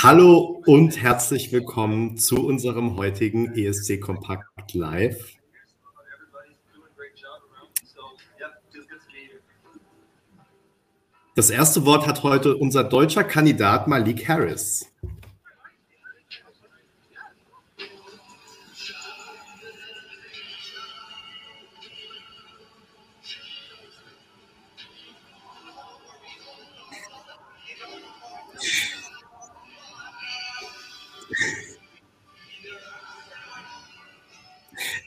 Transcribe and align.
Hallo 0.00 0.62
und 0.64 1.02
herzlich 1.02 1.50
willkommen 1.50 2.16
zu 2.18 2.46
unserem 2.46 2.96
heutigen 2.96 3.52
ESC 3.54 4.00
Kompakt 4.00 4.72
Live. 4.72 5.38
Das 11.34 11.50
erste 11.50 11.84
Wort 11.84 12.06
hat 12.06 12.22
heute 12.22 12.56
unser 12.56 12.84
deutscher 12.84 13.24
Kandidat 13.24 13.88
Malik 13.88 14.28
Harris. 14.28 14.92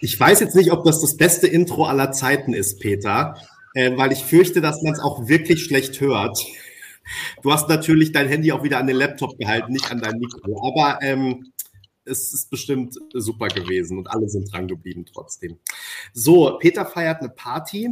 Ich 0.03 0.19
weiß 0.19 0.39
jetzt 0.39 0.55
nicht, 0.55 0.71
ob 0.71 0.83
das 0.83 0.99
das 0.99 1.15
beste 1.15 1.45
Intro 1.45 1.85
aller 1.85 2.11
Zeiten 2.11 2.55
ist, 2.55 2.79
Peter, 2.79 3.35
äh, 3.75 3.95
weil 3.97 4.11
ich 4.11 4.25
fürchte, 4.25 4.59
dass 4.59 4.81
man 4.81 4.93
es 4.93 4.99
auch 4.99 5.27
wirklich 5.27 5.63
schlecht 5.63 6.01
hört. 6.01 6.43
Du 7.43 7.51
hast 7.51 7.69
natürlich 7.69 8.11
dein 8.11 8.27
Handy 8.27 8.51
auch 8.51 8.63
wieder 8.63 8.79
an 8.79 8.87
den 8.87 8.95
Laptop 8.95 9.37
gehalten, 9.37 9.71
nicht 9.71 9.91
an 9.91 9.99
dein 9.99 10.17
Mikro. 10.17 10.67
Aber 10.67 11.03
ähm, 11.03 11.51
es 12.03 12.33
ist 12.33 12.49
bestimmt 12.49 12.95
super 13.13 13.47
gewesen 13.47 13.99
und 13.99 14.09
alle 14.09 14.27
sind 14.27 14.51
dran 14.51 14.67
geblieben 14.67 15.05
trotzdem. 15.05 15.59
So, 16.13 16.57
Peter 16.59 16.87
feiert 16.87 17.19
eine 17.19 17.29
Party. 17.29 17.89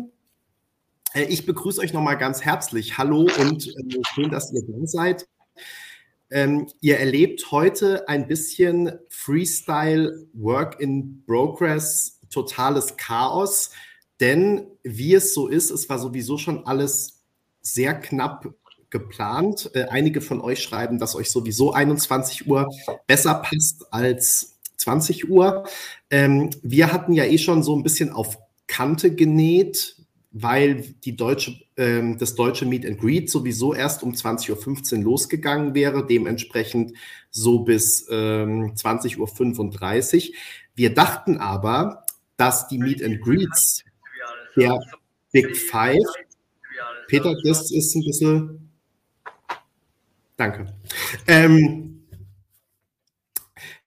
Äh, 1.13 1.25
ich 1.25 1.45
begrüße 1.45 1.79
euch 1.79 1.93
nochmal 1.93 2.17
ganz 2.17 2.41
herzlich. 2.41 2.97
Hallo 2.97 3.29
und 3.39 3.67
äh, 3.67 4.01
schön, 4.15 4.31
dass 4.31 4.51
ihr 4.51 4.63
da 4.67 4.87
seid. 4.87 5.27
Ähm, 6.31 6.67
ihr 6.81 6.99
erlebt 6.99 7.51
heute 7.51 8.07
ein 8.07 8.27
bisschen 8.27 8.91
Freestyle, 9.09 10.27
Work 10.33 10.79
in 10.79 11.23
Progress, 11.25 12.19
totales 12.29 12.97
Chaos. 12.97 13.71
Denn 14.19 14.67
wie 14.83 15.13
es 15.15 15.33
so 15.33 15.47
ist, 15.47 15.71
es 15.71 15.89
war 15.89 15.97
sowieso 15.97 16.37
schon 16.37 16.65
alles 16.65 17.23
sehr 17.61 17.93
knapp 17.93 18.53
geplant. 18.89 19.71
Äh, 19.73 19.85
einige 19.85 20.21
von 20.21 20.41
euch 20.41 20.61
schreiben, 20.61 20.99
dass 20.99 21.15
euch 21.15 21.31
sowieso 21.31 21.73
21 21.73 22.47
Uhr 22.47 22.67
besser 23.07 23.35
passt 23.35 23.85
als 23.91 24.59
20 24.77 25.29
Uhr. 25.29 25.65
Ähm, 26.09 26.49
wir 26.61 26.91
hatten 26.91 27.13
ja 27.13 27.25
eh 27.25 27.37
schon 27.37 27.63
so 27.63 27.75
ein 27.75 27.83
bisschen 27.83 28.11
auf 28.11 28.37
Kante 28.67 29.13
genäht, 29.13 29.95
weil 30.31 30.81
die 31.03 31.15
deutsche, 31.15 31.59
äh, 31.75 32.15
das 32.17 32.35
deutsche 32.35 32.65
Meet 32.65 32.85
and 32.85 32.99
Greet 32.99 33.29
sowieso 33.29 33.73
erst 33.73 34.03
um 34.03 34.13
20.15 34.13 34.97
Uhr 34.97 35.03
losgegangen 35.03 35.73
wäre, 35.73 36.05
dementsprechend 36.05 36.93
so 37.31 37.59
bis 37.59 38.07
ähm, 38.09 38.73
20.35 38.75 40.29
Uhr. 40.29 40.35
Wir 40.75 40.93
dachten 40.93 41.37
aber, 41.37 42.05
dass 42.37 42.67
die 42.67 42.77
Meet 42.77 43.03
and 43.03 43.21
Greets 43.21 43.83
der 44.55 44.79
Big 45.31 45.55
Five, 45.57 46.03
Peter, 47.07 47.35
das 47.43 47.71
ist 47.71 47.95
ein 47.95 48.03
bisschen, 48.05 48.69
danke. 50.37 50.67
Ähm, 51.27 51.98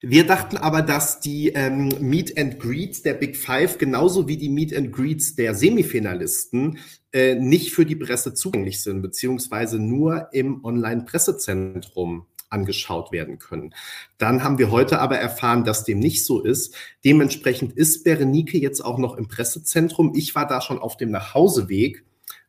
wir 0.05 0.27
dachten 0.27 0.57
aber, 0.57 0.83
dass 0.83 1.21
die 1.21 1.51
ähm, 1.51 1.91
Meet 2.01 2.37
and 2.37 2.59
Greets 2.59 3.03
der 3.03 3.15
Big 3.15 3.37
Five 3.37 3.79
genauso 3.79 4.27
wie 4.27 4.37
die 4.37 4.49
Meet 4.49 4.77
and 4.77 4.93
Greets 4.93 5.37
der 5.37 5.55
Semifinalisten 5.55 6.79
äh, 7.13 7.37
nicht 7.37 7.73
für 7.73 7.87
die 7.87 7.95
Presse 7.95 8.35
zugänglich 8.35 8.83
sind, 8.83 9.01
beziehungsweise 9.01 9.79
nur 9.79 10.29
im 10.33 10.65
Online-Pressezentrum 10.65 12.27
angeschaut 12.51 13.13
werden 13.13 13.39
können. 13.39 13.75
Dann 14.19 14.43
haben 14.43 14.59
wir 14.59 14.73
heute 14.73 14.99
aber 14.99 15.19
erfahren, 15.19 15.65
dass 15.65 15.85
dem 15.85 16.01
nicht 16.01 16.25
so 16.25 16.43
ist. 16.43 16.75
Dementsprechend 17.05 17.73
ist 17.73 18.03
Berenike 18.03 18.59
jetzt 18.59 18.85
auch 18.85 18.99
noch 18.99 19.17
im 19.17 19.29
Pressezentrum. 19.29 20.15
Ich 20.17 20.35
war 20.35 20.49
da 20.49 20.61
schon 20.61 20.81
auf 20.81 20.97
dem 20.97 21.13
Nachhauseweg. 21.13 22.05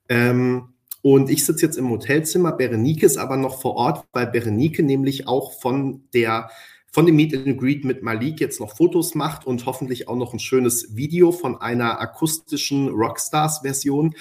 Ähm, 0.10 0.74
und 1.04 1.30
ich 1.30 1.46
sitze 1.46 1.66
jetzt 1.66 1.78
im 1.78 1.90
Hotelzimmer. 1.90 2.54
Berenike 2.54 3.06
ist 3.06 3.18
aber 3.18 3.38
noch 3.38 3.62
vor 3.62 3.76
Ort, 3.76 4.06
weil 4.12 4.28
Berenike 4.28 4.82
nämlich 4.82 5.28
auch 5.28 5.60
von 5.60 6.04
der 6.14 6.50
von 6.94 7.08
dem 7.08 7.16
Meet 7.16 7.48
and 7.48 7.60
Greet 7.60 7.84
mit 7.86 8.04
Malik 8.04 8.40
jetzt 8.40 8.60
noch 8.60 8.78
Fotos 8.78 9.16
macht 9.16 9.48
und 9.48 9.66
hoffentlich 9.66 10.08
auch 10.08 10.16
noch 10.16 10.32
ein 10.32 10.40
schönes 10.40 10.96
Video 10.96 11.32
von 11.32 11.60
einer 11.60 12.00
akustischen 12.00 12.88
Rockstars-Version. 12.90 14.14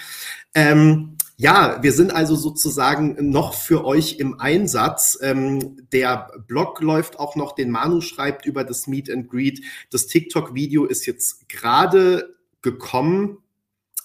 Ähm, 0.54 1.18
ja, 1.36 1.82
wir 1.82 1.92
sind 1.92 2.14
also 2.14 2.34
sozusagen 2.34 3.28
noch 3.30 3.52
für 3.52 3.84
euch 3.84 4.18
im 4.18 4.40
Einsatz. 4.40 5.18
Ähm, 5.20 5.86
der 5.92 6.32
Blog 6.46 6.80
läuft 6.80 7.18
auch 7.18 7.36
noch, 7.36 7.54
den 7.54 7.70
Manu 7.70 8.00
schreibt 8.00 8.46
über 8.46 8.64
das 8.64 8.86
Meet 8.86 9.10
and 9.10 9.28
Greet. 9.28 9.60
Das 9.90 10.06
TikTok-Video 10.06 10.86
ist 10.86 11.04
jetzt 11.04 11.50
gerade 11.50 12.34
gekommen 12.62 13.36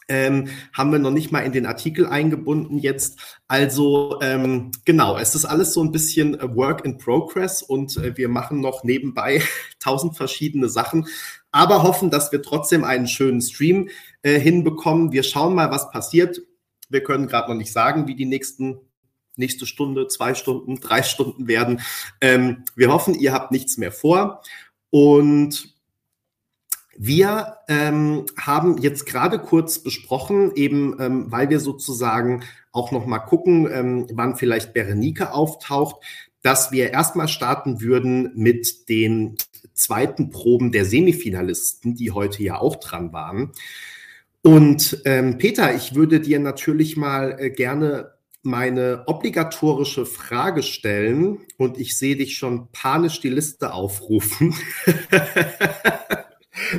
ähm, 0.08 0.48
haben 0.74 0.92
wir 0.92 1.00
noch 1.00 1.12
nicht 1.12 1.32
mal 1.32 1.42
in 1.42 1.52
den 1.52 1.66
Artikel 1.66 2.06
eingebunden 2.06 2.78
jetzt. 2.78 3.20
Also 3.48 4.20
ähm, 4.22 4.72
genau, 4.86 5.18
es 5.18 5.36
ist 5.36 5.46
alles 5.46 5.74
so 5.74 5.84
ein 5.84 5.92
bisschen 5.92 6.38
Work 6.56 6.86
in 6.86 6.98
Progress 6.98 7.62
und 7.62 7.98
äh, 7.98 8.16
wir 8.18 8.30
machen 8.30 8.62
noch 8.62 8.84
nebenbei 8.84 9.42
tausend 9.80 10.16
verschiedene 10.16 10.70
Sachen, 10.70 11.08
aber 11.52 11.84
hoffen, 11.84 12.10
dass 12.10 12.32
wir 12.32 12.42
trotzdem 12.42 12.84
einen 12.84 13.08
schönen 13.08 13.42
Stream 13.42 13.90
äh, 14.22 14.40
hinbekommen. 14.40 15.12
Wir 15.12 15.24
schauen 15.24 15.56
mal, 15.56 15.72
was 15.72 15.92
passiert. 15.92 16.42
Wir 16.90 17.04
können 17.04 17.28
gerade 17.28 17.50
noch 17.50 17.58
nicht 17.58 17.74
sagen, 17.74 18.08
wie 18.08 18.16
die 18.16 18.26
nächsten 18.26 18.80
nächste 19.38 19.68
Stunde, 19.68 20.08
zwei 20.08 20.34
Stunden, 20.34 20.80
drei 20.80 21.04
Stunden 21.04 21.48
werden. 21.48 21.82
Ähm, 22.22 22.64
wir 22.76 22.92
hoffen, 22.92 23.14
ihr 23.14 23.34
habt 23.34 23.52
nichts 23.52 23.78
mehr 23.78 23.92
vor 23.92 24.42
und 24.90 25.77
wir 26.98 27.58
ähm, 27.68 28.26
haben 28.36 28.80
jetzt 28.80 29.06
gerade 29.06 29.40
kurz 29.40 29.80
besprochen, 29.80 30.52
eben 30.56 30.98
ähm, 31.00 31.32
weil 31.32 31.50
wir 31.50 31.60
sozusagen 31.60 32.44
auch 32.72 32.92
noch 32.92 33.06
mal 33.06 33.20
gucken, 33.20 33.70
ähm, 33.72 34.08
wann 34.12 34.36
vielleicht 34.36 34.74
Berenike 34.74 35.32
auftaucht, 35.32 35.98
dass 36.42 36.72
wir 36.72 36.92
erstmal 36.92 37.28
starten 37.28 37.82
würden 37.82 38.32
mit 38.36 38.90
den 38.90 39.38
zweiten 39.74 40.30
Proben 40.32 40.72
der 40.72 40.86
Semifinalisten, 40.86 41.96
die 41.96 42.12
heute 42.12 42.42
ja 42.42 42.60
auch 42.60 42.78
dran 42.78 43.14
waren. 43.14 43.52
Und 44.42 45.02
ähm, 45.06 45.38
Peter, 45.38 45.76
ich 45.76 45.94
würde 45.94 46.20
dir 46.20 46.40
natürlich 46.40 46.98
mal 46.98 47.36
äh, 47.40 47.50
gerne 47.50 48.14
meine 48.44 49.04
obligatorische 49.08 50.06
Frage 50.06 50.64
stellen 50.64 51.40
und 51.58 51.78
ich 51.78 51.98
sehe 51.98 52.16
dich 52.16 52.38
schon 52.38 52.70
panisch 52.72 53.20
die 53.20 53.30
Liste 53.30 53.74
aufrufen. 53.74 54.56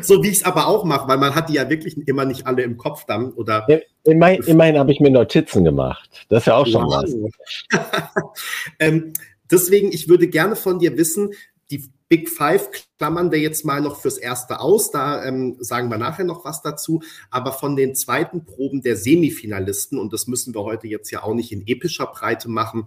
So 0.03 0.23
wie 0.23 0.29
ich 0.29 0.39
es 0.39 0.45
aber 0.45 0.67
auch 0.67 0.85
mache, 0.85 1.09
weil 1.09 1.19
man 1.19 1.35
hat 1.35 1.49
die 1.49 1.55
ja 1.55 1.69
wirklich 1.69 1.97
immer 2.07 2.25
nicht 2.25 2.47
alle 2.47 2.63
im 2.63 2.77
Kopf 2.77 3.05
dann. 3.05 3.33
Oder 3.33 3.67
immerhin, 4.05 4.43
immerhin 4.43 4.79
habe 4.79 4.93
ich 4.93 5.01
mir 5.01 5.11
Notizen 5.11 5.65
gemacht. 5.65 6.27
Das 6.29 6.43
ist 6.43 6.47
ja 6.47 6.57
auch 6.57 6.67
schon 6.67 6.85
wow. 6.85 7.05
was. 7.05 8.33
ähm, 8.79 9.13
deswegen, 9.51 9.93
ich 9.93 10.09
würde 10.09 10.29
gerne 10.29 10.57
von 10.57 10.79
dir 10.79 10.97
wissen, 10.97 11.33
die 11.71 11.91
Big 12.09 12.31
Five 12.31 12.71
klammern 12.97 13.31
wir 13.31 13.39
jetzt 13.39 13.65
mal 13.65 13.81
noch 13.81 14.01
fürs 14.01 14.17
Erste 14.17 14.61
aus. 14.61 14.91
Da 14.91 15.25
ähm, 15.25 15.57
sagen 15.61 15.91
wir 15.91 15.99
nachher 15.99 16.25
noch 16.25 16.45
was 16.45 16.63
dazu. 16.63 17.03
Aber 17.31 17.53
von 17.53 17.77
den 17.77 17.95
zweiten 17.95 18.45
Proben 18.45 18.81
der 18.81 18.97
Semifinalisten, 18.97 19.99
und 19.99 20.13
das 20.13 20.27
müssen 20.27 20.55
wir 20.55 20.63
heute 20.63 20.87
jetzt 20.87 21.11
ja 21.11 21.23
auch 21.23 21.35
nicht 21.35 21.53
in 21.53 21.67
epischer 21.67 22.07
Breite 22.07 22.49
machen, 22.49 22.87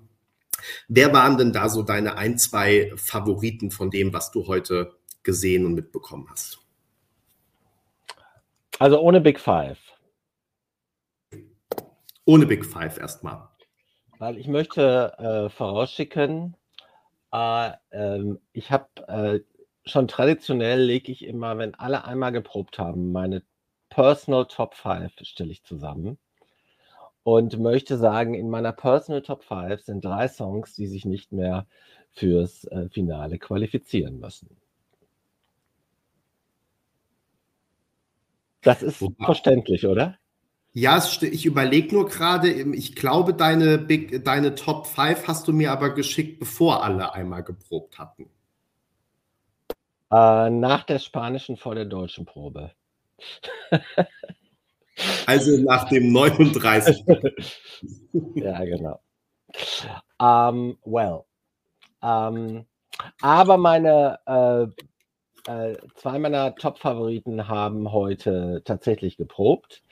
wer 0.88 1.14
waren 1.14 1.38
denn 1.38 1.54
da 1.54 1.70
so 1.70 1.84
deine 1.84 2.18
ein, 2.18 2.38
zwei 2.38 2.92
Favoriten 2.96 3.70
von 3.70 3.92
dem, 3.92 4.12
was 4.14 4.32
du 4.32 4.48
heute 4.48 4.94
gesehen 5.24 5.66
und 5.66 5.76
mitbekommen 5.76 6.28
hast? 6.30 6.61
Also 8.82 9.00
ohne 9.00 9.22
Big 9.22 9.40
Five. 9.40 9.78
Ohne 12.26 12.48
Big 12.48 12.66
Five 12.66 12.98
erstmal. 12.98 13.48
Weil 14.18 14.40
ich 14.40 14.48
möchte 14.48 15.14
äh, 15.20 15.50
vorausschicken, 15.50 16.56
äh, 17.32 17.74
äh, 17.92 18.38
ich 18.54 18.72
habe 18.72 18.88
äh, 19.08 19.42
schon 19.88 20.08
traditionell 20.08 20.82
lege 20.82 21.12
ich 21.12 21.26
immer, 21.26 21.60
wenn 21.60 21.76
alle 21.76 22.06
einmal 22.06 22.32
geprobt 22.32 22.80
haben, 22.80 23.12
meine 23.12 23.44
Personal 23.90 24.48
Top 24.48 24.74
5 24.74 25.14
stelle 25.22 25.52
ich 25.52 25.62
zusammen 25.62 26.18
und 27.22 27.60
möchte 27.60 27.98
sagen, 27.98 28.34
in 28.34 28.50
meiner 28.50 28.72
Personal 28.72 29.22
Top 29.22 29.44
5 29.44 29.80
sind 29.80 30.04
drei 30.04 30.28
Songs, 30.28 30.74
die 30.74 30.88
sich 30.88 31.06
nicht 31.06 31.32
mehr 31.32 31.68
fürs 32.10 32.64
äh, 32.64 32.90
Finale 32.90 33.38
qualifizieren 33.38 34.20
müssen. 34.20 34.61
Das 38.62 38.84
ist 38.84 39.02
Wobei, 39.02 39.26
verständlich, 39.26 39.86
oder? 39.86 40.18
Ja, 40.74 41.04
ich 41.22 41.46
überlege 41.46 41.94
nur 41.94 42.08
gerade, 42.08 42.50
ich 42.50 42.96
glaube, 42.96 43.34
deine, 43.34 43.78
Big, 43.78 44.24
deine 44.24 44.56
Top 44.56 44.88
5 44.88 45.28
hast 45.28 45.48
du 45.48 45.54
mir 45.54 45.72
aber 45.72 45.94
geschickt, 45.94 46.40
bevor 46.40 46.84
alle 46.84 47.14
einmal 47.14 47.44
geprobt 47.44 48.00
hatten. 48.00 48.30
Äh, 50.12 50.50
nach 50.50 50.84
der 50.84 51.00
spanischen 51.00 51.58
vor 51.58 51.76
der 51.76 51.86
deutschen 51.86 52.26
Probe. 52.26 52.72
also 55.26 55.62
nach 55.64 55.90
dem 55.90 56.12
39. 56.14 57.04
ja, 58.36 58.64
genau. 58.64 59.00
Um, 60.20 60.78
well. 60.86 61.24
Um, 62.02 62.66
aber 63.22 63.58
meine 63.58 64.20
äh, 64.26 64.84
äh, 65.52 65.78
zwei 65.96 66.20
meiner 66.20 66.56
Top-Favoriten 66.56 67.48
haben 67.48 67.92
heute 67.92 68.62
tatsächlich 68.66 69.18
geprobt. 69.18 69.84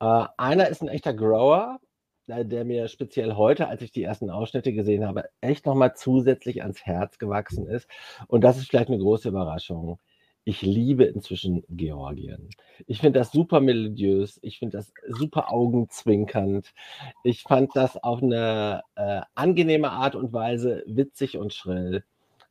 Äh, 0.00 0.24
einer 0.36 0.68
ist 0.68 0.82
ein 0.82 0.88
echter 0.88 1.14
Grower, 1.14 1.80
äh, 2.26 2.44
der 2.44 2.64
mir 2.64 2.88
speziell 2.88 3.34
heute, 3.34 3.68
als 3.68 3.82
ich 3.82 3.92
die 3.92 4.02
ersten 4.02 4.30
Ausschnitte 4.30 4.72
gesehen 4.72 5.06
habe, 5.06 5.24
echt 5.40 5.66
nochmal 5.66 5.94
zusätzlich 5.96 6.62
ans 6.62 6.84
Herz 6.84 7.18
gewachsen 7.18 7.66
ist. 7.66 7.88
Und 8.28 8.42
das 8.42 8.58
ist 8.58 8.68
vielleicht 8.68 8.88
eine 8.88 8.98
große 8.98 9.28
Überraschung. 9.28 9.98
Ich 10.46 10.60
liebe 10.60 11.04
inzwischen 11.04 11.64
Georgien. 11.70 12.50
Ich 12.86 13.00
finde 13.00 13.18
das 13.18 13.32
super 13.32 13.60
melodiös. 13.60 14.38
Ich 14.42 14.58
finde 14.58 14.76
das 14.76 14.92
super 15.08 15.50
augenzwinkernd. 15.50 16.74
Ich 17.22 17.42
fand 17.44 17.74
das 17.74 17.96
auf 17.96 18.22
eine 18.22 18.82
äh, 18.94 19.22
angenehme 19.34 19.90
Art 19.90 20.14
und 20.14 20.34
Weise 20.34 20.84
witzig 20.86 21.38
und 21.38 21.54
schrill. 21.54 22.04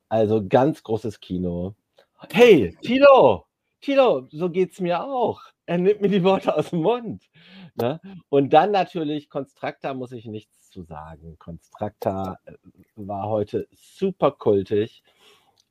Also 0.09 0.45
ganz 0.47 0.83
großes 0.83 1.19
Kino. 1.19 1.75
Hey, 2.31 2.75
Tilo, 2.81 3.45
Tilo, 3.81 4.27
so 4.31 4.49
geht's 4.49 4.79
mir 4.79 5.03
auch. 5.03 5.41
Er 5.65 5.77
nimmt 5.77 6.01
mir 6.01 6.09
die 6.09 6.23
Worte 6.23 6.55
aus 6.55 6.69
dem 6.69 6.81
Mund. 6.81 7.23
Ne? 7.75 7.99
Und 8.29 8.53
dann 8.53 8.71
natürlich 8.71 9.29
Konstrakta 9.29 9.93
muss 9.93 10.11
ich 10.11 10.25
nichts 10.25 10.69
zu 10.69 10.83
sagen. 10.83 11.37
Konstrakta 11.37 12.37
äh, 12.45 12.53
war 12.95 13.27
heute 13.29 13.67
super 13.73 14.31
kultig. 14.31 15.03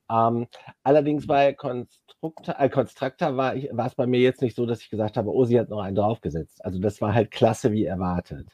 Ähm, 0.09 0.47
allerdings 0.83 1.27
bei 1.27 1.53
Konstrukta, 1.53 2.53
äh, 2.59 2.69
Konstrakta 2.69 3.35
war, 3.35 3.55
war 3.71 3.87
es 3.87 3.95
bei 3.95 4.05
mir 4.07 4.19
jetzt 4.19 4.41
nicht 4.41 4.55
so, 4.55 4.65
dass 4.65 4.81
ich 4.81 4.89
gesagt 4.89 5.17
habe, 5.17 5.31
oh, 5.31 5.45
sie 5.45 5.59
hat 5.59 5.69
noch 5.69 5.81
einen 5.81 5.95
draufgesetzt. 5.95 6.63
Also 6.63 6.79
das 6.79 7.01
war 7.01 7.13
halt 7.13 7.31
klasse 7.31 7.71
wie 7.71 7.85
erwartet. 7.85 8.47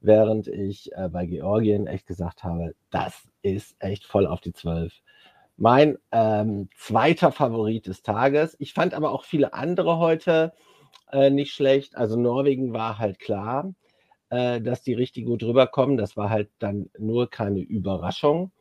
Während 0.00 0.46
ich 0.46 0.92
äh, 0.92 1.08
bei 1.08 1.26
Georgien 1.26 1.86
echt 1.86 2.06
gesagt 2.06 2.44
habe, 2.44 2.74
das 2.90 3.28
ist 3.42 3.76
echt 3.80 4.04
voll 4.04 4.26
auf 4.26 4.40
die 4.40 4.52
Zwölf 4.52 4.92
mein 5.60 5.98
ähm, 6.10 6.70
zweiter 6.74 7.32
Favorit 7.32 7.86
des 7.86 8.02
Tages. 8.02 8.56
Ich 8.58 8.72
fand 8.72 8.94
aber 8.94 9.12
auch 9.12 9.24
viele 9.24 9.52
andere 9.52 9.98
heute 9.98 10.54
äh, 11.12 11.28
nicht 11.28 11.52
schlecht. 11.52 11.96
Also 11.96 12.18
Norwegen 12.18 12.72
war 12.72 12.98
halt 12.98 13.18
klar, 13.18 13.74
äh, 14.30 14.62
dass 14.62 14.82
die 14.82 14.94
richtig 14.94 15.26
gut 15.26 15.42
rüberkommen. 15.42 15.98
Das 15.98 16.16
war 16.16 16.30
halt 16.30 16.48
dann 16.60 16.88
nur 16.98 17.28
keine 17.28 17.60
Überraschung. 17.60 18.52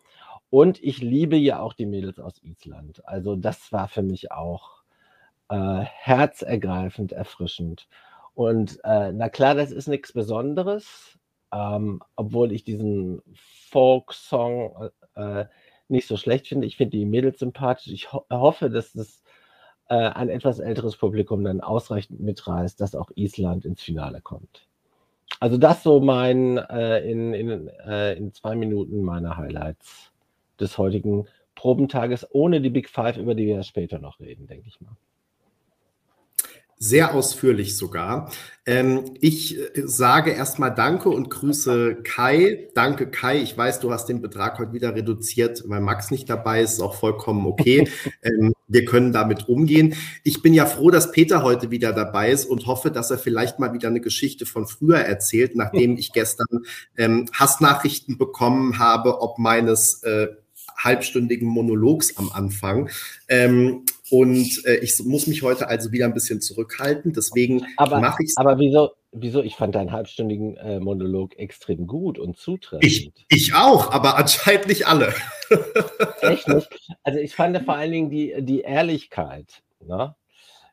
Und 0.50 0.84
ich 0.84 1.00
liebe 1.02 1.38
ja 1.38 1.62
auch 1.62 1.74
die 1.74 1.86
Mädels 1.86 2.20
aus 2.20 2.44
Island. 2.44 3.02
Also 3.08 3.38
das 3.38 3.72
war 3.72 3.88
für 3.88 4.04
mich 4.04 4.34
auch 4.34 4.84
äh, 5.50 5.56
herzergreifend, 5.56 7.14
erfrischend. 7.14 7.88
Und 8.34 8.78
äh, 8.84 9.14
na 9.14 9.30
klar, 9.30 9.56
das 9.56 9.72
ist 9.72 9.88
nichts 9.88 10.12
Besonderes, 10.12 11.18
ähm, 11.54 12.02
obwohl 12.18 12.52
ich 12.52 12.66
diesen 12.66 13.22
Folk-Song 13.70 14.90
äh, 15.16 15.46
nicht 15.90 16.08
so 16.08 16.18
schlecht 16.18 16.48
finde. 16.48 16.68
Ich 16.68 16.78
finde 16.78 16.98
die 16.98 17.06
Mädels 17.06 17.40
sympathisch. 17.40 17.92
Ich 17.92 18.14
ho 18.14 18.26
hoffe, 18.30 18.70
dass 18.70 18.94
das 18.94 19.24
äh, 19.90 19.96
ein 19.96 20.30
etwas 20.30 20.60
älteres 20.60 20.98
Publikum 20.98 21.44
dann 21.44 21.62
ausreichend 21.62 22.20
mitreißt, 22.20 22.80
dass 22.80 22.96
auch 22.96 23.12
Island 23.16 23.66
ins 23.66 23.82
Finale 23.82 24.22
kommt. 24.22 24.68
Also 25.40 25.58
das 25.58 25.84
so 25.84 26.00
mein 26.00 26.58
äh, 26.58 27.00
in, 27.10 27.34
in, 27.34 27.68
äh, 27.86 28.14
in 28.14 28.34
zwei 28.34 28.56
Minuten 28.56 29.04
meine 29.04 29.38
Highlights 29.38 30.12
des 30.60 30.78
heutigen 30.78 31.28
Probentages, 31.56 32.28
ohne 32.32 32.62
die 32.62 32.70
Big 32.70 32.90
Five, 32.90 33.18
über 33.18 33.36
die 33.36 33.48
wir 33.48 33.64
später 33.64 34.00
noch 34.00 34.20
reden, 34.20 34.48
denke 34.48 34.68
ich 34.68 34.82
mal 34.82 34.96
sehr 36.82 37.14
ausführlich 37.14 37.76
sogar. 37.76 38.32
Ähm, 38.66 39.16
ich 39.20 39.58
äh, 39.58 39.82
sage 39.86 40.32
erstmal 40.32 40.74
Danke 40.74 41.10
und 41.10 41.30
grüße 41.30 41.98
Kai. 42.04 42.70
Danke, 42.74 43.12
Kai. 43.12 43.42
Ich 43.42 43.58
weiß, 43.58 43.82
du 43.82 43.92
hast 43.92 44.08
den 44.08 44.22
Betrag 44.22 44.58
heute 44.60 44.72
wieder 44.72 44.96
reduziert, 44.96 45.62
weil 45.68 45.82
Max 45.82 46.10
nicht 46.10 46.30
dabei 46.30 46.62
ist. 46.62 46.74
Ist 46.74 46.80
auch 46.80 46.96
vollkommen 46.96 47.46
okay. 47.46 47.90
ähm, 48.24 48.54
wir 48.68 48.86
können 48.86 49.12
damit 49.12 49.50
umgehen. 49.50 49.94
Ich 50.24 50.42
bin 50.42 50.54
ja 50.54 50.66
froh, 50.66 50.90
dass 50.90 51.12
Peter 51.12 51.44
heute 51.44 51.70
wieder 51.70 51.92
dabei 51.92 52.32
ist 52.32 52.46
und 52.46 52.66
hoffe, 52.66 52.92
dass 52.92 53.12
er 53.12 53.18
vielleicht 53.18 53.60
mal 53.60 53.74
wieder 53.74 53.90
eine 53.90 54.02
Geschichte 54.02 54.46
von 54.46 54.66
früher 54.66 55.00
erzählt, 55.00 55.58
nachdem 55.58 55.98
ich 55.98 56.14
gestern 56.14 56.62
ähm, 56.96 57.26
Hassnachrichten 57.34 58.18
bekommen 58.18 58.80
habe, 58.80 59.22
ob 59.22 59.38
meines 59.38 60.02
äh, 60.04 60.28
halbstündigen 60.78 61.48
Monologs 61.48 62.16
am 62.16 62.32
Anfang. 62.32 62.90
Ähm, 63.28 63.84
und 64.12 64.66
äh, 64.66 64.78
ich 64.78 65.00
muss 65.04 65.28
mich 65.28 65.42
heute 65.44 65.68
also 65.68 65.92
wieder 65.92 66.06
ein 66.06 66.14
bisschen 66.14 66.42
zurückhalten. 66.42 67.14
Deswegen 67.14 67.66
mache 67.78 68.24
ich 68.24 68.30
es. 68.30 68.38
Aber 68.38 68.60
wieso, 68.60 68.92
wieso? 69.12 69.44
Ich 69.44 69.56
fand 69.56 69.76
deinen 69.76 69.92
halbstündigen 69.92 70.58
äh, 70.58 70.80
Monolog 70.80 71.38
extrem 71.38 71.88
gut 71.88 72.20
und 72.20 72.38
zutreffend. 72.38 72.86
Ich, 72.86 73.12
ich 73.28 73.54
auch, 73.54 73.92
aber 73.92 74.18
anscheinend 74.18 74.68
nicht 74.68 74.88
alle. 74.88 75.14
Echt 76.22 76.48
nicht? 76.48 76.70
Also 77.04 77.20
ich 77.20 77.36
fand 77.36 77.58
vor 77.64 77.76
allen 77.76 77.92
Dingen 77.92 78.10
die, 78.10 78.36
die 78.40 78.62
Ehrlichkeit. 78.62 79.62
Ne? 79.86 80.16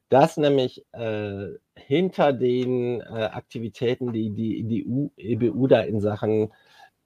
dass 0.08 0.36
nämlich 0.36 0.84
äh, 0.92 1.48
hinter 1.74 2.32
den 2.32 3.00
äh, 3.00 3.04
Aktivitäten, 3.04 4.12
die 4.12 4.30
die, 4.30 4.62
die 4.62 4.86
EU, 4.86 5.08
EBU 5.16 5.66
da 5.66 5.80
in 5.80 6.00
Sachen 6.00 6.52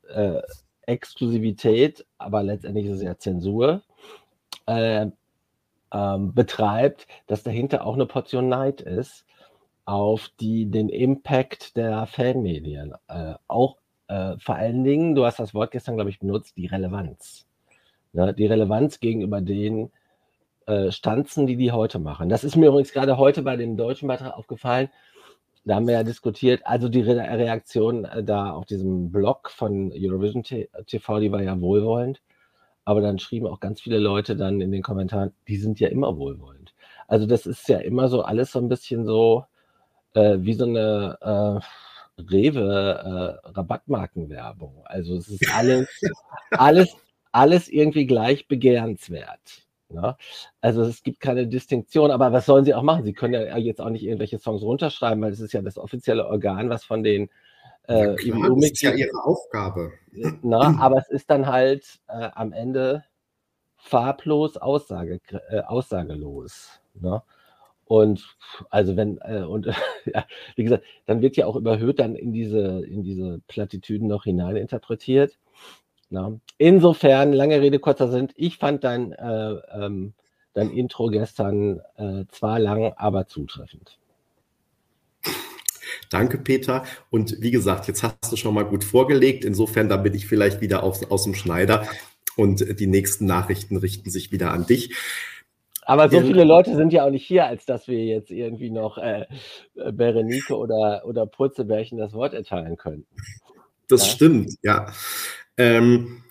äh, 0.08 0.42
Exklusivität, 0.82 2.04
aber 2.18 2.42
letztendlich 2.42 2.86
ist 2.86 2.96
es 2.96 3.02
ja 3.02 3.16
Zensur, 3.16 3.82
äh, 4.66 5.06
ähm, 5.92 6.34
betreibt, 6.34 7.06
dass 7.26 7.42
dahinter 7.42 7.86
auch 7.86 7.94
eine 7.94 8.06
Portion 8.06 8.48
Neid 8.48 8.80
ist 8.80 9.24
auf 9.84 10.30
die, 10.40 10.66
den 10.70 10.88
Impact 10.88 11.76
der 11.76 12.06
Fanmedien. 12.06 12.94
Äh, 13.08 13.34
auch 13.48 13.76
äh, 14.08 14.36
vor 14.38 14.56
allen 14.56 14.84
Dingen, 14.84 15.14
du 15.14 15.24
hast 15.24 15.40
das 15.40 15.54
Wort 15.54 15.72
gestern, 15.72 15.96
glaube 15.96 16.10
ich, 16.10 16.18
benutzt, 16.18 16.56
die 16.56 16.66
Relevanz. 16.66 17.46
Ja, 18.12 18.32
die 18.32 18.46
Relevanz 18.46 19.00
gegenüber 19.00 19.40
den 19.40 19.90
äh, 20.66 20.90
Stanzen, 20.90 21.46
die 21.46 21.56
die 21.56 21.72
heute 21.72 21.98
machen. 21.98 22.28
Das 22.28 22.44
ist 22.44 22.56
mir 22.56 22.68
übrigens 22.68 22.92
gerade 22.92 23.18
heute 23.18 23.42
bei 23.42 23.56
dem 23.56 23.76
deutschen 23.76 24.08
Beitrag 24.08 24.34
aufgefallen 24.34 24.90
da 25.64 25.74
haben 25.74 25.86
wir 25.86 25.94
ja 25.94 26.02
diskutiert, 26.02 26.62
also 26.64 26.88
die 26.88 27.02
Re 27.02 27.16
Reaktion 27.16 28.04
äh, 28.04 28.24
da 28.24 28.50
auf 28.50 28.64
diesem 28.66 29.10
Blog 29.12 29.50
von 29.50 29.92
Eurovision 29.94 30.42
TV, 30.42 31.20
die 31.20 31.32
war 31.32 31.42
ja 31.42 31.60
wohlwollend. 31.60 32.20
Aber 32.90 33.02
dann 33.02 33.20
schrieben 33.20 33.46
auch 33.46 33.60
ganz 33.60 33.80
viele 33.80 34.00
Leute 34.00 34.34
dann 34.34 34.60
in 34.60 34.72
den 34.72 34.82
Kommentaren, 34.82 35.32
die 35.46 35.58
sind 35.58 35.78
ja 35.78 35.86
immer 35.86 36.18
wohlwollend. 36.18 36.74
Also 37.06 37.24
das 37.24 37.46
ist 37.46 37.68
ja 37.68 37.78
immer 37.78 38.08
so 38.08 38.22
alles 38.22 38.50
so 38.50 38.58
ein 38.58 38.68
bisschen 38.68 39.06
so 39.06 39.44
äh, 40.14 40.38
wie 40.40 40.54
so 40.54 40.64
eine 40.64 41.16
äh, 41.20 42.20
Rewe 42.20 43.38
äh, 43.44 43.48
Rabattmarkenwerbung. 43.50 44.82
Also 44.86 45.14
es 45.14 45.28
ist 45.28 45.54
alles, 45.54 45.88
alles, 46.50 46.96
alles 47.30 47.68
irgendwie 47.68 48.08
gleich 48.08 48.48
begehrenswert. 48.48 49.68
Ne? 49.88 50.16
Also 50.60 50.82
es 50.82 51.04
gibt 51.04 51.20
keine 51.20 51.46
Distinktion, 51.46 52.10
aber 52.10 52.32
was 52.32 52.46
sollen 52.46 52.64
sie 52.64 52.74
auch 52.74 52.82
machen? 52.82 53.04
Sie 53.04 53.12
können 53.12 53.34
ja 53.34 53.56
jetzt 53.56 53.80
auch 53.80 53.90
nicht 53.90 54.02
irgendwelche 54.02 54.40
Songs 54.40 54.62
runterschreiben, 54.62 55.22
weil 55.22 55.30
es 55.30 55.38
ist 55.38 55.52
ja 55.52 55.62
das 55.62 55.78
offizielle 55.78 56.26
Organ, 56.26 56.70
was 56.70 56.84
von 56.84 57.04
den 57.04 57.30
äh, 57.90 58.10
ja, 58.10 58.14
klar, 58.14 58.50
das 58.54 58.70
ist 58.70 58.82
ja 58.82 58.92
ihre 58.92 59.24
Aufgabe. 59.24 59.92
Na, 60.42 60.76
aber 60.80 60.98
es 60.98 61.08
ist 61.08 61.30
dann 61.30 61.46
halt 61.46 62.00
äh, 62.08 62.30
am 62.34 62.52
Ende 62.52 63.04
farblos, 63.76 64.56
Aussage, 64.56 65.20
äh, 65.50 65.60
aussagelos. 65.60 66.80
Ne? 66.94 67.22
Und 67.86 68.36
also 68.70 68.96
wenn, 68.96 69.18
äh, 69.18 69.42
und 69.42 69.66
ja, 70.04 70.24
wie 70.54 70.64
gesagt, 70.64 70.84
dann 71.06 71.22
wird 71.22 71.36
ja 71.36 71.46
auch 71.46 71.56
überhöht 71.56 71.98
dann 71.98 72.14
in 72.14 72.32
diese, 72.32 72.84
in 72.86 73.02
diese 73.02 73.40
Plattitüden 73.48 74.06
noch 74.06 74.24
hineininterpretiert. 74.24 75.38
Na? 76.10 76.38
Insofern, 76.58 77.32
lange 77.32 77.60
Rede, 77.60 77.78
kurzer 77.78 78.08
Sinn, 78.08 78.28
ich 78.36 78.58
fand 78.58 78.84
dein, 78.84 79.12
äh, 79.12 79.54
ähm, 79.72 80.14
dein 80.52 80.70
Intro 80.70 81.08
gestern 81.08 81.80
äh, 81.96 82.24
zwar 82.28 82.58
lang, 82.58 82.92
aber 82.96 83.26
zutreffend. 83.26 83.98
Danke, 86.10 86.38
Peter. 86.38 86.84
Und 87.10 87.40
wie 87.40 87.50
gesagt, 87.50 87.88
jetzt 87.88 88.02
hast 88.02 88.30
du 88.30 88.36
schon 88.36 88.54
mal 88.54 88.64
gut 88.64 88.84
vorgelegt. 88.84 89.44
Insofern, 89.44 89.88
da 89.88 89.96
bin 89.96 90.14
ich 90.14 90.26
vielleicht 90.26 90.60
wieder 90.60 90.82
aus, 90.82 91.08
aus 91.10 91.24
dem 91.24 91.34
Schneider 91.34 91.86
und 92.36 92.80
die 92.80 92.86
nächsten 92.86 93.26
Nachrichten 93.26 93.76
richten 93.76 94.10
sich 94.10 94.32
wieder 94.32 94.52
an 94.52 94.66
dich. 94.66 94.94
Aber 95.82 96.08
so 96.08 96.20
viele 96.20 96.44
Leute 96.44 96.76
sind 96.76 96.92
ja 96.92 97.04
auch 97.04 97.10
nicht 97.10 97.26
hier, 97.26 97.46
als 97.46 97.66
dass 97.66 97.88
wir 97.88 98.04
jetzt 98.04 98.30
irgendwie 98.30 98.70
noch 98.70 98.96
äh, 98.98 99.26
Berenike 99.74 100.56
oder, 100.56 101.02
oder 101.04 101.26
Purzebärchen 101.26 101.98
das 101.98 102.12
Wort 102.12 102.32
erteilen 102.32 102.76
könnten. 102.76 103.08
Das 103.88 104.06
ja? 104.06 104.12
stimmt, 104.12 104.52
ja. 104.62 104.86
Ähm, 105.56 106.22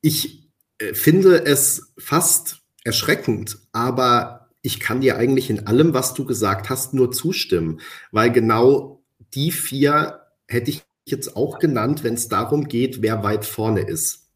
ich 0.00 0.48
äh, 0.78 0.94
finde 0.94 1.44
es 1.44 1.92
fast 1.98 2.62
erschreckend, 2.84 3.58
aber 3.72 4.48
ich 4.62 4.80
kann 4.80 5.00
dir 5.00 5.18
eigentlich 5.18 5.50
in 5.50 5.66
allem, 5.66 5.92
was 5.92 6.14
du 6.14 6.24
gesagt 6.24 6.70
hast, 6.70 6.94
nur 6.94 7.12
zustimmen, 7.12 7.80
weil 8.12 8.30
genau 8.30 9.01
die 9.34 9.52
vier 9.52 10.20
hätte 10.48 10.70
ich 10.70 10.82
jetzt 11.04 11.36
auch 11.36 11.58
genannt, 11.58 12.04
wenn 12.04 12.14
es 12.14 12.28
darum 12.28 12.68
geht, 12.68 13.02
wer 13.02 13.22
weit 13.22 13.44
vorne 13.44 13.80
ist. 13.80 14.30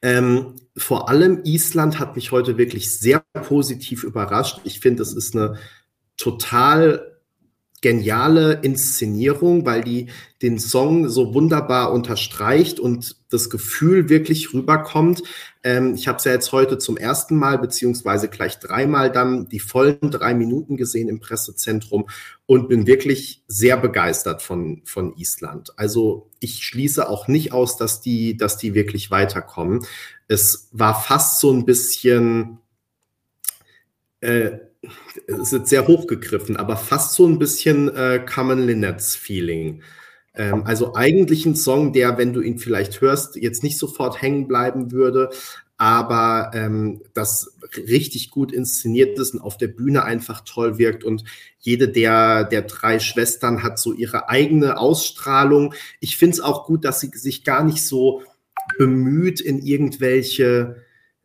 Ähm, 0.00 0.56
vor 0.76 1.08
allem 1.08 1.42
Island 1.44 1.98
hat 1.98 2.16
mich 2.16 2.32
heute 2.32 2.58
wirklich 2.58 2.98
sehr 2.98 3.24
positiv 3.32 4.04
überrascht. 4.04 4.60
Ich 4.64 4.80
finde, 4.80 5.02
es 5.02 5.12
ist 5.12 5.36
eine 5.36 5.58
total 6.16 7.11
geniale 7.82 8.60
Inszenierung, 8.62 9.66
weil 9.66 9.82
die 9.82 10.06
den 10.40 10.58
Song 10.58 11.08
so 11.08 11.34
wunderbar 11.34 11.92
unterstreicht 11.92 12.80
und 12.80 13.16
das 13.28 13.50
Gefühl 13.50 14.08
wirklich 14.08 14.54
rüberkommt. 14.54 15.22
Ähm, 15.62 15.94
ich 15.94 16.08
habe 16.08 16.18
es 16.18 16.24
ja 16.24 16.32
jetzt 16.32 16.52
heute 16.52 16.78
zum 16.78 16.96
ersten 16.96 17.36
Mal, 17.36 17.58
beziehungsweise 17.58 18.28
gleich 18.28 18.58
dreimal 18.60 19.10
dann 19.10 19.48
die 19.48 19.60
vollen 19.60 20.10
drei 20.10 20.32
Minuten 20.32 20.76
gesehen 20.76 21.08
im 21.08 21.20
Pressezentrum 21.20 22.08
und 22.46 22.68
bin 22.68 22.86
wirklich 22.86 23.42
sehr 23.48 23.76
begeistert 23.76 24.42
von, 24.42 24.82
von 24.84 25.14
Island. 25.16 25.76
Also 25.76 26.30
ich 26.40 26.64
schließe 26.64 27.08
auch 27.08 27.26
nicht 27.28 27.52
aus, 27.52 27.76
dass 27.76 28.00
die, 28.00 28.36
dass 28.36 28.56
die 28.56 28.74
wirklich 28.74 29.10
weiterkommen. 29.10 29.84
Es 30.28 30.68
war 30.72 31.00
fast 31.00 31.40
so 31.40 31.52
ein 31.52 31.64
bisschen, 31.64 32.58
äh, 34.20 34.52
es 35.26 35.52
ist 35.52 35.66
sehr 35.68 35.86
hochgegriffen, 35.86 36.56
aber 36.56 36.76
fast 36.76 37.14
so 37.14 37.26
ein 37.26 37.38
bisschen 37.38 37.94
äh, 37.94 38.24
Common 38.24 38.66
Linnets 38.66 39.14
Feeling. 39.14 39.82
Ähm, 40.34 40.64
also 40.64 40.94
eigentlich 40.94 41.46
ein 41.46 41.56
Song, 41.56 41.92
der, 41.92 42.18
wenn 42.18 42.32
du 42.32 42.40
ihn 42.40 42.58
vielleicht 42.58 43.00
hörst, 43.00 43.36
jetzt 43.36 43.62
nicht 43.62 43.78
sofort 43.78 44.20
hängen 44.20 44.48
bleiben 44.48 44.90
würde, 44.90 45.30
aber 45.76 46.52
ähm, 46.54 47.02
das 47.14 47.56
richtig 47.76 48.30
gut 48.30 48.52
inszeniert 48.52 49.18
ist 49.18 49.34
und 49.34 49.40
auf 49.40 49.56
der 49.56 49.68
Bühne 49.68 50.04
einfach 50.04 50.42
toll 50.44 50.78
wirkt 50.78 51.04
und 51.04 51.24
jede 51.58 51.88
der, 51.88 52.44
der 52.44 52.62
drei 52.62 52.98
Schwestern 52.98 53.62
hat 53.62 53.78
so 53.78 53.92
ihre 53.92 54.28
eigene 54.28 54.78
Ausstrahlung. 54.78 55.74
Ich 56.00 56.16
finde 56.16 56.34
es 56.34 56.40
auch 56.40 56.66
gut, 56.66 56.84
dass 56.84 57.00
sie 57.00 57.10
sich 57.14 57.44
gar 57.44 57.64
nicht 57.64 57.84
so 57.84 58.22
bemüht 58.78 59.40
in 59.40 59.58
irgendwelche 59.60 60.76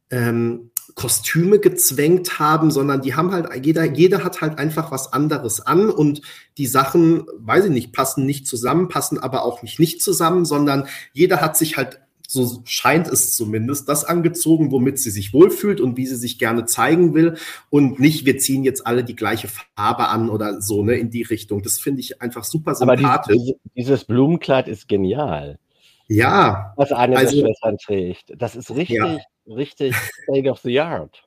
ähm, 0.09 0.71
Kostüme 0.95 1.59
gezwängt 1.59 2.39
haben, 2.39 2.71
sondern 2.71 3.01
die 3.01 3.15
haben 3.15 3.31
halt, 3.31 3.47
jeder, 3.65 3.83
jeder 3.83 4.23
hat 4.23 4.41
halt 4.41 4.57
einfach 4.57 4.91
was 4.91 5.13
anderes 5.13 5.59
an 5.61 5.89
und 5.89 6.21
die 6.57 6.67
Sachen, 6.67 7.25
weiß 7.37 7.65
ich 7.65 7.71
nicht, 7.71 7.93
passen 7.93 8.25
nicht 8.25 8.47
zusammen, 8.47 8.87
passen 8.87 9.19
aber 9.19 9.43
auch 9.43 9.61
nicht 9.61 9.79
nicht 9.79 10.01
zusammen, 10.01 10.45
sondern 10.45 10.87
jeder 11.13 11.41
hat 11.41 11.57
sich 11.57 11.77
halt 11.77 11.99
so 12.29 12.61
scheint 12.65 13.07
es 13.07 13.33
zumindest, 13.33 13.87
das 13.87 14.03
angezogen, 14.03 14.69
womit 14.69 14.99
sie 14.99 15.11
sich 15.11 15.33
wohlfühlt 15.33 15.79
und 15.79 15.95
wie 15.95 16.05
sie 16.05 16.17
sich 16.17 16.37
gerne 16.37 16.65
zeigen 16.65 17.13
will 17.13 17.37
und 17.69 17.99
nicht, 18.01 18.25
wir 18.25 18.37
ziehen 18.37 18.65
jetzt 18.65 18.85
alle 18.85 19.05
die 19.05 19.15
gleiche 19.15 19.47
Farbe 19.47 20.09
an 20.09 20.29
oder 20.29 20.61
so, 20.61 20.83
ne, 20.83 20.95
in 20.95 21.09
die 21.09 21.23
Richtung. 21.23 21.63
Das 21.63 21.79
finde 21.79 22.01
ich 22.01 22.21
einfach 22.21 22.43
super 22.43 22.75
sympathisch. 22.75 23.07
Aber 23.07 23.33
dieses, 23.33 23.55
dieses 23.77 24.03
Blumenkleid 24.03 24.67
ist 24.67 24.89
genial. 24.89 25.57
Ja. 26.07 26.73
Was 26.77 26.91
eine 26.91 27.17
also, 27.17 27.35
der 27.35 27.47
Schwestern 27.47 27.77
trägt. 27.77 28.33
Das 28.37 28.55
ist 28.55 28.71
richtig, 28.71 28.97
ja. 28.97 29.19
richtig 29.47 29.95
State 29.95 30.49
of 30.49 30.59
the 30.59 30.79
Art. 30.79 31.23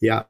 Ja, 0.00 0.28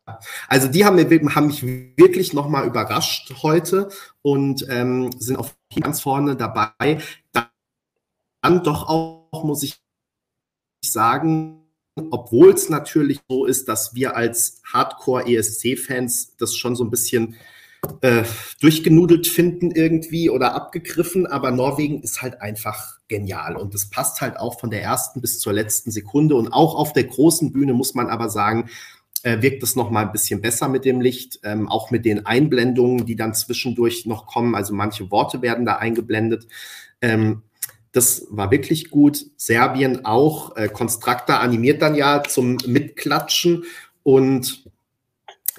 also 0.49 0.69
die 0.69 0.87
haben, 0.87 0.99
haben 1.35 1.47
mich 1.49 1.63
wirklich 1.63 2.33
nochmal 2.33 2.67
überrascht 2.67 3.35
heute 3.43 3.91
und 4.23 4.67
ähm, 4.71 5.11
sind 5.19 5.37
auch 5.37 5.51
ganz 5.79 6.01
vorne 6.01 6.37
dabei. 6.37 6.99
Dann 7.33 8.63
doch 8.63 8.89
auch, 8.89 9.45
muss 9.45 9.63
ich 9.63 9.79
sagen, 10.83 11.67
obwohl 12.11 12.53
es 12.53 12.71
natürlich 12.71 13.21
so 13.29 13.45
ist, 13.45 13.69
dass 13.69 13.95
wir 13.95 14.17
als 14.17 14.63
Hardcore-ESC-Fans 14.73 16.37
das 16.37 16.55
schon 16.55 16.75
so 16.75 16.85
ein 16.85 16.91
bisschen 16.91 17.37
äh, 18.01 18.25
durchgenudelt 18.61 19.27
finden 19.27 19.71
irgendwie 19.71 20.31
oder 20.31 20.55
abgegriffen, 20.55 21.27
aber 21.27 21.51
Norwegen 21.51 22.03
ist 22.03 22.23
halt 22.23 22.43
einfach 22.43 22.99
genial 23.09 23.57
und 23.57 23.75
es 23.75 23.89
passt 23.89 24.21
halt 24.21 24.37
auch 24.37 24.59
von 24.61 24.71
der 24.71 24.83
ersten 24.83 25.21
bis 25.21 25.39
zur 25.39 25.53
letzten 25.53 25.91
Sekunde 25.91 26.35
und 26.35 26.49
auch 26.49 26.75
auf 26.75 26.93
der 26.93 27.05
großen 27.05 27.53
Bühne 27.53 27.73
muss 27.73 27.95
man 27.95 28.09
aber 28.09 28.31
sagen, 28.31 28.69
äh, 29.23 29.43
wirkt 29.43 29.63
es 29.63 29.77
noch 29.77 29.91
mal 29.91 30.05
ein 30.05 30.13
bisschen 30.13 30.41
besser 30.41 30.69
mit 30.69 30.85
dem 30.85 31.01
Licht, 31.01 31.41
ähm, 31.43 31.69
auch 31.69 31.91
mit 31.91 32.05
den 32.05 32.27
Einblendungen, 32.27 33.07
die 33.07 33.17
dann 33.17 33.35
zwischendurch 33.35 34.07
noch 34.07 34.27
kommen. 34.27 34.55
Also 34.55 34.75
manche 34.75 35.11
Worte 35.11 35.43
werden 35.43 35.65
da 35.65 35.77
eingeblendet. 35.77 36.47
Ähm, 37.01 37.43
das 37.93 38.27
war 38.31 38.51
wirklich 38.51 38.91
gut. 38.91 39.27
Serbien 39.37 40.05
auch. 40.05 40.57
Äh, 40.57 40.69
Constructor 40.69 41.41
animiert 41.41 41.83
dann 41.83 41.95
ja 41.95 42.23
zum 42.23 42.59
Mitklatschen 42.67 43.65
und 44.03 44.68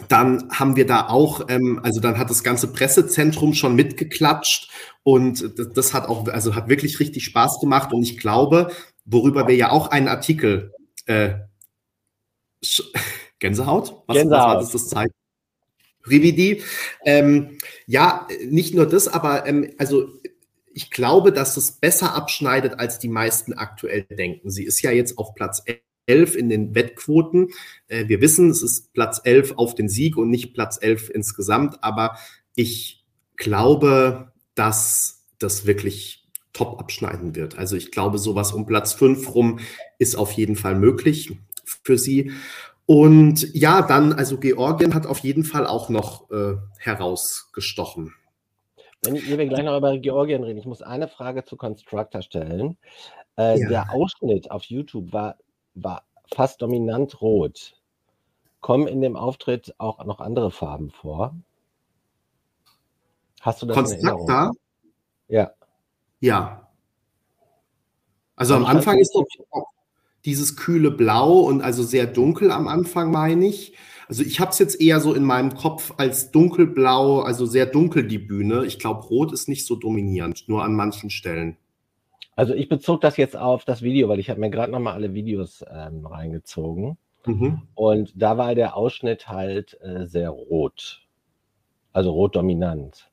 dann 0.08 0.50
haben 0.52 0.76
wir 0.76 0.86
da 0.86 1.08
auch, 1.08 1.48
ähm, 1.50 1.80
also 1.84 2.00
dann 2.00 2.18
hat 2.18 2.30
das 2.30 2.44
ganze 2.44 2.72
Pressezentrum 2.72 3.54
schon 3.54 3.76
mitgeklatscht 3.76 4.72
und 5.04 5.58
das, 5.58 5.74
das, 5.74 5.94
hat 5.94 6.08
auch, 6.08 6.28
also 6.28 6.56
hat 6.56 6.70
wirklich 6.70 7.00
richtig 7.00 7.26
Spaß 7.26 7.60
gemacht 7.60 7.94
und 7.94 8.04
ich 8.04 8.18
glaube, 8.18 8.72
worüber 9.06 9.48
wir 9.48 9.56
ja 9.56 9.72
auch 9.72 9.88
einen 9.88 10.08
Artikel 10.08 10.74
äh, 11.06 11.36
Gänsehaut? 13.40 14.04
Was, 14.08 14.18
Gänsehaut. 14.18 14.40
was 14.40 14.48
war 14.48 14.60
das, 14.60 14.72
das 14.72 14.88
Zeichen? 14.90 15.14
Rividi. 16.10 16.64
Ähm, 17.06 17.58
ja, 17.86 18.28
nicht 18.46 18.74
nur 18.74 18.86
das, 18.86 19.08
aber 19.08 19.46
ähm, 19.46 19.74
also 19.78 20.08
ich 20.74 20.92
glaube, 20.92 21.32
dass 21.32 21.58
es 21.58 21.74
besser 21.74 22.16
abschneidet, 22.16 22.80
als 22.80 23.00
die 23.00 23.10
meisten 23.10 23.54
aktuell 23.54 24.04
denken. 24.04 24.50
Sie 24.50 24.64
ist 24.64 24.82
ja 24.82 24.92
jetzt 24.92 25.18
auf 25.18 25.36
Platz 25.36 25.64
11 26.10 26.36
in 26.36 26.50
den 26.50 26.76
Wettquoten. 26.76 27.50
Äh, 27.88 28.08
wir 28.08 28.20
wissen, 28.22 28.50
es 28.50 28.62
ist 28.62 28.94
Platz 28.94 29.22
11 29.24 29.54
auf 29.56 29.76
den 29.76 29.88
Sieg 29.88 30.18
und 30.18 30.30
nicht 30.30 30.54
Platz 30.54 30.78
11 30.82 31.10
insgesamt, 31.10 31.84
aber 31.84 32.18
ich 32.56 33.06
glaube, 33.38 34.32
dass 34.56 35.26
das 35.38 35.66
wirklich 35.66 36.28
top 36.52 36.80
abschneiden 36.80 37.36
wird. 37.36 37.58
Also 37.58 37.76
ich 37.76 37.92
glaube, 37.92 38.18
sowas 38.18 38.52
um 38.52 38.66
Platz 38.66 38.94
5 38.94 39.34
rum 39.34 39.60
ist 39.98 40.16
auf 40.16 40.32
jeden 40.34 40.56
Fall 40.56 40.76
möglich 40.76 41.38
für 41.64 41.98
sie. 41.98 42.32
Und 42.86 43.54
ja, 43.54 43.84
dann, 43.84 44.14
also 44.14 44.38
Georgien 44.38 44.96
hat 44.96 45.06
auf 45.06 45.20
jeden 45.20 45.44
Fall 45.44 45.68
auch 45.68 45.90
noch 45.90 46.30
äh, 46.32 46.56
herausgestochen. 46.80 48.16
Wenn 49.04 49.16
wir 49.16 49.46
gleich 49.46 49.64
noch 49.64 49.78
über 49.78 49.98
Georgien 49.98 50.44
reden, 50.44 50.60
ich 50.60 50.66
muss 50.66 50.82
eine 50.82 51.08
Frage 51.08 51.46
zu 51.46 51.56
Constructor 51.56 52.22
stellen. 52.22 52.78
Äh, 53.38 53.62
ja. 53.62 53.70
Der 53.70 53.94
Ausschnitt 53.94 54.52
auf 54.52 54.64
YouTube 54.64 55.14
war 55.14 55.38
war 55.76 56.04
fast 56.34 56.62
dominant 56.62 57.22
rot. 57.22 57.76
Kommen 58.62 58.88
in 58.88 59.02
dem 59.02 59.16
Auftritt 59.16 59.74
auch 59.78 60.04
noch 60.06 60.20
andere 60.20 60.52
Farben 60.52 60.92
vor? 60.92 61.36
Hast 63.42 63.62
du 63.62 63.66
das 63.66 63.76
Konstrakta? 63.76 64.52
Ja. 65.28 65.52
Ja. 66.20 66.68
Also 68.36 68.56
am 68.56 68.66
Anfang 68.66 68.98
ist 68.98 69.14
doch 69.14 69.26
dieses 70.26 70.58
kühle 70.58 70.92
Blau 70.92 71.40
und 71.40 71.62
also 71.62 71.84
sehr 71.84 72.06
dunkel 72.06 72.52
am 72.52 72.68
Anfang, 72.68 73.12
meine 73.12 73.46
ich. 73.46 73.74
Also 74.10 74.24
ich 74.24 74.40
habe 74.40 74.52
es 74.52 74.60
jetzt 74.60 74.82
eher 74.82 75.00
so 75.00 75.14
in 75.14 75.24
meinem 75.24 75.54
Kopf 75.54 75.94
als 75.98 76.32
dunkelblau, 76.32 77.20
also 77.20 77.46
sehr 77.46 77.68
dunkel 77.68 78.08
die 78.08 78.18
Bühne. 78.18 78.66
Ich 78.66 78.80
glaube, 78.80 79.04
rot 79.04 79.32
ist 79.32 79.48
nicht 79.48 79.66
so 79.66 79.76
dominierend, 79.76 80.46
nur 80.48 80.64
an 80.64 80.76
manchen 80.76 81.12
Stellen. 81.12 81.58
Also 82.40 82.54
ich 82.54 82.70
bezog 82.70 83.02
das 83.02 83.18
jetzt 83.18 83.36
auf 83.36 83.66
das 83.66 83.82
Video, 83.82 84.08
weil 84.08 84.18
ich 84.18 84.30
habe 84.30 84.40
mir 84.40 84.50
gerade 84.50 84.72
nochmal 84.72 84.94
alle 84.94 85.14
Videos 85.14 85.62
ähm, 85.70 86.06
reingezogen. 86.06 86.98
Mhm. 87.26 87.64
Und 87.76 88.14
da 88.16 88.38
war 88.38 88.56
der 88.56 88.78
Ausschnitt 88.78 89.28
halt 89.28 89.78
äh, 89.82 90.06
sehr 90.06 90.30
rot. 90.30 91.02
Also 91.92 92.12
rot 92.12 92.38
dominant. 92.38 93.12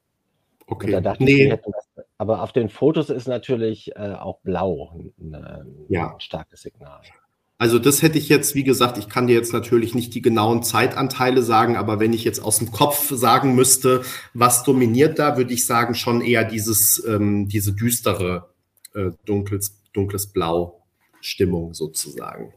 Okay. 0.68 0.92
Da 0.92 1.00
dachte 1.00 1.24
nee. 1.24 1.52
ich, 1.52 1.60
das, 1.60 2.06
aber 2.18 2.40
auf 2.40 2.52
den 2.52 2.68
Fotos 2.68 3.10
ist 3.10 3.26
natürlich 3.26 3.96
äh, 3.96 4.14
auch 4.14 4.38
blau 4.42 4.92
ein, 4.94 5.34
ein, 5.34 5.74
ja. 5.88 6.14
starkes 6.18 6.62
Signal. 6.62 7.00
Also 7.58 7.80
das 7.80 8.02
hätte 8.02 8.18
ich 8.18 8.28
jetzt, 8.28 8.54
wie 8.54 8.62
gesagt, 8.62 8.96
ich 8.96 9.08
kann 9.08 9.26
dir 9.26 9.34
jetzt 9.34 9.52
natürlich 9.52 9.96
nicht 9.96 10.14
die 10.14 10.22
genauen 10.22 10.62
Zeitanteile 10.62 11.42
sagen, 11.42 11.74
aber 11.74 11.98
wenn 11.98 12.12
ich 12.12 12.22
jetzt 12.22 12.38
aus 12.38 12.58
dem 12.58 12.70
Kopf 12.70 13.10
sagen 13.10 13.56
müsste, 13.56 14.02
was 14.34 14.62
dominiert 14.62 15.18
da, 15.18 15.36
würde 15.36 15.52
ich 15.52 15.66
sagen 15.66 15.96
schon 15.96 16.20
eher 16.20 16.44
dieses, 16.44 17.04
ähm, 17.08 17.48
diese 17.48 17.74
düstere 17.74 18.54
äh, 18.96 19.12
dunkles, 19.24 19.82
dunkles 19.92 20.26
Blau 20.26 20.82
Stimmung 21.20 21.74
sozusagen. 21.74 22.54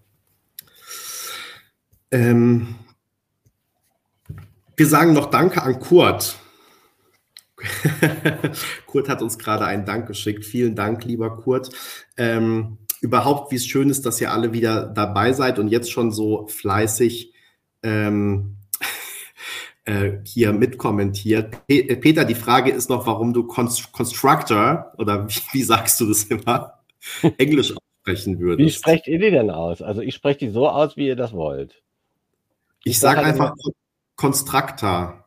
Ähm, 2.12 2.75
wir 4.75 4.88
sagen 4.88 5.13
noch 5.13 5.29
Danke 5.29 5.62
an 5.62 5.79
Kurt. 5.79 6.39
Kurt 8.88 9.10
hat 9.10 9.22
uns 9.22 9.38
gerade 9.38 9.65
einen 9.65 9.86
Dank 9.86 10.08
geschickt. 10.08 10.46
Vielen 10.46 10.75
Dank, 10.75 11.03
lieber 11.03 11.36
Kurt. 11.38 11.69
Ähm, 12.15 12.77
überhaupt, 13.01 13.51
wie 13.51 13.58
es 13.58 13.65
schön 13.65 13.89
ist, 13.89 14.05
dass 14.05 14.22
ihr 14.22 14.31
alle 14.31 14.53
wieder 14.53 14.88
dabei 14.88 15.34
seid 15.34 15.60
und 15.60 15.67
jetzt 15.67 15.91
schon 15.91 16.12
so 16.12 16.48
fleißig 16.48 17.34
ähm, 17.84 18.55
äh, 18.55 18.58
hier 20.24 20.53
mitkommentiert. 20.53 21.62
Äh, 21.67 21.95
Peter, 21.95 22.25
die 22.25 22.36
Frage 22.36 22.71
ist 22.71 22.89
noch, 22.89 23.07
warum 23.07 23.33
du 23.33 23.43
Const 23.43 23.91
Constructor 23.91 24.93
oder 24.98 25.27
wie, 25.29 25.41
wie, 25.51 25.63
sagst 25.63 26.00
du 26.00 26.05
das 26.05 26.25
immer, 26.25 26.79
Englisch 27.38 27.74
aussprechen 27.75 28.39
würdest. 28.39 28.67
Wie 28.67 28.71
sprecht 28.71 29.07
ihr 29.07 29.19
die 29.19 29.31
denn 29.31 29.50
aus? 29.50 29.81
Also 29.81 30.01
ich 30.01 30.13
spreche 30.13 30.39
die 30.39 30.50
so 30.50 30.67
aus, 30.69 30.98
wie 30.98 31.07
ihr 31.07 31.15
das 31.15 31.33
wollt. 31.33 31.81
Ich, 32.83 32.91
ich 32.91 33.00
sage 33.00 33.21
sag 33.21 33.27
einfach 33.27 33.55
Constructor. 34.15 35.25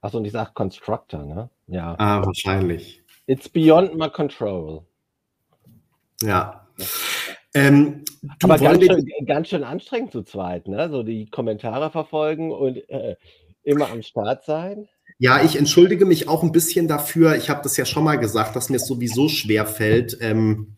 Achso, 0.00 0.18
und 0.18 0.24
ich 0.24 0.32
sage 0.32 0.50
Constructor, 0.54 1.24
ne? 1.24 1.50
Ja. 1.68 1.94
Ah, 1.98 2.24
wahrscheinlich. 2.24 3.02
It's 3.26 3.48
beyond 3.48 3.96
my 3.96 4.10
control. 4.10 4.84
Ja. 6.20 6.66
Ähm, 7.54 8.04
Aber 8.42 8.58
ganz 8.58 8.84
schön, 8.84 9.06
ganz 9.26 9.48
schön, 9.48 9.62
anstrengend 9.62 10.12
zu 10.12 10.22
zweit, 10.22 10.66
ne? 10.68 10.88
So 10.90 11.02
die 11.02 11.26
Kommentare 11.26 11.90
verfolgen 11.90 12.50
und 12.50 12.88
äh, 12.88 13.16
immer 13.64 13.90
am 13.90 14.02
Start 14.02 14.44
sein? 14.44 14.88
Ja, 15.18 15.42
ich 15.42 15.56
entschuldige 15.56 16.04
mich 16.04 16.28
auch 16.28 16.42
ein 16.42 16.52
bisschen 16.52 16.88
dafür. 16.88 17.36
Ich 17.36 17.48
habe 17.50 17.62
das 17.62 17.76
ja 17.76 17.84
schon 17.84 18.04
mal 18.04 18.16
gesagt, 18.18 18.56
dass 18.56 18.70
mir 18.70 18.76
es 18.76 18.86
sowieso 18.86 19.28
schwer 19.28 19.66
fällt, 19.66 20.18
ähm, 20.20 20.76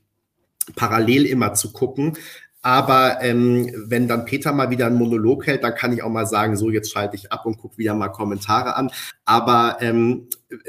parallel 0.77 1.27
immer 1.27 1.55
zu 1.55 1.73
gucken. 1.73 2.17
Aber 2.65 3.21
ähm, 3.21 3.71
wenn 3.89 4.09
dann 4.09 4.25
Peter 4.25 4.51
mal 4.51 4.71
wieder 4.71 4.87
einen 4.87 4.97
Monolog 4.97 5.47
hält, 5.47 5.63
dann 5.65 5.75
kann 5.75 5.93
ich 5.93 6.03
auch 6.03 6.09
mal 6.09 6.27
sagen, 6.27 6.57
so 6.57 6.71
jetzt 6.71 6.91
schalte 6.91 7.15
ich 7.15 7.31
ab 7.31 7.45
und 7.45 7.59
gucke 7.59 7.77
wieder 7.77 7.95
mal 7.95 8.09
Kommentare 8.09 8.75
an. 8.77 8.91
Aber 9.27 9.77
ähm, 9.81 10.29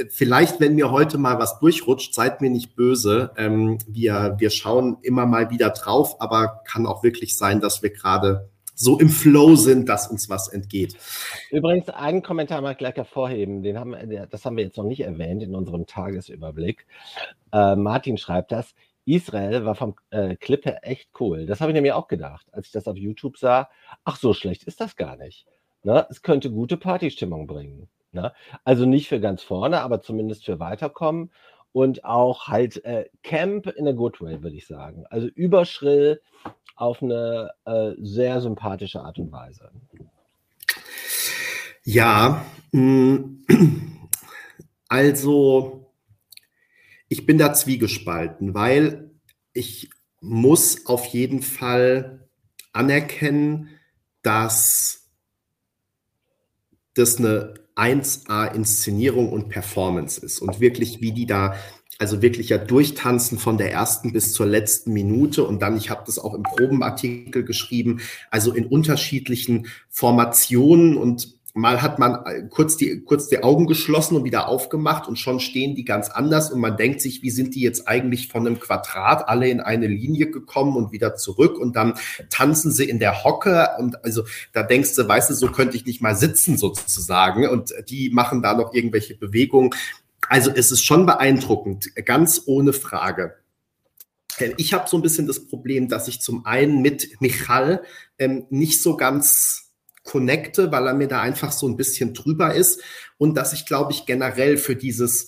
vielleicht, 0.10 0.60
wenn 0.60 0.76
mir 0.76 0.92
heute 0.92 1.18
mal 1.18 1.40
was 1.40 1.58
durchrutscht, 1.60 2.14
seid 2.14 2.42
mir 2.42 2.50
nicht 2.50 2.76
böse. 2.76 3.32
Ähm, 3.38 3.78
wir, 3.88 4.36
wir 4.40 4.50
schauen 4.50 4.98
immer 5.04 5.26
mal 5.26 5.52
wieder 5.52 5.70
drauf, 5.70 6.20
aber 6.20 6.64
kann 6.68 6.86
auch 6.86 7.02
wirklich 7.02 7.38
sein, 7.38 7.62
dass 7.62 7.82
wir 7.82 7.92
gerade 7.92 8.50
so 8.76 9.00
im 9.00 9.10
Flow 9.10 9.56
sind, 9.56 9.90
dass 9.90 10.08
uns 10.08 10.30
was 10.30 10.50
entgeht. 10.50 10.96
Übrigens, 11.50 11.90
einen 11.90 12.22
Kommentar 12.22 12.62
mal 12.62 12.76
gleich 12.76 12.96
hervorheben, 12.96 13.64
den 13.64 13.80
haben, 13.80 13.96
das 14.30 14.46
haben 14.46 14.58
wir 14.58 14.66
jetzt 14.66 14.78
noch 14.78 14.84
nicht 14.84 15.02
erwähnt 15.02 15.42
in 15.42 15.56
unserem 15.56 15.86
Tagesüberblick. 15.86 16.86
Äh, 17.52 17.76
Martin 17.76 18.18
schreibt 18.18 18.52
das. 18.52 18.76
Israel 19.06 19.66
war 19.66 19.76
vom 19.76 19.96
äh, 20.10 20.36
Clip 20.36 20.66
her 20.66 20.80
echt 20.82 21.10
cool. 21.20 21.46
Das 21.46 21.62
habe 21.62 21.72
ich 21.72 21.82
mir 21.82 21.96
auch 21.96 22.08
gedacht, 22.08 22.48
als 22.52 22.68
ich 22.68 22.72
das 22.72 22.88
auf 22.88 22.98
YouTube 22.98 23.38
sah. 23.38 23.70
Ach, 24.04 24.18
so 24.18 24.34
schlecht 24.34 24.64
ist 24.64 24.82
das 24.82 24.96
gar 24.96 25.16
nicht. 25.16 25.46
Ne? 25.84 26.08
Es 26.10 26.24
könnte 26.24 26.50
gute 26.50 26.78
Partystimmung 26.78 27.46
bringen. 27.46 27.88
Ne? 28.12 28.34
Also 28.64 28.86
nicht 28.86 29.08
für 29.08 29.20
ganz 29.20 29.44
vorne, 29.44 29.82
aber 29.82 30.02
zumindest 30.02 30.46
für 30.46 30.60
weiterkommen. 30.60 31.32
Und 31.76 32.06
auch 32.06 32.48
halt 32.48 32.86
äh, 32.86 33.10
Camp 33.22 33.68
in 33.68 33.86
a 33.86 33.92
good 33.92 34.22
way, 34.22 34.42
würde 34.42 34.56
ich 34.56 34.66
sagen. 34.66 35.04
Also 35.10 35.28
überschrill 35.28 36.22
auf 36.78 37.04
eine 37.04 37.52
äh, 37.66 37.92
sehr 37.98 38.40
sympathische 38.40 39.02
Art 39.02 39.20
und 39.20 39.30
Weise. 39.30 39.70
Ja, 41.84 42.46
mm, 42.72 43.44
also 44.88 45.92
ich 47.10 47.26
bin 47.26 47.38
da 47.38 47.54
zwiegespalten, 47.54 48.54
weil 48.54 49.12
ich 49.52 49.90
muss 50.22 50.86
auf 50.86 51.06
jeden 51.08 51.42
Fall 51.42 52.30
anerkennen, 52.72 53.68
dass 54.22 55.10
das 56.94 57.18
eine 57.18 57.65
1A-Inszenierung 57.76 59.32
und 59.32 59.50
Performance 59.50 60.24
ist 60.24 60.40
und 60.40 60.60
wirklich, 60.60 61.02
wie 61.02 61.12
die 61.12 61.26
da, 61.26 61.56
also 61.98 62.22
wirklich 62.22 62.50
ja 62.50 62.58
durchtanzen 62.58 63.38
von 63.38 63.58
der 63.58 63.72
ersten 63.72 64.14
bis 64.14 64.34
zur 64.34 64.46
letzten 64.46 64.94
Minute 64.94 65.44
und 65.44 65.62
dann, 65.62 65.78
ich 65.78 65.90
habe 65.90 66.04
das 66.06 66.20
auch 66.20 66.34
im 66.34 66.44
Probenartikel 66.44 67.44
geschrieben, 67.44 68.02
also 68.32 68.54
in 68.54 68.66
unterschiedlichen 68.66 69.68
Formationen 69.90 70.98
und 70.98 71.35
mal 71.56 71.82
hat 71.82 72.00
man 72.00 72.26
äh, 72.26 72.44
kurz 72.50 72.76
die, 72.76 73.02
kurz 73.02 73.30
die 73.30 73.42
Augen 73.42 73.66
geschlossen 73.66 74.18
und 74.18 74.26
wieder 74.26 74.50
aufgemacht 74.50 75.08
und 75.08 75.18
schon 75.18 75.40
stehen 75.40 75.74
die 75.74 75.86
ganz 75.86 76.10
anders 76.10 76.52
und 76.52 76.60
man 76.60 76.76
denkt 76.76 77.00
sich, 77.00 77.24
wie 77.24 77.30
sind 77.30 77.56
die 77.56 77.62
jetzt 77.62 77.88
eigentlich 77.88 78.28
von 78.28 78.46
einem 78.46 78.60
Quadrat 78.60 79.30
alle 79.30 79.48
in 79.48 79.62
eine 79.62 79.88
Linie 79.88 80.30
gekommen 80.30 80.76
und 80.76 80.92
wieder 80.92 81.16
zurück 81.16 81.58
und 81.58 81.78
dann 81.78 81.94
tanzen 82.30 82.72
sie 82.72 82.84
in 82.84 83.00
der 83.00 83.24
Hocke 83.24 83.70
und 83.80 84.04
also 84.04 84.24
da 84.52 84.64
denkst 84.64 84.96
du, 84.96 85.08
weißt 85.08 85.30
du, 85.30 85.34
so 85.34 85.48
könnte 85.48 85.78
ich 85.78 85.86
nicht 85.86 86.02
mal 86.02 86.16
sitzen 86.16 86.58
sozusagen 86.58 87.48
und 87.48 87.74
die 87.90 88.10
machen 88.10 88.42
da 88.42 88.54
noch 88.54 88.74
irgendwelche 88.74 89.16
Bewegungen. 89.16 89.70
Also 90.28 90.52
es 90.54 90.74
ist 90.74 90.84
schon 90.84 91.06
beeindruckend, 91.06 91.96
ganz 92.06 92.44
ohne 92.48 92.74
Frage. 92.74 93.36
Ich 94.58 94.74
habe 94.74 94.90
so 94.90 94.98
ein 94.98 95.02
bisschen 95.02 95.28
das 95.28 95.48
Problem, 95.48 95.88
dass 95.88 96.10
ich 96.10 96.20
zum 96.20 96.46
einen 96.46 96.82
mit 96.82 97.22
Michal 97.22 97.82
ähm, 98.20 98.46
nicht 98.50 98.82
so 98.82 98.98
ganz 98.98 99.65
connecte, 100.06 100.72
weil 100.72 100.88
er 100.88 100.94
mir 100.94 101.08
da 101.08 101.20
einfach 101.20 101.52
so 101.52 101.68
ein 101.68 101.76
bisschen 101.76 102.14
drüber 102.14 102.54
ist 102.54 102.82
und 103.18 103.36
dass 103.36 103.52
ich, 103.52 103.66
glaube 103.66 103.92
ich, 103.92 104.06
generell 104.06 104.58
für 104.58 104.76
dieses, 104.76 105.28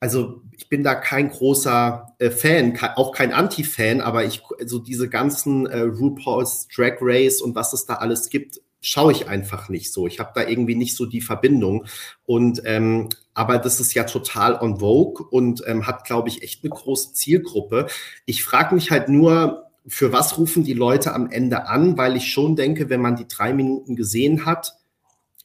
also 0.00 0.42
ich 0.56 0.68
bin 0.70 0.82
da 0.82 0.94
kein 0.94 1.28
großer 1.28 2.14
äh, 2.18 2.30
Fan, 2.30 2.78
auch 2.96 3.12
kein 3.12 3.32
Anti-Fan, 3.32 4.00
aber 4.00 4.24
ich, 4.24 4.42
also 4.58 4.78
diese 4.78 5.08
ganzen 5.08 5.66
äh, 5.66 5.80
RuPaul's 5.80 6.68
Drag 6.74 6.96
Race 7.00 7.42
und 7.42 7.54
was 7.54 7.72
es 7.72 7.84
da 7.84 7.94
alles 7.94 8.30
gibt, 8.30 8.60
schaue 8.80 9.10
ich 9.10 9.28
einfach 9.28 9.68
nicht 9.68 9.92
so. 9.92 10.06
Ich 10.06 10.20
habe 10.20 10.30
da 10.34 10.46
irgendwie 10.46 10.76
nicht 10.76 10.96
so 10.96 11.04
die 11.04 11.20
Verbindung. 11.20 11.86
Und 12.26 12.62
ähm, 12.64 13.08
aber 13.34 13.58
das 13.58 13.80
ist 13.80 13.94
ja 13.94 14.04
total 14.04 14.54
on 14.60 14.78
vogue 14.78 15.26
und 15.28 15.62
ähm, 15.66 15.86
hat, 15.86 16.04
glaube 16.04 16.28
ich, 16.28 16.42
echt 16.42 16.62
eine 16.62 16.70
große 16.70 17.12
Zielgruppe. 17.12 17.88
Ich 18.24 18.44
frage 18.44 18.76
mich 18.76 18.92
halt 18.92 19.08
nur, 19.08 19.67
für 19.88 20.12
was 20.12 20.38
rufen 20.38 20.64
die 20.64 20.74
Leute 20.74 21.14
am 21.14 21.30
Ende 21.30 21.66
an? 21.66 21.96
Weil 21.96 22.16
ich 22.16 22.30
schon 22.30 22.56
denke, 22.56 22.90
wenn 22.90 23.00
man 23.00 23.16
die 23.16 23.28
drei 23.28 23.52
Minuten 23.52 23.96
gesehen 23.96 24.44
hat, 24.44 24.74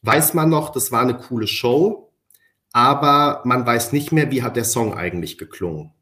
weiß 0.02 0.34
man 0.34 0.50
noch, 0.50 0.70
das 0.70 0.92
war 0.92 1.02
eine 1.02 1.16
coole 1.16 1.46
Show, 1.46 2.12
aber 2.72 3.42
man 3.44 3.64
weiß 3.66 3.92
nicht 3.92 4.12
mehr, 4.12 4.30
wie 4.30 4.42
hat 4.42 4.56
der 4.56 4.64
Song 4.64 4.94
eigentlich 4.94 5.38
geklungen. 5.38 5.92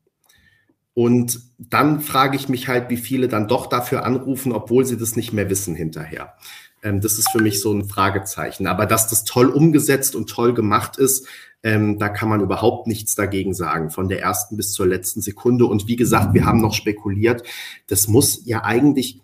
Und 0.95 1.41
dann 1.59 2.01
frage 2.01 2.37
ich 2.37 2.49
mich 2.49 2.69
halt, 2.69 2.91
wie 2.91 2.97
viele 2.97 3.29
dann 3.29 3.49
doch 3.49 3.67
dafür 3.67 4.05
anrufen, 4.05 4.53
obwohl 4.53 4.85
sie 4.85 4.99
das 4.99 5.17
nicht 5.17 5.33
mehr 5.33 5.49
wissen 5.49 5.75
hinterher. 5.75 6.35
Ähm, 6.83 7.01
das 7.01 7.19
ist 7.19 7.31
für 7.31 7.41
mich 7.41 7.61
so 7.61 7.73
ein 7.73 7.89
Fragezeichen. 7.89 8.67
Aber 8.67 8.85
dass 8.87 9.09
das 9.09 9.25
toll 9.25 9.49
umgesetzt 9.49 10.15
und 10.15 10.29
toll 10.29 10.53
gemacht 10.53 10.99
ist, 10.99 11.27
ähm, 11.63 11.99
da 11.99 12.09
kann 12.09 12.29
man 12.29 12.41
überhaupt 12.41 12.87
nichts 12.87 13.15
dagegen 13.15 13.55
sagen, 13.55 13.91
von 13.91 14.09
der 14.09 14.21
ersten 14.21 14.57
bis 14.57 14.73
zur 14.73 14.87
letzten 14.87 15.21
Sekunde. 15.21 15.67
Und 15.67 15.87
wie 15.87 15.97
gesagt, 15.97 16.35
wir 16.35 16.45
haben 16.45 16.61
noch 16.61 16.75
spekuliert, 16.75 17.43
das 17.87 18.09
muss 18.09 18.43
ja 18.45 18.65
eigentlich 18.65 19.21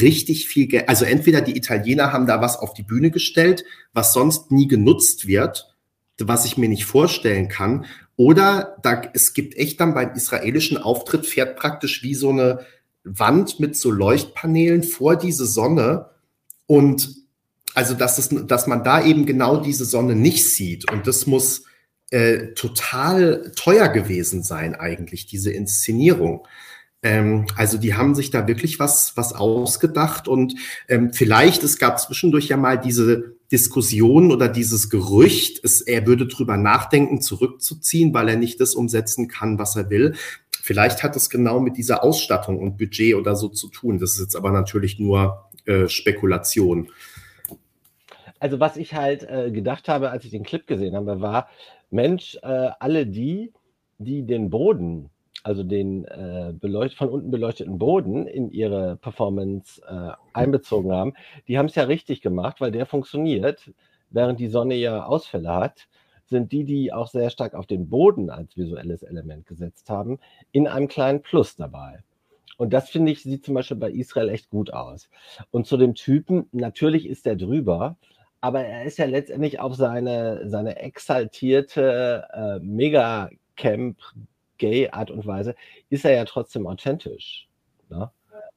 richtig 0.00 0.48
viel 0.48 0.66
Geld, 0.66 0.88
also 0.88 1.04
entweder 1.04 1.40
die 1.42 1.56
Italiener 1.56 2.12
haben 2.12 2.26
da 2.26 2.40
was 2.40 2.58
auf 2.58 2.74
die 2.74 2.82
Bühne 2.82 3.12
gestellt, 3.12 3.64
was 3.92 4.12
sonst 4.12 4.50
nie 4.50 4.66
genutzt 4.66 5.28
wird, 5.28 5.76
was 6.18 6.44
ich 6.44 6.58
mir 6.58 6.68
nicht 6.68 6.84
vorstellen 6.84 7.48
kann, 7.48 7.86
oder 8.16 8.76
da, 8.82 9.00
es 9.14 9.32
gibt 9.32 9.56
echt 9.56 9.80
dann 9.80 9.94
beim 9.94 10.12
israelischen 10.12 10.76
Auftritt 10.76 11.24
fährt 11.24 11.56
praktisch 11.56 12.02
wie 12.02 12.14
so 12.14 12.28
eine 12.28 12.66
Wand 13.02 13.60
mit 13.60 13.76
so 13.76 13.90
Leuchtpanelen 13.90 14.82
vor 14.82 15.16
diese 15.16 15.46
Sonne 15.46 16.10
und 16.66 17.19
also 17.74 17.94
dass, 17.94 18.18
es, 18.18 18.30
dass 18.46 18.66
man 18.66 18.84
da 18.84 19.04
eben 19.04 19.26
genau 19.26 19.58
diese 19.58 19.84
Sonne 19.84 20.14
nicht 20.14 20.48
sieht. 20.48 20.90
Und 20.90 21.06
das 21.06 21.26
muss 21.26 21.64
äh, 22.10 22.54
total 22.54 23.52
teuer 23.56 23.88
gewesen 23.88 24.42
sein, 24.42 24.74
eigentlich, 24.74 25.26
diese 25.26 25.52
Inszenierung. 25.52 26.46
Ähm, 27.02 27.46
also 27.56 27.78
die 27.78 27.94
haben 27.94 28.14
sich 28.14 28.30
da 28.30 28.46
wirklich 28.46 28.78
was, 28.78 29.16
was 29.16 29.32
ausgedacht 29.32 30.28
und 30.28 30.54
ähm, 30.88 31.12
vielleicht, 31.12 31.62
es 31.62 31.78
gab 31.78 31.98
zwischendurch 31.98 32.48
ja 32.48 32.56
mal 32.56 32.78
diese 32.78 33.36
Diskussion 33.50 34.30
oder 34.30 34.48
dieses 34.48 34.90
Gerücht, 34.90 35.60
es, 35.64 35.80
er 35.80 36.06
würde 36.06 36.26
drüber 36.26 36.56
nachdenken, 36.56 37.20
zurückzuziehen, 37.20 38.12
weil 38.12 38.28
er 38.28 38.36
nicht 38.36 38.60
das 38.60 38.74
umsetzen 38.74 39.28
kann, 39.28 39.58
was 39.58 39.76
er 39.76 39.88
will. 39.90 40.14
Vielleicht 40.62 41.02
hat 41.02 41.16
es 41.16 41.30
genau 41.30 41.58
mit 41.58 41.76
dieser 41.76 42.04
Ausstattung 42.04 42.58
und 42.58 42.76
Budget 42.76 43.14
oder 43.14 43.34
so 43.34 43.48
zu 43.48 43.68
tun. 43.68 43.98
Das 43.98 44.12
ist 44.12 44.20
jetzt 44.20 44.36
aber 44.36 44.50
natürlich 44.50 44.98
nur 44.98 45.48
äh, 45.64 45.88
Spekulation. 45.88 46.90
Also 48.40 48.58
was 48.58 48.76
ich 48.76 48.94
halt 48.94 49.22
äh, 49.22 49.50
gedacht 49.52 49.88
habe, 49.88 50.10
als 50.10 50.24
ich 50.24 50.32
den 50.32 50.42
Clip 50.42 50.66
gesehen 50.66 50.96
habe, 50.96 51.20
war, 51.20 51.48
Mensch, 51.90 52.36
äh, 52.42 52.70
alle 52.80 53.06
die, 53.06 53.52
die 53.98 54.24
den 54.24 54.50
Boden, 54.50 55.10
also 55.44 55.62
den 55.62 56.04
äh, 56.06 56.88
von 56.96 57.08
unten 57.08 57.30
beleuchteten 57.30 57.78
Boden 57.78 58.26
in 58.26 58.50
ihre 58.50 58.96
Performance 58.96 59.80
äh, 59.86 60.12
einbezogen 60.32 60.92
haben, 60.92 61.14
die 61.46 61.58
haben 61.58 61.66
es 61.66 61.74
ja 61.74 61.84
richtig 61.84 62.22
gemacht, 62.22 62.60
weil 62.60 62.72
der 62.72 62.86
funktioniert, 62.86 63.72
während 64.10 64.40
die 64.40 64.48
Sonne 64.48 64.74
ja 64.74 65.04
Ausfälle 65.04 65.54
hat 65.54 65.86
sind 66.30 66.52
die, 66.52 66.64
die 66.64 66.92
auch 66.92 67.08
sehr 67.08 67.28
stark 67.28 67.54
auf 67.54 67.66
den 67.66 67.90
Boden 67.90 68.30
als 68.30 68.56
visuelles 68.56 69.02
Element 69.02 69.46
gesetzt 69.46 69.90
haben, 69.90 70.18
in 70.52 70.66
einem 70.66 70.88
kleinen 70.88 71.22
Plus 71.22 71.56
dabei. 71.56 72.02
Und 72.56 72.72
das 72.72 72.88
finde 72.88 73.10
ich, 73.10 73.22
sieht 73.22 73.44
zum 73.44 73.54
Beispiel 73.54 73.76
bei 73.76 73.90
Israel 73.90 74.28
echt 74.28 74.48
gut 74.48 74.72
aus. 74.72 75.10
Und 75.50 75.66
zu 75.66 75.76
dem 75.76 75.94
Typen, 75.94 76.46
natürlich 76.52 77.08
ist 77.08 77.26
der 77.26 77.36
drüber, 77.36 77.96
aber 78.40 78.64
er 78.64 78.84
ist 78.84 78.98
ja 78.98 79.06
letztendlich 79.06 79.58
auf 79.60 79.74
seine, 79.74 80.48
seine 80.48 80.78
exaltierte 80.78 82.26
äh, 82.32 82.58
Mega-Camp-Gay-Art 82.60 85.10
und 85.10 85.26
Weise, 85.26 85.54
ist 85.90 86.04
er 86.04 86.12
ja 86.12 86.24
trotzdem 86.24 86.66
authentisch. 86.66 87.48
Ne? 87.88 88.10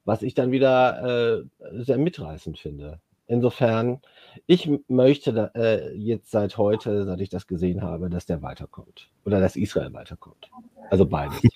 Was 0.04 0.22
ich 0.22 0.34
dann 0.34 0.52
wieder 0.52 1.38
äh, 1.38 1.42
sehr 1.82 1.98
mitreißend 1.98 2.58
finde. 2.58 3.00
Insofern, 3.26 4.00
ich 4.46 4.70
möchte 4.88 5.32
da, 5.32 5.46
äh, 5.54 5.94
jetzt 5.94 6.30
seit 6.30 6.58
heute, 6.58 7.04
seit 7.04 7.20
ich 7.20 7.30
das 7.30 7.46
gesehen 7.46 7.82
habe, 7.82 8.10
dass 8.10 8.26
der 8.26 8.42
weiterkommt. 8.42 9.08
Oder 9.24 9.40
dass 9.40 9.56
Israel 9.56 9.94
weiterkommt. 9.94 10.50
Also 10.90 11.06
beides. 11.06 11.40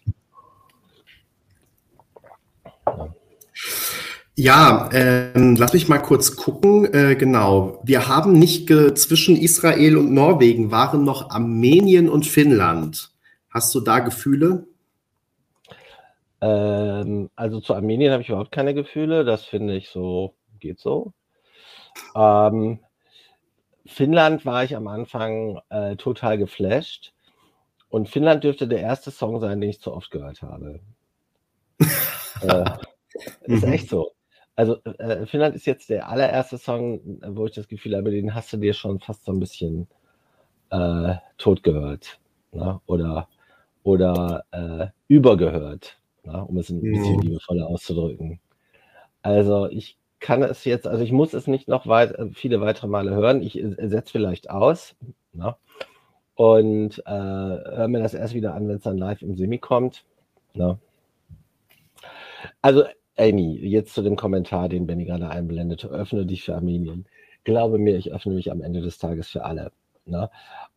ja. 2.87 3.15
Ja, 4.41 4.89
ähm, 4.93 5.57
lass 5.57 5.73
mich 5.73 5.89
mal 5.89 5.99
kurz 5.99 6.37
gucken. 6.37 6.85
Äh, 6.95 7.17
genau, 7.17 7.81
wir 7.83 8.07
haben 8.07 8.39
nicht 8.39 8.69
zwischen 8.69 9.37
Israel 9.37 9.97
und 9.97 10.15
Norwegen 10.15 10.71
waren 10.71 11.03
noch 11.03 11.31
Armenien 11.31 12.09
und 12.09 12.25
Finnland. 12.25 13.11
Hast 13.51 13.75
du 13.75 13.81
da 13.81 13.99
Gefühle? 13.99 14.69
Ähm, 16.41 17.31
also 17.35 17.59
zu 17.59 17.75
Armenien 17.75 18.13
habe 18.13 18.23
ich 18.23 18.29
überhaupt 18.29 18.53
keine 18.53 18.75
Gefühle. 18.75 19.25
Das 19.25 19.45
finde 19.45 19.75
ich 19.75 19.89
so, 19.89 20.37
geht 20.61 20.79
so. 20.79 21.13
Ähm, 22.15 22.79
Finnland 23.87 24.47
war 24.47 24.63
ich 24.63 24.77
am 24.77 24.87
Anfang 24.87 25.61
äh, 25.69 25.97
total 25.97 26.39
geflasht. 26.39 27.13
Und 27.89 28.09
Finnland 28.09 28.45
dürfte 28.45 28.69
der 28.69 28.83
erste 28.83 29.11
Song 29.11 29.41
sein, 29.41 29.61
den 29.61 29.71
ich 29.71 29.81
zu 29.81 29.93
oft 29.93 30.13
gehört 30.13 30.43
habe. 30.43 30.79
äh, 32.43 32.71
ist 33.43 33.65
echt 33.65 33.89
so. 33.89 34.13
Also 34.59 34.83
äh, 34.83 35.25
Finnland 35.27 35.55
ist 35.55 35.67
jetzt 35.67 35.89
der 35.89 36.09
allererste 36.09 36.59
Song, 36.59 37.01
wo 37.25 37.47
ich 37.47 37.55
das 37.55 37.69
Gefühl 37.69 37.97
habe, 37.97 38.11
den 38.11 38.35
hast 38.35 38.53
du 38.53 38.57
dir 38.57 38.75
schon 38.75 38.99
fast 38.99 39.25
so 39.25 39.31
ein 39.31 39.39
bisschen 39.39 39.87
äh, 40.71 41.15
tot 41.37 41.63
gehört. 41.63 42.19
Ne? 42.51 42.81
Oder, 42.87 43.29
oder 43.85 44.45
äh, 44.51 44.89
übergehört, 45.07 46.01
ne? 46.25 46.45
um 46.45 46.59
es 46.59 46.71
ein 46.71 46.81
bisschen 46.81 47.19
mhm. 47.19 47.21
liebevoller 47.21 47.69
auszudrücken. 47.69 48.41
Also 49.23 49.69
ich 49.69 49.97
kann 50.19 50.43
es 50.43 50.65
jetzt, 50.65 50.89
also 50.89 51.05
ich 51.05 51.13
muss 51.13 51.35
es 51.35 51.47
nicht 51.47 51.69
noch 51.69 51.87
weit, 51.87 52.11
äh, 52.19 52.27
viele 52.33 52.61
weitere 52.61 52.89
Male 52.89 53.13
hören. 53.13 53.43
Ich 53.43 53.57
äh, 53.57 53.77
setze 53.87 54.11
vielleicht 54.11 54.51
aus 54.51 54.97
ne? 55.35 55.55
und 56.35 56.99
äh, 57.07 57.13
höre 57.13 57.87
mir 57.87 58.01
das 58.01 58.13
erst 58.13 58.35
wieder 58.35 58.55
an, 58.55 58.67
wenn 58.67 58.79
es 58.79 58.83
dann 58.83 58.99
live 58.99 59.23
im 59.23 59.37
Semi 59.37 59.59
kommt. 59.59 60.05
Ne? 60.55 60.81
Also 62.61 62.83
Amy, 63.19 63.57
jetzt 63.57 63.95
zu 63.95 64.03
dem 64.03 64.17
Kommentar, 64.17 64.69
den 64.69 64.87
Benny 64.87 65.05
gerade 65.05 65.29
einblendete. 65.29 65.89
Öffne 65.89 66.25
dich 66.27 66.45
für 66.45 66.55
Armenien. 66.55 67.07
Glaube 67.45 67.79
mir, 67.79 67.97
ich 67.97 68.13
öffne 68.13 68.35
mich 68.35 68.51
am 68.51 68.63
Ende 68.63 68.81
des 68.81 68.99
Tages 68.99 69.29
für 69.29 69.45
alle. 69.45 69.73
Ne? 70.05 70.31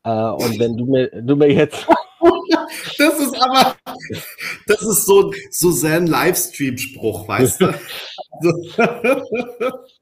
Äh, 0.03 0.09
und 0.09 0.59
wenn 0.59 0.77
du 0.77 0.85
mir, 0.85 1.09
du 1.09 1.35
mir 1.35 1.51
jetzt 1.51 1.87
das 2.97 3.19
ist 3.19 3.35
aber, 3.41 3.75
das 4.67 4.81
ist 4.81 5.05
so, 5.05 5.33
so 5.49 5.71
sein 5.71 6.07
Livestream-Spruch, 6.07 7.27
weißt 7.27 7.61
du? 7.61 7.73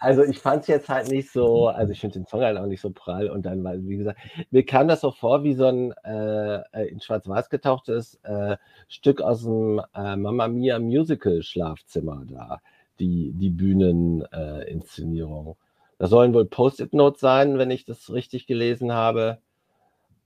Also 0.00 0.24
ich 0.24 0.38
fand 0.38 0.62
es 0.62 0.68
jetzt 0.68 0.88
halt 0.88 1.08
nicht 1.08 1.30
so, 1.30 1.68
also 1.68 1.92
ich 1.92 2.00
finde 2.00 2.18
den 2.18 2.26
Song 2.26 2.40
halt 2.40 2.58
auch 2.58 2.66
nicht 2.66 2.80
so 2.80 2.90
prall 2.90 3.30
und 3.30 3.46
dann, 3.46 3.62
weil, 3.62 3.86
wie 3.86 3.98
gesagt, 3.98 4.18
mir 4.50 4.64
kam 4.64 4.88
das 4.88 5.02
so 5.02 5.10
vor 5.10 5.44
wie 5.44 5.52
so 5.54 5.66
ein 5.66 5.92
äh, 6.04 6.88
in 6.88 7.00
schwarz-weiß 7.00 7.50
getauchtes 7.50 8.14
äh, 8.22 8.56
Stück 8.88 9.20
aus 9.20 9.42
dem 9.42 9.82
äh, 9.94 10.16
Mamma 10.16 10.48
Mia 10.48 10.78
Musical 10.78 11.42
Schlafzimmer 11.42 12.24
da, 12.26 12.60
die, 12.98 13.32
die 13.34 13.50
Bühneninszenierung. 13.50 15.52
Äh, 15.52 15.56
das 15.98 16.10
sollen 16.10 16.34
wohl 16.34 16.46
Post-it-Notes 16.46 17.20
sein, 17.20 17.58
wenn 17.58 17.70
ich 17.70 17.84
das 17.84 18.12
richtig 18.12 18.46
gelesen 18.46 18.92
habe 18.92 19.38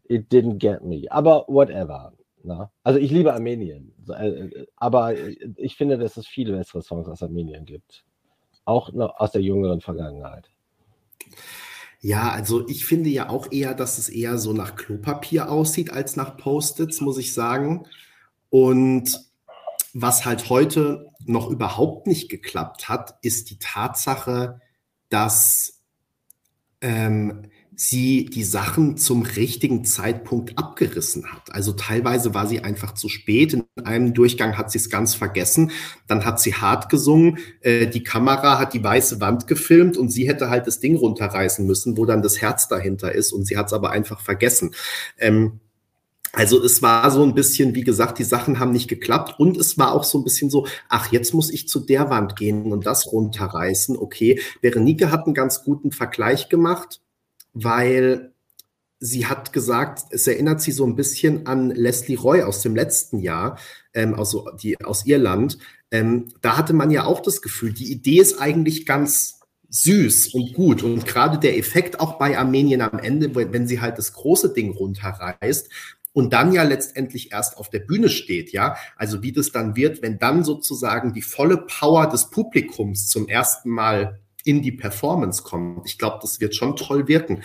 it 0.09 0.31
didn't 0.31 0.59
get 0.59 0.85
me. 0.85 1.07
Aber 1.11 1.45
whatever. 1.49 2.13
Na? 2.43 2.55
Ne? 2.55 2.71
Also 2.83 2.99
ich 2.99 3.11
liebe 3.11 3.33
Armenien. 3.33 3.93
Äh, 4.09 4.67
aber 4.77 5.15
ich 5.57 5.77
finde, 5.77 5.99
dass 5.99 6.17
es 6.17 6.27
viele 6.27 6.57
bessere 6.57 6.83
Songs 6.83 7.09
aus 7.09 7.23
Armenien 7.23 7.65
gibt. 7.65 8.05
Auch 8.65 8.93
aus 8.95 9.33
der 9.33 9.43
jüngeren 9.43 9.81
Vergangenheit. 9.81 10.51
Ja, 12.01 12.31
also 12.31 12.69
ich 12.69 12.85
finde 12.85 13.09
ja 13.09 13.31
auch 13.31 13.51
eher, 13.51 13.75
dass 13.75 13.97
es 13.99 14.09
eher 14.09 14.37
so 14.39 14.53
nach 14.53 14.77
Klopapier 14.77 15.51
aussieht 15.51 15.91
als 15.91 16.17
nach 16.17 16.37
Post-its, 16.37 17.01
muss 17.01 17.17
ich 17.19 17.33
sagen. 17.33 17.87
Und 18.51 19.21
was 19.95 20.27
halt 20.27 20.51
heute 20.51 21.07
noch 21.25 21.49
überhaupt 21.49 22.07
nicht 22.07 22.29
geklappt 22.29 22.89
hat, 22.89 23.17
ist 23.23 23.49
die 23.51 23.59
Tatsache, 23.59 24.61
dass 25.09 25.81
ähm, 26.81 27.51
sie 27.77 28.27
die 28.27 28.45
Sachen 28.45 28.97
zum 28.97 29.23
richtigen 29.23 29.85
Zeitpunkt 29.85 30.59
abgerissen 30.59 31.33
hat. 31.33 31.53
Also 31.53 31.73
teilweise 31.73 32.35
war 32.35 32.47
sie 32.47 32.61
einfach 32.61 32.95
zu 32.95 33.09
spät. 33.09 33.55
In 33.55 33.65
einem 33.85 34.15
Durchgang 34.15 34.57
hat 34.57 34.71
sie 34.71 34.79
es 34.79 34.91
ganz 34.91 35.15
vergessen. 35.15 35.73
Dann 36.07 36.25
hat 36.25 36.41
sie 36.41 36.55
hart 36.55 36.89
gesungen. 36.89 37.39
Äh, 37.61 37.87
die 37.87 38.03
Kamera 38.03 38.59
hat 38.59 38.75
die 38.75 38.83
weiße 38.83 39.21
Wand 39.21 39.47
gefilmt 39.47 39.97
und 39.97 40.11
sie 40.11 40.29
hätte 40.29 40.51
halt 40.51 40.67
das 40.67 40.81
Ding 40.81 40.97
runterreißen 40.97 41.67
müssen, 41.67 41.97
wo 41.97 42.05
dann 42.05 42.23
das 42.23 42.41
Herz 42.41 42.69
dahinter 42.69 43.13
ist. 43.13 43.33
Und 43.33 43.47
sie 43.47 43.57
hat 43.57 43.67
es 43.67 43.73
aber 43.73 43.91
einfach 43.91 44.21
vergessen. 44.21 44.75
Ähm, 45.19 45.61
also 46.33 46.63
es 46.63 46.83
war 46.83 47.11
so 47.13 47.23
ein 47.23 47.35
bisschen, 47.35 47.77
wie 47.77 47.85
gesagt, 47.85 48.19
die 48.19 48.25
Sachen 48.25 48.59
haben 48.59 48.73
nicht 48.73 48.89
geklappt 48.89 49.39
und 49.39 49.57
es 49.57 49.79
war 49.79 49.93
auch 49.93 50.03
so 50.03 50.19
ein 50.19 50.25
bisschen 50.25 50.51
so, 50.51 50.67
ach, 50.89 51.13
jetzt 51.13 51.33
muss 51.33 51.49
ich 51.53 51.69
zu 51.69 51.79
der 51.79 52.11
Wand 52.11 52.35
gehen 52.35 52.73
und 52.73 52.87
das 52.87 53.13
runterreißen. 53.13 53.97
Okay, 53.97 54.41
Berenike 54.61 55.13
hat 55.13 55.27
einen 55.27 55.35
ganz 55.35 55.63
guten 55.63 55.93
Vergleich 55.93 56.49
gemacht 56.49 57.01
weil 57.55 58.33
sie 59.01 59.27
hat 59.27 59.53
gesagt, 59.53 60.03
es 60.11 60.27
erinnert 60.27 60.61
sie 60.61 60.73
so 60.73 60.85
ein 60.87 60.97
bisschen 60.97 61.47
an 61.47 61.71
Leslie 61.71 62.17
Roy 62.17 62.43
aus 62.43 62.63
dem 62.63 62.75
letzten 62.75 63.21
Jahr, 63.21 63.59
ähm, 63.93 64.15
also 64.15 64.51
die 64.61 64.83
aus 64.85 65.07
Irland. 65.07 65.59
Ähm, 65.91 66.33
da 66.43 66.57
hatte 66.57 66.73
man 66.73 66.91
ja 66.91 67.05
auch 67.05 67.21
das 67.21 67.43
Gefühl, 67.43 67.73
die 67.73 67.91
Idee 67.91 68.19
ist 68.19 68.41
eigentlich 68.41 68.87
ganz 68.87 69.41
süß 69.71 70.35
und 70.35 70.55
gut. 70.55 70.83
Und 70.83 71.07
gerade 71.07 71.39
der 71.39 71.59
Effekt 71.59 72.01
auch 72.01 72.19
bei 72.19 72.39
Armenien 72.39 72.81
am 72.81 72.99
Ende, 72.99 73.35
wenn 73.35 73.67
sie 73.67 73.81
halt 73.81 73.99
das 73.99 74.13
große 74.13 74.53
Ding 74.53 74.73
runterreißt, 74.73 75.71
und 76.15 76.33
dann 76.33 76.53
ja 76.53 76.63
letztendlich 76.63 77.33
erst 77.33 77.59
auf 77.59 77.71
der 77.71 77.81
Bühne 77.81 78.09
steht, 78.09 78.53
ja. 78.53 78.77
Also 78.97 79.23
wie 79.23 79.33
das 79.33 79.51
dann 79.51 79.75
wird, 79.75 80.01
wenn 80.01 80.19
dann 80.19 80.45
sozusagen 80.45 81.13
die 81.13 81.23
volle 81.23 81.59
Power 81.59 82.09
des 82.09 82.31
Publikums 82.31 83.09
zum 83.09 83.29
ersten 83.29 83.69
Mal 83.69 84.21
in 84.45 84.63
die 84.63 84.73
Performance 84.73 85.43
kommt. 85.43 85.87
Ich 85.87 85.99
glaube, 85.99 86.19
das 86.23 86.41
wird 86.41 86.55
schon 86.55 86.77
toll 86.77 87.09
wirken. 87.09 87.43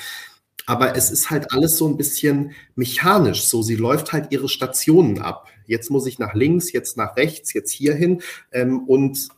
Aber 0.66 0.96
es 0.96 1.10
ist 1.10 1.32
halt 1.32 1.52
alles 1.52 1.78
so 1.78 1.88
ein 1.88 1.98
bisschen 1.98 2.52
mechanisch. 2.76 3.48
So, 3.48 3.64
sie 3.64 3.76
läuft 3.76 4.14
halt 4.14 4.32
ihre 4.32 4.48
Stationen 4.48 5.20
ab. 5.20 5.48
Jetzt 5.66 5.90
muss 5.90 6.06
ich 6.06 6.20
nach 6.20 6.36
links, 6.36 6.72
jetzt 6.72 6.96
nach 6.98 7.16
rechts, 7.18 7.54
jetzt 7.54 7.72
hierhin. 7.72 8.22
Ähm, 8.52 8.84
und 8.88 9.30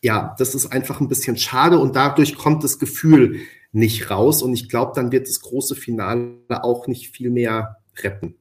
ja, 0.00 0.34
das 0.38 0.54
ist 0.54 0.66
einfach 0.66 1.00
ein 1.00 1.08
bisschen 1.08 1.36
schade 1.36 1.78
und 1.78 1.96
dadurch 1.96 2.36
kommt 2.36 2.64
das 2.64 2.78
Gefühl 2.78 3.40
nicht 3.72 4.10
raus. 4.10 4.42
Und 4.42 4.54
ich 4.54 4.68
glaube, 4.68 4.92
dann 4.94 5.12
wird 5.12 5.28
das 5.28 5.40
große 5.40 5.74
Finale 5.74 6.38
auch 6.48 6.86
nicht 6.86 7.10
viel 7.10 7.30
mehr 7.30 7.76
retten. 8.02 8.36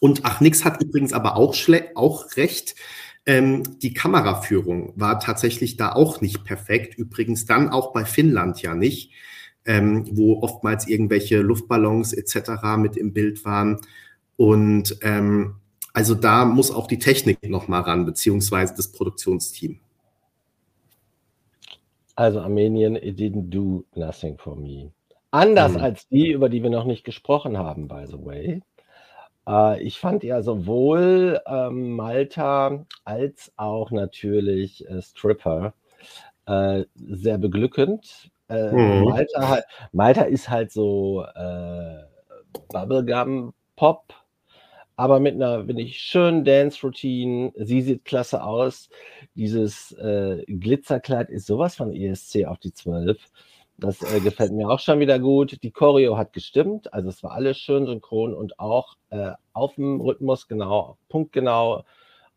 Und 0.00 0.20
ach, 0.24 0.40
nix 0.40 0.64
hat 0.64 0.82
übrigens 0.82 1.12
aber 1.12 1.36
auch, 1.36 1.56
auch 1.94 2.36
recht. 2.36 2.74
Ähm, 3.24 3.78
die 3.80 3.94
Kameraführung 3.94 4.92
war 4.96 5.20
tatsächlich 5.20 5.76
da 5.76 5.92
auch 5.92 6.20
nicht 6.20 6.44
perfekt. 6.44 6.98
Übrigens 6.98 7.46
dann 7.46 7.68
auch 7.68 7.92
bei 7.92 8.04
Finnland 8.04 8.60
ja 8.62 8.74
nicht, 8.74 9.12
ähm, 9.64 10.08
wo 10.10 10.42
oftmals 10.42 10.88
irgendwelche 10.88 11.40
Luftballons 11.40 12.12
etc. 12.12 12.76
mit 12.78 12.96
im 12.96 13.12
Bild 13.12 13.44
waren. 13.44 13.80
Und 14.36 14.98
ähm, 15.02 15.56
also 15.92 16.14
da 16.14 16.44
muss 16.44 16.70
auch 16.70 16.86
die 16.86 16.98
Technik 16.98 17.48
noch 17.48 17.68
mal 17.68 17.80
ran, 17.80 18.06
beziehungsweise 18.06 18.74
das 18.76 18.90
Produktionsteam. 18.90 19.78
Also 22.16 22.40
Armenien, 22.40 22.96
it 22.96 23.18
didn't 23.18 23.50
do 23.50 23.84
nothing 23.94 24.36
for 24.38 24.56
me. 24.56 24.90
Anders 25.30 25.72
mhm. 25.72 25.80
als 25.80 26.08
die, 26.08 26.30
über 26.32 26.48
die 26.48 26.62
wir 26.62 26.70
noch 26.70 26.84
nicht 26.84 27.04
gesprochen 27.04 27.56
haben, 27.56 27.88
by 27.88 28.04
the 28.06 28.22
way. 28.24 28.62
Äh, 29.46 29.82
ich 29.82 29.98
fand 29.98 30.24
ja 30.24 30.42
sowohl 30.42 31.40
ähm, 31.46 31.96
Malta 31.96 32.84
als 33.04 33.52
auch 33.56 33.90
natürlich 33.90 34.88
äh, 34.88 35.02
Stripper 35.02 35.74
äh, 36.46 36.84
sehr 36.94 37.38
beglückend. 37.38 38.30
Mhm. 38.48 39.04
Malta, 39.04 39.48
halt, 39.48 39.64
Malta 39.92 40.22
ist 40.24 40.50
halt 40.50 40.72
so 40.72 41.24
Bubblegum-Pop, 42.68 44.12
aber 44.94 45.20
mit 45.20 45.36
einer, 45.36 45.64
finde 45.64 45.80
ich, 45.80 45.96
schönen 45.98 46.44
Dance-Routine. 46.44 47.52
Sie 47.56 47.80
sieht 47.80 48.04
klasse 48.04 48.44
aus. 48.44 48.90
Dieses 49.36 49.96
Glitzerkleid 50.46 51.30
ist 51.30 51.46
sowas 51.46 51.76
von 51.76 51.94
ESC 51.94 52.44
auf 52.44 52.58
die 52.58 52.74
12. 52.74 53.16
Das 53.78 54.02
äh, 54.02 54.20
gefällt 54.20 54.52
mir 54.52 54.68
auch 54.68 54.78
schon 54.78 55.00
wieder 55.00 55.18
gut. 55.18 55.62
Die 55.62 55.70
Choreo 55.72 56.16
hat 56.16 56.32
gestimmt, 56.32 56.92
also 56.92 57.08
es 57.08 57.22
war 57.22 57.32
alles 57.32 57.58
schön 57.58 57.86
synchron 57.86 58.34
und 58.34 58.58
auch 58.58 58.96
äh, 59.10 59.32
auf 59.52 59.74
dem 59.74 60.00
Rhythmus 60.00 60.46
genau, 60.46 60.98
punktgenau. 61.08 61.84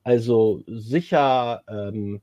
Also 0.04 0.64
sicher, 0.68 1.62
ähm, 1.68 2.22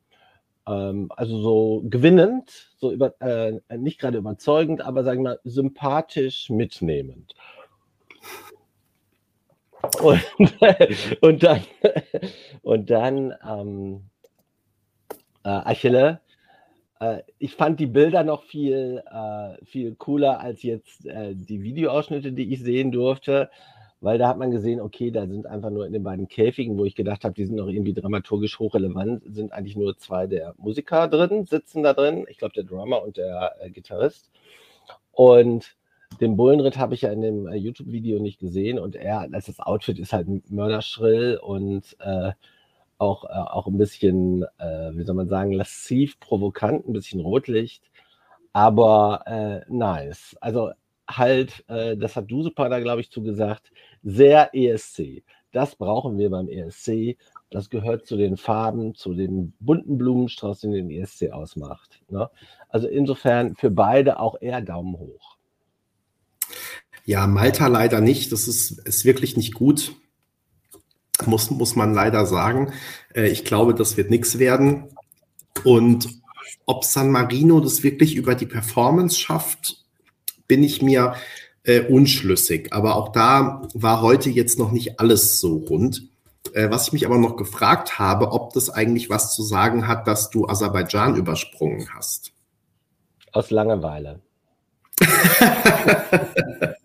ähm, 0.66 1.10
also 1.16 1.40
so 1.40 1.82
gewinnend, 1.88 2.72
so 2.78 2.92
über, 2.92 3.20
äh, 3.20 3.60
nicht 3.76 4.00
gerade 4.00 4.18
überzeugend, 4.18 4.80
aber 4.82 5.04
sagen 5.04 5.22
wir 5.22 5.30
mal 5.30 5.40
sympathisch 5.44 6.50
mitnehmend. 6.50 7.34
Und, 10.00 10.22
und 11.20 11.42
dann, 11.42 11.60
und 12.62 12.90
dann 12.90 13.34
ähm, 13.48 14.04
äh, 15.44 15.48
Achille 15.48 16.20
ich 17.38 17.54
fand 17.54 17.80
die 17.80 17.86
Bilder 17.86 18.24
noch 18.24 18.42
viel, 18.42 19.02
äh, 19.10 19.64
viel 19.64 19.94
cooler 19.94 20.40
als 20.40 20.62
jetzt 20.62 21.06
äh, 21.06 21.34
die 21.34 21.62
Videoausschnitte, 21.62 22.32
die 22.32 22.52
ich 22.52 22.60
sehen 22.60 22.92
durfte, 22.92 23.50
weil 24.00 24.18
da 24.18 24.28
hat 24.28 24.38
man 24.38 24.50
gesehen, 24.50 24.80
okay, 24.80 25.10
da 25.10 25.26
sind 25.26 25.46
einfach 25.46 25.70
nur 25.70 25.86
in 25.86 25.92
den 25.92 26.02
beiden 26.02 26.28
Käfigen, 26.28 26.76
wo 26.76 26.84
ich 26.84 26.94
gedacht 26.94 27.24
habe, 27.24 27.34
die 27.34 27.44
sind 27.44 27.56
noch 27.56 27.68
irgendwie 27.68 27.94
dramaturgisch 27.94 28.58
hochrelevant, 28.58 29.22
sind 29.26 29.52
eigentlich 29.52 29.76
nur 29.76 29.96
zwei 29.96 30.26
der 30.26 30.54
Musiker 30.58 31.08
drin, 31.08 31.44
sitzen 31.44 31.82
da 31.82 31.92
drin. 31.92 32.26
Ich 32.28 32.38
glaube, 32.38 32.54
der 32.54 32.64
Drummer 32.64 33.02
und 33.02 33.16
der 33.16 33.52
äh, 33.60 33.70
Gitarrist. 33.70 34.30
Und 35.12 35.76
den 36.20 36.36
Bullenritt 36.36 36.78
habe 36.78 36.94
ich 36.94 37.02
ja 37.02 37.12
in 37.12 37.22
dem 37.22 37.46
äh, 37.46 37.56
YouTube-Video 37.56 38.20
nicht 38.20 38.38
gesehen 38.38 38.78
und 38.78 38.96
er, 38.96 39.28
als 39.32 39.46
das 39.46 39.60
Outfit 39.60 39.98
ist 39.98 40.12
halt 40.12 40.50
mörderschrill 40.50 41.38
und 41.42 41.96
äh, 42.00 42.32
auch, 43.02 43.24
äh, 43.24 43.28
auch 43.28 43.66
ein 43.66 43.76
bisschen, 43.76 44.44
äh, 44.58 44.92
wie 44.94 45.02
soll 45.02 45.16
man 45.16 45.28
sagen, 45.28 45.52
lassiv, 45.52 46.18
provokant, 46.20 46.88
ein 46.88 46.92
bisschen 46.92 47.20
Rotlicht, 47.20 47.82
aber 48.52 49.24
äh, 49.26 49.60
nice. 49.68 50.36
Also 50.40 50.70
halt, 51.08 51.64
äh, 51.68 51.96
das 51.96 52.16
hat 52.16 52.30
du 52.30 52.42
super 52.42 52.68
da, 52.68 52.80
glaube 52.80 53.00
ich, 53.00 53.10
zugesagt, 53.10 53.72
sehr 54.02 54.50
ESC. 54.54 55.24
Das 55.50 55.74
brauchen 55.76 56.16
wir 56.16 56.30
beim 56.30 56.48
ESC. 56.48 57.18
Das 57.50 57.68
gehört 57.68 58.06
zu 58.06 58.16
den 58.16 58.36
Farben, 58.36 58.94
zu 58.94 59.12
dem 59.12 59.52
bunten 59.60 59.98
Blumenstrauß, 59.98 60.60
den 60.60 60.72
den 60.72 60.90
ESC 60.90 61.30
ausmacht. 61.30 62.00
Ne? 62.08 62.30
Also 62.68 62.88
insofern 62.88 63.56
für 63.56 63.70
beide 63.70 64.18
auch 64.18 64.36
eher 64.40 64.62
Daumen 64.62 64.98
hoch. 64.98 65.36
Ja, 67.04 67.26
Malta 67.26 67.66
leider 67.66 68.00
nicht. 68.00 68.32
Das 68.32 68.48
ist, 68.48 68.86
ist 68.86 69.04
wirklich 69.04 69.36
nicht 69.36 69.54
gut. 69.54 69.92
Muss, 71.26 71.50
muss 71.50 71.76
man 71.76 71.94
leider 71.94 72.26
sagen. 72.26 72.72
Äh, 73.14 73.28
ich 73.28 73.44
glaube, 73.44 73.74
das 73.74 73.96
wird 73.96 74.10
nichts 74.10 74.38
werden. 74.38 74.88
Und 75.64 76.08
ob 76.66 76.84
San 76.84 77.10
Marino 77.10 77.60
das 77.60 77.82
wirklich 77.82 78.14
über 78.16 78.34
die 78.34 78.46
Performance 78.46 79.18
schafft, 79.18 79.84
bin 80.48 80.62
ich 80.62 80.82
mir 80.82 81.14
äh, 81.64 81.80
unschlüssig. 81.80 82.72
Aber 82.72 82.96
auch 82.96 83.10
da 83.10 83.68
war 83.74 84.02
heute 84.02 84.30
jetzt 84.30 84.58
noch 84.58 84.72
nicht 84.72 85.00
alles 85.00 85.40
so 85.40 85.56
rund. 85.56 86.08
Äh, 86.54 86.70
was 86.70 86.88
ich 86.88 86.92
mich 86.92 87.06
aber 87.06 87.18
noch 87.18 87.36
gefragt 87.36 87.98
habe, 87.98 88.32
ob 88.32 88.52
das 88.52 88.70
eigentlich 88.70 89.10
was 89.10 89.34
zu 89.34 89.42
sagen 89.42 89.86
hat, 89.86 90.06
dass 90.06 90.30
du 90.30 90.48
Aserbaidschan 90.48 91.16
übersprungen 91.16 91.88
hast. 91.94 92.32
Aus 93.32 93.50
Langeweile. 93.50 94.20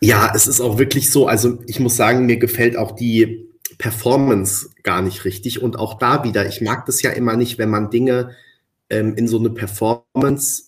ja, 0.00 0.32
es 0.34 0.46
ist 0.46 0.60
auch 0.60 0.78
wirklich 0.78 1.10
so. 1.10 1.26
Also 1.26 1.58
ich 1.66 1.80
muss 1.80 1.96
sagen, 1.96 2.26
mir 2.26 2.36
gefällt 2.36 2.76
auch 2.76 2.92
die 2.92 3.46
Performance 3.78 4.70
gar 4.82 5.02
nicht 5.02 5.24
richtig. 5.24 5.62
Und 5.62 5.78
auch 5.78 5.98
da 5.98 6.24
wieder, 6.24 6.46
ich 6.46 6.60
mag 6.60 6.86
das 6.86 7.02
ja 7.02 7.10
immer 7.10 7.36
nicht, 7.36 7.58
wenn 7.58 7.70
man 7.70 7.90
Dinge 7.90 8.30
ähm, 8.90 9.14
in 9.16 9.28
so 9.28 9.38
eine 9.38 9.50
Performance 9.50 10.64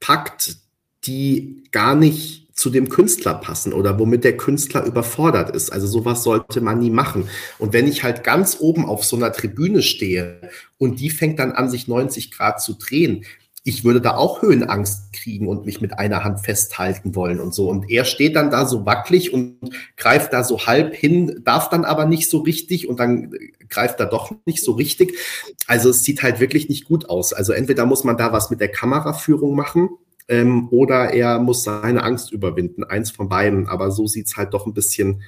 packt, 0.00 0.56
die 1.04 1.64
gar 1.72 1.94
nicht 1.94 2.48
zu 2.54 2.68
dem 2.68 2.90
Künstler 2.90 3.34
passen 3.34 3.72
oder 3.72 3.98
womit 3.98 4.22
der 4.22 4.36
Künstler 4.36 4.84
überfordert 4.84 5.54
ist. 5.56 5.70
Also 5.70 5.86
sowas 5.86 6.22
sollte 6.22 6.60
man 6.60 6.78
nie 6.78 6.90
machen. 6.90 7.28
Und 7.58 7.72
wenn 7.72 7.88
ich 7.88 8.02
halt 8.02 8.22
ganz 8.22 8.58
oben 8.60 8.84
auf 8.84 9.02
so 9.02 9.16
einer 9.16 9.32
Tribüne 9.32 9.82
stehe 9.82 10.50
und 10.76 11.00
die 11.00 11.08
fängt 11.08 11.38
dann 11.38 11.52
an, 11.52 11.70
sich 11.70 11.88
90 11.88 12.30
Grad 12.30 12.60
zu 12.60 12.74
drehen, 12.74 13.24
ich 13.62 13.84
würde 13.84 14.00
da 14.00 14.16
auch 14.16 14.40
Höhenangst 14.40 15.12
kriegen 15.12 15.46
und 15.46 15.66
mich 15.66 15.82
mit 15.82 15.98
einer 15.98 16.24
Hand 16.24 16.40
festhalten 16.40 17.14
wollen 17.14 17.40
und 17.40 17.54
so. 17.54 17.68
Und 17.68 17.90
er 17.90 18.04
steht 18.04 18.34
dann 18.34 18.50
da 18.50 18.64
so 18.64 18.86
wackelig 18.86 19.34
und 19.34 19.58
greift 19.96 20.32
da 20.32 20.44
so 20.44 20.66
halb 20.66 20.94
hin, 20.94 21.42
darf 21.44 21.68
dann 21.68 21.84
aber 21.84 22.06
nicht 22.06 22.30
so 22.30 22.38
richtig 22.38 22.88
und 22.88 22.98
dann 22.98 23.32
greift 23.68 24.00
er 24.00 24.06
doch 24.06 24.32
nicht 24.46 24.64
so 24.64 24.72
richtig. 24.72 25.18
Also 25.66 25.90
es 25.90 26.02
sieht 26.04 26.22
halt 26.22 26.40
wirklich 26.40 26.70
nicht 26.70 26.86
gut 26.86 27.10
aus. 27.10 27.34
Also 27.34 27.52
entweder 27.52 27.84
muss 27.84 28.02
man 28.02 28.16
da 28.16 28.32
was 28.32 28.50
mit 28.50 28.60
der 28.60 28.70
Kameraführung 28.70 29.54
machen 29.54 29.90
ähm, 30.28 30.68
oder 30.70 31.12
er 31.12 31.38
muss 31.38 31.62
seine 31.62 32.02
Angst 32.02 32.32
überwinden. 32.32 32.82
Eins 32.84 33.10
von 33.10 33.28
beiden. 33.28 33.68
Aber 33.68 33.90
so 33.90 34.06
sieht 34.06 34.26
es 34.26 34.36
halt 34.38 34.54
doch 34.54 34.64
ein 34.64 34.74
bisschen 34.74 35.22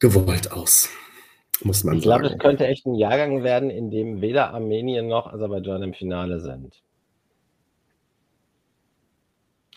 gewollt 0.00 0.50
aus. 0.50 0.88
Muss 1.62 1.84
man 1.84 1.96
ich 1.96 2.02
glaube, 2.02 2.26
es 2.26 2.38
könnte 2.38 2.66
echt 2.66 2.86
ein 2.86 2.96
Jahrgang 2.96 3.44
werden, 3.44 3.70
in 3.70 3.90
dem 3.90 4.20
weder 4.20 4.52
Armenien 4.52 5.06
noch 5.06 5.32
Aserbaidschan 5.32 5.82
im 5.84 5.94
Finale 5.94 6.40
sind. 6.40 6.82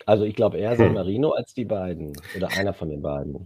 Also 0.10 0.24
ich 0.24 0.36
glaube 0.36 0.58
eher 0.58 0.76
San 0.76 0.88
hm. 0.88 0.93
Marino 0.95 1.30
als 1.34 1.54
die 1.54 1.65
beiden 1.65 2.19
oder 2.36 2.50
einer 2.58 2.74
von 2.74 2.89
den 2.89 3.04
beiden. 3.04 3.45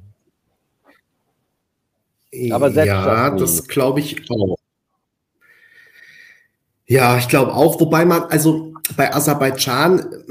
Aber 2.51 2.69
ja, 2.69 3.31
das, 3.31 3.57
das 3.57 3.67
glaube 3.67 3.99
ich 3.99 4.31
auch. 4.31 4.55
Ja, 6.85 7.17
ich 7.17 7.27
glaube 7.27 7.53
auch, 7.53 7.81
wobei 7.81 8.05
man, 8.05 8.23
also 8.29 8.73
bei 8.95 9.13
Aserbaidschan, 9.13 10.23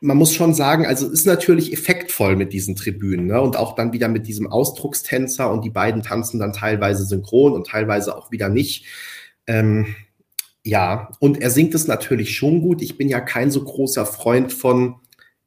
man 0.00 0.16
muss 0.16 0.32
schon 0.32 0.54
sagen, 0.54 0.86
also 0.86 1.06
ist 1.10 1.26
natürlich 1.26 1.74
effektvoll 1.74 2.34
mit 2.34 2.54
diesen 2.54 2.74
Tribünen 2.74 3.26
ne? 3.26 3.42
und 3.42 3.54
auch 3.58 3.74
dann 3.74 3.92
wieder 3.92 4.08
mit 4.08 4.26
diesem 4.28 4.46
Ausdruckstänzer 4.46 5.52
und 5.52 5.62
die 5.62 5.70
beiden 5.70 6.02
tanzen 6.02 6.40
dann 6.40 6.54
teilweise 6.54 7.04
synchron 7.04 7.52
und 7.52 7.66
teilweise 7.66 8.16
auch 8.16 8.30
wieder 8.30 8.48
nicht. 8.48 8.86
Ähm, 9.46 9.94
ja, 10.64 11.10
und 11.18 11.38
er 11.38 11.50
singt 11.50 11.74
es 11.74 11.86
natürlich 11.86 12.34
schon 12.34 12.62
gut. 12.62 12.80
Ich 12.80 12.96
bin 12.96 13.10
ja 13.10 13.20
kein 13.20 13.50
so 13.50 13.62
großer 13.62 14.06
Freund 14.06 14.54
von, 14.54 14.96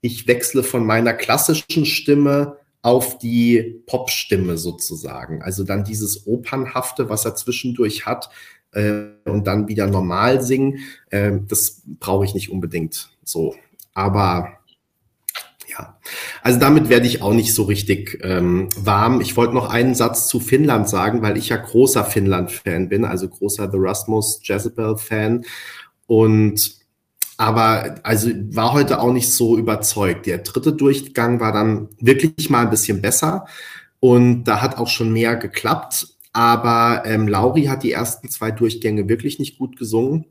ich 0.02 0.28
wechsle 0.28 0.64
von 0.64 0.86
meiner 0.86 1.14
klassischen 1.14 1.86
Stimme 1.86 2.58
auf 2.82 3.20
die 3.20 3.82
Popstimme 3.86 4.58
sozusagen. 4.58 5.42
Also 5.44 5.64
dann 5.64 5.84
dieses 5.84 6.26
Opernhafte, 6.26 7.10
was 7.10 7.26
er 7.26 7.36
zwischendurch 7.36 8.06
hat, 8.06 8.30
äh, 8.74 9.10
und 9.26 9.46
dann 9.46 9.68
wieder 9.68 9.88
normal 9.88 10.42
singen, 10.42 10.80
äh, 11.10 11.34
das 11.48 11.84
brauche 12.00 12.26
ich 12.26 12.34
nicht 12.34 12.50
unbedingt 12.50 13.12
so. 13.24 13.56
Aber 13.94 14.58
ja, 15.68 16.00
also 16.42 16.60
damit 16.60 16.90
werde 16.90 17.08
ich 17.08 17.22
auch 17.22 17.34
nicht 17.34 17.54
so 17.54 17.64
richtig 17.64 18.20
ähm, 18.24 18.70
warm. 18.78 19.22
Ich 19.22 19.38
wollte 19.38 19.54
noch 19.54 19.70
einen 19.70 19.96
Satz 19.96 20.28
zu 20.28 20.40
Finnland 20.40 20.90
sagen, 20.90 21.22
weil 21.22 21.38
ich 21.38 21.50
ja 21.50 21.58
großer 21.58 22.04
Finnland-Fan 22.04 22.90
bin, 22.90 23.06
also 23.06 23.30
großer 23.30 23.70
The 23.72 23.78
Rasmus 23.80 24.40
Jezebel-Fan. 24.44 25.46
Und 26.08 26.81
aber 27.41 27.95
also 28.04 28.30
war 28.51 28.71
heute 28.71 29.01
auch 29.01 29.12
nicht 29.12 29.34
so 29.34 29.58
überzeugt. 29.58 30.27
Der 30.27 30.38
dritte 30.38 30.73
Durchgang 30.73 31.39
war 31.39 31.51
dann 31.51 31.89
wirklich 31.99 32.51
mal 32.51 32.62
ein 32.62 32.69
bisschen 32.69 33.01
besser 33.01 33.47
und 33.99 34.43
da 34.43 34.62
hat 34.62 34.77
auch 34.77 34.88
schon 34.88 35.12
mehr 35.12 35.36
geklappt. 35.38 36.10
Aber 36.34 37.01
ähm, 37.04 37.27
Lauri 37.27 37.63
hat 37.63 37.82
die 37.82 37.93
ersten 37.93 38.30
zwei 38.30 38.51
Durchgänge 38.51 39.10
wirklich 39.10 39.39
nicht 39.39 39.58
gut 39.58 39.75
gesungen 39.75 40.25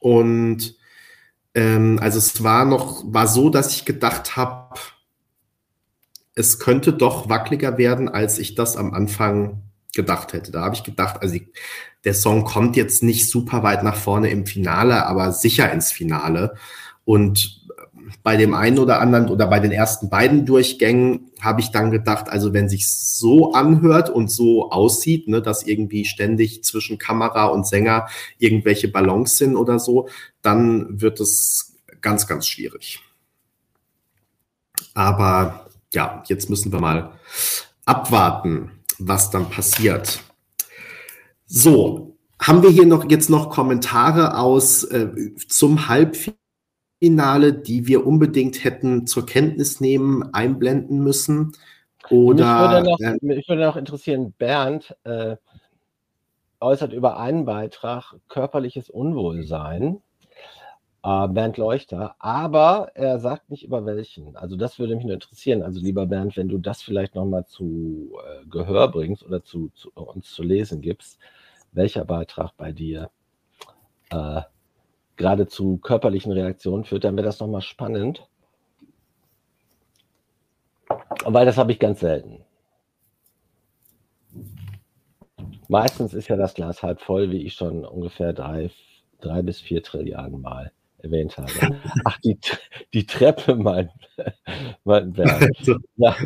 und 0.00 0.76
ähm, 1.54 1.98
also 2.02 2.18
es 2.18 2.44
war 2.44 2.66
noch, 2.66 3.02
war 3.06 3.28
so, 3.28 3.48
dass 3.48 3.74
ich 3.74 3.86
gedacht 3.86 4.36
habe, 4.36 4.78
es 6.34 6.58
könnte 6.58 6.92
doch 6.92 7.30
wackeliger 7.30 7.78
werden, 7.78 8.10
als 8.10 8.38
ich 8.38 8.54
das 8.54 8.76
am 8.76 8.92
Anfang 8.92 9.62
gedacht 9.92 10.32
hätte. 10.32 10.52
Da 10.52 10.62
habe 10.62 10.74
ich 10.74 10.84
gedacht, 10.84 11.20
also 11.20 11.34
ich, 11.34 11.48
der 12.04 12.14
Song 12.14 12.44
kommt 12.44 12.76
jetzt 12.76 13.02
nicht 13.02 13.30
super 13.30 13.62
weit 13.62 13.82
nach 13.82 13.96
vorne 13.96 14.30
im 14.30 14.46
Finale, 14.46 15.06
aber 15.06 15.32
sicher 15.32 15.70
ins 15.70 15.92
Finale. 15.92 16.54
Und 17.04 17.62
bei 18.22 18.36
dem 18.36 18.54
einen 18.54 18.78
oder 18.78 19.00
anderen 19.00 19.28
oder 19.28 19.46
bei 19.46 19.60
den 19.60 19.72
ersten 19.72 20.08
beiden 20.08 20.46
Durchgängen 20.46 21.30
habe 21.40 21.60
ich 21.60 21.70
dann 21.70 21.90
gedacht, 21.90 22.28
also 22.28 22.52
wenn 22.52 22.68
sich 22.68 22.90
so 22.90 23.52
anhört 23.52 24.10
und 24.10 24.30
so 24.30 24.70
aussieht, 24.70 25.28
ne, 25.28 25.42
dass 25.42 25.66
irgendwie 25.66 26.04
ständig 26.04 26.62
zwischen 26.62 26.98
Kamera 26.98 27.46
und 27.46 27.66
Sänger 27.66 28.08
irgendwelche 28.38 28.88
Ballons 28.88 29.38
sind 29.38 29.56
oder 29.56 29.78
so, 29.78 30.08
dann 30.40 31.00
wird 31.00 31.20
es 31.20 31.76
ganz, 32.00 32.26
ganz 32.26 32.46
schwierig. 32.46 33.00
Aber 34.94 35.66
ja, 35.92 36.22
jetzt 36.26 36.50
müssen 36.50 36.72
wir 36.72 36.80
mal 36.80 37.12
abwarten, 37.84 38.71
was 39.08 39.30
dann 39.30 39.50
passiert. 39.50 40.20
So, 41.46 42.16
haben 42.40 42.62
wir 42.62 42.70
hier 42.70 42.86
noch 42.86 43.10
jetzt 43.10 43.30
noch 43.30 43.50
Kommentare 43.50 44.38
aus 44.38 44.84
äh, 44.84 45.08
zum 45.48 45.88
Halbfinale? 45.88 46.38
Finale, 47.02 47.52
die 47.52 47.88
wir 47.88 48.06
unbedingt 48.06 48.62
hätten 48.62 49.08
zur 49.08 49.26
Kenntnis 49.26 49.80
nehmen, 49.80 50.32
einblenden 50.32 51.02
müssen? 51.02 51.50
Oder, 52.10 52.44
mich, 52.44 52.60
würde 52.60 52.90
noch, 52.90 53.00
äh, 53.00 53.18
mich 53.20 53.48
würde 53.48 53.66
noch 53.66 53.74
interessieren, 53.74 54.32
Bernd 54.38 54.94
äh, 55.02 55.34
äußert 56.60 56.92
über 56.92 57.18
einen 57.18 57.44
Beitrag 57.44 58.14
körperliches 58.28 58.88
Unwohlsein. 58.88 60.00
Äh, 61.04 61.28
Bernd 61.28 61.56
Leuchter, 61.56 62.14
aber 62.20 62.92
er 62.94 63.18
sagt 63.18 63.50
nicht 63.50 63.64
über 63.64 63.84
welchen. 63.86 64.36
Also 64.36 64.56
das 64.56 64.78
würde 64.78 64.94
mich 64.94 65.04
nur 65.04 65.14
interessieren. 65.14 65.62
Also 65.62 65.80
lieber 65.80 66.06
Bernd, 66.06 66.36
wenn 66.36 66.48
du 66.48 66.58
das 66.58 66.80
vielleicht 66.82 67.16
nochmal 67.16 67.44
zu 67.46 68.12
äh, 68.24 68.46
Gehör 68.46 68.88
bringst 68.88 69.24
oder 69.24 69.42
zu, 69.42 69.70
zu, 69.74 69.90
uns 69.94 70.30
zu 70.30 70.44
lesen 70.44 70.80
gibst, 70.80 71.18
welcher 71.72 72.04
Beitrag 72.04 72.56
bei 72.56 72.70
dir 72.70 73.10
äh, 74.10 74.42
gerade 75.16 75.48
zu 75.48 75.78
körperlichen 75.78 76.32
Reaktionen 76.32 76.84
führt, 76.84 77.04
dann 77.04 77.16
wäre 77.16 77.26
das 77.26 77.40
nochmal 77.40 77.62
spannend. 77.62 78.28
Weil 81.24 81.46
das 81.46 81.58
habe 81.58 81.72
ich 81.72 81.80
ganz 81.80 82.00
selten. 82.00 82.44
Meistens 85.68 86.14
ist 86.14 86.28
ja 86.28 86.36
das 86.36 86.54
Glas 86.54 86.82
halb 86.82 87.00
voll, 87.00 87.30
wie 87.32 87.44
ich 87.44 87.54
schon 87.54 87.84
ungefähr 87.84 88.32
drei, 88.32 88.70
drei 89.20 89.42
bis 89.42 89.60
vier 89.60 89.82
Trilliarden 89.82 90.40
Mal 90.40 90.70
erwähnt 91.02 91.36
habe. 91.36 91.50
Ach, 92.04 92.18
die, 92.18 92.38
die 92.92 93.06
Treppe, 93.06 93.56
mein, 93.56 93.90
mein 94.84 95.12
Berg. 95.12 95.50
Ja. 95.96 96.16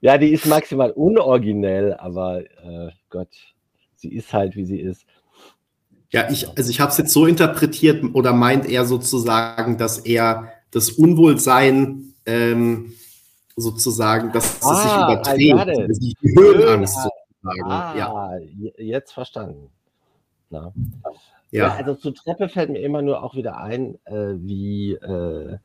ja, 0.00 0.18
die 0.18 0.30
ist 0.30 0.46
maximal 0.46 0.90
unoriginell, 0.90 1.94
aber 1.94 2.40
äh, 2.40 2.90
Gott, 3.08 3.28
sie 3.96 4.12
ist 4.14 4.32
halt, 4.32 4.56
wie 4.56 4.64
sie 4.64 4.80
ist. 4.80 5.04
Ja, 6.10 6.28
ich, 6.28 6.48
also 6.56 6.70
ich 6.70 6.80
habe 6.80 6.90
es 6.90 6.98
jetzt 6.98 7.12
so 7.12 7.26
interpretiert 7.26 8.04
oder 8.14 8.32
meint 8.32 8.68
er 8.68 8.84
sozusagen, 8.84 9.78
dass 9.78 9.98
er 9.98 10.52
das 10.72 10.90
Unwohlsein 10.90 12.14
ähm, 12.26 12.94
sozusagen, 13.56 14.32
dass 14.32 14.62
ah, 14.62 14.72
es 14.72 14.82
sich 14.82 14.92
ah, 14.92 15.12
überträgt, 15.12 15.78
also 15.78 16.00
die 16.00 16.16
Höhenangst 16.36 16.94
sozusagen. 16.94 17.70
Ah, 17.70 17.94
ja. 17.96 18.38
jetzt 18.76 19.12
verstanden. 19.12 19.70
Na. 20.50 20.72
Ja. 21.50 21.68
ja. 21.68 21.74
also 21.76 21.94
zur 21.94 22.14
Treppe 22.14 22.48
fällt 22.48 22.70
mir 22.70 22.80
immer 22.80 23.02
nur 23.02 23.22
auch 23.22 23.34
wieder 23.34 23.58
ein, 23.58 23.98
äh, 24.04 24.34
wie, 24.36 24.92
äh, 24.92 25.58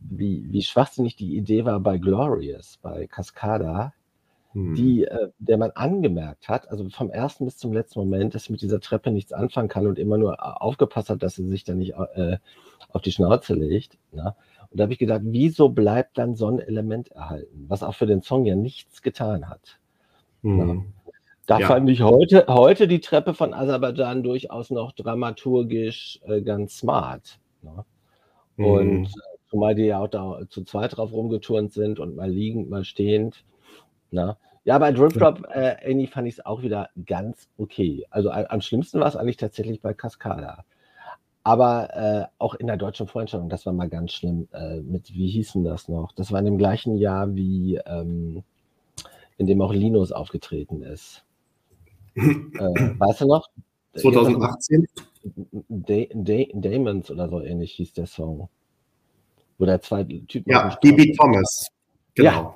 wie, 0.00 0.46
wie 0.50 0.62
schwachsinnig 0.62 1.16
die 1.16 1.36
Idee 1.36 1.64
war 1.64 1.80
bei 1.80 1.98
Glorious, 1.98 2.78
bei 2.82 3.06
Cascada, 3.06 3.92
hm. 4.52 4.74
die, 4.74 5.04
äh, 5.04 5.30
der 5.38 5.58
man 5.58 5.70
angemerkt 5.72 6.48
hat, 6.48 6.68
also 6.70 6.88
vom 6.90 7.10
ersten 7.10 7.44
bis 7.44 7.56
zum 7.56 7.72
letzten 7.72 8.00
Moment, 8.00 8.34
dass 8.34 8.50
mit 8.50 8.62
dieser 8.62 8.80
Treppe 8.80 9.10
nichts 9.10 9.32
anfangen 9.32 9.68
kann 9.68 9.86
und 9.86 9.98
immer 9.98 10.18
nur 10.18 10.34
äh, 10.34 10.36
aufgepasst 10.40 11.10
hat, 11.10 11.22
dass 11.22 11.36
sie 11.36 11.46
sich 11.46 11.64
da 11.64 11.74
nicht 11.74 11.94
äh, 12.14 12.38
auf 12.90 13.02
die 13.02 13.12
Schnauze 13.12 13.54
legt. 13.54 13.98
Ne? 14.12 14.34
Und 14.70 14.78
da 14.78 14.84
habe 14.84 14.92
ich 14.92 14.98
gedacht, 14.98 15.22
wieso 15.24 15.68
bleibt 15.68 16.18
dann 16.18 16.34
so 16.34 16.48
ein 16.48 16.58
Element 16.58 17.08
erhalten, 17.12 17.66
was 17.68 17.82
auch 17.82 17.94
für 17.94 18.06
den 18.06 18.22
Song 18.22 18.44
ja 18.44 18.56
nichts 18.56 19.02
getan 19.02 19.48
hat. 19.48 19.78
Hm. 20.42 20.92
Da 21.46 21.58
ja. 21.58 21.66
fand 21.66 21.90
ich 21.90 22.02
heute, 22.02 22.46
heute 22.48 22.86
die 22.86 23.00
Treppe 23.00 23.34
von 23.34 23.52
Aserbaidschan 23.52 24.22
durchaus 24.22 24.70
noch 24.70 24.92
dramaturgisch 24.92 26.20
äh, 26.24 26.40
ganz 26.40 26.78
smart. 26.78 27.38
Ne? 27.62 27.84
Und 28.56 29.00
mhm. 29.00 29.08
zumal 29.50 29.74
die 29.74 29.86
ja 29.86 29.98
auch 29.98 30.08
da 30.08 30.40
zu 30.48 30.62
zweit 30.62 30.96
drauf 30.96 31.12
rumgeturnt 31.12 31.72
sind 31.72 31.98
und 31.98 32.14
mal 32.14 32.30
liegend, 32.30 32.70
mal 32.70 32.84
stehend. 32.84 33.44
Ne? 34.12 34.36
Ja, 34.64 34.78
bei 34.78 34.92
Drip 34.92 35.14
Drop 35.14 35.44
äh, 35.52 35.74
Annie 35.84 36.06
fand 36.06 36.28
ich 36.28 36.34
es 36.34 36.46
auch 36.46 36.62
wieder 36.62 36.90
ganz 37.06 37.48
okay. 37.58 38.06
Also 38.10 38.30
am 38.30 38.60
schlimmsten 38.60 39.00
war 39.00 39.08
es 39.08 39.16
eigentlich 39.16 39.36
tatsächlich 39.36 39.80
bei 39.80 39.94
Cascada. 39.94 40.64
Aber 41.42 41.96
äh, 41.96 42.26
auch 42.38 42.54
in 42.54 42.68
der 42.68 42.76
deutschen 42.76 43.08
Vorentscheidung, 43.08 43.48
das 43.48 43.66
war 43.66 43.72
mal 43.72 43.88
ganz 43.88 44.12
schlimm. 44.12 44.46
Äh, 44.52 44.76
mit, 44.76 45.12
wie 45.12 45.28
hießen 45.28 45.64
das 45.64 45.88
noch? 45.88 46.12
Das 46.12 46.30
war 46.30 46.38
in 46.38 46.44
dem 46.44 46.58
gleichen 46.58 46.96
Jahr, 46.98 47.34
wie 47.34 47.80
ähm, 47.84 48.44
in 49.38 49.48
dem 49.48 49.60
auch 49.60 49.72
Linus 49.72 50.12
aufgetreten 50.12 50.82
ist 50.82 51.24
äh, 52.14 52.98
weißt 52.98 53.22
du 53.22 53.26
noch? 53.26 53.48
2018? 53.96 54.86
Da 55.68 56.04
da 56.14 56.44
Damons 56.54 57.10
oder 57.10 57.28
so 57.28 57.40
ähnlich 57.40 57.72
hieß 57.72 57.92
der 57.92 58.06
Song. 58.06 58.48
Wo 59.58 59.66
der 59.66 59.80
zwei 59.80 60.02
Typen. 60.02 60.50
Ja, 60.50 60.74
DB 60.82 61.14
Thomas. 61.14 61.68
Genau. 62.14 62.30
Ja, 62.30 62.54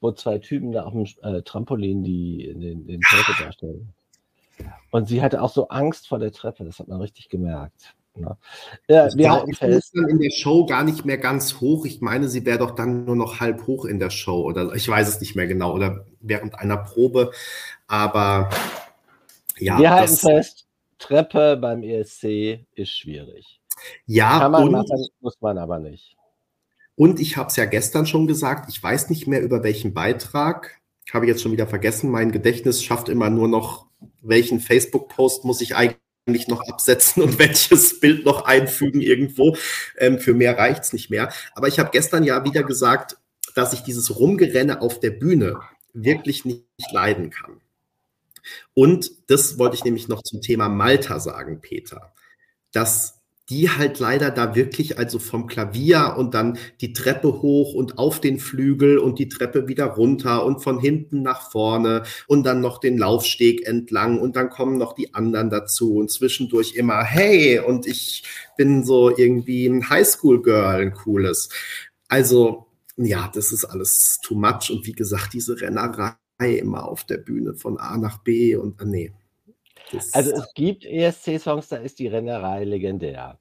wo 0.00 0.12
zwei 0.12 0.38
Typen 0.38 0.72
da 0.72 0.84
auf 0.84 0.92
dem 0.92 1.06
äh, 1.22 1.42
Trampolin 1.42 2.02
die, 2.02 2.52
den, 2.54 2.86
den 2.86 3.00
Teufel 3.00 3.44
darstellen. 3.44 3.94
Und 4.90 5.08
sie 5.08 5.22
hatte 5.22 5.40
auch 5.40 5.52
so 5.52 5.68
Angst 5.68 6.08
vor 6.08 6.18
der 6.18 6.32
Treppe, 6.32 6.64
das 6.64 6.78
hat 6.78 6.88
man 6.88 7.00
richtig 7.00 7.28
gemerkt. 7.28 7.94
Ne? 8.14 8.36
Ja, 8.88 9.08
wir 9.14 9.30
halten 9.30 9.54
fest. 9.54 9.92
dann 9.94 10.08
in 10.08 10.18
der 10.18 10.30
Show 10.30 10.66
gar 10.66 10.84
nicht 10.84 11.04
mehr 11.06 11.16
ganz 11.16 11.60
hoch. 11.60 11.86
Ich 11.86 12.02
meine, 12.02 12.28
sie 12.28 12.44
wäre 12.44 12.58
doch 12.58 12.72
dann 12.72 13.06
nur 13.06 13.16
noch 13.16 13.40
halb 13.40 13.66
hoch 13.66 13.86
in 13.86 13.98
der 13.98 14.10
Show 14.10 14.42
oder 14.42 14.74
ich 14.74 14.86
weiß 14.86 15.08
es 15.08 15.20
nicht 15.20 15.34
mehr 15.34 15.46
genau 15.46 15.72
oder 15.72 16.04
während 16.20 16.58
einer 16.58 16.76
Probe. 16.76 17.30
Aber 17.86 18.50
ja, 19.62 19.78
Wir 19.78 19.90
halten 19.90 20.16
fest, 20.16 20.66
Treppe 20.98 21.56
beim 21.56 21.82
ESC 21.82 22.66
ist 22.74 22.90
schwierig. 22.90 23.60
Ja, 24.06 24.38
Kann 24.38 24.52
man 24.52 24.64
und, 24.64 24.72
machen, 24.72 25.06
muss 25.20 25.40
man 25.40 25.58
aber 25.58 25.78
nicht. 25.78 26.16
Und 26.94 27.20
ich 27.20 27.36
habe 27.36 27.48
es 27.48 27.56
ja 27.56 27.64
gestern 27.64 28.06
schon 28.06 28.26
gesagt, 28.26 28.68
ich 28.68 28.82
weiß 28.82 29.10
nicht 29.10 29.26
mehr 29.26 29.42
über 29.42 29.62
welchen 29.62 29.94
Beitrag, 29.94 30.80
habe 31.12 31.24
ich 31.24 31.30
jetzt 31.30 31.42
schon 31.42 31.52
wieder 31.52 31.66
vergessen. 31.66 32.10
Mein 32.10 32.32
Gedächtnis 32.32 32.82
schafft 32.82 33.08
immer 33.08 33.30
nur 33.30 33.48
noch, 33.48 33.86
welchen 34.20 34.60
Facebook-Post 34.60 35.44
muss 35.44 35.60
ich 35.60 35.74
eigentlich 35.74 36.48
noch 36.48 36.60
absetzen 36.68 37.22
und 37.22 37.38
welches 37.38 37.98
Bild 37.98 38.24
noch 38.24 38.44
einfügen 38.44 39.00
irgendwo. 39.00 39.56
Ähm, 39.98 40.18
für 40.18 40.34
mehr 40.34 40.56
reicht 40.56 40.84
es 40.84 40.92
nicht 40.92 41.10
mehr. 41.10 41.32
Aber 41.54 41.68
ich 41.68 41.78
habe 41.78 41.90
gestern 41.92 42.24
ja 42.24 42.44
wieder 42.44 42.62
gesagt, 42.62 43.16
dass 43.54 43.72
ich 43.72 43.80
dieses 43.80 44.18
Rumgerenne 44.18 44.80
auf 44.80 45.00
der 45.00 45.10
Bühne 45.10 45.60
wirklich 45.92 46.44
nicht 46.44 46.64
leiden 46.92 47.30
kann. 47.30 47.60
Und 48.74 49.10
das 49.28 49.58
wollte 49.58 49.76
ich 49.76 49.84
nämlich 49.84 50.08
noch 50.08 50.22
zum 50.22 50.40
Thema 50.40 50.68
Malta 50.68 51.20
sagen, 51.20 51.60
Peter, 51.60 52.12
dass 52.72 53.22
die 53.48 53.68
halt 53.68 53.98
leider 53.98 54.30
da 54.30 54.54
wirklich 54.54 54.98
also 54.98 55.18
vom 55.18 55.46
Klavier 55.46 56.14
und 56.16 56.32
dann 56.32 56.58
die 56.80 56.92
Treppe 56.92 57.42
hoch 57.42 57.74
und 57.74 57.98
auf 57.98 58.20
den 58.20 58.38
Flügel 58.38 58.98
und 58.98 59.18
die 59.18 59.28
Treppe 59.28 59.68
wieder 59.68 59.86
runter 59.86 60.44
und 60.44 60.62
von 60.62 60.78
hinten 60.80 61.22
nach 61.22 61.50
vorne 61.50 62.04
und 62.26 62.44
dann 62.44 62.60
noch 62.60 62.78
den 62.78 62.96
Laufsteg 62.96 63.66
entlang 63.66 64.18
und 64.20 64.36
dann 64.36 64.48
kommen 64.48 64.78
noch 64.78 64.94
die 64.94 65.12
anderen 65.12 65.50
dazu 65.50 65.96
und 65.96 66.10
zwischendurch 66.10 66.74
immer, 66.76 67.02
hey, 67.02 67.58
und 67.58 67.86
ich 67.86 68.24
bin 68.56 68.84
so 68.84 69.14
irgendwie 69.14 69.66
ein 69.66 69.90
Highschool-Girl, 69.90 70.80
ein 70.80 70.94
cooles. 70.94 71.50
Also, 72.08 72.66
ja, 72.96 73.30
das 73.34 73.52
ist 73.52 73.64
alles 73.64 74.18
too 74.22 74.34
much 74.34 74.70
und 74.70 74.86
wie 74.86 74.92
gesagt, 74.92 75.34
diese 75.34 75.60
Rennerei 75.60 76.14
immer 76.50 76.88
auf 76.88 77.04
der 77.04 77.18
Bühne 77.18 77.54
von 77.54 77.78
A 77.78 77.96
nach 77.96 78.18
B 78.18 78.56
und 78.56 78.80
äh, 78.80 78.84
nee. 78.84 79.12
Also 80.12 80.32
es 80.32 80.54
gibt 80.54 80.84
ESC-Songs, 80.84 81.68
da 81.68 81.76
ist 81.76 81.98
die 81.98 82.06
Rennerei 82.06 82.64
legendär. 82.64 83.38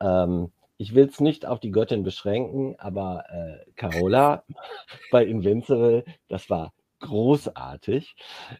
Ähm, 0.00 0.50
ich 0.78 0.94
will 0.94 1.06
es 1.06 1.20
nicht 1.20 1.46
auf 1.46 1.60
die 1.60 1.70
Göttin 1.70 2.02
beschränken, 2.02 2.74
aber 2.78 3.24
äh, 3.28 3.70
Carola 3.76 4.44
bei 5.10 5.24
Invincible, 5.24 6.04
das 6.28 6.48
war 6.48 6.72
großartig. 7.00 8.16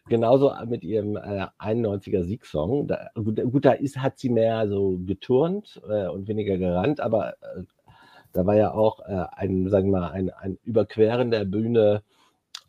Genauso 0.07 0.53
mit 0.65 0.83
ihrem 0.83 1.15
äh, 1.15 1.47
91er 1.59 2.23
Siegsong. 2.23 2.87
Da, 2.87 3.09
gut, 3.15 3.41
gut, 3.51 3.65
da 3.65 3.71
ist, 3.71 3.97
hat 3.97 4.19
sie 4.19 4.29
mehr 4.29 4.67
so 4.67 4.99
geturnt 5.05 5.81
äh, 5.87 6.07
und 6.07 6.27
weniger 6.27 6.57
gerannt, 6.57 6.99
aber 6.99 7.33
äh, 7.41 7.63
da 8.33 8.45
war 8.45 8.55
ja 8.55 8.73
auch 8.73 8.99
äh, 9.01 9.25
ein, 9.31 9.69
sagen 9.69 9.91
wir 9.91 9.99
mal, 9.99 10.11
ein, 10.11 10.29
ein 10.29 10.57
Überqueren 10.63 11.31
der 11.31 11.45
Bühne 11.45 12.03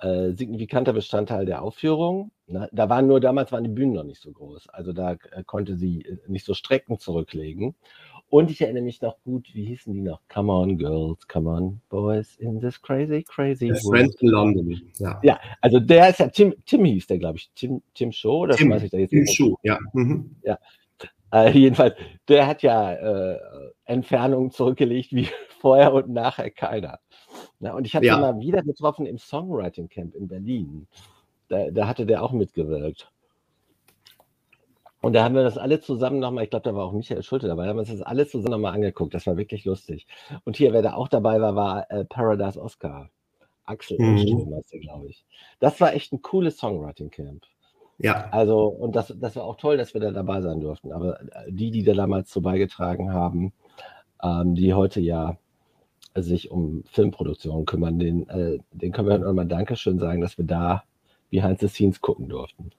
äh, 0.02 0.32
signifikanter 0.32 0.92
Bestandteil 0.92 1.46
der 1.46 1.62
Aufführung. 1.62 2.32
Ne? 2.48 2.68
Da 2.72 2.88
waren 2.88 3.06
nur 3.06 3.20
damals 3.20 3.52
waren 3.52 3.62
die 3.62 3.70
Bühnen 3.70 3.92
noch 3.92 4.02
nicht 4.02 4.20
so 4.20 4.32
groß, 4.32 4.68
also 4.68 4.92
da 4.92 5.12
äh, 5.12 5.44
konnte 5.46 5.76
sie 5.76 6.02
äh, 6.02 6.18
nicht 6.26 6.44
so 6.44 6.54
Strecken 6.54 6.98
zurücklegen. 6.98 7.76
Und 8.28 8.50
ich 8.50 8.60
erinnere 8.62 8.82
mich 8.82 9.00
noch 9.00 9.22
gut, 9.22 9.54
wie 9.54 9.64
hießen 9.66 9.92
die 9.92 10.00
noch? 10.00 10.22
Come 10.28 10.52
on, 10.52 10.76
Girls, 10.76 11.28
come 11.28 11.48
on, 11.48 11.80
Boys 11.88 12.34
in 12.36 12.60
this 12.60 12.80
crazy, 12.80 13.22
crazy 13.22 13.70
world. 13.70 14.16
in 14.20 14.28
London. 14.28 14.82
Ja. 14.98 15.20
ja, 15.22 15.40
also 15.60 15.78
der 15.78 16.08
ist 16.08 16.18
ja 16.18 16.28
Tim, 16.28 16.54
Tim 16.66 16.84
hieß 16.84 17.06
der, 17.06 17.18
glaube 17.18 17.38
ich. 17.38 17.52
Tim, 17.54 17.82
Tim 17.94 18.10
Show, 18.10 18.46
das 18.46 18.56
Tim, 18.56 18.70
weiß 18.70 18.82
ich 18.82 18.90
da 18.90 18.98
jetzt 18.98 19.10
Tim 19.10 19.26
Show, 19.26 19.56
ja. 19.62 19.78
Mhm. 19.92 20.34
Ja. 20.42 20.58
Äh, 21.32 21.56
jedenfalls, 21.56 21.94
der 22.26 22.46
hat 22.46 22.62
ja 22.62 23.38
Entfernungen 23.84 24.50
zurückgelegt 24.50 25.12
wie 25.12 25.28
vorher 25.60 25.92
und 25.92 26.08
nachher 26.08 26.50
keiner. 26.50 26.98
Ja, 27.60 27.74
und 27.74 27.86
ich 27.86 27.94
habe 27.94 28.06
ja. 28.06 28.16
ihn 28.16 28.20
mal 28.20 28.40
wieder 28.40 28.62
getroffen 28.62 29.06
im 29.06 29.18
Songwriting 29.18 29.88
Camp 29.88 30.14
in 30.14 30.28
Berlin. 30.28 30.86
Da, 31.48 31.70
da 31.70 31.86
hatte 31.86 32.06
der 32.06 32.22
auch 32.22 32.32
mitgewirkt. 32.32 33.10
Und 35.00 35.14
da 35.14 35.24
haben 35.24 35.34
wir 35.34 35.42
das 35.42 35.58
alle 35.58 35.80
zusammen 35.80 36.20
nochmal, 36.20 36.44
ich 36.44 36.50
glaube, 36.50 36.62
da 36.62 36.74
war 36.76 36.84
auch 36.84 36.92
Michael 36.92 37.24
Schulte 37.24 37.48
dabei, 37.48 37.64
da 37.64 37.70
haben 37.70 37.76
wir 37.76 37.80
uns 37.80 37.90
das 37.90 38.02
alle 38.02 38.26
zusammen 38.26 38.52
nochmal 38.52 38.74
angeguckt. 38.74 39.12
Das 39.12 39.26
war 39.26 39.36
wirklich 39.36 39.64
lustig. 39.64 40.06
Und 40.44 40.56
hier, 40.56 40.72
wer 40.72 40.82
da 40.82 40.94
auch 40.94 41.08
dabei 41.08 41.40
war, 41.40 41.56
war 41.56 41.90
äh, 41.90 42.04
Paradise 42.04 42.60
Oscar. 42.60 43.10
Axel 43.64 43.96
mhm. 43.98 44.62
glaube 44.80 45.08
ich. 45.08 45.24
Das 45.60 45.80
war 45.80 45.94
echt 45.94 46.12
ein 46.12 46.22
cooles 46.22 46.56
Songwriting 46.58 47.10
Camp. 47.10 47.44
Ja. 47.98 48.28
Also, 48.30 48.66
und 48.66 48.96
das, 48.96 49.14
das 49.18 49.36
war 49.36 49.44
auch 49.44 49.56
toll, 49.56 49.76
dass 49.76 49.94
wir 49.94 50.00
da 50.00 50.10
dabei 50.10 50.40
sein 50.40 50.60
durften. 50.60 50.92
Aber 50.92 51.20
äh, 51.20 51.26
die, 51.48 51.70
die 51.70 51.82
da 51.82 51.94
damals 51.94 52.32
so 52.32 52.40
beigetragen 52.40 53.12
haben, 53.12 53.52
ähm, 54.22 54.54
die 54.54 54.74
heute 54.74 55.00
ja 55.00 55.36
sich 56.14 56.50
um 56.50 56.84
Filmproduktion 56.90 57.64
kümmern, 57.64 57.98
den, 57.98 58.28
äh, 58.28 58.58
den 58.72 58.92
können 58.92 59.08
wir 59.08 59.18
nochmal 59.18 59.46
Dankeschön 59.46 59.98
sagen, 59.98 60.20
dass 60.20 60.36
wir 60.36 60.44
da 60.44 60.84
behind 61.30 61.60
the 61.60 61.68
scenes 61.68 62.00
gucken 62.00 62.28
durften. 62.28 62.70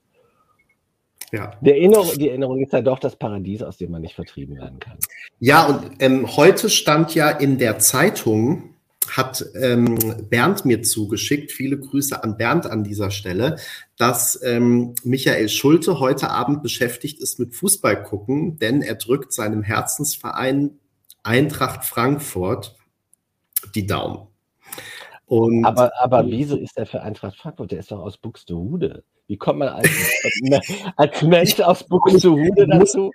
Ja. 1.31 1.51
Die 1.61 1.71
Erinnerung, 1.71 2.11
die 2.15 2.29
Erinnerung 2.29 2.61
ist 2.61 2.73
ja 2.73 2.81
doch 2.81 2.99
das 2.99 3.15
Paradies, 3.15 3.63
aus 3.63 3.77
dem 3.77 3.89
man 3.89 4.03
nicht 4.03 4.13
vertrieben 4.13 4.55
werden 4.55 4.79
kann. 4.79 4.99
Ja, 5.39 5.65
und 5.65 5.91
ähm, 5.99 6.37
heute 6.37 6.69
stand 6.69 7.15
ja 7.15 7.31
in 7.31 7.57
der 7.57 7.79
Zeitung, 7.79 8.75
hat 9.09 9.43
ähm, 9.55 9.97
Bernd 10.29 10.63
mir 10.63 10.83
zugeschickt, 10.83 11.51
viele 11.51 11.79
Grüße 11.79 12.23
an 12.23 12.37
Bernd 12.37 12.67
an 12.67 12.83
dieser 12.83 13.09
Stelle, 13.09 13.57
dass 13.97 14.39
ähm, 14.43 14.93
Michael 15.03 15.49
Schulte 15.49 15.99
heute 15.99 16.29
Abend 16.29 16.61
beschäftigt 16.61 17.19
ist 17.19 17.39
mit 17.39 17.55
Fußball 17.55 18.03
gucken, 18.03 18.59
denn 18.59 18.83
er 18.83 18.95
drückt 18.95 19.33
seinem 19.33 19.63
Herzensverein 19.63 20.77
Eintracht 21.23 21.85
Frankfurt 21.85 22.75
die 23.75 23.85
Daumen. 23.85 24.27
Und, 25.25 25.65
aber, 25.65 25.91
aber 25.99 26.25
wieso 26.27 26.57
ist 26.57 26.77
er 26.77 26.85
für 26.85 27.01
Eintracht 27.01 27.37
Frankfurt? 27.37 27.71
Der 27.71 27.79
ist 27.79 27.91
doch 27.91 27.99
aus 27.99 28.17
Buxtehude. 28.17 29.03
Wie 29.27 29.37
kommt 29.37 29.59
man 29.59 29.69
als, 29.69 29.89
als 30.97 31.21
Mensch 31.21 31.59
aus 31.59 31.83
Buxtehude 31.83 32.67
dazu? 32.67 33.11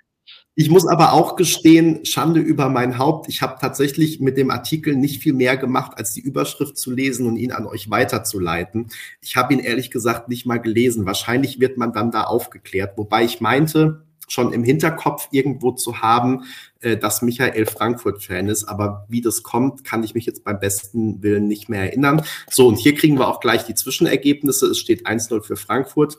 Ich 0.55 0.69
muss 0.69 0.85
aber 0.85 1.13
auch 1.13 1.37
gestehen, 1.37 2.03
Schande 2.05 2.41
über 2.41 2.67
mein 2.67 2.97
Haupt. 2.97 3.29
Ich 3.29 3.41
habe 3.41 3.57
tatsächlich 3.61 4.19
mit 4.19 4.35
dem 4.35 4.51
Artikel 4.51 4.95
nicht 4.95 5.23
viel 5.23 5.33
mehr 5.33 5.55
gemacht, 5.55 5.93
als 5.95 6.13
die 6.13 6.19
Überschrift 6.19 6.77
zu 6.77 6.91
lesen 6.91 7.27
und 7.27 7.37
ihn 7.37 7.53
an 7.53 7.65
euch 7.65 7.89
weiterzuleiten. 7.89 8.89
Ich 9.21 9.37
habe 9.37 9.53
ihn 9.53 9.59
ehrlich 9.59 9.89
gesagt 9.89 10.27
nicht 10.27 10.45
mal 10.45 10.57
gelesen. 10.57 11.05
Wahrscheinlich 11.05 11.61
wird 11.61 11.77
man 11.77 11.93
dann 11.93 12.11
da 12.11 12.23
aufgeklärt. 12.23 12.97
Wobei 12.97 13.23
ich 13.23 13.39
meinte, 13.39 14.03
schon 14.27 14.51
im 14.51 14.63
Hinterkopf 14.63 15.29
irgendwo 15.31 15.71
zu 15.71 16.01
haben, 16.01 16.43
äh, 16.81 16.97
dass 16.97 17.21
Michael 17.21 17.65
Frankfurt-Fan 17.65 18.47
ist. 18.47 18.65
Aber 18.65 19.05
wie 19.09 19.21
das 19.21 19.43
kommt, 19.43 19.83
kann 19.83 20.03
ich 20.03 20.15
mich 20.15 20.25
jetzt 20.25 20.43
beim 20.43 20.59
besten 20.59 21.21
Willen 21.21 21.47
nicht 21.47 21.69
mehr 21.69 21.81
erinnern. 21.81 22.23
So, 22.49 22.67
und 22.67 22.75
hier 22.75 22.95
kriegen 22.95 23.17
wir 23.19 23.27
auch 23.27 23.39
gleich 23.39 23.65
die 23.65 23.75
Zwischenergebnisse. 23.75 24.67
Es 24.67 24.79
steht 24.79 25.05
1-0 25.05 25.41
für 25.41 25.57
Frankfurt. 25.57 26.17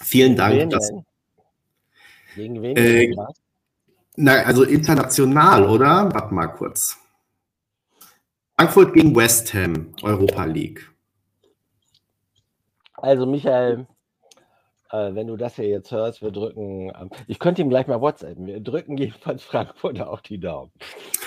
Vielen 0.00 0.36
Dank. 0.36 0.56
Wen, 0.56 0.70
dass, 0.70 0.90
Gegen 2.34 2.62
wen? 2.62 2.76
Äh, 2.76 3.14
Na, 4.16 4.42
also 4.42 4.62
international, 4.62 5.64
oder? 5.64 6.12
Warte 6.12 6.34
mal 6.34 6.48
kurz. 6.48 6.96
Frankfurt 8.56 8.92
gegen 8.94 9.14
West 9.14 9.54
Ham, 9.54 9.94
Europa 10.02 10.44
League. 10.44 10.90
Also 12.94 13.26
Michael, 13.26 13.86
äh, 14.90 15.14
wenn 15.14 15.26
du 15.26 15.36
das 15.36 15.56
hier 15.56 15.68
jetzt 15.68 15.90
hörst, 15.90 16.22
wir 16.22 16.30
drücken, 16.30 16.90
äh, 16.90 17.08
ich 17.26 17.38
könnte 17.38 17.62
ihm 17.62 17.68
gleich 17.68 17.86
mal 17.86 18.00
WhatsApp, 18.00 18.36
wir 18.38 18.60
drücken 18.60 18.96
jedenfalls 18.96 19.42
Frankfurter 19.44 20.10
auf 20.10 20.22
die 20.22 20.38
Daumen. 20.38 20.72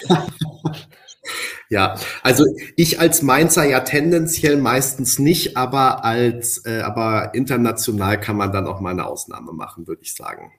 ja, 1.69 1.95
also 2.23 2.45
ich 2.75 2.99
als 2.99 3.21
Mainzer 3.21 3.65
ja 3.65 3.81
tendenziell 3.81 4.57
meistens 4.57 5.19
nicht, 5.19 5.57
aber 5.57 6.03
als, 6.03 6.65
äh, 6.65 6.81
aber 6.81 7.33
international 7.33 8.19
kann 8.19 8.37
man 8.37 8.51
dann 8.51 8.67
auch 8.67 8.79
mal 8.79 8.91
eine 8.91 9.05
Ausnahme 9.05 9.53
machen, 9.53 9.87
würde 9.87 10.01
ich 10.01 10.15
sagen. 10.15 10.51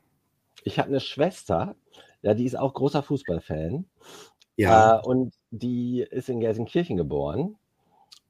Ich 0.64 0.78
habe 0.78 0.88
eine 0.88 1.00
Schwester, 1.00 1.74
ja, 2.22 2.34
die 2.34 2.44
ist 2.44 2.56
auch 2.56 2.74
großer 2.74 3.02
Fußballfan. 3.02 3.84
Ja. 4.56 4.98
Äh, 4.98 5.06
und 5.06 5.34
die 5.50 6.06
ist 6.08 6.28
in 6.28 6.40
Gelsenkirchen 6.40 6.96
geboren 6.96 7.56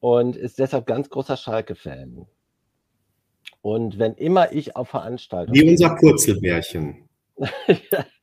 und 0.00 0.36
ist 0.36 0.58
deshalb 0.58 0.86
ganz 0.86 1.10
großer 1.10 1.36
Schalke-Fan. 1.36 2.26
Und 3.62 3.98
wenn 3.98 4.14
immer 4.14 4.52
ich 4.52 4.76
auf 4.76 4.88
Veranstaltungen. 4.88 5.58
Wie 5.58 5.68
unser 5.68 5.94
Purzelbärchen. 5.96 7.08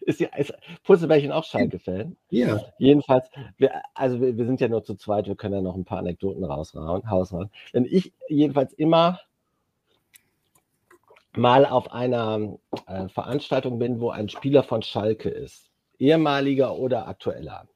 ist, 0.02 0.20
ja, 0.20 0.28
ist 0.36 0.54
Purzelbärchen 0.84 1.32
auch 1.32 1.46
Schalke-Fan? 1.46 2.18
Ja. 2.30 2.62
Jedenfalls, 2.78 3.30
wir, 3.58 3.72
also 3.94 4.22
wir, 4.22 4.38
wir, 4.38 4.46
sind 4.46 4.62
ja 4.62 4.68
nur 4.68 4.84
zu 4.84 4.96
zweit, 4.96 5.28
wir 5.28 5.36
können 5.36 5.56
ja 5.56 5.62
noch 5.62 5.76
ein 5.76 5.86
paar 5.86 6.00
Anekdoten 6.00 6.44
raushauen. 6.44 7.50
Wenn 7.72 7.86
ich 7.86 8.14
jedenfalls 8.28 8.74
immer 8.74 9.20
mal 11.36 11.66
auf 11.66 11.92
einer 11.92 12.58
äh, 12.88 13.08
Veranstaltung 13.08 13.80
bin, 13.80 14.00
wo 14.00 14.10
ein 14.10 14.30
Spieler 14.30 14.64
von 14.64 14.82
Schalke 14.82 15.30
ist, 15.30 15.70
ehemaliger 16.00 16.78
oder 16.78 17.08
aktueller. 17.08 17.68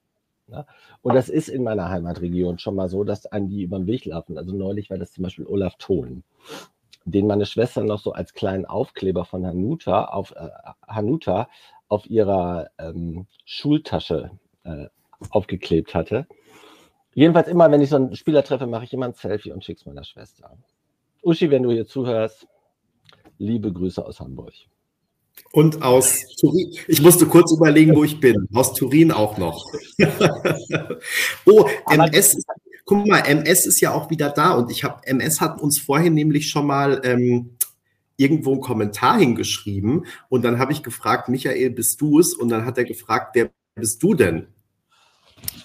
Ne? 0.47 0.65
Und 1.01 1.15
das 1.15 1.29
ist 1.29 1.47
in 1.47 1.63
meiner 1.63 1.89
Heimatregion 1.89 2.59
schon 2.59 2.75
mal 2.75 2.89
so, 2.89 3.03
dass 3.03 3.25
an 3.25 3.47
die 3.47 3.63
über 3.63 3.77
den 3.77 3.87
Weg 3.87 4.05
laufen. 4.05 4.37
Also 4.37 4.55
neulich 4.55 4.89
war 4.89 4.97
das 4.97 5.13
zum 5.13 5.23
Beispiel 5.23 5.45
Olaf 5.45 5.75
Thon, 5.77 6.23
den 7.05 7.27
meine 7.27 7.45
Schwester 7.45 7.83
noch 7.83 7.99
so 7.99 8.13
als 8.13 8.33
kleinen 8.33 8.65
Aufkleber 8.65 9.25
von 9.25 9.45
Hanuta 9.45 10.05
auf, 10.05 10.31
äh, 10.31 10.49
Hanuta 10.87 11.49
auf 11.87 12.09
ihrer 12.09 12.69
ähm, 12.77 13.27
Schultasche 13.45 14.31
äh, 14.63 14.87
aufgeklebt 15.29 15.93
hatte. 15.93 16.27
Jedenfalls 17.13 17.47
immer, 17.47 17.69
wenn 17.71 17.81
ich 17.81 17.89
so 17.89 17.97
einen 17.97 18.15
Spieler 18.15 18.43
treffe, 18.43 18.67
mache 18.67 18.85
ich 18.85 18.93
immer 18.93 19.05
ein 19.05 19.13
Selfie 19.13 19.51
und 19.51 19.63
schicke 19.63 19.81
es 19.81 19.85
meiner 19.85 20.03
Schwester. 20.03 20.57
Uschi, 21.21 21.49
wenn 21.51 21.63
du 21.63 21.71
hier 21.71 21.85
zuhörst, 21.85 22.47
liebe 23.37 23.71
Grüße 23.71 24.03
aus 24.03 24.19
Hamburg. 24.19 24.53
Und 25.51 25.81
aus 25.81 26.25
Turin. 26.39 26.71
Ich 26.87 27.01
musste 27.01 27.25
kurz 27.25 27.51
überlegen, 27.51 27.95
wo 27.95 28.03
ich 28.03 28.19
bin. 28.19 28.47
Aus 28.53 28.73
Turin 28.73 29.11
auch 29.11 29.37
noch. 29.37 29.65
oh, 31.45 31.67
MS 31.89 32.35
ist, 32.35 32.47
guck 32.85 33.07
mal, 33.07 33.19
MS 33.19 33.65
ist 33.65 33.79
ja 33.81 33.91
auch 33.91 34.09
wieder 34.09 34.29
da 34.29 34.53
und 34.53 34.71
ich 34.71 34.83
habe, 34.83 35.05
MS 35.05 35.41
hat 35.41 35.61
uns 35.61 35.79
vorhin 35.79 36.13
nämlich 36.13 36.49
schon 36.49 36.67
mal 36.67 37.01
ähm, 37.03 37.57
irgendwo 38.17 38.51
einen 38.51 38.61
Kommentar 38.61 39.17
hingeschrieben 39.19 40.05
und 40.29 40.43
dann 40.43 40.59
habe 40.59 40.71
ich 40.71 40.83
gefragt, 40.83 41.29
Michael, 41.29 41.71
bist 41.71 42.01
du 42.01 42.19
es? 42.19 42.33
Und 42.33 42.49
dann 42.49 42.65
hat 42.65 42.77
er 42.77 42.85
gefragt, 42.85 43.31
wer 43.35 43.51
bist 43.75 44.03
du 44.03 44.13
denn? 44.13 44.47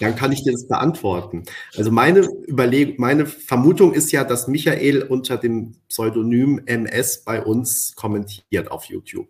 Dann 0.00 0.16
kann 0.16 0.32
ich 0.32 0.42
dir 0.42 0.52
das 0.52 0.66
beantworten. 0.66 1.44
Also 1.76 1.90
meine 1.90 2.28
Überlegung, 2.48 2.96
meine 2.98 3.26
Vermutung 3.26 3.94
ist 3.94 4.10
ja, 4.12 4.24
dass 4.24 4.48
Michael 4.48 5.02
unter 5.02 5.36
dem 5.36 5.76
Pseudonym 5.88 6.62
MS 6.66 7.24
bei 7.24 7.42
uns 7.42 7.94
kommentiert 7.94 8.70
auf 8.70 8.84
YouTube. 8.84 9.28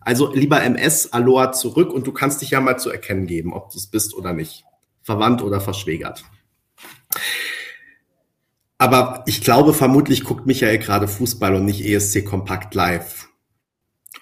Also 0.00 0.32
lieber 0.32 0.62
MS, 0.62 1.12
Aloha 1.12 1.52
zurück 1.52 1.92
und 1.92 2.06
du 2.06 2.12
kannst 2.12 2.42
dich 2.42 2.50
ja 2.50 2.60
mal 2.60 2.78
zu 2.78 2.90
erkennen 2.90 3.26
geben, 3.26 3.52
ob 3.52 3.70
du 3.70 3.78
es 3.78 3.86
bist 3.86 4.14
oder 4.14 4.32
nicht. 4.32 4.64
Verwandt 5.02 5.42
oder 5.42 5.60
verschwägert. 5.60 6.24
Aber 8.78 9.24
ich 9.26 9.42
glaube, 9.42 9.74
vermutlich 9.74 10.24
guckt 10.24 10.46
Michael 10.46 10.78
gerade 10.78 11.06
Fußball 11.06 11.54
und 11.54 11.66
nicht 11.66 11.84
ESC 11.84 12.24
Kompakt 12.24 12.74
live. 12.74 13.28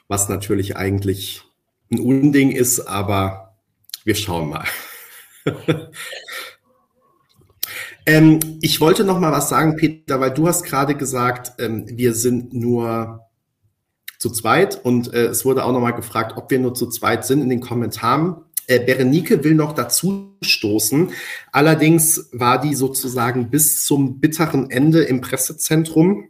Was 0.09 0.29
natürlich 0.29 0.77
eigentlich 0.77 1.43
ein 1.93 2.01
Unding 2.01 2.51
ist, 2.51 2.81
aber 2.81 3.57
wir 4.05 4.15
schauen 4.15 4.49
mal. 4.49 4.65
ähm, 8.07 8.41
ich 8.61 8.81
wollte 8.81 9.05
noch 9.05 9.21
mal 9.21 9.33
was 9.33 9.49
sagen, 9.49 9.77
Peter, 9.77 10.19
weil 10.21 10.33
du 10.33 10.49
hast 10.49 10.65
gerade 10.65 10.97
gesagt, 10.97 11.53
ähm, 11.61 11.87
wir 11.89 12.15
sind 12.15 12.53
nur 12.53 13.21
zu 14.19 14.31
zweit 14.31 14.85
und 14.85 15.13
äh, 15.15 15.27
es 15.27 15.45
wurde 15.45 15.65
auch 15.65 15.73
noch 15.73 15.81
mal 15.81 15.93
gefragt, 15.93 16.37
ob 16.37 16.51
wir 16.51 16.59
nur 16.59 16.75
zu 16.75 16.89
zweit 16.89 17.25
sind 17.25 17.43
in 17.43 17.49
den 17.49 17.61
Kommentaren. 17.61 18.45
Äh, 18.69 18.81
Berenike 18.81 19.43
will 19.43 19.55
noch 19.55 19.73
dazu 19.73 20.37
stoßen. 20.43 21.11
Allerdings 21.53 22.29
war 22.33 22.61
die 22.61 22.75
sozusagen 22.75 23.51
bis 23.51 23.85
zum 23.85 24.21
bitteren 24.21 24.71
Ende 24.71 25.03
im 25.03 25.23
Pressezentrum, 25.23 26.29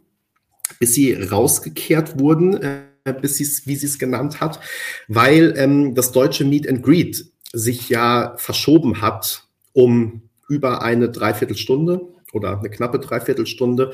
bis 0.79 0.93
sie 0.93 1.13
rausgekehrt 1.13 2.17
wurden, 2.17 2.61
äh, 2.61 3.13
bis 3.21 3.35
sie 3.35 3.47
wie 3.67 3.75
sie 3.75 3.87
es 3.87 3.99
genannt 3.99 4.39
hat, 4.39 4.61
weil 5.09 5.53
ähm, 5.57 5.95
das 5.95 6.13
deutsche 6.13 6.45
Meet 6.45 6.67
and 6.69 6.81
Greet 6.81 7.25
sich 7.51 7.89
ja 7.89 8.35
verschoben 8.37 9.01
hat 9.01 9.43
um 9.73 10.23
über 10.47 10.81
eine 10.81 11.09
Dreiviertelstunde 11.09 12.01
oder 12.33 12.59
eine 12.59 12.69
knappe 12.69 12.99
Dreiviertelstunde. 12.99 13.91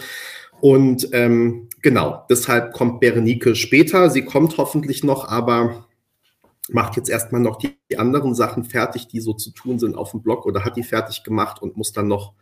Und 0.62 1.10
ähm, 1.12 1.68
genau, 1.82 2.26
deshalb 2.30 2.74
kommt 2.74 3.00
Berenike 3.00 3.56
später. 3.56 4.10
Sie 4.10 4.24
kommt 4.24 4.58
hoffentlich 4.58 5.04
noch, 5.04 5.28
aber 5.28 5.85
macht 6.70 6.98
jetzt 6.98 7.10
erstmal 7.10 7.42
noch 7.42 7.58
die, 7.58 7.78
die 7.92 7.98
anderen 7.98 8.34
Sachen 8.36 8.64
fertig, 8.64 9.08
die 9.08 9.20
so 9.20 9.34
zu 9.34 9.52
tun 9.52 9.80
sind 9.80 9.96
auf 9.96 10.12
dem 10.12 10.22
Blog 10.22 10.46
oder 10.46 10.66
hat 10.66 10.78
die 10.78 10.84
fertig 10.84 11.24
gemacht 11.24 11.62
und 11.62 11.78
muss 11.78 11.94
dann 11.94 12.08
noch 12.08 12.34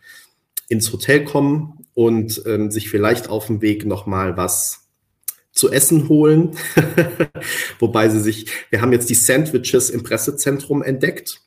ins 0.69 0.91
Hotel 0.91 1.25
kommen 1.25 1.85
und 1.93 2.41
ähm, 2.45 2.71
sich 2.71 2.89
vielleicht 2.89 3.29
auf 3.29 3.47
dem 3.47 3.61
Weg 3.61 3.85
nochmal 3.85 4.37
was 4.37 4.87
zu 5.51 5.71
essen 5.71 6.09
holen. 6.09 6.55
Wobei 7.79 8.09
sie 8.09 8.19
sich, 8.19 8.47
wir 8.69 8.81
haben 8.81 8.91
jetzt 8.91 9.09
die 9.09 9.15
Sandwiches 9.15 9.89
im 9.89 10.03
Pressezentrum 10.03 10.81
entdeckt. 10.81 11.41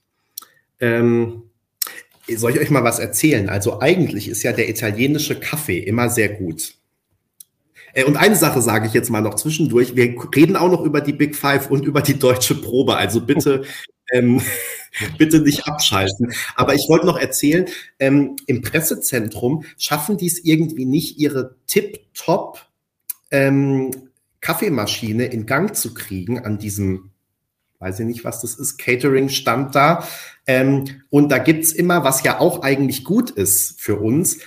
Ähm, 0.78 1.42
soll 2.34 2.52
ich 2.52 2.60
euch 2.60 2.70
mal 2.70 2.84
was 2.84 2.98
erzählen? 2.98 3.48
Also 3.48 3.80
eigentlich 3.80 4.28
ist 4.28 4.42
ja 4.42 4.52
der 4.52 4.68
italienische 4.68 5.38
Kaffee 5.38 5.78
immer 5.78 6.10
sehr 6.10 6.28
gut. 6.28 6.74
Äh, 7.96 8.04
und 8.04 8.16
eine 8.16 8.36
Sache 8.36 8.62
sage 8.62 8.86
ich 8.86 8.92
jetzt 8.92 9.10
mal 9.10 9.22
noch 9.22 9.34
zwischendurch. 9.34 9.96
Wir 9.96 10.14
reden 10.36 10.54
auch 10.54 10.70
noch 10.70 10.82
über 10.82 11.00
die 11.00 11.14
Big 11.14 11.34
Five 11.34 11.70
und 11.70 11.84
über 11.84 12.02
die 12.02 12.18
deutsche 12.18 12.54
Probe. 12.54 12.96
Also 12.96 13.22
bitte, 13.22 13.64
ähm, 14.12 14.40
bitte 15.18 15.40
nicht 15.40 15.66
abschalten. 15.66 16.32
Aber 16.54 16.74
ich 16.74 16.86
wollte 16.88 17.06
noch 17.06 17.18
erzählen, 17.18 17.66
ähm, 17.98 18.36
im 18.46 18.62
Pressezentrum 18.62 19.64
schaffen 19.78 20.16
die 20.18 20.26
es 20.26 20.44
irgendwie 20.44 20.84
nicht, 20.84 21.18
ihre 21.18 21.56
Tip-Top 21.66 22.60
ähm, 23.32 23.90
Kaffeemaschine 24.40 25.26
in 25.26 25.46
Gang 25.46 25.74
zu 25.74 25.94
kriegen 25.94 26.44
an 26.44 26.58
diesem, 26.58 27.10
weiß 27.80 28.00
ich 28.00 28.06
nicht, 28.06 28.24
was 28.24 28.42
das 28.42 28.54
ist, 28.54 28.76
Catering-Stand 28.76 29.74
da. 29.74 30.06
Ähm, 30.46 30.84
und 31.10 31.32
da 31.32 31.38
gibt's 31.38 31.72
immer, 31.72 32.04
was 32.04 32.22
ja 32.22 32.38
auch 32.38 32.62
eigentlich 32.62 33.02
gut 33.02 33.30
ist 33.30 33.80
für 33.80 33.96
uns, 33.96 34.38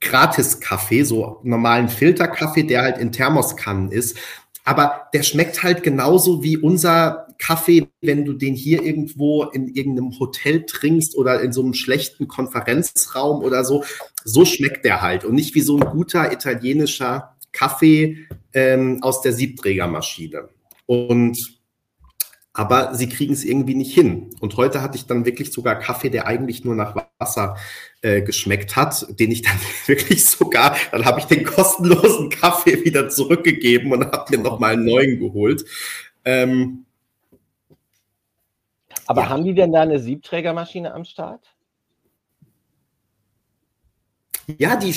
Gratis-Kaffee, 0.00 1.04
so 1.04 1.40
normalen 1.42 1.88
Filterkaffee, 1.88 2.62
der 2.62 2.82
halt 2.82 2.98
in 2.98 3.12
Thermoskannen 3.12 3.92
ist. 3.92 4.16
Aber 4.64 5.08
der 5.14 5.22
schmeckt 5.22 5.62
halt 5.62 5.82
genauso 5.82 6.42
wie 6.42 6.56
unser 6.56 7.26
Kaffee, 7.38 7.88
wenn 8.02 8.24
du 8.24 8.34
den 8.34 8.54
hier 8.54 8.82
irgendwo 8.82 9.44
in 9.44 9.68
irgendeinem 9.68 10.18
Hotel 10.18 10.64
trinkst 10.66 11.16
oder 11.16 11.40
in 11.40 11.52
so 11.52 11.62
einem 11.62 11.74
schlechten 11.74 12.28
Konferenzraum 12.28 13.42
oder 13.42 13.64
so. 13.64 13.84
So 14.24 14.44
schmeckt 14.44 14.84
der 14.84 15.00
halt 15.00 15.24
und 15.24 15.34
nicht 15.34 15.54
wie 15.54 15.62
so 15.62 15.78
ein 15.78 15.88
guter 15.88 16.32
italienischer 16.32 17.36
Kaffee 17.52 18.26
ähm, 18.52 19.02
aus 19.02 19.22
der 19.22 19.32
Siebträgermaschine. 19.32 20.48
Und 20.86 21.59
aber 22.52 22.94
sie 22.94 23.08
kriegen 23.08 23.32
es 23.32 23.44
irgendwie 23.44 23.74
nicht 23.74 23.94
hin. 23.94 24.30
Und 24.40 24.56
heute 24.56 24.82
hatte 24.82 24.96
ich 24.96 25.06
dann 25.06 25.24
wirklich 25.24 25.52
sogar 25.52 25.78
Kaffee, 25.78 26.10
der 26.10 26.26
eigentlich 26.26 26.64
nur 26.64 26.74
nach 26.74 26.96
Wasser 27.18 27.56
äh, 28.02 28.22
geschmeckt 28.22 28.76
hat, 28.76 29.06
den 29.20 29.30
ich 29.30 29.42
dann 29.42 29.58
wirklich 29.86 30.24
sogar, 30.24 30.76
dann 30.90 31.04
habe 31.04 31.20
ich 31.20 31.26
den 31.26 31.44
kostenlosen 31.44 32.30
Kaffee 32.30 32.84
wieder 32.84 33.08
zurückgegeben 33.08 33.92
und 33.92 34.04
habe 34.04 34.36
mir 34.36 34.42
nochmal 34.42 34.72
einen 34.72 34.84
neuen 34.84 35.18
geholt. 35.20 35.64
Ähm, 36.24 36.86
aber 39.06 39.22
ja. 39.22 39.28
haben 39.28 39.44
die 39.44 39.54
denn 39.54 39.72
da 39.72 39.82
eine 39.82 39.98
Siebträgermaschine 39.98 40.92
am 40.92 41.04
Start? 41.04 41.44
Ja, 44.58 44.76
die 44.76 44.94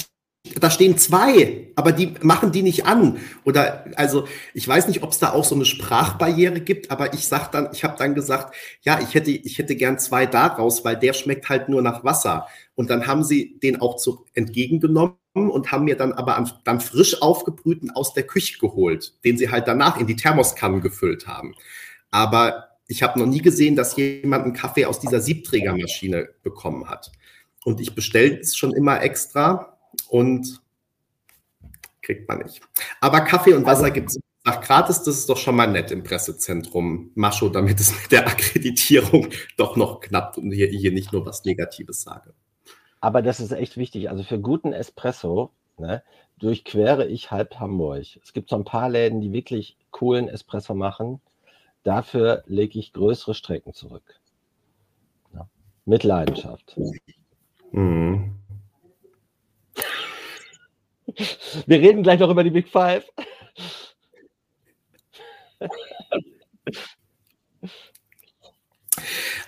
da 0.60 0.70
stehen 0.70 0.98
zwei, 0.98 1.70
aber 1.76 1.94
die 1.94 2.16
machen 2.22 2.52
die 2.52 2.64
nicht 2.64 2.86
an. 2.86 3.20
Oder 3.46 3.86
also 3.96 4.28
ich 4.54 4.68
weiß 4.68 4.88
nicht, 4.88 5.02
ob 5.02 5.12
es 5.12 5.20
da 5.20 5.32
auch 5.32 5.46
so 5.46 5.56
eine 5.56 5.64
Sprachbarriere 5.64 6.60
gibt, 6.60 6.91
aber 6.91 7.14
ich 7.14 7.28
sag 7.28 7.50
dann, 7.52 7.70
ich 7.72 7.84
habe 7.86 7.96
dann 7.98 8.14
gesagt, 8.14 8.54
ja, 8.82 9.00
ich 9.02 9.14
hätte, 9.14 9.32
ich 9.32 9.58
hätte 9.58 9.76
gern 9.76 10.00
zwei 10.00 10.26
daraus, 10.26 10.84
weil 10.84 10.98
der 10.98 11.14
schmeckt 11.14 11.48
halt 11.48 11.70
nur 11.70 11.82
nach 11.82 12.04
Wasser. 12.04 12.48
Und 12.76 12.89
dann 12.89 13.08
haben 13.08 13.24
sie 13.24 13.58
den 13.60 13.80
auch 13.80 13.96
zu, 13.96 14.26
entgegengenommen 14.34 15.16
und 15.34 15.72
haben 15.72 15.86
mir 15.86 15.96
dann 15.96 16.12
aber 16.12 16.46
dann 16.66 16.82
frisch 16.82 17.22
aufgebrühten 17.22 17.91
aus 17.91 18.14
der 18.14 18.24
Küche 18.24 18.60
geholt, 18.60 19.14
den 19.24 19.38
sie 19.38 19.50
halt 19.50 19.68
danach 19.68 19.98
in 19.98 20.08
die 20.08 20.18
Thermoskannen 20.18 20.82
gefüllt 20.82 21.26
haben. 21.26 21.56
Aber 22.12 22.68
ich 22.88 23.02
habe 23.02 23.18
noch 23.18 23.28
nie 23.28 23.41
gesehen, 23.41 23.78
dass 23.78 23.96
jemand 23.96 24.44
einen 24.44 24.54
Kaffee 24.54 24.86
aus 24.86 25.00
dieser 25.00 25.22
Siebträgermaschine 25.22 26.30
bekommen 26.44 26.89
hat. 26.89 27.12
Und 27.64 27.80
ich 27.80 27.96
bestelle 27.96 28.39
es 28.39 28.58
schon 28.58 28.74
immer 28.74 29.02
extra 29.02 29.72
und 30.10 30.62
kriegt 32.02 32.28
man 32.28 32.39
nicht. 32.39 32.62
Aber 33.02 33.22
Kaffee 33.22 33.54
und 33.54 33.66
Wasser 33.66 33.91
gibt 33.91 34.10
es 34.10 34.20
nach 34.46 34.60
gratis, 34.60 35.04
das 35.04 35.20
ist 35.20 35.30
doch 35.30 35.38
schon 35.38 35.56
mal 35.56 35.68
nett 35.68 35.89
im 35.91 36.04
Pressezentrum 36.04 37.12
Mascho, 37.16 37.48
damit 37.48 37.80
es 37.80 37.98
mit 38.02 38.12
der 38.12 38.28
Akkreditierung 38.28 39.30
doch 39.58 39.78
noch 39.78 40.02
knappt 40.02 40.38
und 40.38 40.52
hier, 40.52 40.68
hier 40.68 40.91
nicht 40.91 41.14
nur 41.14 41.26
was 41.26 41.46
Negatives 41.46 42.02
sage. 42.02 42.34
Aber 43.00 43.22
das 43.22 43.39
ist 43.39 43.52
echt 43.52 43.78
wichtig. 43.78 44.10
Also 44.10 44.24
für 44.24 44.39
guten 44.39 44.74
Espresso 44.74 45.52
ne, 45.78 46.04
durchquere 46.39 47.08
ich 47.08 47.32
halb 47.32 47.60
Hamburg. 47.60 48.20
Es 48.22 48.34
gibt 48.34 48.50
so 48.50 48.56
ein 48.56 48.66
paar 48.66 48.89
Läden, 48.89 49.22
die 49.22 49.32
wirklich 49.32 49.78
coolen 49.91 50.28
Espresso 50.28 50.74
machen. 50.74 51.22
Dafür 51.84 52.44
lege 52.46 52.80
ich 52.80 52.94
größere 52.94 53.34
Strecken 53.34 53.74
zurück. 53.74 54.20
Ja, 55.34 55.48
mit 55.86 56.04
Leidenschaft. 56.04 56.78
Mhm. 57.72 58.36
Wir 61.66 61.80
reden 61.80 62.03
gleich 62.03 62.20
noch 62.20 62.30
über 62.30 62.43
die 62.43 62.49
Big 62.49 62.68
Five. 62.68 63.05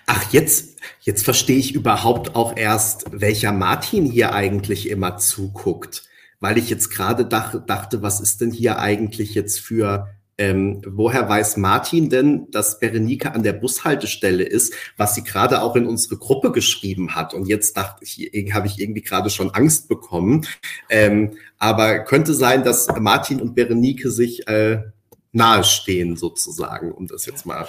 Ach, 0.06 0.32
jetzt, 0.32 0.80
jetzt 1.02 1.24
verstehe 1.24 1.58
ich 1.58 1.74
überhaupt 1.74 2.36
auch 2.36 2.56
erst, 2.56 3.06
welcher 3.12 3.52
Martin 3.52 4.06
hier 4.06 4.34
eigentlich 4.34 4.90
immer 4.90 5.18
zuguckt. 5.18 6.04
Weil 6.40 6.58
ich 6.58 6.70
jetzt 6.70 6.90
gerade 6.90 7.26
dach, 7.26 7.56
dachte, 7.66 8.02
was 8.02 8.20
ist 8.20 8.42
denn 8.42 8.52
hier 8.52 8.80
eigentlich 8.80 9.34
jetzt 9.34 9.60
für 9.60 10.15
ähm, 10.38 10.82
woher 10.86 11.30
weiß 11.30 11.58
Martin 11.58 12.10
denn, 12.10 12.52
dass 12.52 12.80
Berenike 12.80 13.34
an 13.34 13.44
der 13.44 13.54
Bushaltestelle 13.54 14.44
ist, 14.44 14.74
was 14.98 15.16
sie 15.16 15.24
gerade 15.24 15.62
auch 15.62 15.76
in 15.76 15.88
unsere 15.88 16.18
Gruppe 16.18 16.52
geschrieben 16.52 17.16
hat? 17.16 17.34
Und 17.34 17.48
jetzt 17.48 17.78
dachte 17.78 18.04
ich, 18.04 18.32
habe 18.54 18.68
ich 18.68 18.80
irgendwie 18.80 19.02
gerade 19.02 19.30
schon 19.30 19.52
Angst 19.52 19.88
bekommen. 19.88 20.46
Ähm, 20.90 21.38
aber 21.58 22.00
könnte 22.00 22.34
sein, 22.34 22.64
dass 22.64 22.88
Martin 23.00 23.42
und 23.42 23.56
Berenike 23.56 24.12
sich 24.12 24.48
äh, 24.48 24.84
nahestehen, 25.32 26.18
sozusagen, 26.18 26.92
um 26.92 27.08
das 27.08 27.26
jetzt 27.26 27.46
mal 27.46 27.68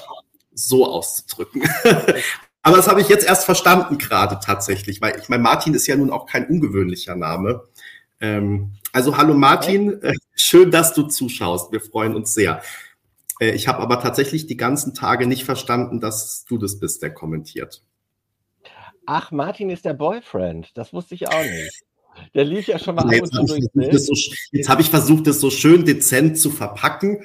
so 0.53 0.87
auszudrücken. 0.87 1.63
aber 2.63 2.77
das 2.77 2.89
habe 2.89 3.01
ich 3.01 3.09
jetzt 3.09 3.27
erst 3.27 3.45
verstanden 3.45 3.99
gerade 3.99 4.41
tatsächlich, 4.43 5.01
weil 5.01 5.17
ich 5.21 5.29
meine, 5.29 5.43
Martin 5.43 5.75
ist 5.75 5.87
ja 5.87 5.95
nun 5.95 6.11
auch 6.11 6.27
kein 6.27 6.47
ungewöhnlicher 6.47 7.15
Name. 7.15 7.63
Ähm, 8.21 8.73
also 8.93 9.17
hallo 9.17 9.35
Martin, 9.35 10.03
äh, 10.03 10.15
schön, 10.35 10.71
dass 10.71 10.95
du 10.95 11.03
zuschaust. 11.03 11.73
Wir 11.73 11.81
freuen 11.81 12.15
uns 12.15 12.35
sehr. 12.35 12.63
Äh, 13.41 13.51
ich 13.51 13.69
habe 13.69 13.81
aber 13.81 14.01
tatsächlich 14.01 14.47
die 14.47 14.57
ganzen 14.57 14.95
Tage 14.95 15.27
nicht 15.27 15.45
verstanden, 15.45 16.01
dass 16.01 16.45
du 16.47 16.59
das 16.59 16.79
bist, 16.79 17.03
der 17.03 17.13
kommentiert. 17.13 17.83
Ach, 19.07 19.31
Martin 19.31 19.71
ist 19.71 19.85
der 19.85 19.95
Boyfriend. 19.95 20.77
Das 20.77 20.93
wusste 20.93 21.15
ich 21.15 21.29
auch 21.29 21.43
nicht. 21.43 21.85
Der 22.35 22.45
lief 22.45 22.67
ja 22.67 22.79
schon 22.79 22.95
mal 22.95 23.13
jetzt 23.13 23.35
ab 23.35 23.41
und 23.41 23.49
zu 23.49 23.69
durchs 23.75 24.07
so, 24.07 24.15
Jetzt 24.51 24.69
habe 24.69 24.81
ich 24.81 24.91
versucht, 24.91 25.27
das 25.27 25.41
so 25.41 25.51
schön 25.51 25.85
dezent 25.85 26.39
zu 26.39 26.51
verpacken. 26.51 27.23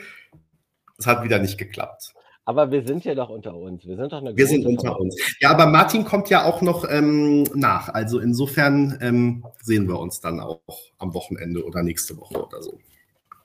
Es 0.98 1.08
hat 1.08 1.24
wieder 1.24 1.40
nicht 1.40 1.58
geklappt. 1.58 2.14
Aber 2.46 2.72
wir 2.72 2.86
sind 2.86 3.06
ja 3.06 3.14
doch 3.14 3.30
unter 3.30 3.56
uns. 3.56 3.86
Wir 3.86 3.96
sind 3.96 4.12
doch 4.12 4.18
eine 4.18 4.36
Wir 4.36 4.48
sind 4.48 4.66
unter 4.66 5.00
uns. 5.00 5.16
Ja, 5.40 5.52
aber 5.52 5.68
Martin 5.68 6.06
kommt 6.06 6.30
ja 6.30 6.44
auch 6.44 6.62
noch 6.62 6.90
ähm, 6.90 7.44
nach. 7.54 7.90
Also 7.90 8.20
insofern 8.20 8.98
ähm, 9.02 9.46
sehen 9.62 9.88
wir 9.88 10.00
uns 10.00 10.22
dann 10.22 10.40
auch 10.40 10.60
am 10.98 11.14
Wochenende 11.14 11.64
oder 11.64 11.84
nächste 11.84 12.18
Woche 12.18 12.44
oder 12.44 12.62
so. 12.64 12.80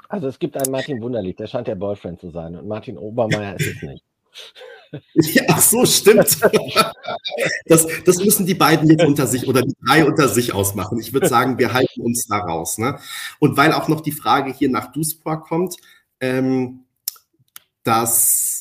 Also 0.08 0.28
es 0.28 0.38
gibt 0.38 0.56
einen 0.56 0.70
Martin 0.70 1.02
Wunderlich, 1.02 1.36
der 1.36 1.46
scheint 1.46 1.66
der 1.66 1.74
Boyfriend 1.74 2.20
zu 2.20 2.30
sein. 2.30 2.56
Und 2.56 2.68
Martin 2.68 2.96
Obermeier 2.96 3.56
ist 3.56 3.76
es 3.76 3.82
nicht. 3.82 4.04
Ja, 5.14 5.42
ach 5.48 5.60
so, 5.60 5.84
stimmt. 5.84 6.38
Das, 7.66 7.86
das 8.04 8.18
müssen 8.24 8.46
die 8.46 8.54
beiden 8.54 8.88
jetzt 8.88 9.04
unter 9.04 9.26
sich 9.26 9.48
oder 9.48 9.60
die 9.60 9.74
drei 9.84 10.04
unter 10.04 10.28
sich 10.28 10.54
ausmachen. 10.54 10.98
Ich 11.00 11.12
würde 11.12 11.28
sagen, 11.28 11.58
wir 11.58 11.72
halten 11.72 12.00
uns 12.00 12.26
da 12.28 12.38
raus. 12.38 12.78
Ne? 12.78 12.98
Und 13.40 13.56
weil 13.56 13.72
auch 13.72 13.88
noch 13.88 14.00
die 14.00 14.12
Frage 14.12 14.52
hier 14.52 14.70
nach 14.70 14.92
Duspor 14.92 15.42
kommt, 15.42 15.76
ähm, 16.20 16.84
dass 17.82 18.55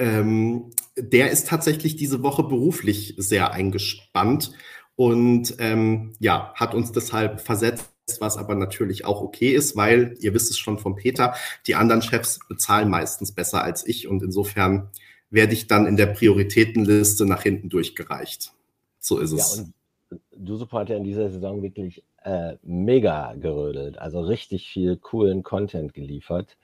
ähm, 0.00 0.70
der 0.96 1.30
ist 1.30 1.46
tatsächlich 1.46 1.96
diese 1.96 2.22
Woche 2.22 2.42
beruflich 2.42 3.14
sehr 3.18 3.52
eingespannt 3.52 4.52
und 4.96 5.54
ähm, 5.58 6.14
ja, 6.18 6.52
hat 6.54 6.74
uns 6.74 6.92
deshalb 6.92 7.40
versetzt, 7.40 7.90
was 8.18 8.36
aber 8.36 8.54
natürlich 8.54 9.04
auch 9.04 9.20
okay 9.20 9.50
ist, 9.50 9.76
weil 9.76 10.16
ihr 10.20 10.34
wisst 10.34 10.50
es 10.50 10.58
schon 10.58 10.78
von 10.78 10.96
Peter, 10.96 11.34
die 11.66 11.74
anderen 11.74 12.02
Chefs 12.02 12.40
bezahlen 12.48 12.88
meistens 12.88 13.32
besser 13.32 13.62
als 13.62 13.86
ich 13.86 14.08
und 14.08 14.22
insofern 14.22 14.90
werde 15.30 15.52
ich 15.52 15.68
dann 15.68 15.86
in 15.86 15.96
der 15.96 16.06
Prioritätenliste 16.06 17.24
nach 17.24 17.42
hinten 17.42 17.68
durchgereicht. 17.68 18.52
So 18.98 19.18
ist 19.18 19.32
es. 19.32 19.56
Ja, 19.56 19.62
und 19.62 20.72
hat 20.72 20.88
ja 20.88 20.96
in 20.96 21.04
dieser 21.04 21.30
Saison 21.30 21.62
wirklich 21.62 22.02
äh, 22.24 22.56
mega 22.62 23.34
gerödelt, 23.34 23.98
also 23.98 24.20
richtig 24.20 24.68
viel 24.68 24.96
coolen 24.96 25.42
Content 25.42 25.94
geliefert. 25.94 26.56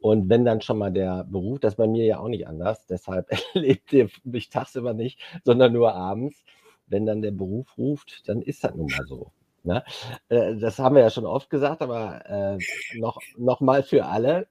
Und 0.00 0.28
wenn 0.28 0.44
dann 0.44 0.60
schon 0.60 0.78
mal 0.78 0.92
der 0.92 1.24
Beruf, 1.24 1.58
das 1.60 1.72
ist 1.74 1.76
bei 1.76 1.88
mir 1.88 2.04
ja 2.04 2.20
auch 2.20 2.28
nicht 2.28 2.46
anders, 2.46 2.86
deshalb 2.86 3.30
erlebt 3.54 3.92
ihr 3.92 4.08
mich 4.24 4.48
tagsüber 4.48 4.94
nicht, 4.94 5.20
sondern 5.44 5.72
nur 5.72 5.94
abends. 5.94 6.44
Wenn 6.86 7.04
dann 7.04 7.20
der 7.20 7.32
Beruf 7.32 7.76
ruft, 7.76 8.28
dann 8.28 8.40
ist 8.40 8.64
das 8.64 8.74
nun 8.74 8.86
mal 8.86 9.06
so. 9.06 9.32
Ne? 9.62 9.84
Äh, 10.28 10.56
das 10.56 10.78
haben 10.78 10.94
wir 10.94 11.02
ja 11.02 11.10
schon 11.10 11.26
oft 11.26 11.50
gesagt, 11.50 11.82
aber 11.82 12.24
äh, 12.26 12.58
noch, 12.96 13.18
noch 13.36 13.60
mal 13.60 13.82
für 13.82 14.06
alle. 14.06 14.48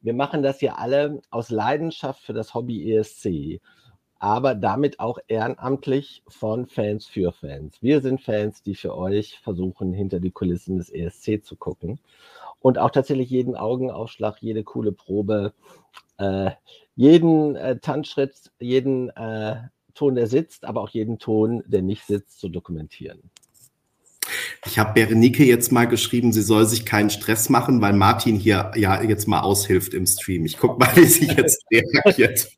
Wir 0.00 0.14
machen 0.14 0.42
das 0.42 0.60
ja 0.60 0.74
alle 0.76 1.20
aus 1.30 1.50
Leidenschaft 1.50 2.22
für 2.22 2.32
das 2.32 2.54
Hobby 2.54 2.94
ESC, 2.94 3.60
aber 4.18 4.54
damit 4.54 5.00
auch 5.00 5.18
ehrenamtlich 5.28 6.22
von 6.28 6.66
Fans 6.66 7.06
für 7.06 7.32
Fans. 7.32 7.82
Wir 7.82 8.00
sind 8.00 8.22
Fans, 8.22 8.62
die 8.62 8.74
für 8.74 8.96
euch 8.96 9.38
versuchen, 9.40 9.92
hinter 9.92 10.20
die 10.20 10.30
Kulissen 10.30 10.78
des 10.78 10.90
ESC 10.90 11.44
zu 11.44 11.56
gucken 11.56 12.00
und 12.64 12.78
auch 12.78 12.90
tatsächlich 12.90 13.28
jeden 13.28 13.56
Augenaufschlag, 13.56 14.38
jede 14.40 14.64
coole 14.64 14.90
Probe, 14.90 15.52
äh, 16.16 16.50
jeden 16.96 17.56
äh, 17.56 17.78
Tanzschritt, 17.78 18.52
jeden 18.58 19.10
äh, 19.10 19.56
Ton, 19.94 20.14
der 20.14 20.28
sitzt, 20.28 20.64
aber 20.64 20.80
auch 20.80 20.88
jeden 20.88 21.18
Ton, 21.18 21.62
der 21.66 21.82
nicht 21.82 22.06
sitzt, 22.06 22.40
zu 22.40 22.48
dokumentieren. 22.48 23.30
Ich 24.64 24.78
habe 24.78 24.94
Berenike 24.94 25.44
jetzt 25.44 25.72
mal 25.72 25.84
geschrieben, 25.84 26.32
sie 26.32 26.40
soll 26.40 26.64
sich 26.64 26.86
keinen 26.86 27.10
Stress 27.10 27.50
machen, 27.50 27.82
weil 27.82 27.92
Martin 27.92 28.36
hier 28.36 28.72
ja 28.76 29.02
jetzt 29.02 29.28
mal 29.28 29.42
aushilft 29.42 29.92
im 29.92 30.06
Stream. 30.06 30.46
Ich 30.46 30.56
gucke 30.56 30.78
mal, 30.78 30.96
wie 30.96 31.04
sie 31.04 31.26
jetzt 31.26 31.62
reagiert. 31.70 32.48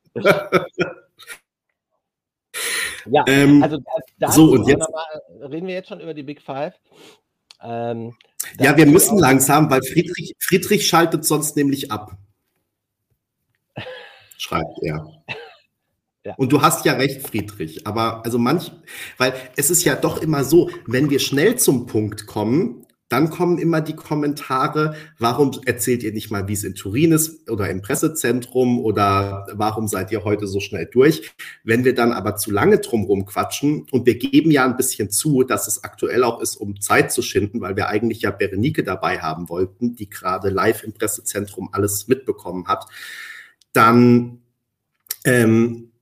ja, 3.07 3.25
ähm, 3.27 3.61
also 3.61 3.79
da, 4.21 4.31
so, 4.31 4.53
und 4.53 4.69
jetzt 4.69 4.87
reden 5.41 5.67
wir 5.67 5.75
jetzt 5.75 5.89
schon 5.89 6.01
über 6.01 6.15
die 6.15 6.23
Big 6.23 6.41
Five. 6.41 6.75
Ähm, 7.61 8.15
ja, 8.59 8.77
wir 8.77 8.87
müssen 8.87 9.19
langsam, 9.19 9.71
weil 9.71 9.83
Friedrich, 9.83 10.35
Friedrich 10.39 10.87
schaltet 10.87 11.25
sonst 11.25 11.57
nämlich 11.57 11.91
ab. 11.91 12.17
Schreibt 14.39 14.79
er. 14.83 15.07
Ja. 16.25 16.35
Und 16.37 16.53
du 16.53 16.61
hast 16.61 16.85
ja 16.85 16.95
recht, 16.95 17.27
Friedrich. 17.27 17.87
Aber 17.87 18.25
also 18.25 18.39
manch, 18.39 18.73
weil 19.17 19.35
es 19.57 19.71
ist 19.71 19.85
ja 19.85 19.95
doch 19.95 20.21
immer 20.21 20.43
so, 20.43 20.71
wenn 20.87 21.09
wir 21.09 21.21
schnell 21.21 21.57
zum 21.57 21.87
Punkt 21.87 22.27
kommen, 22.27 22.86
dann 23.09 23.31
kommen 23.31 23.59
immer 23.59 23.81
die 23.81 23.95
Kommentare, 23.95 24.97
warum 25.19 25.53
erzählt 25.65 26.03
ihr 26.03 26.13
nicht 26.13 26.33
mal, 26.33 26.49
wie 26.49 26.55
es 26.55 26.65
in 26.65 26.75
Turin 26.75 27.13
ist 27.13 27.49
oder 27.49 27.71
im 27.71 27.81
Pressezentrum 27.81 28.81
oder 28.81 29.47
warum 29.53 29.87
seid 29.87 30.11
ihr 30.11 30.25
heute 30.25 30.49
so 30.49 30.59
schnell 30.59 30.87
durch? 30.87 31.33
Wenn 31.63 31.85
wir 31.85 31.95
dann 31.95 32.13
aber 32.13 32.35
zu 32.37 32.51
lange 32.51 32.79
drumherum 32.79 33.25
quatschen 33.25 33.87
und 33.93 34.07
wir 34.07 34.19
geben 34.19 34.51
ja 34.51 34.65
ein 34.65 34.77
bisschen 34.77 35.11
zu, 35.11 35.45
dass 35.45 35.69
es 35.69 35.85
aktuell 35.85 36.25
auch 36.25 36.41
ist, 36.41 36.57
um 36.57 36.81
Zeit 36.81 37.13
zu 37.13 37.23
schinden, 37.23 37.61
weil 37.61 37.77
wir 37.77 37.89
eigentlich 37.89 38.23
ja 38.23 38.33
Berenike 38.33 38.83
dabei 38.83 39.21
haben 39.21 39.49
wollten, 39.49 39.95
die 39.95 40.11
gerade 40.11 40.51
live 40.51 40.83
im 40.83 40.93
Pressezentrum 40.93 41.69
alles 41.71 42.09
mitbekommen 42.09 42.67
hat, 42.67 42.87
dann, 43.73 44.43
ähm, 45.25 45.93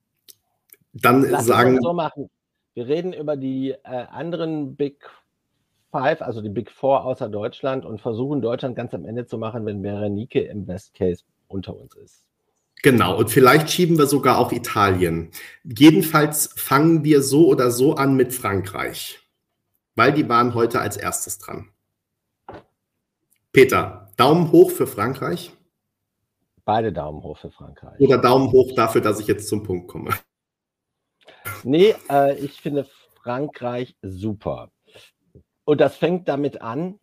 dann 0.95 1.29
Lass 1.29 1.45
sagen. 1.45 1.81
so 1.83 1.93
machen. 1.93 2.31
Wir 2.73 2.89
reden 2.89 3.13
über 3.13 3.37
die 3.37 3.71
äh, 3.71 4.07
anderen 4.11 4.75
Big 4.75 5.09
Five, 5.95 6.23
also 6.23 6.41
die 6.41 6.49
Big 6.49 6.73
Four 6.73 7.05
außer 7.05 7.29
Deutschland 7.29 7.85
und 7.85 8.01
versuchen 8.01 8.43
Deutschland 8.43 8.75
ganz 8.75 8.93
am 8.95 9.05
Ende 9.05 9.27
zu 9.27 9.39
machen, 9.39 9.65
wenn 9.65 9.81
Berenike 9.81 10.41
im 10.41 10.67
Best 10.67 10.93
Case 10.93 11.23
unter 11.47 11.77
uns 11.77 11.95
ist. 11.95 12.25
Genau, 12.83 13.17
und 13.17 13.31
vielleicht 13.31 13.71
schieben 13.71 13.97
wir 13.97 14.07
sogar 14.07 14.39
auch 14.39 14.51
Italien. 14.51 15.31
Jedenfalls 15.63 16.53
fangen 16.57 17.05
wir 17.05 17.23
so 17.23 17.47
oder 17.47 17.71
so 17.71 17.95
an 17.95 18.17
mit 18.17 18.35
Frankreich, 18.35 19.21
weil 19.95 20.13
die 20.13 20.29
waren 20.29 20.55
heute 20.55 20.81
als 20.81 20.97
erstes 20.97 21.39
dran. 21.39 21.71
Peter, 23.53 24.11
Daumen 24.17 24.51
hoch 24.51 24.73
für 24.73 24.89
Frankreich. 24.89 25.53
Beide 26.65 26.93
Daumen 26.93 27.23
hoch 27.23 27.39
für 27.39 27.53
Frankreich. 27.53 28.01
Oder 28.01 28.19
Daumen 28.19 28.51
hoch 28.51 28.73
dafür, 28.75 29.01
dass 29.01 29.21
ich 29.21 29.29
jetzt 29.29 29.49
zum 29.49 29.63
Punkt 29.63 29.87
komme. 29.87 30.11
Nee, 31.63 31.95
äh, 32.11 32.37
ich 32.39 32.61
finde 32.61 32.85
Frankreich 33.23 33.95
super. 34.03 34.73
Und 35.65 35.81
das 35.81 35.97
fängt 35.97 36.29
damit 36.29 36.61
an, 36.61 36.99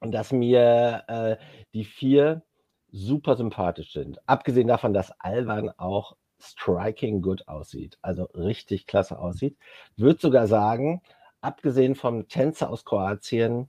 dass 0.00 0.32
mir 0.32 1.04
äh, 1.08 1.36
die 1.74 1.84
vier 1.84 2.42
super 2.90 3.36
sympathisch 3.36 3.92
sind. 3.92 4.18
Abgesehen 4.26 4.68
davon, 4.68 4.92
dass 4.92 5.12
Alban 5.20 5.70
auch 5.76 6.16
striking 6.40 7.20
good 7.20 7.48
aussieht, 7.48 7.98
also 8.00 8.24
richtig 8.34 8.86
klasse 8.86 9.18
aussieht. 9.18 9.56
Würde 9.96 10.20
sogar 10.20 10.46
sagen, 10.46 11.02
abgesehen 11.40 11.94
vom 11.94 12.28
Tänzer 12.28 12.70
aus 12.70 12.84
Kroatien, 12.84 13.68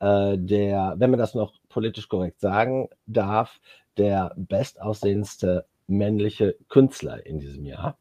äh, 0.00 0.38
der, 0.38 0.94
wenn 0.98 1.10
man 1.10 1.18
das 1.18 1.34
noch 1.34 1.54
politisch 1.68 2.08
korrekt 2.08 2.40
sagen 2.40 2.88
darf, 3.06 3.60
der 3.96 4.32
bestaussehendste 4.36 5.66
männliche 5.88 6.56
Künstler 6.68 7.26
in 7.26 7.40
diesem 7.40 7.64
Jahr. 7.64 7.98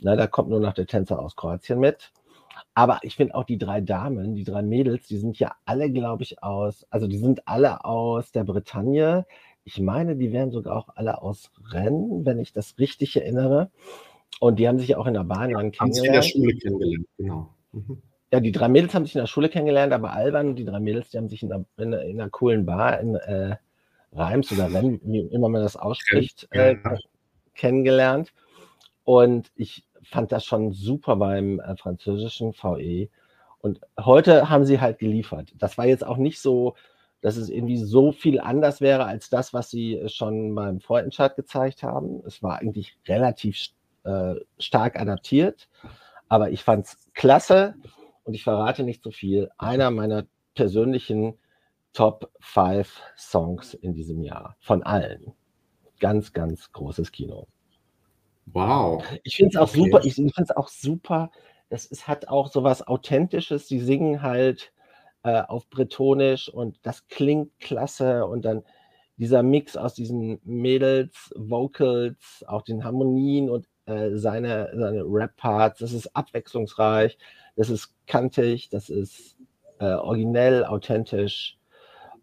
Da 0.00 0.26
kommt 0.26 0.48
nur 0.48 0.60
noch 0.60 0.72
der 0.72 0.86
Tänzer 0.86 1.20
aus 1.20 1.36
Kroatien 1.36 1.78
mit. 1.78 2.12
Aber 2.74 3.00
ich 3.02 3.16
finde 3.16 3.34
auch 3.34 3.44
die 3.44 3.58
drei 3.58 3.80
Damen, 3.80 4.34
die 4.34 4.44
drei 4.44 4.62
Mädels, 4.62 5.06
die 5.06 5.18
sind 5.18 5.38
ja 5.38 5.54
alle, 5.64 5.90
glaube 5.90 6.22
ich, 6.22 6.42
aus, 6.42 6.86
also 6.90 7.06
die 7.06 7.18
sind 7.18 7.46
alle 7.48 7.84
aus 7.84 8.32
der 8.32 8.44
Bretagne. 8.44 9.26
Ich 9.64 9.80
meine, 9.80 10.16
die 10.16 10.32
wären 10.32 10.50
sogar 10.50 10.76
auch 10.76 10.88
alle 10.94 11.22
aus 11.22 11.50
Rennes, 11.70 12.24
wenn 12.24 12.38
ich 12.38 12.52
das 12.52 12.78
richtig 12.78 13.16
erinnere. 13.16 13.70
Und 14.40 14.58
die 14.58 14.68
haben 14.68 14.78
sich 14.78 14.96
auch 14.96 15.06
in 15.06 15.14
der 15.14 15.24
Bahn 15.24 15.50
ja, 15.50 15.58
kennengelernt. 15.58 15.80
Haben 15.80 15.92
sich 15.92 16.04
in 16.06 16.12
der 16.12 16.22
Schule 16.22 16.54
kennengelernt, 16.54 17.06
genau. 17.16 17.54
Mhm. 17.72 18.02
Ja, 18.32 18.40
die 18.40 18.52
drei 18.52 18.68
Mädels 18.68 18.94
haben 18.94 19.06
sich 19.06 19.14
in 19.14 19.20
der 19.20 19.28
Schule 19.28 19.48
kennengelernt, 19.48 19.92
aber 19.92 20.12
Alban 20.12 20.48
und 20.48 20.56
die 20.56 20.64
drei 20.64 20.80
Mädels, 20.80 21.10
die 21.10 21.18
haben 21.18 21.28
sich 21.28 21.42
in 21.42 21.52
einer, 21.52 21.64
in 21.76 21.94
einer, 21.94 22.02
in 22.02 22.20
einer 22.20 22.30
coolen 22.30 22.66
Bar 22.66 23.00
in 23.00 23.14
äh, 23.14 23.56
Reims 24.12 24.50
oder 24.52 24.72
Rennes, 24.72 25.00
wie 25.04 25.20
immer 25.20 25.48
man 25.48 25.62
das 25.62 25.76
ausspricht, 25.76 26.48
äh, 26.50 26.76
kennengelernt. 27.54 28.32
Und 29.04 29.52
ich 29.54 29.85
fand 30.10 30.32
das 30.32 30.44
schon 30.44 30.72
super 30.72 31.16
beim 31.16 31.60
äh, 31.60 31.76
französischen 31.76 32.52
VE. 32.52 33.08
Und 33.60 33.80
heute 33.98 34.48
haben 34.48 34.64
sie 34.64 34.80
halt 34.80 34.98
geliefert. 34.98 35.52
Das 35.58 35.76
war 35.78 35.86
jetzt 35.86 36.06
auch 36.06 36.18
nicht 36.18 36.40
so, 36.40 36.74
dass 37.20 37.36
es 37.36 37.48
irgendwie 37.48 37.78
so 37.78 38.12
viel 38.12 38.40
anders 38.40 38.80
wäre 38.80 39.06
als 39.06 39.30
das, 39.30 39.52
was 39.52 39.70
sie 39.70 40.00
schon 40.06 40.54
beim 40.54 40.80
Vorentscheid 40.80 41.34
gezeigt 41.34 41.82
haben. 41.82 42.22
Es 42.26 42.42
war 42.42 42.58
eigentlich 42.58 42.96
relativ 43.08 43.70
äh, 44.04 44.34
stark 44.58 45.00
adaptiert, 45.00 45.68
aber 46.28 46.50
ich 46.50 46.62
fand 46.62 46.86
es 46.86 47.10
klasse 47.14 47.74
und 48.24 48.34
ich 48.34 48.44
verrate 48.44 48.82
nicht 48.84 49.02
so 49.02 49.10
viel. 49.10 49.50
Einer 49.58 49.90
meiner 49.90 50.26
persönlichen 50.54 51.34
Top 51.92 52.30
5 52.40 53.00
Songs 53.16 53.74
in 53.74 53.94
diesem 53.94 54.22
Jahr 54.22 54.56
von 54.60 54.82
allen. 54.82 55.32
Ganz, 55.98 56.32
ganz 56.32 56.70
großes 56.72 57.10
Kino. 57.10 57.48
Wow. 58.46 59.04
Ich 59.22 59.36
finde 59.36 59.50
es 59.50 59.56
auch 59.56 59.68
okay. 59.68 59.78
super, 59.78 60.04
ich, 60.04 60.14
finde 60.14 60.32
es 60.38 60.50
auch 60.50 60.68
super, 60.68 61.30
es, 61.68 61.90
es 61.90 62.06
hat 62.06 62.28
auch 62.28 62.50
so 62.50 62.62
was 62.62 62.86
Authentisches, 62.86 63.66
die 63.66 63.80
singen 63.80 64.22
halt 64.22 64.72
äh, 65.24 65.42
auf 65.42 65.68
Bretonisch 65.68 66.48
und 66.48 66.78
das 66.82 67.08
klingt 67.08 67.58
klasse 67.58 68.24
und 68.26 68.44
dann 68.44 68.62
dieser 69.16 69.42
Mix 69.42 69.76
aus 69.76 69.94
diesen 69.94 70.40
Mädels, 70.44 71.32
Vocals, 71.36 72.44
auch 72.46 72.62
den 72.62 72.84
Harmonien 72.84 73.50
und 73.50 73.66
äh, 73.86 74.16
seine, 74.16 74.70
seine 74.74 75.02
Rap-Parts, 75.04 75.80
das 75.80 75.92
ist 75.92 76.14
abwechslungsreich, 76.14 77.18
das 77.56 77.70
ist 77.70 77.94
kantig, 78.06 78.68
das 78.68 78.90
ist 78.90 79.36
äh, 79.78 79.86
originell, 79.86 80.64
authentisch, 80.64 81.58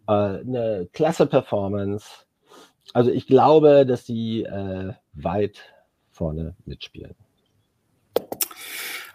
äh, 0.06 0.12
eine 0.12 0.88
klasse 0.92 1.26
Performance. 1.26 2.26
Also 2.92 3.10
ich 3.10 3.26
glaube, 3.26 3.84
dass 3.86 4.04
die 4.04 4.44
äh, 4.44 4.92
weit 5.14 5.73
vorne 6.14 6.54
mitspielen. 6.64 7.14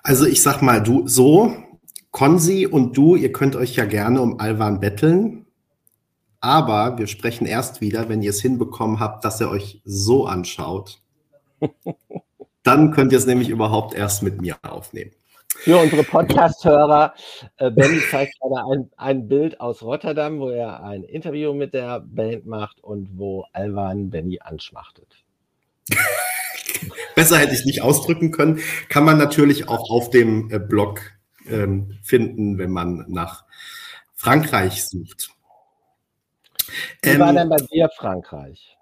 Also 0.03 0.25
ich 0.25 0.41
sag 0.41 0.61
mal, 0.61 0.81
du 0.81 1.07
so, 1.07 1.55
Konzi 2.11 2.67
und 2.67 2.97
du, 2.97 3.15
ihr 3.15 3.31
könnt 3.31 3.55
euch 3.55 3.75
ja 3.75 3.85
gerne 3.85 4.21
um 4.21 4.39
Alvan 4.39 4.79
betteln. 4.79 5.45
Aber 6.41 6.97
wir 6.97 7.07
sprechen 7.07 7.45
erst 7.45 7.81
wieder, 7.81 8.07
wenn 8.07 8.21
ihr 8.21 8.29
es 8.29 8.41
hinbekommen 8.41 8.99
habt, 8.99 9.25
dass 9.25 9.41
ihr 9.41 9.49
euch 9.49 9.81
so 9.83 10.25
anschaut. 10.25 11.01
Dann 12.63 12.91
könnt 12.91 13.11
ihr 13.11 13.17
es 13.17 13.25
nämlich 13.25 13.49
überhaupt 13.49 13.93
erst 13.93 14.23
mit 14.23 14.41
mir 14.41 14.57
aufnehmen. 14.63 15.11
Für 15.55 15.77
unsere 15.77 16.03
Podcast-Hörer, 16.03 17.13
äh, 17.57 17.69
Benny 17.71 17.99
zeigt 18.09 18.39
gerade 18.39 18.63
ein, 18.71 18.89
ein 18.95 19.27
Bild 19.27 19.59
aus 19.59 19.81
Rotterdam, 19.81 20.39
wo 20.39 20.49
er 20.49 20.83
ein 20.83 21.03
Interview 21.03 21.53
mit 21.53 21.73
der 21.73 21.99
Band 21.99 22.45
macht 22.45 22.81
und 22.81 23.17
wo 23.17 23.45
Alvan 23.51 24.09
Benny 24.09 24.39
anschmachtet. 24.39 25.17
Besser 27.15 27.37
hätte 27.37 27.53
ich 27.53 27.65
nicht 27.65 27.81
ausdrücken 27.81 28.31
können. 28.31 28.59
Kann 28.89 29.03
man 29.03 29.17
natürlich 29.17 29.67
auch 29.67 29.89
auf 29.89 30.09
dem 30.09 30.51
äh, 30.51 30.59
Blog 30.59 31.01
ähm, 31.47 31.97
finden, 32.03 32.57
wenn 32.57 32.71
man 32.71 33.05
nach 33.07 33.45
Frankreich 34.15 34.85
sucht. 34.85 35.31
Wie 37.01 37.09
ähm, 37.09 37.19
war 37.19 37.33
denn 37.33 37.49
bei 37.49 37.57
dir 37.57 37.89
Frankreich? 37.97 38.77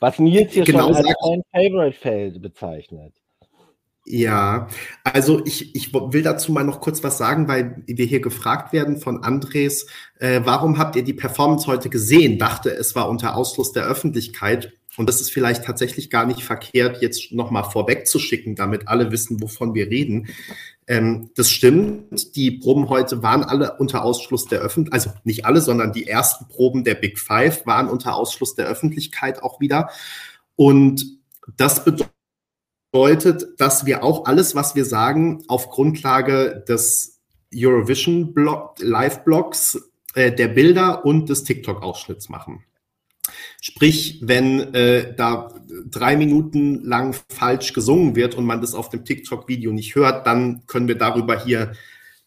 Was 0.00 0.18
Nils 0.18 0.52
hier 0.52 0.64
genau 0.64 0.92
schon 0.92 0.96
als 0.96 1.16
ein 1.22 1.42
Favorite 1.52 1.96
Fail 1.98 2.38
bezeichnet. 2.38 3.14
Ja, 4.06 4.68
also 5.02 5.42
ich, 5.46 5.74
ich 5.74 5.94
will 5.94 6.22
dazu 6.22 6.52
mal 6.52 6.64
noch 6.64 6.80
kurz 6.80 7.02
was 7.02 7.16
sagen, 7.16 7.48
weil 7.48 7.82
wir 7.86 8.04
hier 8.04 8.20
gefragt 8.20 8.74
werden 8.74 8.98
von 8.98 9.24
Andres, 9.24 9.86
äh, 10.18 10.42
warum 10.44 10.76
habt 10.78 10.96
ihr 10.96 11.04
die 11.04 11.14
Performance 11.14 11.66
heute 11.66 11.88
gesehen? 11.88 12.38
Dachte, 12.38 12.70
es 12.70 12.94
war 12.94 13.08
unter 13.08 13.34
Ausschluss 13.34 13.72
der 13.72 13.84
Öffentlichkeit. 13.84 14.74
Und 14.96 15.08
das 15.08 15.20
ist 15.20 15.32
vielleicht 15.32 15.64
tatsächlich 15.64 16.08
gar 16.08 16.26
nicht 16.26 16.44
verkehrt, 16.44 17.02
jetzt 17.02 17.32
nochmal 17.32 17.64
vorwegzuschicken, 17.64 18.54
damit 18.54 18.88
alle 18.88 19.10
wissen, 19.10 19.42
wovon 19.42 19.74
wir 19.74 19.90
reden. 19.90 20.28
Ähm, 20.86 21.30
das 21.34 21.50
stimmt. 21.50 22.36
Die 22.36 22.52
Proben 22.52 22.88
heute 22.88 23.22
waren 23.22 23.42
alle 23.42 23.76
unter 23.78 24.04
Ausschluss 24.04 24.46
der 24.46 24.60
Öffentlichkeit, 24.60 25.06
also 25.06 25.18
nicht 25.24 25.46
alle, 25.46 25.60
sondern 25.60 25.92
die 25.92 26.06
ersten 26.06 26.46
Proben 26.48 26.84
der 26.84 26.94
Big 26.94 27.18
Five 27.18 27.66
waren 27.66 27.88
unter 27.88 28.14
Ausschluss 28.14 28.54
der 28.54 28.66
Öffentlichkeit 28.66 29.42
auch 29.42 29.60
wieder. 29.60 29.90
Und 30.56 31.18
das 31.56 31.84
bedeutet, 31.84 33.60
dass 33.60 33.86
wir 33.86 34.04
auch 34.04 34.26
alles, 34.26 34.54
was 34.54 34.74
wir 34.74 34.84
sagen, 34.84 35.42
auf 35.48 35.70
Grundlage 35.70 36.64
des 36.68 37.20
Eurovision 37.54 38.34
Live-Blogs, 38.78 39.90
äh, 40.14 40.32
der 40.32 40.48
Bilder 40.48 41.04
und 41.04 41.28
des 41.28 41.44
TikTok-Ausschnitts 41.44 42.28
machen. 42.28 42.64
Sprich, 43.60 44.20
wenn 44.22 44.74
äh, 44.74 45.14
da 45.14 45.54
drei 45.90 46.16
Minuten 46.16 46.84
lang 46.84 47.14
falsch 47.28 47.72
gesungen 47.72 48.16
wird 48.16 48.34
und 48.34 48.44
man 48.44 48.60
das 48.60 48.74
auf 48.74 48.90
dem 48.90 49.04
TikTok-Video 49.04 49.72
nicht 49.72 49.94
hört, 49.94 50.26
dann 50.26 50.66
können 50.66 50.88
wir 50.88 50.98
darüber 50.98 51.42
hier 51.42 51.72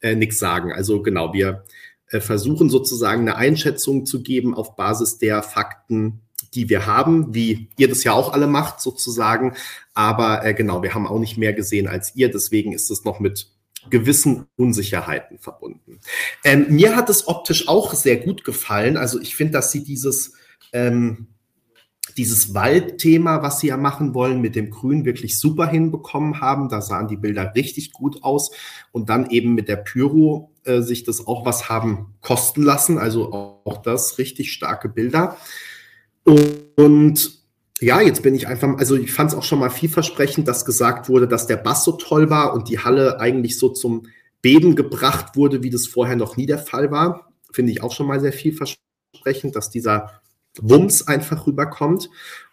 äh, 0.01 0.15
nichts 0.15 0.39
sagen. 0.39 0.71
Also 0.71 1.01
genau, 1.01 1.33
wir 1.33 1.63
äh, 2.09 2.19
versuchen 2.19 2.69
sozusagen 2.69 3.21
eine 3.21 3.35
Einschätzung 3.35 4.05
zu 4.05 4.23
geben 4.23 4.53
auf 4.53 4.75
Basis 4.75 5.17
der 5.17 5.43
Fakten, 5.43 6.21
die 6.53 6.69
wir 6.69 6.85
haben, 6.85 7.33
wie 7.33 7.69
ihr 7.77 7.89
das 7.89 8.03
ja 8.03 8.13
auch 8.13 8.33
alle 8.33 8.47
macht 8.47 8.81
sozusagen. 8.81 9.53
Aber 9.93 10.45
äh, 10.45 10.53
genau, 10.53 10.83
wir 10.83 10.93
haben 10.93 11.07
auch 11.07 11.19
nicht 11.19 11.37
mehr 11.37 11.53
gesehen 11.53 11.87
als 11.87 12.15
ihr. 12.15 12.31
Deswegen 12.31 12.73
ist 12.73 12.89
es 12.89 13.03
noch 13.03 13.19
mit 13.19 13.51
gewissen 13.89 14.47
Unsicherheiten 14.55 15.39
verbunden. 15.39 15.99
Ähm, 16.43 16.67
mir 16.69 16.95
hat 16.95 17.09
es 17.09 17.27
optisch 17.27 17.67
auch 17.67 17.93
sehr 17.93 18.17
gut 18.17 18.43
gefallen. 18.43 18.97
Also 18.97 19.19
ich 19.19 19.35
finde, 19.35 19.53
dass 19.53 19.71
sie 19.71 19.83
dieses 19.83 20.33
ähm, 20.73 21.27
dieses 22.17 22.55
Waldthema, 22.55 23.43
was 23.43 23.59
sie 23.59 23.67
ja 23.67 23.77
machen 23.77 24.13
wollen, 24.13 24.41
mit 24.41 24.55
dem 24.55 24.71
Grün 24.71 25.05
wirklich 25.05 25.39
super 25.39 25.67
hinbekommen 25.67 26.41
haben. 26.41 26.67
Da 26.67 26.81
sahen 26.81 27.07
die 27.07 27.17
Bilder 27.17 27.53
richtig 27.55 27.93
gut 27.93 28.23
aus. 28.23 28.51
Und 28.91 29.09
dann 29.09 29.29
eben 29.29 29.53
mit 29.53 29.67
der 29.67 29.75
Pyro 29.75 30.51
äh, 30.63 30.81
sich 30.81 31.03
das 31.03 31.27
auch 31.27 31.45
was 31.45 31.69
haben 31.69 32.15
kosten 32.21 32.63
lassen. 32.63 32.97
Also 32.97 33.31
auch, 33.31 33.61
auch 33.65 33.81
das 33.81 34.17
richtig 34.17 34.51
starke 34.51 34.89
Bilder. 34.89 35.37
Und 36.23 37.37
ja, 37.79 38.01
jetzt 38.01 38.23
bin 38.23 38.33
ich 38.33 38.47
einfach, 38.47 38.77
also 38.77 38.95
ich 38.95 39.13
fand 39.13 39.31
es 39.31 39.37
auch 39.37 39.43
schon 39.43 39.59
mal 39.59 39.69
vielversprechend, 39.69 40.47
dass 40.47 40.65
gesagt 40.65 41.09
wurde, 41.09 41.27
dass 41.27 41.45
der 41.45 41.57
Bass 41.57 41.83
so 41.83 41.91
toll 41.91 42.29
war 42.31 42.53
und 42.53 42.69
die 42.69 42.79
Halle 42.79 43.19
eigentlich 43.19 43.59
so 43.59 43.69
zum 43.69 44.07
Beben 44.41 44.75
gebracht 44.75 45.35
wurde, 45.35 45.61
wie 45.61 45.69
das 45.69 45.85
vorher 45.85 46.15
noch 46.15 46.37
nie 46.37 46.47
der 46.47 46.57
Fall 46.57 46.89
war. 46.89 47.31
Finde 47.51 47.71
ich 47.71 47.83
auch 47.83 47.91
schon 47.91 48.07
mal 48.07 48.19
sehr 48.19 48.33
vielversprechend, 48.33 49.55
dass 49.55 49.69
dieser 49.69 50.21
Wumms 50.61 51.07
einfach 51.07 51.47
rüberkommt. 51.47 52.09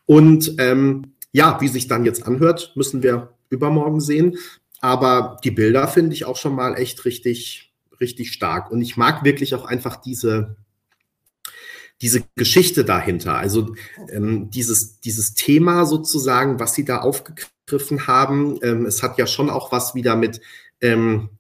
Und 0.07 0.55
ähm, 0.59 1.15
ja, 1.33 1.61
wie 1.61 1.69
sich 1.69 1.89
dann 1.89 2.05
jetzt 2.05 2.27
anhört, 2.27 2.73
müssen 2.77 3.03
wir 3.03 3.35
übermorgen 3.51 4.01
sehen. 4.01 4.37
Aber 4.81 5.39
die 5.43 5.51
Bilder 5.51 5.89
finde 5.89 6.15
ich 6.15 6.27
auch 6.27 6.37
schon 6.37 6.55
mal 6.55 6.75
echt 6.75 7.05
richtig, 7.05 7.73
richtig 8.01 8.33
stark. 8.33 8.71
Und 8.71 8.83
ich 8.83 8.97
mag 8.97 9.25
wirklich 9.25 9.55
auch 9.55 9.65
einfach 9.65 9.97
diese, 9.97 10.57
diese 12.03 12.23
Geschichte 12.35 12.85
dahinter. 12.85 13.37
Also 13.37 13.75
ähm, 14.11 14.51
dieses, 14.51 15.01
dieses 15.01 15.35
Thema 15.35 15.87
sozusagen, 15.87 16.61
was 16.61 16.75
sie 16.75 16.85
da 16.85 16.99
aufgegriffen 16.99 18.07
haben. 18.07 18.59
Ähm, 18.63 18.85
es 18.87 19.03
hat 19.03 19.19
ja 19.19 19.27
schon 19.27 19.49
auch 19.49 19.73
was 19.73 19.95
wieder 19.95 20.17
mit 20.17 20.41
ähm, 20.81 21.31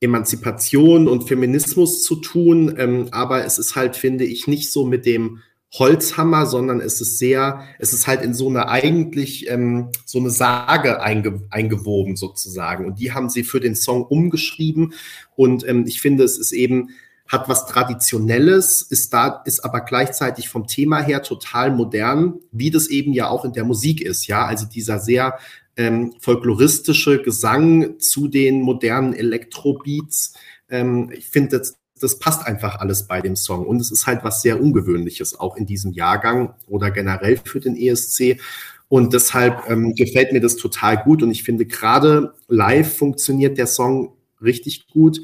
Emanzipation 0.00 1.08
und 1.08 1.28
Feminismus 1.28 2.02
zu 2.02 2.16
tun. 2.16 2.74
Ähm, 2.78 3.08
aber 3.10 3.44
es 3.44 3.58
ist 3.58 3.76
halt, 3.76 3.96
finde 3.96 4.24
ich, 4.24 4.46
nicht 4.46 4.72
so 4.72 4.86
mit 4.86 5.04
dem 5.06 5.42
Holzhammer, 5.78 6.46
sondern 6.46 6.80
es 6.80 7.00
ist 7.00 7.18
sehr, 7.18 7.64
es 7.78 7.92
ist 7.92 8.06
halt 8.06 8.22
in 8.22 8.32
so 8.32 8.48
eine 8.48 8.68
eigentlich 8.68 9.50
ähm, 9.50 9.90
so 10.04 10.18
eine 10.18 10.30
Sage 10.30 11.02
einge, 11.02 11.42
eingewoben 11.50 12.16
sozusagen. 12.16 12.86
Und 12.86 13.00
die 13.00 13.12
haben 13.12 13.28
sie 13.28 13.42
für 13.42 13.60
den 13.60 13.74
Song 13.74 14.04
umgeschrieben. 14.04 14.94
Und 15.34 15.66
ähm, 15.66 15.84
ich 15.86 16.00
finde, 16.00 16.24
es 16.24 16.38
ist 16.38 16.52
eben 16.52 16.90
hat 17.26 17.48
was 17.48 17.66
Traditionelles, 17.66 18.82
ist 18.82 19.12
da, 19.12 19.42
ist 19.46 19.64
aber 19.64 19.80
gleichzeitig 19.80 20.48
vom 20.48 20.66
Thema 20.66 21.00
her 21.00 21.22
total 21.22 21.70
modern, 21.70 22.34
wie 22.52 22.70
das 22.70 22.88
eben 22.88 23.12
ja 23.14 23.28
auch 23.28 23.46
in 23.46 23.54
der 23.54 23.64
Musik 23.64 24.02
ist, 24.02 24.26
ja. 24.26 24.44
Also 24.44 24.66
dieser 24.66 25.00
sehr 25.00 25.38
ähm, 25.76 26.14
folkloristische 26.20 27.22
Gesang 27.22 27.98
zu 27.98 28.28
den 28.28 28.60
modernen 28.60 29.14
Elektrobeats. 29.14 30.34
Ähm, 30.68 31.10
ich 31.12 31.26
finde, 31.28 31.58
das, 31.58 31.78
das 32.00 32.18
passt 32.18 32.46
einfach 32.46 32.80
alles 32.80 33.06
bei 33.06 33.20
dem 33.20 33.36
Song. 33.36 33.66
Und 33.66 33.80
es 33.80 33.90
ist 33.90 34.06
halt 34.06 34.24
was 34.24 34.42
sehr 34.42 34.60
Ungewöhnliches, 34.60 35.38
auch 35.38 35.56
in 35.56 35.66
diesem 35.66 35.92
Jahrgang 35.92 36.54
oder 36.66 36.90
generell 36.90 37.36
für 37.36 37.60
den 37.60 37.76
ESC. 37.76 38.40
Und 38.88 39.12
deshalb 39.12 39.68
ähm, 39.68 39.94
gefällt 39.94 40.32
mir 40.32 40.40
das 40.40 40.56
total 40.56 41.02
gut. 41.02 41.22
Und 41.22 41.30
ich 41.30 41.42
finde, 41.42 41.66
gerade 41.66 42.34
live 42.48 42.96
funktioniert 42.96 43.58
der 43.58 43.66
Song 43.66 44.12
richtig 44.42 44.88
gut. 44.88 45.20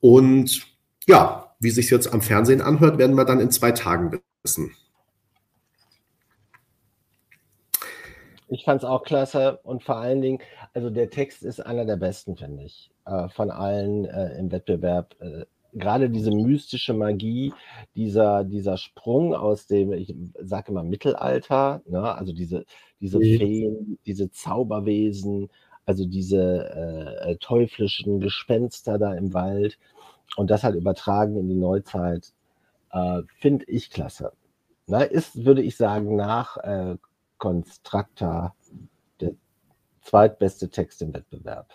Und 0.00 0.66
ja, 1.06 1.54
wie 1.60 1.70
sich 1.70 1.90
jetzt 1.90 2.12
am 2.12 2.22
Fernsehen 2.22 2.60
anhört, 2.60 2.98
werden 2.98 3.16
wir 3.16 3.24
dann 3.24 3.40
in 3.40 3.50
zwei 3.50 3.72
Tagen 3.72 4.20
wissen. 4.42 4.74
Ich 8.48 8.64
fand 8.64 8.82
es 8.82 8.88
auch 8.88 9.02
klasse 9.02 9.58
und 9.64 9.82
vor 9.82 9.96
allen 9.96 10.20
Dingen, 10.20 10.38
also 10.72 10.88
der 10.88 11.10
Text 11.10 11.42
ist 11.42 11.58
einer 11.64 11.84
der 11.84 11.96
besten, 11.96 12.36
finde 12.36 12.62
ich, 12.62 12.90
äh, 13.04 13.28
von 13.28 13.50
allen 13.50 14.04
äh, 14.04 14.38
im 14.38 14.52
Wettbewerb. 14.52 15.16
Äh, 15.20 15.46
Gerade 15.76 16.08
diese 16.08 16.30
mystische 16.30 16.94
Magie, 16.94 17.52
dieser, 17.94 18.44
dieser 18.44 18.78
Sprung 18.78 19.34
aus 19.34 19.66
dem, 19.66 19.92
ich 19.92 20.14
sage 20.42 20.72
immer 20.72 20.82
Mittelalter, 20.82 21.82
ne? 21.86 22.14
also 22.14 22.32
diese, 22.32 22.64
diese 22.98 23.18
mhm. 23.18 23.38
Feen, 23.38 23.98
diese 24.06 24.30
Zauberwesen, 24.30 25.50
also 25.84 26.06
diese 26.06 27.20
äh, 27.26 27.36
teuflischen 27.36 28.20
Gespenster 28.20 28.98
da 28.98 29.14
im 29.14 29.34
Wald 29.34 29.78
und 30.36 30.50
das 30.50 30.64
halt 30.64 30.76
übertragen 30.76 31.36
in 31.36 31.48
die 31.48 31.54
Neuzeit, 31.54 32.32
äh, 32.92 33.22
finde 33.38 33.66
ich 33.66 33.90
klasse. 33.90 34.32
Na, 34.86 35.02
ist, 35.02 35.44
würde 35.44 35.62
ich 35.62 35.76
sagen, 35.76 36.16
nach 36.16 36.56
äh, 36.58 36.96
Constructa 37.38 38.54
der 39.20 39.32
zweitbeste 40.00 40.70
Text 40.70 41.02
im 41.02 41.12
Wettbewerb. 41.12 41.68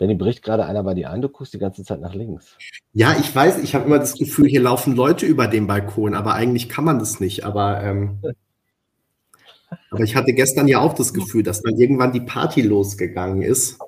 Benny 0.00 0.14
bricht 0.14 0.42
gerade 0.42 0.64
einer 0.64 0.82
bei 0.82 0.94
dir 0.94 1.10
ein, 1.10 1.20
du 1.20 1.28
guckst 1.28 1.52
die 1.52 1.58
ganze 1.58 1.84
Zeit 1.84 2.00
nach 2.00 2.14
links. 2.14 2.56
Ja, 2.94 3.14
ich 3.20 3.36
weiß, 3.36 3.58
ich 3.58 3.74
habe 3.74 3.84
immer 3.84 3.98
das 3.98 4.14
Gefühl, 4.14 4.48
hier 4.48 4.62
laufen 4.62 4.96
Leute 4.96 5.26
über 5.26 5.46
den 5.46 5.66
Balkon, 5.66 6.14
aber 6.14 6.32
eigentlich 6.32 6.70
kann 6.70 6.84
man 6.84 6.98
das 6.98 7.20
nicht. 7.20 7.44
Aber, 7.44 7.82
ähm, 7.82 8.18
aber 9.90 10.02
ich 10.02 10.16
hatte 10.16 10.32
gestern 10.32 10.68
ja 10.68 10.80
auch 10.80 10.94
das 10.94 11.12
Gefühl, 11.12 11.42
dass 11.42 11.60
dann 11.60 11.76
irgendwann 11.76 12.12
die 12.14 12.22
Party 12.22 12.62
losgegangen 12.62 13.42
ist. 13.42 13.78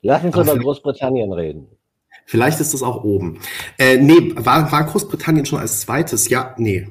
Lass 0.00 0.24
uns 0.24 0.34
über 0.34 0.58
Großbritannien 0.58 1.34
reden. 1.34 1.68
Vielleicht 2.24 2.60
ist 2.60 2.72
das 2.72 2.82
auch 2.82 3.04
oben. 3.04 3.40
Äh, 3.76 3.98
nee, 3.98 4.32
war, 4.36 4.72
war 4.72 4.84
Großbritannien 4.84 5.44
schon 5.44 5.58
als 5.58 5.82
zweites? 5.82 6.30
Ja, 6.30 6.54
nee. 6.56 6.88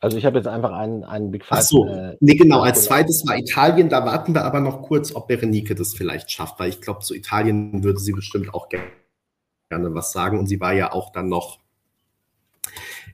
Also 0.00 0.16
ich 0.16 0.24
habe 0.24 0.38
jetzt 0.38 0.48
einfach 0.48 0.72
einen, 0.72 1.04
einen 1.04 1.30
Big 1.30 1.44
Five. 1.44 1.58
Ach 1.58 1.62
so, 1.62 1.86
äh, 1.86 2.16
nee, 2.20 2.34
genau. 2.34 2.60
Als 2.60 2.84
zweites 2.84 3.22
war 3.26 3.36
Italien. 3.36 3.90
Da 3.90 4.04
warten 4.06 4.34
wir 4.34 4.44
aber 4.44 4.60
noch 4.60 4.82
kurz, 4.82 5.14
ob 5.14 5.28
Berenike 5.28 5.74
das 5.74 5.94
vielleicht 5.94 6.30
schafft, 6.30 6.58
weil 6.58 6.70
ich 6.70 6.80
glaube, 6.80 7.00
zu 7.00 7.14
Italien 7.14 7.84
würde 7.84 8.00
sie 8.00 8.12
bestimmt 8.12 8.54
auch 8.54 8.70
gerne 8.70 8.90
was 9.70 10.12
sagen. 10.12 10.38
Und 10.38 10.46
sie 10.46 10.58
war 10.58 10.72
ja 10.72 10.92
auch 10.92 11.12
dann 11.12 11.28
noch 11.28 11.58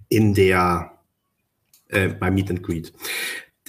in 0.09 0.32
der 0.34 0.93
äh, 1.89 2.09
bei 2.09 2.30
Meet 2.30 2.51
and 2.51 2.62
Greet. 2.62 2.93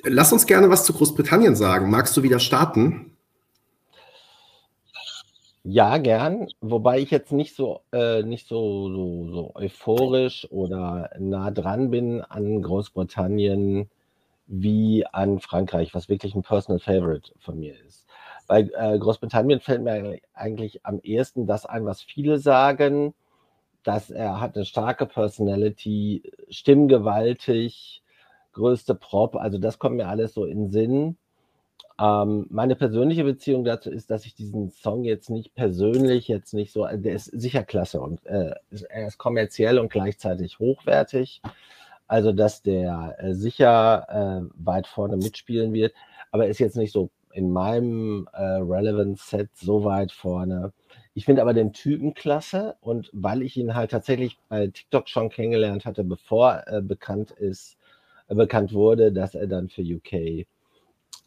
Lass 0.03 0.31
uns 0.31 0.45
gerne 0.45 0.69
was 0.69 0.85
zu 0.85 0.93
Großbritannien 0.93 1.55
sagen. 1.55 1.89
Magst 1.89 2.15
du 2.15 2.23
wieder 2.23 2.39
starten? 2.39 3.16
Ja, 5.69 5.97
gern. 5.97 6.47
Wobei 6.61 6.99
ich 6.99 7.11
jetzt 7.11 7.31
nicht 7.33 7.53
so, 7.55 7.81
äh, 7.91 8.23
nicht 8.23 8.47
so, 8.47 8.89
so, 8.89 9.29
so 9.31 9.51
euphorisch 9.55 10.47
oder 10.49 11.09
nah 11.19 11.51
dran 11.51 11.89
bin 11.91 12.21
an 12.21 12.61
Großbritannien 12.61 13.89
wie 14.47 15.05
an 15.07 15.39
Frankreich, 15.39 15.93
was 15.93 16.09
wirklich 16.09 16.35
ein 16.35 16.43
Personal 16.43 16.79
Favorite 16.79 17.33
von 17.39 17.59
mir 17.59 17.75
ist. 17.85 18.07
Bei 18.47 18.61
äh, 18.61 18.97
Großbritannien 18.99 19.59
fällt 19.59 19.83
mir 19.83 20.19
eigentlich 20.33 20.85
am 20.85 20.99
ehesten 21.03 21.47
das 21.47 21.65
ein, 21.65 21.85
was 21.85 22.01
viele 22.01 22.39
sagen, 22.39 23.13
dass 23.83 24.09
er 24.11 24.41
hat 24.41 24.55
eine 24.55 24.65
starke 24.65 25.05
Personality, 25.07 26.23
stimmgewaltig, 26.49 28.03
größte 28.53 28.95
Prop, 28.95 29.35
also 29.35 29.57
das 29.59 29.79
kommt 29.79 29.97
mir 29.97 30.07
alles 30.09 30.33
so 30.33 30.45
in 30.45 30.69
Sinn. 30.71 31.17
Ähm, 31.99 32.45
meine 32.49 32.75
persönliche 32.75 33.23
Beziehung 33.23 33.63
dazu 33.63 33.89
ist, 33.89 34.11
dass 34.11 34.25
ich 34.25 34.35
diesen 34.35 34.69
Song 34.69 35.03
jetzt 35.03 35.29
nicht 35.29 35.55
persönlich, 35.55 36.27
jetzt 36.27 36.53
nicht 36.53 36.71
so, 36.71 36.85
der 36.85 37.13
ist 37.13 37.25
sicher 37.25 37.63
klasse 37.63 38.01
und 38.01 38.23
äh, 38.25 38.53
er 38.89 39.07
ist 39.07 39.17
kommerziell 39.17 39.79
und 39.79 39.89
gleichzeitig 39.91 40.59
hochwertig. 40.59 41.41
Also, 42.07 42.31
dass 42.31 42.61
der 42.61 43.15
äh, 43.19 43.33
sicher 43.33 44.41
äh, 44.47 44.49
weit 44.63 44.87
vorne 44.87 45.17
mitspielen 45.17 45.73
wird, 45.73 45.93
aber 46.31 46.47
ist 46.47 46.59
jetzt 46.59 46.77
nicht 46.77 46.93
so 46.93 47.09
in 47.33 47.51
meinem 47.51 48.27
äh, 48.33 48.41
Relevance 48.41 49.29
Set 49.29 49.49
so 49.55 49.83
weit 49.83 50.11
vorne. 50.11 50.73
Ich 51.13 51.25
finde 51.25 51.41
aber 51.41 51.53
den 51.53 51.73
Typen 51.73 52.13
klasse 52.13 52.75
und 52.79 53.09
weil 53.13 53.41
ich 53.41 53.57
ihn 53.57 53.75
halt 53.75 53.91
tatsächlich 53.91 54.37
bei 54.49 54.67
TikTok 54.67 55.09
schon 55.09 55.29
kennengelernt 55.29 55.85
hatte, 55.85 56.03
bevor 56.03 56.51
er 56.51 56.81
bekannt 56.81 57.31
ist, 57.31 57.77
äh, 58.27 58.35
bekannt 58.35 58.73
wurde, 58.73 59.11
dass 59.11 59.35
er 59.35 59.47
dann 59.47 59.69
für 59.69 59.81
UK 59.81 60.47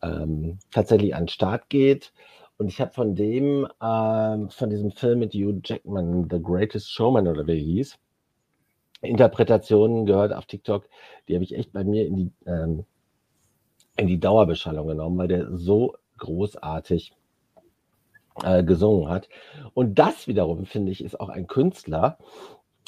ähm, 0.03 0.59
tatsächlich 0.71 1.15
an 1.15 1.25
den 1.25 1.29
Start 1.29 1.69
geht. 1.69 2.13
Und 2.59 2.69
ich 2.69 2.81
habe 2.81 2.93
von 2.93 3.15
dem, 3.15 3.67
ähm, 3.83 4.51
von 4.51 4.71
diesem 4.71 4.91
Film 4.91 5.21
mit 5.21 5.33
Hugh 5.33 5.61
Jackman, 5.65 6.29
The 6.31 6.43
Greatest 6.43 6.91
Showman 6.91 7.27
oder 7.27 7.47
wie 7.47 7.53
er 7.53 7.57
hieß, 7.57 7.99
Interpretationen 9.03 10.05
gehört 10.05 10.33
auf 10.33 10.47
TikTok, 10.47 10.87
die 11.27 11.35
habe 11.35 11.45
ich 11.45 11.55
echt 11.55 11.73
bei 11.73 11.85
mir 11.85 12.07
in 12.07 12.17
die, 12.17 12.33
ähm, 12.47 12.85
in 13.97 14.07
die 14.07 14.21
Dauerbeschallung 14.21 14.89
genommen, 14.89 15.17
weil 15.17 15.29
der 15.29 15.57
so 15.57 15.97
großartig 16.19 17.15
äh, 18.43 18.63
gesungen 18.63 19.09
hat. 19.09 19.29
Und 19.75 19.99
das 19.99 20.29
wiederum, 20.29 20.67
finde 20.67 20.93
ich, 20.93 21.03
ist 21.03 21.19
auch 21.19 21.31
ein 21.31 21.47
Künstler, 21.47 22.19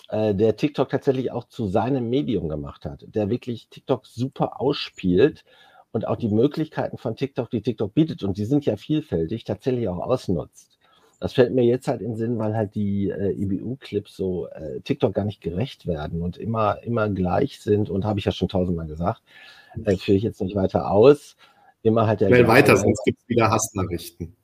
äh, 0.08 0.34
der 0.34 0.56
TikTok 0.56 0.90
tatsächlich 0.90 1.32
auch 1.32 1.44
zu 1.44 1.66
seinem 1.66 2.10
Medium 2.10 2.48
gemacht 2.48 2.84
hat, 2.84 3.04
der 3.06 3.30
wirklich 3.30 3.68
TikTok 3.68 4.06
super 4.06 4.60
ausspielt 4.60 5.44
und 5.93 6.07
auch 6.07 6.16
die 6.16 6.28
Möglichkeiten 6.28 6.99
von 6.99 7.16
TikTok, 7.16 7.51
die 7.51 7.62
TikTok 7.62 7.95
bietet, 7.95 8.22
und 8.22 8.36
die 8.38 8.45
sind 8.45 8.64
ja 8.64 8.76
vielfältig, 8.76 9.45
tatsächlich 9.45 9.88
auch 9.88 9.99
ausnutzt. 9.99 10.78
Das 11.20 11.34
fällt 11.34 11.55
mir 11.55 11.62
jetzt 11.62 11.86
halt 11.86 12.01
in 12.01 12.12
den 12.12 12.16
Sinn, 12.16 12.38
weil 12.38 12.57
halt 12.57 12.74
die 12.74 13.09
äh, 13.09 13.30
IBU-Clips 13.30 14.16
so 14.16 14.49
äh, 14.49 14.80
TikTok 14.80 15.14
gar 15.14 15.24
nicht 15.24 15.40
gerecht 15.40 15.86
werden 15.86 16.20
und 16.20 16.36
immer, 16.36 16.82
immer 16.82 17.09
gleich 17.09 17.61
sind 17.61 17.90
und 17.90 18.05
habe 18.05 18.18
ich 18.18 18.24
ja 18.24 18.32
schon 18.32 18.49
tausendmal 18.49 18.88
gesagt, 18.88 19.22
äh, 19.84 19.97
führe 19.97 20.16
ich 20.16 20.24
jetzt 20.24 20.40
nicht 20.40 20.57
weiter 20.57 20.90
aus. 20.90 21.36
Immer 21.82 22.09
halt 22.09 22.22
der. 22.22 22.28
Schnell 22.28 22.49
weiter, 22.49 22.76
sonst 22.76 23.05
gibt 23.05 23.20
es 23.20 23.28
wieder 23.28 23.51
Hassnachrichten. 23.51 24.34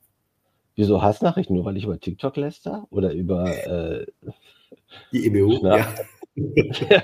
Wieso 0.77 1.03
Hassnachrichten? 1.03 1.57
Nur 1.57 1.65
weil 1.65 1.77
ich 1.77 1.85
über 1.85 1.99
TikTok 1.99 2.37
läster? 2.37 2.87
Oder 2.91 3.13
über 3.13 3.49
äh, 3.67 4.07
die 5.11 5.27
IBU? 5.27 5.59
Na, 5.63 5.79
ja. 5.79 5.87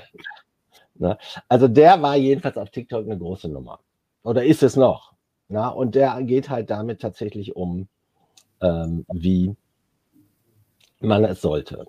na, 0.95 1.17
also 1.49 1.67
der 1.67 2.01
war 2.01 2.15
jedenfalls 2.15 2.55
auf 2.55 2.69
TikTok 2.69 3.05
eine 3.05 3.17
große 3.17 3.49
Nummer. 3.49 3.81
Oder 4.25 4.43
ist 4.43 4.63
es 4.63 4.75
noch? 4.75 5.13
Na, 5.49 5.69
und 5.69 5.93
der 5.93 6.21
geht 6.23 6.49
halt 6.49 6.71
damit 6.71 6.99
tatsächlich 6.99 7.55
um, 7.55 7.87
ähm, 8.59 9.05
wie 9.13 9.55
man 10.99 11.23
es 11.23 11.41
sollte. 11.41 11.85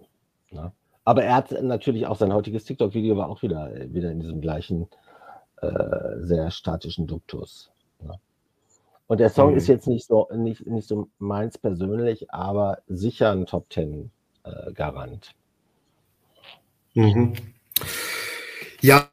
Na? 0.51 0.73
Aber 1.05 1.25
er 1.25 1.35
hat 1.35 1.51
natürlich 1.63 2.07
auch 2.07 2.19
sein 2.19 2.35
heutiges 2.35 2.65
TikTok-Video 2.65 3.17
war 3.17 3.31
auch 3.31 3.41
wieder, 3.43 3.73
wieder 3.91 4.11
in 4.11 4.21
diesem 4.21 4.43
gleichen 4.43 4.87
äh, 5.63 6.19
sehr 6.19 6.51
statischen 6.51 7.07
Duktus. 7.07 7.71
Na? 8.01 8.21
Und 9.07 9.19
der 9.19 9.31
Song 9.31 9.53
mhm. 9.53 9.57
ist 9.57 9.69
jetzt 9.69 9.89
nicht 9.89 10.07
so, 10.07 10.29
nicht, 10.35 10.67
nicht 10.67 10.87
so 10.87 11.09
meins 11.19 11.57
persönlich, 11.57 12.31
aber 12.31 12.83
sicher 12.87 13.33
ein 13.33 13.47
Top 13.47 13.71
Ten 13.71 14.11
äh, 14.45 14.73
Garant. 14.75 15.35
Mhm. 16.93 17.33
Ja, 18.83 19.09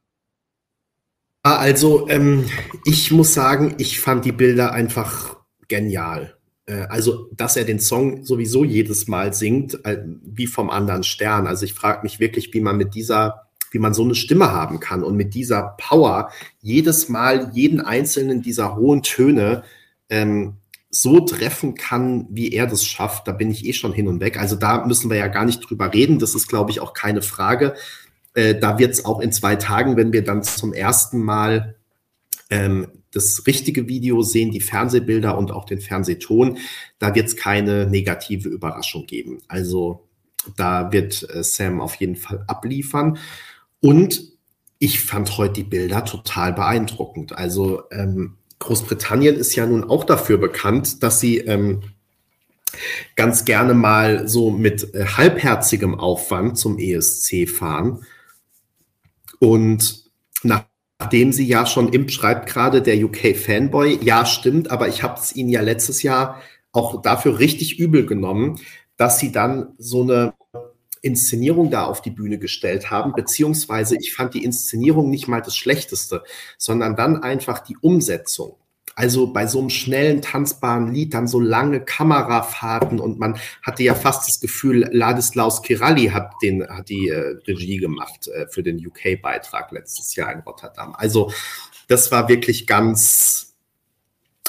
also 1.58 2.08
ähm, 2.10 2.46
ich 2.86 3.12
muss 3.12 3.34
sagen, 3.34 3.76
ich 3.78 4.00
fand 4.00 4.26
die 4.26 4.32
Bilder 4.32 4.72
einfach 4.74 5.38
genial. 5.68 6.36
Äh, 6.66 6.86
also, 6.90 7.30
dass 7.36 7.58
er 7.58 7.66
den 7.66 7.80
Song 7.80 8.26
sowieso 8.26 8.64
jedes 8.64 9.08
Mal 9.08 9.34
singt, 9.34 9.84
äh, 9.86 10.04
wie 10.24 10.48
vom 10.48 10.70
anderen 10.70 11.04
Stern. 11.04 11.48
Also 11.48 11.66
ich 11.66 11.74
frage 11.74 12.04
mich 12.04 12.20
wirklich, 12.20 12.54
wie 12.54 12.62
man 12.62 12.78
mit 12.78 12.96
dieser, 12.96 13.48
wie 13.72 13.80
man 13.80 13.94
so 13.94 14.04
eine 14.04 14.16
Stimme 14.16 14.52
haben 14.52 14.80
kann 14.80 15.04
und 15.04 15.16
mit 15.16 15.34
dieser 15.34 15.76
Power 15.78 16.32
jedes 16.62 17.10
Mal 17.10 17.52
jeden 17.54 17.82
einzelnen 17.82 18.42
dieser 18.42 18.76
hohen 18.76 19.02
Töne 19.02 19.64
ähm, 20.10 20.58
so 20.90 21.20
treffen 21.22 21.74
kann, 21.74 22.28
wie 22.30 22.54
er 22.54 22.68
das 22.68 22.86
schafft. 22.86 23.28
Da 23.28 23.32
bin 23.32 23.50
ich 23.50 23.66
eh 23.66 23.74
schon 23.74 23.94
hin 23.94 24.08
und 24.08 24.22
weg. 24.22 24.40
Also 24.40 24.56
da 24.56 24.86
müssen 24.86 25.10
wir 25.10 25.18
ja 25.18 25.28
gar 25.28 25.44
nicht 25.44 25.68
drüber 25.68 25.92
reden. 25.92 26.20
Das 26.20 26.36
ist, 26.36 26.48
glaube 26.48 26.70
ich, 26.70 26.82
auch 26.82 26.94
keine 26.94 27.24
Frage. 27.24 27.74
Äh, 28.34 28.56
da 28.56 28.80
wird 28.80 28.94
es 28.94 29.06
auch 29.06 29.20
in 29.20 29.32
zwei 29.32 29.56
Tagen, 29.56 29.98
wenn 29.98 30.14
wir 30.14 30.24
dann 30.24 30.44
zum 30.44 30.74
ersten 30.74 31.20
Mal 31.20 31.76
ähm, 32.50 32.88
das 33.12 33.46
richtige 33.46 33.88
Video 33.88 34.22
sehen, 34.24 34.52
die 34.52 34.62
Fernsehbilder 34.62 35.38
und 35.38 35.52
auch 35.52 35.66
den 35.66 35.82
Fernsehton, 35.82 36.58
da 37.00 37.14
wird 37.14 37.28
es 37.28 37.36
keine 37.36 37.86
negative 37.86 38.50
Überraschung 38.50 39.06
geben. 39.06 39.40
Also 39.48 40.08
da 40.58 40.92
wird 40.92 41.28
äh, 41.30 41.44
Sam 41.44 41.80
auf 41.80 41.96
jeden 41.96 42.16
Fall 42.16 42.44
abliefern. 42.48 43.18
Und 43.80 44.34
ich 44.80 45.00
fand 45.00 45.38
heute 45.38 45.54
die 45.54 45.64
Bilder 45.64 46.04
total 46.04 46.54
beeindruckend. 46.54 47.38
Also 47.38 47.84
ähm, 47.92 48.38
Großbritannien 48.60 49.36
ist 49.36 49.56
ja 49.56 49.66
nun 49.66 49.84
auch 49.84 50.04
dafür 50.04 50.38
bekannt, 50.38 51.04
dass 51.04 51.20
sie 51.20 51.38
ähm, 51.38 51.82
ganz 53.16 53.46
gerne 53.46 53.74
mal 53.74 54.28
so 54.28 54.52
mit 54.52 54.94
äh, 54.94 55.06
halbherzigem 55.06 55.96
Aufwand 55.96 56.58
zum 56.58 56.80
ESC 56.80 57.48
fahren. 57.48 58.06
Und 59.44 60.10
nachdem 60.44 61.34
sie 61.34 61.46
ja 61.46 61.66
schon 61.66 61.92
Imp 61.92 62.10
schreibt 62.12 62.48
gerade, 62.48 62.82
der 62.82 62.96
UK-Fanboy, 63.04 64.00
ja, 64.02 64.26
stimmt, 64.26 64.72
aber 64.72 64.88
ich 64.88 65.04
habe 65.04 65.20
es 65.20 65.36
ihnen 65.36 65.50
ja 65.50 65.60
letztes 65.60 66.02
Jahr 66.02 66.42
auch 66.72 67.02
dafür 67.02 67.40
richtig 67.40 67.78
übel 67.78 68.06
genommen, 68.06 68.58
dass 68.96 69.20
sie 69.20 69.34
dann 69.34 69.74
so 69.78 70.04
eine 70.04 70.34
Inszenierung 71.02 71.70
da 71.70 71.84
auf 71.84 72.02
die 72.02 72.12
Bühne 72.12 72.40
gestellt 72.40 72.90
haben, 72.90 73.12
beziehungsweise 73.12 73.98
ich 73.98 74.14
fand 74.14 74.34
die 74.34 74.46
Inszenierung 74.46 75.10
nicht 75.10 75.28
mal 75.28 75.42
das 75.42 75.58
Schlechteste, 75.58 76.24
sondern 76.58 76.96
dann 76.96 77.22
einfach 77.22 77.60
die 77.60 77.76
Umsetzung. 77.76 78.56
Also 78.96 79.34
bei 79.34 79.48
so 79.48 79.60
einem 79.60 79.70
schnellen, 79.70 80.22
tanzbaren 80.22 80.94
Lied 80.94 81.14
dann 81.14 81.28
so 81.28 81.40
lange 81.40 81.82
Kamerafahrten 81.82 83.00
und 83.00 83.20
man 83.20 83.38
hatte 83.62 83.84
ja 83.84 83.96
fast 83.96 84.28
das 84.28 84.40
Gefühl, 84.40 84.88
Ladislaus 84.92 85.62
Kiralli 85.64 86.08
hat, 86.08 86.34
den, 86.44 86.68
hat 86.68 86.90
die 86.90 87.10
äh, 87.10 87.38
Regie 87.48 87.78
gemacht 87.78 88.28
äh, 88.28 88.48
für 88.48 88.62
den 88.62 88.86
UK-Beitrag 88.86 89.72
letztes 89.72 90.16
Jahr 90.16 90.32
in 90.32 90.42
Rotterdam. 90.42 90.94
Also 90.96 91.32
das 91.88 92.12
war 92.12 92.30
wirklich 92.30 92.68
ganz 92.68 93.56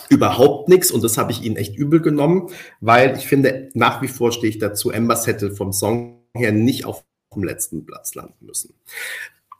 überhaupt 0.08 0.68
nichts 0.68 0.90
und 0.90 1.02
das 1.02 1.16
habe 1.16 1.32
ich 1.32 1.42
ihnen 1.42 1.56
echt 1.56 1.76
übel 1.76 2.00
genommen, 2.00 2.50
weil 2.80 3.16
ich 3.16 3.26
finde, 3.26 3.70
nach 3.74 4.02
wie 4.02 4.08
vor 4.08 4.32
stehe 4.32 4.50
ich 4.50 4.58
dazu, 4.58 4.90
Ember 4.90 5.20
hätte 5.24 5.54
vom 5.54 5.72
Song 5.72 6.20
her 6.34 6.52
nicht 6.52 6.84
auf 6.84 7.04
dem 7.34 7.44
letzten 7.44 7.86
Platz 7.86 8.14
landen 8.14 8.46
müssen. 8.46 8.74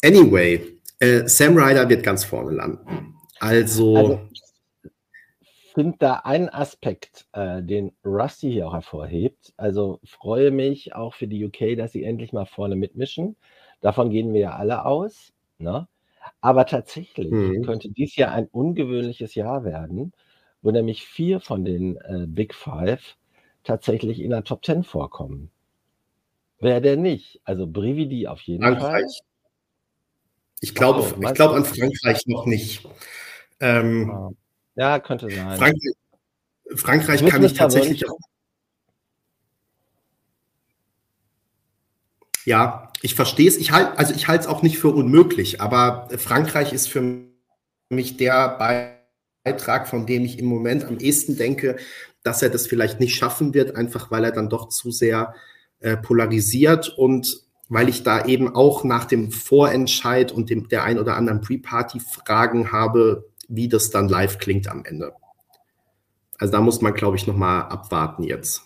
Anyway, 0.05 0.79
äh, 0.99 1.27
Sam 1.27 1.57
Ryder 1.57 1.89
wird 1.89 2.03
ganz 2.03 2.25
vorne 2.25 2.53
landen. 2.53 3.17
Also, 3.41 3.97
also 3.97 4.21
finde 5.75 5.97
da 5.99 6.15
einen 6.25 6.49
Aspekt, 6.49 7.27
äh, 7.33 7.63
den 7.63 7.93
Rusty 8.05 8.53
hier 8.53 8.69
auch 8.69 8.75
hervorhebt. 8.75 9.53
Also 9.57 10.01
freue 10.05 10.51
mich 10.51 10.95
auch 10.95 11.15
für 11.15 11.27
die 11.27 11.45
UK, 11.45 11.77
dass 11.77 11.93
sie 11.93 12.05
endlich 12.05 12.33
mal 12.33 12.47
vorne 12.47 12.77
mitmischen. 12.77 13.37
Davon 13.81 14.11
gehen 14.11 14.33
wir 14.33 14.41
ja 14.41 14.57
alle 14.57 14.85
aus. 14.85 15.33
Ne? 15.59 15.89
Aber 16.41 16.67
tatsächlich 16.67 17.31
mhm. 17.31 17.65
könnte 17.65 17.91
dies 17.91 18.17
Jahr 18.17 18.33
ein 18.33 18.47
ungewöhnliches 18.47 19.35
Jahr 19.35 19.65
werden, 19.65 20.13
wo 20.63 20.71
nämlich 20.71 21.05
vier 21.05 21.41
von 21.41 21.65
den 21.65 21.97
äh, 21.97 22.27
Big 22.27 22.55
Five 22.55 23.17
tatsächlich 23.65 24.21
in 24.21 24.31
der 24.31 24.45
Top 24.45 24.63
Ten 24.63 24.85
vorkommen. 24.85 25.51
Wer 26.61 26.81
denn 26.81 27.03
nicht? 27.03 27.41
Also 27.45 27.67
Brividi 27.67 28.29
auf 28.29 28.41
jeden 28.43 28.63
Frankreich. 28.63 29.03
Fall. 29.03 29.05
Ich 30.61 30.75
glaube 30.75 31.01
oh, 31.01 31.33
glaub 31.33 31.53
an 31.53 31.65
Frankreich 31.65 32.27
noch 32.27 32.47
nicht. 32.47 32.87
Ähm, 33.61 34.11
ah. 34.11 34.31
Ja, 34.77 34.99
könnte 34.99 35.31
sein. 35.31 35.59
Frankreich, 35.59 35.95
Frankreich 36.75 37.27
kann 37.27 37.45
ich 37.45 37.55
tatsächlich 37.55 38.09
auch. 38.09 38.19
Ja, 42.45 42.93
ich 43.01 43.15
verstehe 43.15 43.49
es. 43.49 43.57
Ich 43.57 43.73
halt, 43.73 43.97
also 43.99 44.15
ich 44.15 44.29
halte 44.29 44.45
es 44.45 44.47
auch 44.49 44.63
nicht 44.63 44.79
für 44.79 44.89
unmöglich, 44.89 45.61
aber 45.61 46.09
Frankreich 46.19 46.73
ist 46.73 46.89
für 46.89 47.23
mich 47.89 48.17
der 48.17 48.95
Beitrag, 49.45 49.89
von 49.89 50.07
dem 50.07 50.25
ich 50.25 50.39
im 50.39 50.47
Moment 50.47 50.85
am 50.85 50.99
ehesten 50.99 51.37
denke, 51.37 51.77
dass 52.23 52.43
er 52.43 52.51
das 52.51 52.67
vielleicht 52.67 53.01
nicht 53.01 53.15
schaffen 53.15 53.55
wird, 53.55 53.77
einfach 53.77 54.11
weil 54.11 54.25
er 54.25 54.33
dann 54.33 54.49
doch 54.49 54.69
zu 54.69 54.91
sehr 54.91 55.35
äh, 55.81 55.97
polarisiert 55.97 56.89
und 56.99 57.45
weil 57.69 57.89
ich 57.89 58.03
da 58.03 58.27
eben 58.27 58.55
auch 58.55 58.85
nach 58.85 59.05
dem 59.05 59.31
Vorentscheid 59.31 60.33
und 60.33 60.51
dem, 60.51 60.69
der 60.69 60.85
ein 60.85 60.99
oder 60.99 61.17
anderen 61.17 61.41
Pre-Party 61.41 62.01
Fragen 62.01 62.73
habe, 62.73 63.29
wie 63.57 63.69
das 63.69 63.91
dann 63.91 64.09
live 64.09 64.39
klingt 64.39 64.69
am 64.69 64.85
Ende. 64.85 65.13
Also 66.39 66.53
da 66.53 66.61
muss 66.61 66.81
man, 66.81 66.95
glaube 66.95 67.17
ich, 67.17 67.27
nochmal 67.27 67.63
abwarten 67.63 68.23
jetzt. 68.23 68.63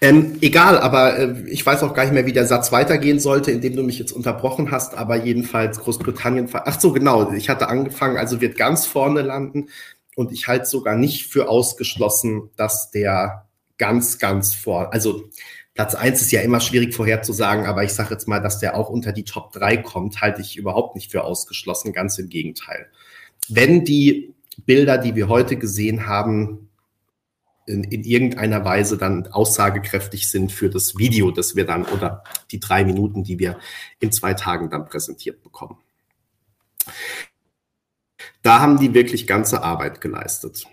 Ähm, 0.00 0.36
egal, 0.40 0.78
aber 0.78 1.18
äh, 1.18 1.48
ich 1.48 1.64
weiß 1.64 1.82
auch 1.82 1.94
gar 1.94 2.04
nicht 2.04 2.12
mehr, 2.12 2.26
wie 2.26 2.32
der 2.32 2.46
Satz 2.46 2.72
weitergehen 2.72 3.18
sollte, 3.18 3.50
indem 3.50 3.76
du 3.76 3.82
mich 3.82 3.98
jetzt 3.98 4.12
unterbrochen 4.12 4.70
hast, 4.70 4.94
aber 4.94 5.16
jedenfalls 5.16 5.78
Großbritannien. 5.78 6.48
Ach 6.52 6.78
so, 6.78 6.92
genau, 6.92 7.32
ich 7.32 7.48
hatte 7.48 7.68
angefangen, 7.68 8.18
also 8.18 8.40
wird 8.40 8.56
ganz 8.56 8.86
vorne 8.86 9.22
landen 9.22 9.68
und 10.14 10.32
ich 10.32 10.48
halte 10.48 10.66
sogar 10.66 10.96
nicht 10.96 11.26
für 11.26 11.48
ausgeschlossen, 11.48 12.50
dass 12.56 12.90
der 12.90 13.46
ganz, 13.78 14.18
ganz 14.18 14.54
vor, 14.54 14.92
also 14.92 15.30
Platz 15.74 15.94
1 15.94 16.22
ist 16.22 16.32
ja 16.32 16.40
immer 16.40 16.60
schwierig 16.60 16.94
vorherzusagen, 16.94 17.66
aber 17.66 17.84
ich 17.84 17.92
sage 17.92 18.10
jetzt 18.10 18.26
mal, 18.26 18.40
dass 18.40 18.58
der 18.58 18.76
auch 18.76 18.88
unter 18.88 19.12
die 19.12 19.24
Top 19.24 19.52
3 19.52 19.78
kommt, 19.78 20.22
halte 20.22 20.40
ich 20.40 20.56
überhaupt 20.56 20.94
nicht 20.94 21.10
für 21.10 21.24
ausgeschlossen, 21.24 21.92
ganz 21.92 22.18
im 22.18 22.30
Gegenteil. 22.30 22.86
Wenn 23.48 23.84
die 23.84 24.34
Bilder, 24.64 24.98
die 24.98 25.14
wir 25.14 25.28
heute 25.28 25.56
gesehen 25.56 26.06
haben, 26.06 26.66
in, 27.66 27.84
in 27.84 28.04
irgendeiner 28.04 28.64
Weise 28.64 28.96
dann 28.96 29.26
aussagekräftig 29.26 30.30
sind 30.30 30.52
für 30.52 30.70
das 30.70 30.96
Video, 30.96 31.30
das 31.30 31.56
wir 31.56 31.66
dann 31.66 31.84
oder 31.84 32.22
die 32.50 32.60
drei 32.60 32.84
Minuten, 32.84 33.24
die 33.24 33.38
wir 33.38 33.58
in 33.98 34.12
zwei 34.12 34.34
Tagen 34.34 34.70
dann 34.70 34.84
präsentiert 34.84 35.42
bekommen. 35.42 35.78
Da 38.42 38.60
haben 38.60 38.78
die 38.78 38.94
wirklich 38.94 39.26
ganze 39.26 39.62
Arbeit 39.62 40.00
geleistet. 40.00 40.66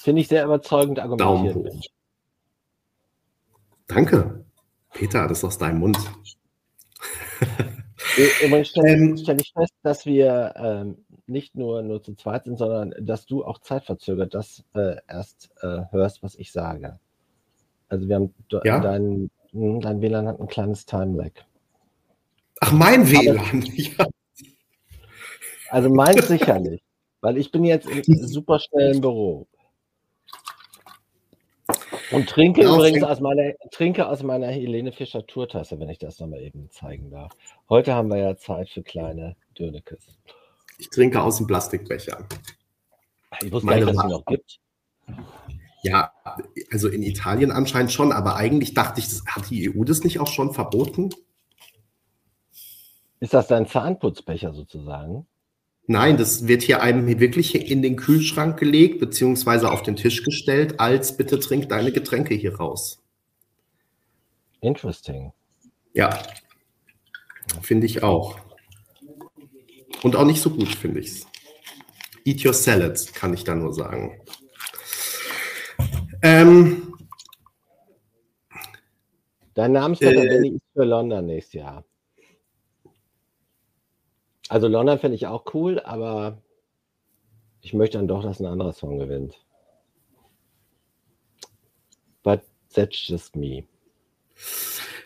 Finde 0.00 0.22
ich 0.22 0.28
sehr 0.28 0.44
überzeugend 0.44 0.98
argumentiert. 0.98 1.56
Daumen 1.56 1.66
hoch. 1.66 1.84
Danke. 3.86 4.44
Peter, 4.94 5.28
das 5.28 5.38
ist 5.38 5.44
aus 5.44 5.58
deinem 5.58 5.80
Mund. 5.80 5.98
Übrigens 8.42 8.68
stelle 8.68 8.88
ähm, 8.88 9.16
stell 9.16 9.40
ich 9.40 9.52
fest, 9.52 9.74
dass 9.82 10.06
wir 10.06 10.54
ähm, 10.56 11.04
nicht 11.30 11.56
nur, 11.56 11.82
nur 11.82 12.02
zu 12.02 12.14
zweit 12.14 12.44
sind, 12.44 12.58
sondern 12.58 12.94
dass 12.98 13.26
du 13.26 13.44
auch 13.44 13.58
zeitverzögert 13.58 14.34
das 14.34 14.64
äh, 14.74 14.96
erst 15.08 15.50
äh, 15.62 15.84
hörst, 15.90 16.22
was 16.22 16.34
ich 16.34 16.52
sage. 16.52 16.98
Also 17.88 18.08
wir 18.08 18.16
haben 18.16 18.34
ja? 18.64 18.80
dein, 18.80 19.30
hm, 19.52 19.80
dein 19.80 20.00
WLAN 20.00 20.28
hat 20.28 20.40
ein 20.40 20.48
kleines 20.48 20.86
Time-Lag. 20.86 21.32
Ach, 22.60 22.72
mein 22.72 23.10
WLAN, 23.10 23.62
ja. 23.74 24.06
Also 25.70 25.88
meins 25.88 26.28
sicherlich, 26.28 26.82
weil 27.20 27.38
ich 27.38 27.50
bin 27.50 27.64
jetzt 27.64 27.88
im 27.88 28.02
super 28.26 28.58
schnellen 28.58 29.00
Büro. 29.00 29.46
Und 32.10 32.28
trinke 32.28 32.62
ja, 32.62 32.74
übrigens 32.74 33.04
aus 33.04 33.20
meiner, 33.20 33.52
trinke 33.70 34.08
aus 34.08 34.24
meiner 34.24 34.48
Helene 34.48 34.90
Fischer 34.90 35.24
Tourtasse, 35.26 35.78
wenn 35.78 35.88
ich 35.88 35.98
das 35.98 36.18
nochmal 36.18 36.40
eben 36.40 36.68
zeigen 36.70 37.10
darf. 37.10 37.32
Heute 37.68 37.94
haben 37.94 38.08
wir 38.08 38.16
ja 38.16 38.36
Zeit 38.36 38.68
für 38.68 38.82
kleine 38.82 39.36
Dönekes. 39.56 40.18
Ich 40.80 40.88
trinke 40.88 41.22
aus 41.22 41.36
dem 41.36 41.46
Plastikbecher. 41.46 42.26
Ich 43.42 43.52
wusste 43.52 43.66
Meine 43.66 43.84
gar 43.84 43.92
nicht, 43.92 43.98
dass 43.98 44.06
es 44.06 44.10
noch 44.10 44.24
gibt. 44.24 44.60
Ja, 45.82 46.12
also 46.70 46.88
in 46.88 47.02
Italien 47.02 47.50
anscheinend 47.50 47.92
schon, 47.92 48.12
aber 48.12 48.36
eigentlich 48.36 48.74
dachte 48.74 49.00
ich, 49.00 49.08
das, 49.08 49.22
hat 49.26 49.50
die 49.50 49.70
EU 49.70 49.84
das 49.84 50.04
nicht 50.04 50.20
auch 50.20 50.26
schon 50.26 50.52
verboten? 50.54 51.10
Ist 53.20 53.34
das 53.34 53.48
dein 53.48 53.66
Zahnputzbecher 53.66 54.54
sozusagen? 54.54 55.26
Nein, 55.86 56.16
das 56.16 56.46
wird 56.46 56.62
hier 56.62 56.82
einem 56.82 57.06
wirklich 57.20 57.70
in 57.70 57.82
den 57.82 57.96
Kühlschrank 57.96 58.58
gelegt, 58.58 59.00
beziehungsweise 59.00 59.70
auf 59.70 59.82
den 59.82 59.96
Tisch 59.96 60.22
gestellt, 60.22 60.80
als 60.80 61.16
bitte 61.16 61.38
trink 61.40 61.68
deine 61.68 61.92
Getränke 61.92 62.34
hier 62.34 62.56
raus. 62.56 63.02
Interesting. 64.60 65.32
Ja, 65.92 66.18
finde 67.60 67.86
ich 67.86 68.02
auch. 68.02 68.49
Und 70.02 70.16
auch 70.16 70.24
nicht 70.24 70.40
so 70.40 70.50
gut, 70.50 70.68
finde 70.68 71.00
ich 71.00 71.08
es. 71.08 71.26
Eat 72.24 72.44
your 72.44 72.52
salads, 72.52 73.12
kann 73.12 73.34
ich 73.34 73.44
da 73.44 73.54
nur 73.54 73.72
sagen. 73.72 74.20
Ähm, 76.22 76.94
Dein 79.54 79.72
Namensvetter 79.72 80.24
äh, 80.24 80.28
Benny 80.28 80.48
ist 80.50 80.62
für 80.72 80.84
London 80.84 81.26
nächstes 81.26 81.54
Jahr. 81.54 81.84
Also 84.48 84.68
London 84.68 84.98
finde 84.98 85.16
ich 85.16 85.26
auch 85.26 85.44
cool, 85.54 85.80
aber 85.80 86.42
ich 87.60 87.74
möchte 87.74 87.98
dann 87.98 88.08
doch, 88.08 88.22
dass 88.22 88.40
ein 88.40 88.46
anderer 88.46 88.72
Song 88.72 88.98
gewinnt. 88.98 89.38
But 92.22 92.42
that's 92.74 93.06
just 93.06 93.36
me. 93.36 93.64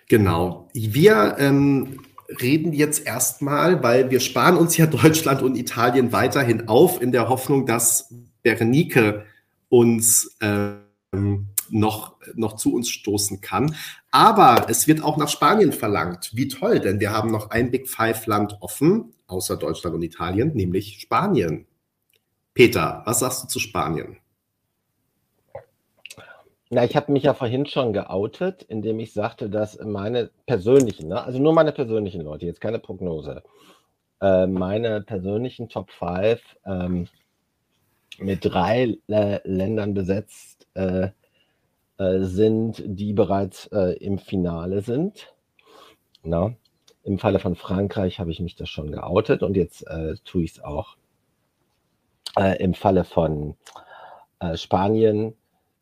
Genau. 0.09 0.69
Wir 0.73 1.37
ähm, 1.39 2.05
reden 2.41 2.73
jetzt 2.73 3.07
erstmal, 3.07 3.83
weil 3.83 4.11
wir 4.11 4.21
sparen 4.21 4.57
uns 4.57 4.77
ja 4.77 4.87
Deutschland 5.03 5.43
und 5.43 5.57
Italien 5.57 6.13
weiterhin 6.13 6.69
auf, 6.69 7.01
in 7.01 7.13
der 7.13 7.29
Hoffnung, 7.29 7.67
dass 7.67 8.13
Berenike 8.43 9.25
uns 9.69 10.37
ähm, 10.41 11.49
noch, 11.71 12.17
noch 12.35 12.57
zu 12.57 12.75
uns 12.75 12.89
stoßen 12.89 13.41
kann. 13.41 13.75
Aber 14.11 14.67
es 14.69 14.87
wird 14.87 15.03
auch 15.03 15.17
nach 15.17 15.29
Spanien 15.29 15.73
verlangt. 15.73 16.31
Wie 16.35 16.49
toll, 16.49 16.81
denn 16.81 17.01
wir 17.01 17.13
haben 17.13 17.31
noch 17.31 17.51
ein 17.51 17.71
Big 17.71 17.89
Five 17.89 18.27
Land 18.27 18.59
offen 18.61 19.15
außer 19.27 19.57
Deutschland 19.57 19.97
und 19.97 20.03
Italien, 20.03 20.53
nämlich 20.55 21.01
Spanien. 21.01 21.67
Peter, 22.53 23.03
was 23.05 23.21
sagst 23.21 23.45
du 23.45 23.49
zu 23.49 23.59
Spanien? 23.59 24.19
Na, 26.71 26.85
ich 26.85 26.97
habe 26.97 27.13
mich 27.13 27.25
ja 27.25 27.35
vorhin 27.35 27.67
schon 27.67 27.93
geoutet, 27.93 28.63
indem 28.63 28.99
ich 28.99 29.13
sagte, 29.13 29.51
dass 29.51 29.79
meine 29.81 30.31
persönlichen, 30.47 31.09
ne, 31.09 31.23
also 31.23 31.39
nur 31.39 31.53
meine 31.53 31.73
persönlichen 31.73 32.23
Leute, 32.23 32.47
jetzt 32.47 32.61
keine 32.61 32.79
Prognose, 32.79 33.43
äh, 34.21 34.47
meine 34.47 35.03
persönlichen 35.03 35.69
Top 35.69 35.91
5 35.91 36.41
ähm, 36.65 37.09
mit 38.19 38.45
drei 38.45 38.97
äh, 39.09 39.41
Ländern 39.45 39.93
besetzt 39.93 40.67
äh, 40.75 41.09
äh, 41.99 42.21
sind, 42.21 42.83
die 42.85 43.13
bereits 43.13 43.67
äh, 43.67 43.97
im 43.99 44.19
Finale 44.19 44.81
sind. 44.81 45.35
Na? 46.23 46.55
Im 47.03 47.19
Falle 47.19 47.39
von 47.39 47.55
Frankreich 47.55 48.19
habe 48.19 48.31
ich 48.31 48.41
mich 48.41 48.57
das 48.57 48.71
schon 48.71 48.91
geoutet 48.91 49.43
und 49.43 49.57
jetzt 49.57 49.87
äh, 49.87 50.15
tue 50.25 50.45
ich 50.45 50.53
es 50.53 50.65
auch. 50.65 50.97
Im 52.59 52.75
Falle 52.75 53.05
von 53.05 53.55
Spanien 54.57 55.37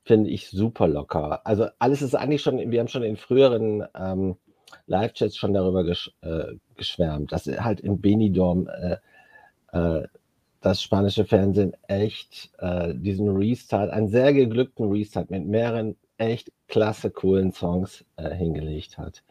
finde 0.05 0.31
ich 0.31 0.51
super 0.51 0.89
locker. 0.89 1.47
Also 1.47 1.67
alles 1.79 2.03
ist 2.03 2.15
eigentlich 2.15 2.43
schon, 2.43 2.71
wir 2.71 2.81
haben 2.81 2.89
schon 2.89 3.03
in 3.03 3.17
früheren 3.17 3.85
ähm, 3.95 4.37
Live-Chats 4.87 5.37
schon 5.37 5.55
darüber 5.55 5.85
gesch 5.85 6.11
äh, 6.23 6.55
geschwärmt, 6.77 7.33
dass 7.33 7.47
halt 7.47 7.81
in 7.81 8.01
Benidorm 8.01 8.69
äh, 8.69 8.97
äh, 9.73 10.07
das 10.61 10.83
spanische 10.83 11.25
Fernsehen 11.25 11.75
echt 11.89 12.51
äh, 12.59 12.95
diesen 12.95 13.29
Restart, 13.29 13.91
einen 13.91 14.09
sehr 14.09 14.33
geglückten 14.33 14.91
Restart 14.91 15.31
mit 15.31 15.47
mehreren 15.47 15.97
echt 16.19 16.53
klasse, 16.69 17.11
coolen 17.11 17.53
Songs 17.53 18.05
äh, 18.17 18.31
hingelegt 18.35 18.99
hat. 18.99 19.23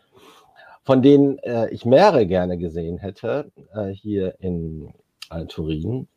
Von 0.83 1.01
denen 1.01 1.37
äh, 1.39 1.69
ich 1.69 1.85
mehrere 1.85 2.25
gerne 2.25 2.57
gesehen 2.57 2.97
hätte, 2.97 3.51
hier 3.93 4.35
in 4.39 4.93
Turin. 5.47 6.07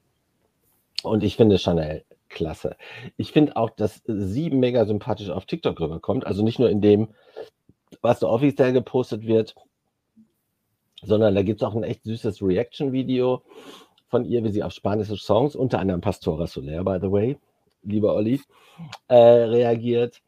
Und 1.02 1.22
ich 1.22 1.36
finde 1.36 1.58
Chanel 1.58 2.02
klasse. 2.34 2.76
Ich 3.16 3.32
finde 3.32 3.56
auch, 3.56 3.70
dass 3.70 4.02
sie 4.06 4.50
mega 4.50 4.84
sympathisch 4.84 5.30
auf 5.30 5.46
TikTok 5.46 5.80
rüberkommt. 5.80 6.26
Also 6.26 6.42
nicht 6.42 6.58
nur 6.58 6.68
in 6.68 6.82
dem, 6.82 7.14
was 8.02 8.18
da 8.18 8.26
offiziell 8.26 8.72
gepostet 8.72 9.26
wird, 9.26 9.54
sondern 11.02 11.34
da 11.34 11.42
gibt 11.42 11.62
es 11.62 11.66
auch 11.66 11.74
ein 11.74 11.84
echt 11.84 12.04
süßes 12.04 12.42
Reaction-Video 12.42 13.42
von 14.08 14.24
ihr, 14.24 14.44
wie 14.44 14.50
sie 14.50 14.62
auf 14.62 14.72
spanische 14.72 15.16
Songs, 15.16 15.56
unter 15.56 15.78
anderem 15.78 16.00
Pastora 16.00 16.46
Soler, 16.46 16.84
by 16.84 16.98
the 17.00 17.10
way, 17.10 17.38
lieber 17.82 18.14
Olli, 18.14 18.40
äh, 19.08 19.16
reagiert. 19.16 20.22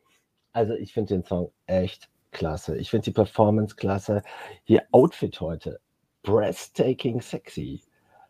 Also 0.53 0.75
ich 0.75 0.93
finde 0.93 1.15
den 1.15 1.25
Song 1.25 1.51
echt 1.67 2.09
klasse. 2.31 2.77
Ich 2.79 2.91
finde 2.91 3.05
die 3.05 3.13
Performance 3.13 3.77
klasse. 3.77 4.23
Ihr 4.67 4.83
Outfit 4.93 5.41
heute, 5.41 5.81
breathtaking 6.23 7.21
sexy. 7.21 7.83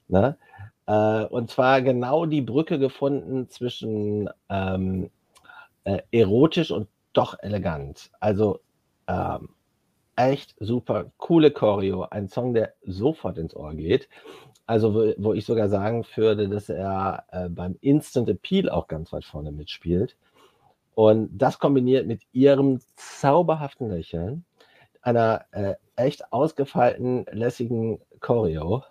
Ne? 0.08 0.36
Äh, 0.87 1.24
und 1.24 1.51
zwar 1.51 1.82
genau 1.82 2.26
die 2.26 2.43
Brücke 2.43 2.78
gefunden 2.78 3.49
zwischen 3.49 4.30
ähm, 4.49 5.11
äh, 5.84 6.03
erotisch 6.11 6.70
und 6.70 6.89
doch 7.12 7.37
elegant. 7.41 8.11
Also 8.20 8.61
ähm, 9.09 9.51
echt 10.16 10.55
super 10.61 11.12
coole 11.18 11.51
Choreo, 11.51 12.07
ein 12.11 12.28
Song, 12.28 12.55
der 12.55 12.74
sofort 12.84 13.39
ins 13.39 13.55
Ohr 13.55 13.74
geht. 13.74 14.09
Also 14.66 14.95
wo, 14.95 15.12
wo 15.18 15.32
ich 15.34 15.45
sogar 15.47 15.68
sagen 15.68 16.05
würde, 16.16 16.49
dass 16.49 16.68
er 16.68 17.24
äh, 17.30 17.49
beim 17.49 17.76
Instant 17.80 18.28
Appeal 18.28 18.68
auch 18.68 18.89
ganz 18.89 19.12
weit 19.12 19.24
vorne 19.24 19.53
mitspielt. 19.53 20.16
Und 20.95 21.30
das 21.37 21.59
kombiniert 21.59 22.07
mit 22.07 22.22
ihrem 22.32 22.80
zauberhaften 22.97 23.91
Lächeln, 23.91 24.45
einer 25.03 25.45
äh, 25.53 25.74
echt 25.95 26.32
ausgefeilten, 26.32 27.26
lässigen 27.30 28.01
Choreo 28.20 28.82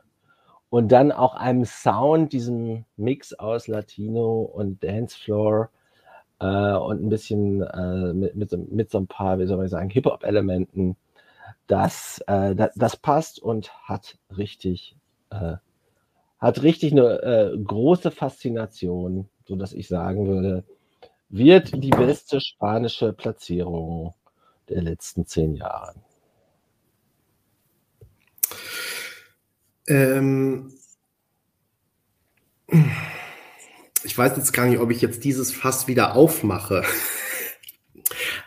und 0.70 0.91
dann 0.91 1.11
auch 1.11 1.36
einem 1.36 1.66
Sound, 1.66 2.34
diesem 2.34 2.86
Mix 2.97 3.34
aus 3.34 3.68
Latino 3.68 4.41
und 4.41 4.84
Dancefloor 4.84 5.70
äh, 6.39 6.74
und 6.74 7.03
ein 7.03 7.09
bisschen 7.09 7.61
äh, 7.61 8.13
mit, 8.13 8.36
mit, 8.36 8.49
so, 8.49 8.57
mit, 8.57 8.91
so, 8.91 8.97
ein 8.99 9.07
paar, 9.07 9.39
wie 9.39 9.45
soll 9.45 9.57
man 9.57 9.68
sagen, 9.68 9.89
Hip-Hop-Elementen. 9.89 10.97
Das, 11.68 12.24
äh, 12.28 12.55
das, 12.55 12.72
das, 12.76 12.97
passt 12.97 13.41
und 13.41 13.74
hat 13.88 14.18
richtig, 14.36 14.95
äh, 15.30 15.55
hat 16.39 16.61
richtig 16.61 16.91
eine 16.91 17.22
äh, 17.22 17.57
große 17.57 18.11
Faszination, 18.11 19.30
sodass 19.47 19.74
ich 19.74 19.88
sagen 19.88 20.28
würde, 20.28 20.63
wird 21.30 21.84
die 21.84 21.89
beste 21.89 22.39
spanische 22.39 23.13
Platzierung 23.13 24.13
der 24.70 24.82
letzten 24.82 25.26
zehn 25.26 25.55
Jahre. 25.55 25.95
Ähm, 29.88 30.73
ich 34.03 34.17
weiß 34.17 34.38
jetzt 34.38 34.53
gar 34.53 34.65
nicht, 34.65 34.79
ob 34.79 34.91
ich 34.91 35.01
jetzt 35.01 35.23
dieses 35.23 35.51
Fass 35.51 35.88
wieder 35.88 36.15
aufmache. 36.15 36.83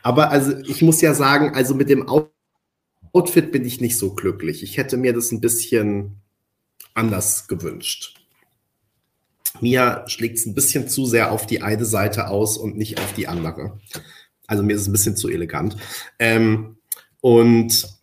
Aber 0.03 0.31
also 0.31 0.57
ich 0.59 0.83
muss 0.83 1.01
ja 1.01 1.15
sagen, 1.15 1.55
also 1.55 1.75
mit 1.75 1.89
dem 1.89 2.09
Outfit 3.13 3.53
bin 3.53 3.65
ich 3.65 3.81
nicht 3.81 3.97
so 3.97 4.15
glücklich. 4.15 4.63
Ich 4.63 4.77
hätte 4.77 4.97
mir 4.97 5.13
das 5.13 5.33
ein 5.33 5.41
bisschen 5.41 6.21
anders 6.95 7.49
gewünscht. 7.49 8.15
Mir 9.61 10.05
schlägt 10.07 10.39
es 10.39 10.47
ein 10.47 10.55
bisschen 10.55 10.89
zu 10.89 11.07
sehr 11.07 11.33
auf 11.33 11.47
die 11.47 11.63
eine 11.63 11.85
Seite 11.85 12.29
aus 12.29 12.59
und 12.59 12.77
nicht 12.77 13.01
auf 13.01 13.13
die 13.15 13.27
andere. 13.27 13.81
Also 14.47 14.63
mir 14.63 14.77
ist 14.77 14.83
es 14.83 14.89
ein 14.89 14.93
bisschen 14.93 15.17
zu 15.17 15.29
elegant. 15.29 15.77
Ähm, 16.19 16.79
und 17.21 17.98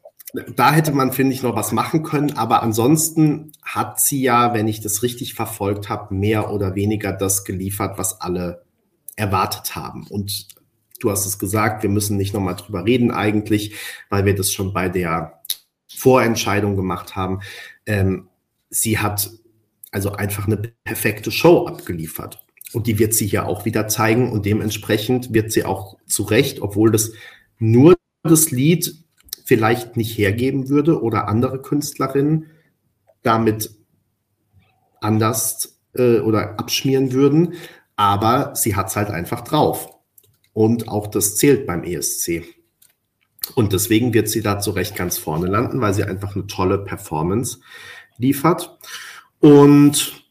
da 0.56 0.72
hätte 0.72 0.92
man, 0.92 1.12
finde 1.12 1.34
ich, 1.34 1.44
noch 1.44 1.56
was 1.56 1.72
machen 1.72 2.04
können. 2.04 2.38
Aber 2.38 2.64
ansonsten 2.64 3.52
hat 3.64 4.00
sie 4.00 4.22
ja, 4.22 4.54
wenn 4.54 4.68
ich 4.68 4.82
das 4.82 5.04
richtig 5.04 5.34
verfolgt 5.34 5.90
habe, 5.90 6.14
mehr 6.14 6.52
oder 6.52 6.76
weniger 6.76 7.12
das 7.12 7.46
geliefert, 7.46 7.98
was 7.98 8.22
alle 8.22 8.64
erwartet 9.16 9.76
haben. 9.76 10.08
Und 10.08 10.48
du 11.00 11.12
hast 11.12 11.26
es 11.26 11.40
gesagt, 11.40 11.84
wir 11.84 11.90
müssen 11.90 12.18
nicht 12.18 12.34
nochmal 12.34 12.56
drüber 12.56 12.86
reden 12.86 13.12
eigentlich, 13.12 13.76
weil 14.10 14.26
wir 14.26 14.36
das 14.36 14.52
schon 14.52 14.74
bei 14.74 14.90
der 14.90 15.42
Vorentscheidung 15.88 16.76
gemacht 16.76 17.16
haben. 17.16 17.42
Ähm, 17.86 18.28
sie 18.70 19.00
hat 19.00 19.30
also 19.92 20.12
einfach 20.12 20.48
eine 20.48 20.58
perfekte 20.84 21.32
Show 21.32 21.68
abgeliefert. 21.68 22.46
Und 22.74 22.88
die 22.88 23.00
wird 23.00 23.14
sie 23.14 23.28
hier 23.28 23.48
auch 23.48 23.64
wieder 23.64 23.88
zeigen. 23.88 24.32
Und 24.32 24.46
dementsprechend 24.46 25.34
wird 25.34 25.52
sie 25.52 25.64
auch 25.64 25.98
zu 26.08 26.24
Recht, 26.24 26.62
obwohl 26.62 26.92
das 26.92 27.14
nur 27.58 27.96
das 28.24 28.52
Lied 28.52 29.05
vielleicht 29.46 29.96
nicht 29.96 30.18
hergeben 30.18 30.68
würde 30.68 31.02
oder 31.02 31.30
andere 31.30 31.62
Künstlerinnen 31.62 32.48
damit 33.22 33.72
anders 35.00 35.80
äh, 35.94 36.20
oder 36.20 36.60
abschmieren 36.60 37.14
würden. 37.14 37.54
Aber 37.96 38.52
sie 38.56 38.76
hat 38.76 38.88
es 38.88 38.96
halt 38.98 39.10
einfach 39.10 39.42
drauf. 39.42 39.90
Und 40.52 40.90
auch 40.90 41.08
das 41.08 41.38
zählt 41.38 41.66
beim 41.66 41.84
ESC. 41.84 42.44
Und 43.54 43.74
deswegen 43.74 44.14
wird 44.14 44.28
sie 44.28 44.42
da 44.42 44.60
zu 44.60 44.72
Recht 44.72 44.96
ganz 44.96 45.18
vorne 45.18 45.48
landen, 45.48 45.80
weil 45.80 45.94
sie 45.94 46.04
einfach 46.04 46.36
eine 46.36 46.48
tolle 46.48 46.80
Performance 46.80 47.60
liefert. 48.18 48.78
Und 49.40 50.26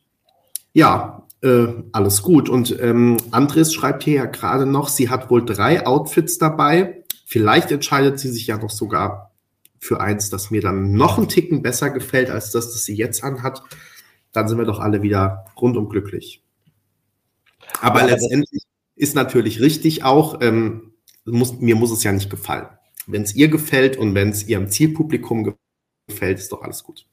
ja, 0.73 1.25
äh, 1.43 1.69
alles 1.93 2.23
gut. 2.23 2.49
Und 2.49 2.77
ähm, 2.81 3.17
Andres 3.31 3.73
schreibt 3.73 4.03
hier 4.03 4.15
ja 4.15 4.27
gerade 4.27 4.67
noch, 4.67 4.89
sie 4.89 5.09
hat 5.09 5.31
wohl 5.31 5.45
drei 5.45 5.87
Outfits 5.87 6.39
dabei. 6.39 7.04
Vielleicht 7.35 7.73
entscheidet 7.73 8.21
sie 8.21 8.31
sich 8.31 8.47
ja 8.47 8.59
noch 8.59 8.71
sogar 8.71 9.33
für 9.81 10.01
eins, 10.01 10.31
das 10.31 10.53
mir 10.53 10.61
dann 10.61 10.93
noch 10.93 11.19
einen 11.19 11.29
Ticken 11.29 11.63
besser 11.63 11.91
gefällt 11.91 12.31
als 12.31 12.53
das, 12.53 12.67
das 12.67 12.85
sie 12.85 12.95
jetzt 12.95 13.25
anhat. 13.25 13.61
Dann 14.31 14.47
sind 14.47 14.57
wir 14.57 14.65
doch 14.65 14.79
alle 14.79 15.03
wieder 15.03 15.45
rundum 15.61 15.89
glücklich. 15.89 16.45
Aber 17.81 18.03
ja, 18.03 18.07
letztendlich 18.07 18.63
ist 18.95 19.17
natürlich 19.17 19.61
richtig 19.61 20.05
auch, 20.05 20.43
ähm, 20.43 20.93
muss, 21.25 21.59
mir 21.59 21.75
muss 21.75 21.91
es 21.91 22.05
ja 22.05 22.13
nicht 22.13 22.31
gefallen. 22.31 22.69
Wenn 23.09 23.23
es 23.23 23.35
ihr 23.35 23.49
gefällt 23.49 23.97
und 23.97 24.15
wenn 24.15 24.29
es 24.29 24.47
ihrem 24.47 24.71
Zielpublikum 24.71 25.57
gefällt, 26.07 26.39
ist 26.39 26.53
doch 26.53 26.63
alles 26.63 26.85
gut. 26.85 27.05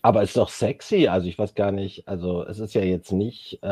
Aber 0.00 0.22
es 0.22 0.30
ist 0.30 0.38
doch 0.38 0.48
sexy, 0.48 1.08
also 1.08 1.28
ich 1.28 1.38
weiß 1.38 1.54
gar 1.54 1.70
nicht, 1.70 2.08
also 2.08 2.46
es 2.46 2.60
ist 2.60 2.72
ja 2.72 2.80
jetzt 2.80 3.12
nicht, 3.12 3.58
äh, 3.60 3.66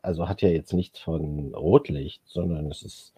also 0.00 0.30
hat 0.30 0.40
ja 0.40 0.48
jetzt 0.48 0.72
nichts 0.72 0.98
von 0.98 1.54
Rotlicht, 1.54 2.22
sondern 2.24 2.70
es 2.70 2.82
ist 2.82 3.13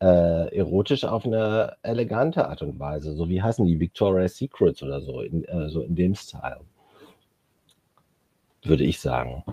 äh, 0.00 0.56
erotisch 0.56 1.04
auf 1.04 1.24
eine 1.24 1.76
elegante 1.82 2.48
Art 2.48 2.62
und 2.62 2.78
Weise. 2.78 3.14
So 3.14 3.28
wie 3.28 3.42
heißen 3.42 3.64
die 3.64 3.80
Victoria's 3.80 4.36
Secrets 4.36 4.82
oder 4.82 5.00
so, 5.00 5.20
in, 5.20 5.44
äh, 5.44 5.68
so 5.68 5.82
in 5.82 5.94
dem 5.94 6.14
Style. 6.14 6.60
Würde 8.62 8.84
ich 8.84 9.00
sagen. 9.00 9.44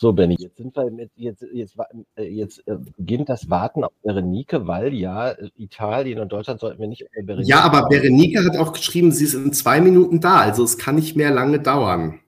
So, 0.00 0.12
Benny, 0.12 0.36
jetzt 0.38 0.56
sind 0.56 0.76
wir 0.76 0.88
mit, 0.92 1.10
jetzt, 1.16 1.44
jetzt, 1.52 1.76
äh, 2.14 2.22
jetzt 2.22 2.62
äh, 2.68 2.76
beginnt 2.96 3.28
das 3.28 3.50
Warten 3.50 3.82
auf 3.82 3.90
Berenike, 4.04 4.68
weil 4.68 4.94
ja, 4.94 5.34
Italien 5.56 6.20
und 6.20 6.30
Deutschland 6.30 6.60
sollten 6.60 6.78
wir 6.78 6.86
nicht 6.86 7.04
Berenike. 7.24 7.48
Ja, 7.48 7.62
aber 7.62 7.88
Berenike 7.88 8.44
hat 8.44 8.56
auch 8.58 8.72
geschrieben, 8.72 9.10
sie 9.10 9.24
ist 9.24 9.34
in 9.34 9.52
zwei 9.52 9.80
Minuten 9.80 10.20
da, 10.20 10.36
also 10.36 10.62
es 10.62 10.78
kann 10.78 10.94
nicht 10.94 11.16
mehr 11.16 11.32
lange 11.32 11.58
dauern. 11.58 12.20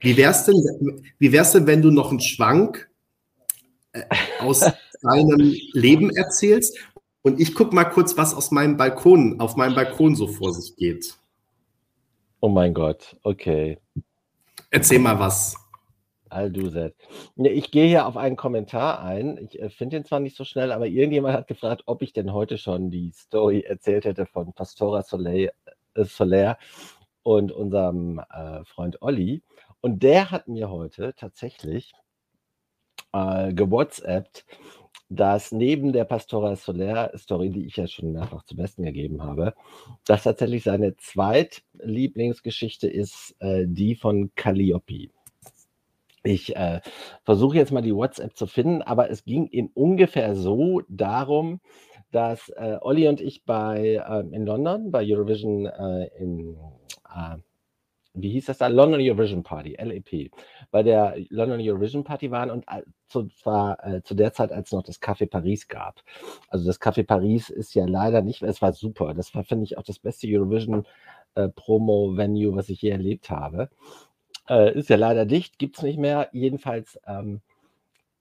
Wie 0.00 0.16
wär's 0.16 0.44
denn, 0.44 0.54
wie 1.18 1.32
wär's 1.32 1.50
denn, 1.50 1.66
wenn 1.66 1.82
du 1.82 1.90
noch 1.90 2.10
einen 2.10 2.20
Schwank 2.20 2.88
aus 4.40 4.60
deinem 5.02 5.56
Leben 5.72 6.10
erzählst. 6.10 6.78
Und 7.22 7.40
ich 7.40 7.54
gucke 7.54 7.74
mal 7.74 7.84
kurz, 7.84 8.16
was 8.16 8.34
aus 8.34 8.50
meinem 8.50 8.76
Balkon, 8.76 9.40
auf 9.40 9.56
meinem 9.56 9.74
Balkon 9.74 10.14
so 10.14 10.26
vor 10.26 10.52
sich 10.52 10.76
geht. 10.76 11.16
Oh 12.40 12.48
mein 12.48 12.74
Gott, 12.74 13.16
okay. 13.22 13.78
Erzähl 14.70 14.98
mal 14.98 15.18
was. 15.18 15.56
I'll 16.30 16.50
do 16.50 16.68
that. 16.70 16.94
Ich 17.36 17.70
gehe 17.70 17.86
hier 17.86 18.06
auf 18.06 18.16
einen 18.16 18.36
Kommentar 18.36 19.02
ein. 19.02 19.38
Ich 19.38 19.58
äh, 19.60 19.70
finde 19.70 19.96
ihn 19.98 20.04
zwar 20.04 20.20
nicht 20.20 20.36
so 20.36 20.44
schnell, 20.44 20.72
aber 20.72 20.86
irgendjemand 20.86 21.34
hat 21.34 21.46
gefragt, 21.46 21.84
ob 21.86 22.02
ich 22.02 22.12
denn 22.12 22.32
heute 22.32 22.58
schon 22.58 22.90
die 22.90 23.12
Story 23.12 23.60
erzählt 23.60 24.04
hätte 24.04 24.26
von 24.26 24.52
Pastora 24.52 25.02
Soleil, 25.02 25.52
äh, 25.94 26.04
Soler 26.04 26.58
und 27.22 27.52
unserem 27.52 28.18
äh, 28.18 28.64
Freund 28.64 29.00
Olli. 29.00 29.42
Und 29.80 30.02
der 30.02 30.30
hat 30.30 30.48
mir 30.48 30.70
heute 30.70 31.14
tatsächlich 31.14 31.92
äh, 33.14 33.54
gewhatsappt, 33.54 34.44
dass 35.08 35.52
neben 35.52 35.92
der 35.92 36.04
Pastora 36.04 36.56
Soler 36.56 37.12
Story, 37.16 37.50
die 37.50 37.66
ich 37.66 37.76
ja 37.76 37.86
schon 37.86 38.12
mehrfach 38.12 38.42
zum 38.44 38.56
Besten 38.56 38.82
gegeben 38.82 39.22
habe, 39.22 39.54
dass 40.06 40.24
tatsächlich 40.24 40.64
seine 40.64 40.96
zweitlieblingsgeschichte 40.96 42.88
ist 42.88 43.36
äh, 43.38 43.64
die 43.66 43.94
von 43.94 44.32
Calliope. 44.34 45.10
Ich 46.22 46.56
äh, 46.56 46.80
versuche 47.22 47.56
jetzt 47.58 47.70
mal 47.70 47.82
die 47.82 47.94
WhatsApp 47.94 48.34
zu 48.36 48.46
finden, 48.46 48.80
aber 48.82 49.10
es 49.10 49.24
ging 49.24 49.46
in 49.46 49.70
ungefähr 49.74 50.34
so 50.34 50.80
darum, 50.88 51.60
dass 52.10 52.48
äh, 52.50 52.78
Olli 52.80 53.08
und 53.08 53.20
ich 53.20 53.44
bei 53.44 54.02
äh, 54.06 54.20
in 54.34 54.46
London 54.46 54.90
bei 54.90 55.04
Eurovision 55.04 55.66
äh, 55.66 56.06
in 56.18 56.56
äh, 57.14 57.36
wie 58.14 58.30
hieß 58.30 58.46
das 58.46 58.58
da? 58.58 58.68
London 58.68 59.00
Eurovision 59.00 59.42
Party, 59.42 59.76
LEP, 59.78 60.30
bei 60.70 60.82
der 60.82 61.16
London 61.30 61.60
Eurovision 61.60 62.04
Party 62.04 62.30
waren 62.30 62.50
und 62.50 62.64
zu, 63.08 63.26
zwar 63.28 63.84
äh, 63.84 64.02
zu 64.02 64.14
der 64.14 64.32
Zeit, 64.32 64.52
als 64.52 64.68
es 64.68 64.72
noch 64.72 64.84
das 64.84 65.02
Café 65.02 65.28
Paris 65.28 65.66
gab. 65.66 66.00
Also 66.48 66.64
das 66.66 66.80
Café 66.80 67.04
Paris 67.04 67.50
ist 67.50 67.74
ja 67.74 67.84
leider 67.86 68.22
nicht, 68.22 68.42
es 68.42 68.62
war 68.62 68.72
super. 68.72 69.14
Das 69.14 69.34
war, 69.34 69.44
finde 69.44 69.64
ich, 69.64 69.76
auch 69.76 69.82
das 69.82 69.98
beste 69.98 70.28
Eurovision 70.28 70.86
äh, 71.34 71.48
Promo-Venue, 71.48 72.54
was 72.54 72.68
ich 72.68 72.82
je 72.82 72.90
erlebt 72.90 73.30
habe. 73.30 73.68
Äh, 74.48 74.78
ist 74.78 74.90
ja 74.90 74.96
leider 74.96 75.26
dicht, 75.26 75.58
gibt 75.58 75.76
es 75.76 75.82
nicht 75.82 75.98
mehr. 75.98 76.28
Jedenfalls 76.32 77.00
ähm, 77.06 77.40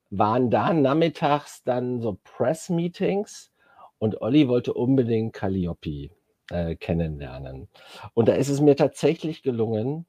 waren 0.09 0.49
da 0.49 0.73
nachmittags 0.73 1.63
dann 1.63 2.01
so 2.01 2.17
Press-Meetings 2.23 3.51
und 3.99 4.21
Olli 4.21 4.47
wollte 4.47 4.73
unbedingt 4.73 5.33
Calliope 5.33 6.09
äh, 6.49 6.75
kennenlernen. 6.75 7.67
Und 8.13 8.27
da 8.27 8.33
ist 8.33 8.49
es 8.49 8.61
mir 8.61 8.75
tatsächlich 8.75 9.43
gelungen, 9.43 10.05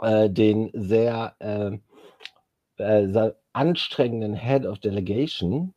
äh, 0.00 0.30
den 0.30 0.70
sehr 0.72 1.34
äh, 1.38 1.78
äh 2.78 3.32
anstrengenden 3.52 4.34
Head 4.34 4.64
of 4.64 4.78
Delegation 4.78 5.74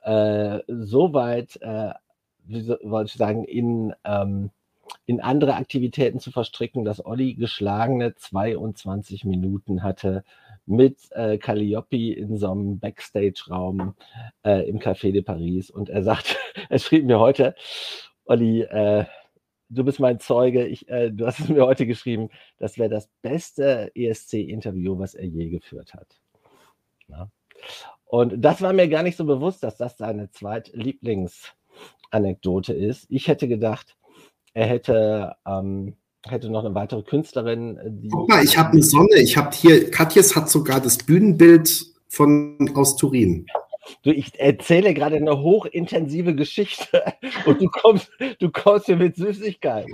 äh, 0.00 0.60
so 0.68 1.12
weit, 1.12 1.60
äh, 1.60 1.92
wie 2.46 2.62
soll 2.62 3.04
ich 3.04 3.12
sagen, 3.12 3.44
in 3.44 3.94
ähm, 4.04 4.50
in 5.06 5.20
andere 5.20 5.54
Aktivitäten 5.54 6.18
zu 6.18 6.30
verstricken, 6.30 6.84
dass 6.84 7.04
Olli 7.04 7.34
geschlagene 7.34 8.14
22 8.14 9.24
Minuten 9.24 9.82
hatte 9.82 10.24
mit 10.66 11.10
äh, 11.12 11.36
Calliope 11.36 12.14
in 12.14 12.38
so 12.38 12.50
einem 12.50 12.78
Backstage-Raum 12.78 13.94
äh, 14.44 14.68
im 14.68 14.78
Café 14.78 15.12
de 15.12 15.22
Paris. 15.22 15.70
Und 15.70 15.90
er 15.90 16.02
sagt, 16.02 16.38
er 16.68 16.78
schrieb 16.78 17.04
mir 17.04 17.18
heute, 17.18 17.54
Olli, 18.26 18.62
äh, 18.62 19.04
du 19.68 19.84
bist 19.84 20.00
mein 20.00 20.18
Zeuge, 20.20 20.66
ich, 20.66 20.88
äh, 20.88 21.10
du 21.10 21.26
hast 21.26 21.40
es 21.40 21.48
mir 21.50 21.66
heute 21.66 21.86
geschrieben, 21.86 22.30
das 22.58 22.78
wäre 22.78 22.88
das 22.88 23.10
beste 23.22 23.92
ESC-Interview, 23.94 24.98
was 24.98 25.14
er 25.14 25.26
je 25.26 25.50
geführt 25.50 25.92
hat. 25.94 26.18
Ja. 27.08 27.28
Und 28.06 28.40
das 28.40 28.62
war 28.62 28.72
mir 28.72 28.88
gar 28.88 29.02
nicht 29.02 29.16
so 29.16 29.24
bewusst, 29.24 29.62
dass 29.62 29.76
das 29.76 29.98
seine 29.98 30.30
zweitlieblingsanekdote 30.30 32.72
ist. 32.72 33.06
Ich 33.08 33.28
hätte 33.28 33.48
gedacht, 33.48 33.96
er 34.52 34.66
hätte, 34.66 35.36
ähm, 35.46 35.96
hätte 36.24 36.50
noch 36.50 36.64
eine 36.64 36.74
weitere 36.74 37.02
Künstlerin. 37.02 37.78
Die 37.84 38.08
Guck 38.08 38.28
mal, 38.28 38.42
ich 38.44 38.56
habe 38.56 38.70
eine 38.70 38.82
Sonne. 38.82 39.16
Ich 39.16 39.36
habe 39.36 39.54
hier, 39.54 39.90
Katjes 39.90 40.34
hat 40.36 40.48
sogar 40.48 40.80
das 40.80 40.96
Bühnenbild 40.98 41.86
von 42.08 42.70
aus 42.74 42.96
Turin. 42.96 43.46
Du, 44.02 44.10
ich 44.10 44.38
erzähle 44.38 44.94
gerade 44.94 45.16
eine 45.16 45.40
hochintensive 45.40 46.34
Geschichte 46.34 47.02
und 47.46 47.60
du 47.60 47.68
kommst, 47.68 48.10
du 48.38 48.50
kommst 48.50 48.86
hier 48.86 48.96
mit 48.96 49.16
Süßigkeiten. 49.16 49.92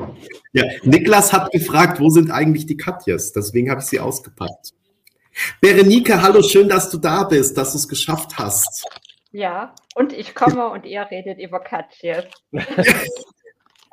Ja, 0.53 0.65
Niklas 0.83 1.33
hat 1.33 1.51
gefragt, 1.53 2.01
wo 2.01 2.09
sind 2.09 2.31
eigentlich 2.31 2.67
die 2.67 2.77
Katjes? 2.77 3.33
Deswegen 3.33 3.71
habe 3.71 3.81
ich 3.81 3.87
sie 3.87 4.01
ausgepackt. 4.01 4.73
Berenike, 5.61 6.21
hallo, 6.21 6.43
schön, 6.43 6.69
dass 6.69 6.91
du 6.91 6.99
da 6.99 7.25
bist, 7.25 7.57
dass 7.57 7.73
du 7.73 7.79
es 7.79 7.89
geschafft 7.89 8.39
hast. 8.39 8.85
Ja, 9.33 9.75
und 9.95 10.13
ich 10.13 10.35
komme 10.35 10.69
und 10.71 10.85
ihr 10.85 11.07
redet 11.11 11.39
über 11.39 11.61
Katjes. 11.61 12.25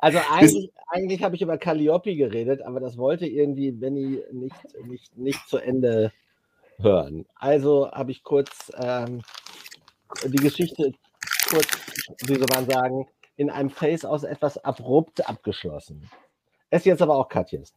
Also 0.00 0.20
eigentlich, 0.30 0.70
eigentlich 0.86 1.22
habe 1.24 1.34
ich 1.34 1.42
über 1.42 1.58
Calliope 1.58 2.14
geredet, 2.14 2.62
aber 2.62 2.78
das 2.78 2.96
wollte 2.96 3.26
irgendwie 3.26 3.72
Benny 3.72 4.22
nicht, 4.30 4.54
nicht, 4.86 5.16
nicht 5.16 5.48
zu 5.48 5.58
Ende 5.58 6.12
hören. 6.78 7.26
Also 7.34 7.90
habe 7.90 8.12
ich 8.12 8.22
kurz 8.22 8.70
ähm, 8.80 9.22
die 10.24 10.36
Geschichte 10.38 10.92
kurz, 11.48 11.68
wie 12.26 12.34
soll 12.34 12.46
man 12.54 12.68
sagen, 12.68 13.06
in 13.36 13.50
einem 13.50 13.70
Face 13.70 14.04
aus 14.04 14.24
etwas 14.24 14.58
abrupt 14.64 15.26
abgeschlossen. 15.28 16.08
Es 16.70 16.84
jetzt 16.84 17.02
aber 17.02 17.16
auch 17.16 17.28
Katjes. 17.28 17.72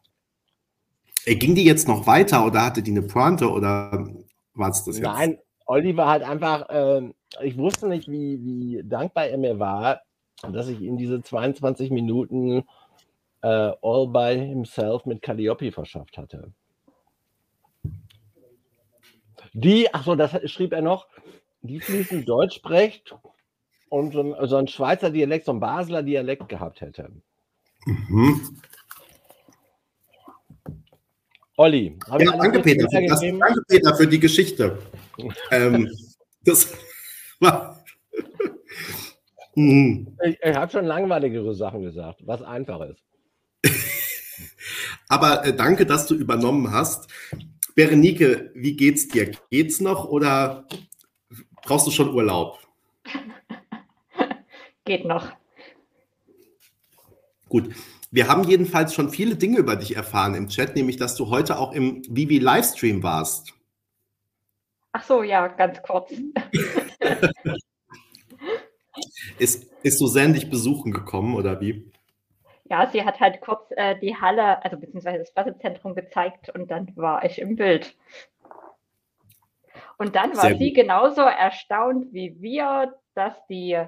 Ging 1.25 1.55
die 1.55 1.63
jetzt 1.63 1.87
noch 1.87 2.07
weiter 2.07 2.45
oder 2.45 2.65
hatte 2.65 2.81
die 2.81 2.91
eine 2.91 3.03
Pointe 3.03 3.49
oder 3.49 4.07
war 4.55 4.69
es 4.69 4.83
das 4.83 4.97
jetzt? 4.97 5.05
Nein, 5.05 5.37
Olli 5.65 5.95
war 5.95 6.09
halt 6.09 6.23
einfach, 6.23 6.67
äh, 6.69 7.13
ich 7.43 7.57
wusste 7.57 7.87
nicht, 7.87 8.09
wie, 8.09 8.43
wie 8.43 8.83
dankbar 8.83 9.27
er 9.27 9.37
mir 9.37 9.59
war, 9.59 10.01
dass 10.41 10.67
ich 10.67 10.81
in 10.81 10.97
diese 10.97 11.21
22 11.21 11.91
Minuten 11.91 12.63
äh, 13.41 13.71
all 13.81 14.07
by 14.07 14.35
himself 14.35 15.05
mit 15.05 15.21
Calliope 15.21 15.71
verschafft 15.71 16.17
hatte. 16.17 16.51
Die, 19.53 19.93
achso, 19.93 20.15
das 20.15 20.49
schrieb 20.49 20.73
er 20.73 20.81
noch, 20.81 21.07
die 21.61 21.79
fließend 21.79 22.27
Deutsch 22.27 22.55
spricht 22.55 23.15
und 23.89 24.13
so 24.13 24.21
ein, 24.21 24.47
so 24.47 24.57
ein, 24.57 24.67
Schweizer 24.67 25.09
Dialekt, 25.09 25.45
so 25.45 25.53
ein 25.53 25.59
Basler 25.59 26.03
Dialekt 26.03 26.49
gehabt 26.49 26.81
hätte. 26.81 27.11
Mhm. 27.85 28.57
Olli, 31.57 31.97
ja, 32.07 32.17
danke, 32.37 32.59
Peter, 32.59 32.87
das, 32.87 33.19
danke 33.21 33.61
Peter 33.67 33.95
für 33.95 34.07
die 34.07 34.19
Geschichte. 34.19 34.79
ähm, 35.51 35.91
das 36.43 36.73
war 37.39 37.81
Mhm. 39.55 40.17
Ich, 40.23 40.37
ich 40.41 40.55
habe 40.55 40.71
schon 40.71 40.85
langweiligere 40.85 41.53
Sachen 41.53 41.81
gesagt, 41.81 42.21
was 42.25 42.41
einfach 42.41 42.81
ist. 42.81 43.03
Aber 45.09 45.45
äh, 45.45 45.53
danke, 45.53 45.85
dass 45.85 46.07
du 46.07 46.15
übernommen 46.15 46.71
hast. 46.71 47.09
Berenike, 47.75 48.51
wie 48.53 48.75
geht's 48.75 49.07
dir? 49.07 49.31
Geht's 49.49 49.81
noch 49.81 50.05
oder 50.05 50.65
brauchst 51.63 51.87
du 51.87 51.91
schon 51.91 52.13
Urlaub? 52.13 52.59
Geht 54.85 55.05
noch. 55.05 55.31
Gut. 57.49 57.73
Wir 58.13 58.27
haben 58.27 58.43
jedenfalls 58.43 58.93
schon 58.93 59.09
viele 59.09 59.35
Dinge 59.35 59.57
über 59.57 59.77
dich 59.77 59.95
erfahren 59.95 60.35
im 60.35 60.49
Chat, 60.49 60.75
nämlich 60.75 60.97
dass 60.97 61.15
du 61.15 61.29
heute 61.29 61.57
auch 61.57 61.71
im 61.71 62.03
Vivi 62.09 62.39
Livestream 62.39 63.03
warst. 63.03 63.53
Ach 64.91 65.03
so, 65.03 65.23
ja, 65.23 65.47
ganz 65.47 65.81
kurz. 65.81 66.11
Ist, 69.37 69.71
ist 69.83 69.97
Susanne 69.97 70.33
dich 70.33 70.49
besuchen 70.49 70.91
gekommen 70.91 71.35
oder 71.35 71.59
wie? 71.61 71.91
Ja, 72.69 72.87
sie 72.87 73.03
hat 73.03 73.19
halt 73.19 73.41
kurz 73.41 73.71
äh, 73.71 73.99
die 73.99 74.15
Halle, 74.15 74.63
also 74.63 74.77
beziehungsweise 74.77 75.19
das 75.19 75.33
Pressezentrum 75.33 75.95
gezeigt 75.95 76.49
und 76.49 76.69
dann 76.69 76.95
war 76.95 77.25
ich 77.25 77.39
im 77.39 77.55
Bild. 77.55 77.95
Und 80.01 80.15
dann 80.15 80.35
war 80.35 80.47
Sehr 80.47 80.57
sie 80.57 80.69
gut. 80.69 80.77
genauso 80.77 81.21
erstaunt 81.21 82.11
wie 82.11 82.35
wir, 82.39 82.91
dass 83.13 83.35
die 83.47 83.79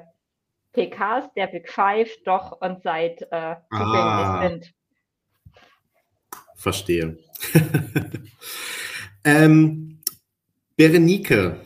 PKs 0.74 1.34
der 1.36 1.48
Big 1.48 1.68
Five 1.68 2.08
doch 2.24 2.62
on 2.62 2.76
site 2.84 3.28
äh, 3.32 3.56
ah, 3.72 4.48
sind. 4.48 4.72
Verstehe. 6.56 7.18
ähm, 9.26 10.04
Berenike, 10.76 11.62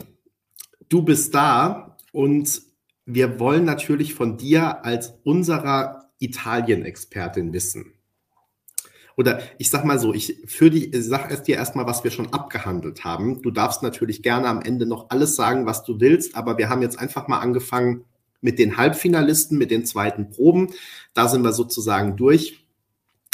du 0.88 1.04
bist 1.04 1.36
da 1.36 1.98
und 2.14 2.62
wir 3.04 3.42
wollen 3.42 3.66
natürlich 3.66 4.14
von 4.14 4.38
dir 4.38 4.86
als 4.86 5.10
unserer 5.26 6.10
Italien-Expertin 6.20 7.52
wissen. 7.52 7.97
Oder 9.18 9.42
ich 9.58 9.70
sag 9.70 9.84
mal 9.84 10.00
so, 10.00 10.14
ich 10.14 10.38
für 10.46 10.70
die, 10.70 10.90
sag 11.02 11.32
es 11.32 11.44
dir 11.44 11.58
erstmal, 11.58 11.86
was 11.86 12.04
wir 12.04 12.12
schon 12.12 12.32
abgehandelt 12.32 13.04
haben. 13.04 13.42
Du 13.42 13.52
darfst 13.52 13.84
natürlich 13.84 14.24
gerne 14.24 14.48
am 14.48 14.62
Ende 14.62 14.86
noch 14.86 15.10
alles 15.10 15.36
sagen, 15.36 15.66
was 15.66 15.84
du 15.84 16.00
willst, 16.00 16.36
aber 16.36 16.58
wir 16.58 16.70
haben 16.70 16.82
jetzt 16.82 17.00
einfach 17.00 17.28
mal 17.28 17.40
angefangen 17.40 18.06
mit 18.40 18.60
den 18.60 18.78
Halbfinalisten, 18.78 19.58
mit 19.58 19.72
den 19.72 19.86
zweiten 19.86 20.30
Proben. 20.30 20.70
Da 21.14 21.28
sind 21.28 21.42
wir 21.42 21.54
sozusagen 21.54 22.16
durch. 22.16 22.64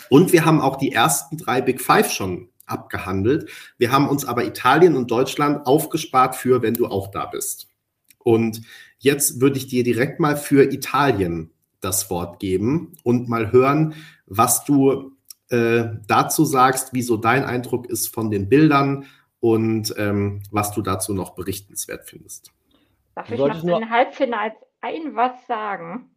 Und 0.09 0.33
wir 0.33 0.45
haben 0.45 0.61
auch 0.61 0.77
die 0.77 0.93
ersten 0.93 1.37
drei 1.37 1.61
Big 1.61 1.81
Five 1.81 2.11
schon 2.11 2.49
abgehandelt. 2.65 3.49
Wir 3.77 3.91
haben 3.91 4.07
uns 4.07 4.25
aber 4.25 4.45
Italien 4.45 4.95
und 4.95 5.11
Deutschland 5.11 5.67
aufgespart 5.67 6.35
für, 6.35 6.61
wenn 6.61 6.73
du 6.73 6.87
auch 6.87 7.11
da 7.11 7.25
bist. 7.25 7.67
Und 8.19 8.61
Jetzt 9.03 9.41
würde 9.41 9.57
ich 9.57 9.67
dir 9.67 9.83
direkt 9.83 10.21
mal 10.21 10.37
für 10.37 10.71
Italien 10.71 11.51
das 11.81 12.09
Wort 12.09 12.39
geben 12.39 12.93
und 13.03 13.27
mal 13.27 13.51
hören, 13.51 13.95
was 14.27 14.63
du 14.63 15.11
äh, 15.53 15.99
dazu 16.07 16.45
sagst, 16.45 16.93
wie 16.93 17.03
so 17.03 17.15
dein 17.15 17.45
Eindruck 17.45 17.85
ist 17.85 18.13
von 18.13 18.31
den 18.31 18.49
Bildern 18.49 19.05
und 19.39 19.93
ähm, 19.97 20.41
was 20.51 20.71
du 20.71 20.81
dazu 20.81 21.13
noch 21.13 21.35
berichtenswert 21.35 22.05
findest. 22.05 22.51
Darf 23.13 23.29
ich 23.29 23.39
noch 23.39 23.61
den 23.61 23.89
Halbfinals 23.89 24.55
ein 24.81 25.15
was 25.15 25.45
sagen? 25.45 26.09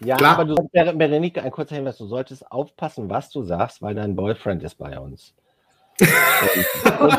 Ja, 0.00 0.16
Klar. 0.16 0.38
aber 0.38 0.44
du, 0.44 0.54
Berenike, 0.72 1.42
ein 1.42 1.50
kurzer 1.50 1.76
Hinweis, 1.76 1.96
du 1.96 2.06
solltest 2.06 2.50
aufpassen, 2.50 3.08
was 3.08 3.30
du 3.30 3.42
sagst, 3.42 3.80
weil 3.80 3.94
dein 3.94 4.14
Boyfriend 4.14 4.62
ist 4.62 4.74
bei 4.74 4.98
uns. 4.98 5.34
Und, 6.98 7.14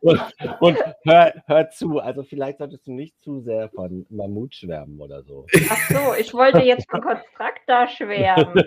und, 0.00 0.20
und 0.60 0.78
hör, 1.04 1.34
hör, 1.46 1.70
zu, 1.70 1.98
also 2.00 2.22
vielleicht 2.22 2.58
solltest 2.58 2.86
du 2.86 2.92
nicht 2.92 3.14
zu 3.22 3.40
sehr 3.40 3.68
von 3.70 4.06
Mammut 4.10 4.54
schwärmen 4.54 5.00
oder 5.00 5.22
so. 5.22 5.46
Ach 5.68 5.90
so, 5.90 6.14
ich 6.18 6.32
wollte 6.32 6.60
jetzt 6.60 6.90
von 6.90 7.00
Konstrakta 7.00 7.88
schwärmen. 7.88 8.64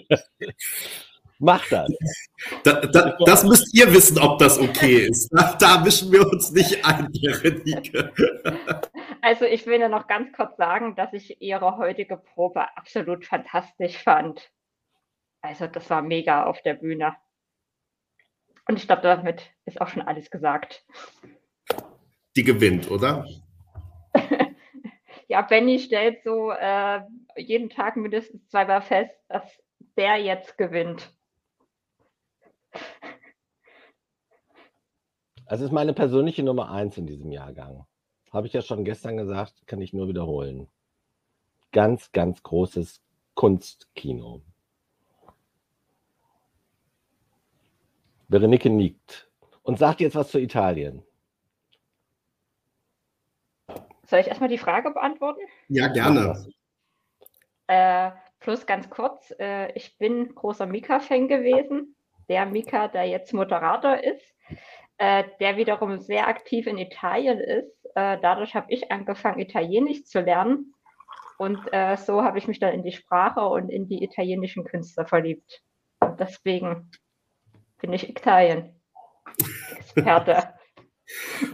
Mach 1.44 1.68
das. 1.70 1.90
Da, 2.64 2.82
da, 2.82 3.18
das 3.26 3.44
müsst 3.44 3.76
ihr 3.76 3.92
wissen, 3.92 4.20
ob 4.20 4.38
das 4.38 4.60
okay 4.60 5.08
ist. 5.08 5.28
Da, 5.32 5.58
da 5.60 5.80
mischen 5.84 6.12
wir 6.12 6.28
uns 6.32 6.52
nicht 6.52 6.86
ein, 6.86 7.12
Berenike. 7.12 8.14
Also 9.24 9.46
ich 9.46 9.66
will 9.66 9.80
nur 9.80 9.90
noch 9.90 10.06
ganz 10.06 10.32
kurz 10.34 10.56
sagen, 10.58 10.96
dass 10.96 11.14
ich 11.14 11.42
Ihre 11.42 11.78
heutige 11.78 12.18
Probe 12.18 12.66
absolut 12.78 13.26
fantastisch 13.26 13.98
fand. 13.98 14.52
Also 15.42 15.66
das 15.66 15.90
war 15.90 16.04
mega 16.04 16.46
auf 16.46 16.62
der 16.62 16.76
Bühne. 16.76 17.16
Und 18.68 18.78
ich 18.78 18.88
glaube, 18.88 19.02
damit 19.02 19.52
ist 19.66 19.82
auch 19.82 19.88
schon 19.88 20.02
alles 20.02 20.30
gesagt. 20.30 20.86
Die 22.36 22.44
gewinnt, 22.44 22.90
oder? 22.90 23.26
ja, 25.28 25.42
Benny 25.42 25.80
stellt 25.80 26.24
so 26.24 26.52
äh, 26.52 27.02
jeden 27.36 27.70
Tag 27.70 27.98
mindestens 27.98 28.48
zweimal 28.50 28.82
fest, 28.82 29.16
dass 29.28 29.44
der 29.98 30.18
jetzt 30.18 30.58
gewinnt. 30.58 31.12
Also 35.46 35.66
ist 35.66 35.72
meine 35.72 35.94
persönliche 35.94 36.44
Nummer 36.44 36.72
eins 36.72 36.98
in 36.98 37.06
diesem 37.06 37.32
Jahrgang. 37.32 37.86
Habe 38.32 38.48
ich 38.48 38.54
ja 38.54 38.62
schon 38.62 38.86
gestern 38.86 39.18
gesagt, 39.18 39.68
kann 39.68 39.82
ich 39.82 39.92
nur 39.92 40.08
wiederholen. 40.08 40.70
Ganz, 41.74 42.14
ganz 42.14 42.42
großes 42.42 43.02
Kunstkino. 43.34 44.42
Berenike 48.32 48.70
nickt 48.70 49.30
und 49.62 49.78
sagt 49.78 49.99
jetzt 49.99 50.16
was 50.16 50.32
zu 50.32 50.40
Italien. 50.40 51.03
Soll 54.08 54.20
ich 54.20 54.28
erstmal 54.28 54.49
die 54.49 54.58
Frage 54.58 54.91
beantworten? 54.91 55.41
Ja, 55.68 55.88
gerne. 55.88 56.45
Äh, 57.68 58.12
plus 58.40 58.66
ganz 58.66 58.90
kurz, 58.90 59.34
äh, 59.40 59.72
ich 59.74 59.98
bin 59.98 60.34
großer 60.34 60.66
Mika-Fan 60.66 61.28
gewesen. 61.28 61.95
Der 62.28 62.45
Mika, 62.45 62.88
der 62.88 63.06
jetzt 63.06 63.34
Moderator 63.34 63.98
ist, 63.98 64.34
äh, 64.98 65.26
der 65.40 65.58
wiederum 65.58 65.99
sehr 65.99 66.28
aktiv 66.28 66.68
in 66.68 66.78
Italien 66.78 67.40
ist. 67.40 67.86
Äh, 67.95 68.18
dadurch 68.22 68.56
habe 68.56 68.72
ich 68.72 68.91
angefangen, 68.91 69.40
Italienisch 69.40 70.06
zu 70.06 70.22
lernen. 70.22 70.74
Und 71.38 71.60
äh, 71.74 71.98
so 71.98 72.24
habe 72.24 72.38
ich 72.38 72.48
mich 72.48 72.60
dann 72.60 72.74
in 72.74 72.84
die 72.84 72.91
Sprache 72.91 73.41
und 73.41 73.70
in 73.70 73.88
die 73.88 74.03
italienischen 74.03 74.64
Künstler 74.64 75.06
verliebt. 75.06 75.64
Und 75.99 76.20
deswegen 76.20 76.91
bin 77.82 77.94
ich 77.94 78.08
Italien. 78.08 78.70
Experte. 79.80 80.49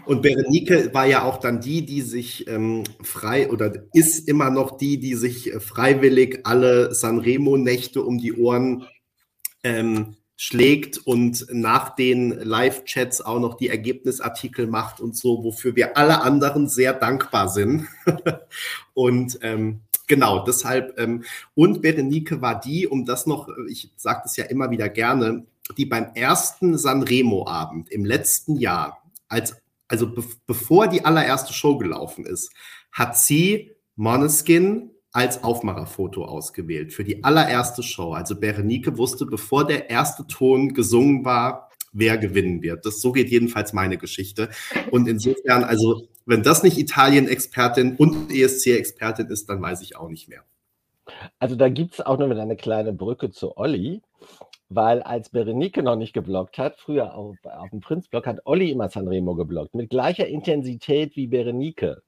Und 0.05 0.21
Berenike 0.21 0.93
war 0.93 1.05
ja 1.05 1.23
auch 1.23 1.37
dann 1.37 1.61
die, 1.61 1.85
die 1.85 2.01
sich 2.01 2.47
ähm, 2.47 2.83
frei 3.01 3.49
oder 3.49 3.73
ist 3.93 4.27
immer 4.27 4.51
noch 4.51 4.77
die, 4.77 4.99
die 4.99 5.15
sich 5.15 5.51
freiwillig 5.59 6.41
alle 6.43 6.93
Sanremo-Nächte 6.93 8.03
um 8.03 8.19
die 8.19 8.33
Ohren 8.33 8.85
ähm, 9.63 10.15
schlägt 10.35 10.99
und 10.99 11.47
nach 11.49 11.95
den 11.95 12.29
Live-Chats 12.29 13.21
auch 13.21 13.39
noch 13.39 13.55
die 13.55 13.69
Ergebnisartikel 13.69 14.67
macht 14.67 15.01
und 15.01 15.17
so, 15.17 15.43
wofür 15.43 15.75
wir 15.75 15.97
alle 15.97 16.21
anderen 16.21 16.69
sehr 16.69 16.93
dankbar 16.93 17.49
sind. 17.49 17.87
und 18.93 19.39
ähm, 19.41 19.81
genau, 20.07 20.43
deshalb, 20.43 20.97
ähm, 20.97 21.23
und 21.53 21.81
Berenike 21.81 22.41
war 22.41 22.59
die, 22.59 22.87
um 22.87 23.05
das 23.05 23.25
noch, 23.25 23.49
ich 23.69 23.91
sage 23.95 24.21
das 24.23 24.37
ja 24.37 24.45
immer 24.45 24.71
wieder 24.71 24.89
gerne, 24.89 25.45
die 25.77 25.85
beim 25.85 26.11
ersten 26.15 26.77
Sanremo-Abend 26.77 27.89
im 27.91 28.05
letzten 28.05 28.55
Jahr, 28.55 29.03
als, 29.27 29.55
also 29.87 30.09
be 30.13 30.23
bevor 30.45 30.87
die 30.87 31.05
allererste 31.05 31.53
Show 31.53 31.77
gelaufen 31.77 32.25
ist, 32.25 32.51
hat 32.91 33.17
sie 33.17 33.71
Moneskin 33.95 34.91
als 35.11 35.43
Aufmacherfoto 35.43 36.25
ausgewählt 36.25 36.93
für 36.93 37.03
die 37.03 37.23
allererste 37.23 37.83
Show. 37.83 38.13
Also 38.13 38.39
Berenike 38.39 38.97
wusste, 38.97 39.25
bevor 39.25 39.65
der 39.65 39.89
erste 39.89 40.27
Ton 40.27 40.73
gesungen 40.73 41.25
war, 41.25 41.71
wer 41.91 42.17
gewinnen 42.17 42.61
wird. 42.61 42.85
Das 42.85 43.01
so 43.01 43.11
geht 43.11 43.29
jedenfalls 43.29 43.73
meine 43.73 43.97
Geschichte. 43.97 44.49
Und 44.91 45.07
insofern, 45.07 45.63
also 45.63 46.07
wenn 46.27 46.43
das 46.43 46.63
nicht 46.63 46.77
Italien-Expertin 46.77 47.95
und 47.95 48.31
ESC-Expertin 48.31 49.27
ist, 49.27 49.49
dann 49.49 49.61
weiß 49.61 49.81
ich 49.81 49.95
auch 49.97 50.09
nicht 50.09 50.29
mehr. 50.29 50.43
Also 51.39 51.55
da 51.55 51.69
gibt 51.69 51.93
es 51.95 52.01
auch 52.01 52.17
noch 52.17 52.29
eine 52.29 52.57
kleine 52.57 52.93
Brücke 52.93 53.31
zu 53.31 53.57
Olli 53.57 54.01
weil 54.69 55.01
als 55.01 55.29
Berenike 55.29 55.81
noch 55.81 55.95
nicht 55.95 56.13
geblockt 56.13 56.57
hat, 56.57 56.77
früher 56.77 57.15
auf, 57.15 57.37
auf 57.43 57.69
dem 57.69 57.79
Prinzblock, 57.79 58.27
hat 58.27 58.41
Olli 58.45 58.71
immer 58.71 58.89
Sanremo 58.89 59.35
geblockt, 59.35 59.75
mit 59.75 59.89
gleicher 59.89 60.27
Intensität 60.27 61.15
wie 61.15 61.27
Berenike. 61.27 62.01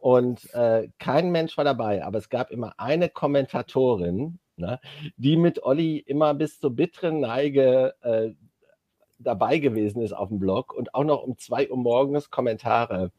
Und 0.00 0.52
äh, 0.54 0.88
kein 0.98 1.30
Mensch 1.30 1.56
war 1.56 1.64
dabei, 1.64 2.04
aber 2.04 2.18
es 2.18 2.28
gab 2.28 2.50
immer 2.50 2.74
eine 2.78 3.08
Kommentatorin, 3.08 4.38
ne, 4.56 4.80
die 5.16 5.36
mit 5.36 5.62
Olli 5.62 5.98
immer 5.98 6.34
bis 6.34 6.60
zur 6.60 6.74
bitteren 6.74 7.20
Neige 7.20 7.94
äh, 8.02 8.30
dabei 9.18 9.58
gewesen 9.58 10.02
ist 10.02 10.12
auf 10.12 10.28
dem 10.28 10.38
Blog 10.38 10.72
und 10.74 10.94
auch 10.94 11.04
noch 11.04 11.22
um 11.22 11.36
zwei 11.38 11.70
Uhr 11.70 11.76
morgens 11.76 12.30
Kommentare 12.30 13.10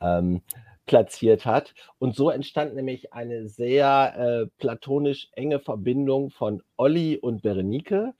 ähm, 0.00 0.42
platziert 0.86 1.46
hat. 1.46 1.74
Und 1.98 2.16
so 2.16 2.30
entstand 2.30 2.74
nämlich 2.74 3.12
eine 3.12 3.48
sehr 3.48 4.14
äh, 4.16 4.46
platonisch 4.58 5.28
enge 5.32 5.60
Verbindung 5.60 6.30
von 6.30 6.62
Olli 6.76 7.18
und 7.18 7.42
Berenike. 7.42 8.14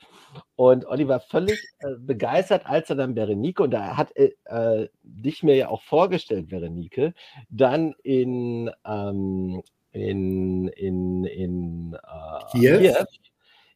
Und 0.54 0.86
Olli 0.86 1.08
war 1.08 1.20
völlig 1.20 1.60
äh, 1.80 1.96
begeistert, 1.98 2.66
als 2.66 2.88
er 2.88 2.96
dann 2.96 3.14
Berenike, 3.14 3.62
und 3.62 3.72
da 3.72 3.96
hat 3.96 4.16
äh, 4.16 4.32
äh 4.44 4.88
dich 5.02 5.42
mir 5.42 5.56
ja 5.56 5.68
auch 5.68 5.82
vorgestellt, 5.82 6.48
Berenike, 6.48 7.14
dann 7.50 7.94
in, 8.02 8.70
ähm, 8.86 9.62
in, 9.90 10.68
in, 10.68 11.24
in 11.24 11.94
äh, 11.94 12.58
Kiew. 12.58 12.94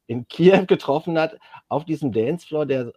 In 0.07 0.29
Kiew 0.29 0.67
getroffen 0.67 1.19
hat, 1.19 1.39
auf 1.69 1.85
diesem 1.85 2.13
Dancefloor, 2.13 2.67
der, 2.67 2.93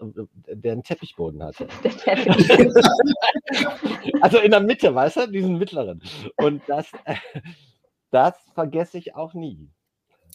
der 0.48 0.73
einen 0.73 0.84
Teppichboden 0.84 1.41
hatte. 1.44 1.68
Der 1.84 1.98
Teppich. 1.98 2.49
also 4.22 4.38
in 4.38 4.52
der 4.52 4.60
Mitte, 4.60 4.94
weißt 4.94 5.18
du, 5.18 5.27
diesen 5.27 5.57
mittleren. 5.57 6.03
Und 6.36 6.61
das, 6.68 6.88
das 8.11 8.36
vergesse 8.53 8.98
ich 8.98 9.15
auch 9.15 9.34
nie. 9.34 9.69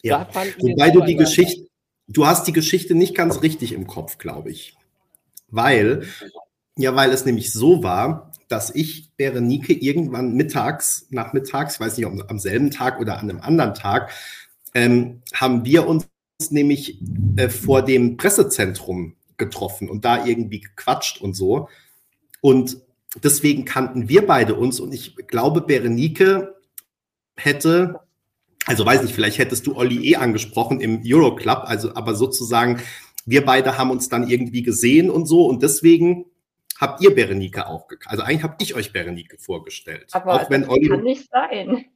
Ja, 0.03 0.27
wobei 0.59 0.91
du 0.91 1.01
die 1.03 1.17
Geschichte, 1.17 1.67
du 2.09 2.27
hast 2.27 2.47
die 2.47 2.53
Geschichte 2.53 2.95
nicht 2.95 3.15
ganz 3.15 3.43
richtig 3.43 3.73
im 3.73 3.87
Kopf, 3.87 4.19
glaube 4.19 4.51
ich. 4.51 4.77
Weil, 5.49 6.07
ja, 6.77 6.95
weil 6.97 7.11
es 7.11 7.25
nämlich 7.25 7.53
so 7.53 7.83
war, 7.83 8.33
dass 8.49 8.75
ich 8.75 9.13
Berenike 9.17 9.73
irgendwann 9.73 10.35
mittags, 10.35 11.07
nachmittags, 11.11 11.81
weiß 11.81 11.97
nicht, 11.97 12.07
ob 12.07 12.31
am 12.31 12.39
selben 12.39 12.71
Tag 12.71 13.01
oder 13.01 13.19
an 13.19 13.31
einem 13.31 13.41
anderen 13.41 13.75
Tag, 13.75 14.11
ähm, 14.75 15.23
haben 15.33 15.65
wir 15.65 15.87
uns 15.87 16.09
nämlich 16.51 17.01
äh, 17.37 17.49
vor 17.49 17.83
dem 17.83 18.17
Pressezentrum 18.17 19.17
getroffen 19.37 19.89
und 19.89 20.05
da 20.05 20.25
irgendwie 20.25 20.61
gequatscht 20.61 21.21
und 21.21 21.35
so. 21.35 21.69
Und 22.41 22.79
deswegen 23.23 23.65
kannten 23.65 24.09
wir 24.09 24.27
beide 24.27 24.55
uns 24.55 24.81
und 24.81 24.93
ich 24.93 25.17
glaube, 25.27 25.61
Berenike 25.63 26.57
hätte, 27.37 28.01
also 28.67 28.85
weiß 28.85 29.03
nicht, 29.03 29.15
vielleicht 29.15 29.39
hättest 29.39 29.67
du 29.67 29.77
Olli 29.77 30.11
eh 30.11 30.17
angesprochen 30.17 30.81
im 30.81 31.03
Euroclub, 31.05 31.63
also 31.65 31.95
aber 31.95 32.15
sozusagen, 32.15 32.81
wir 33.27 33.45
beide 33.45 33.79
haben 33.79 33.91
uns 33.91 34.09
dann 34.09 34.29
irgendwie 34.29 34.63
gesehen 34.63 35.11
und 35.11 35.27
so 35.27 35.47
und 35.47 35.63
deswegen 35.63 36.27
habt 36.79 37.01
ihr 37.03 37.15
Berenike 37.15 37.67
auch, 37.67 37.89
also 38.07 38.23
eigentlich 38.23 38.43
habe 38.43 38.57
ich 38.61 38.75
euch 38.75 38.93
Berenike 38.93 39.39
vorgestellt. 39.39 40.09
Aber 40.13 40.35
auch 40.35 40.51
wenn 40.51 40.69
Olli 40.69 40.89
kann 40.89 41.03
nicht 41.03 41.31
sein. 41.31 41.87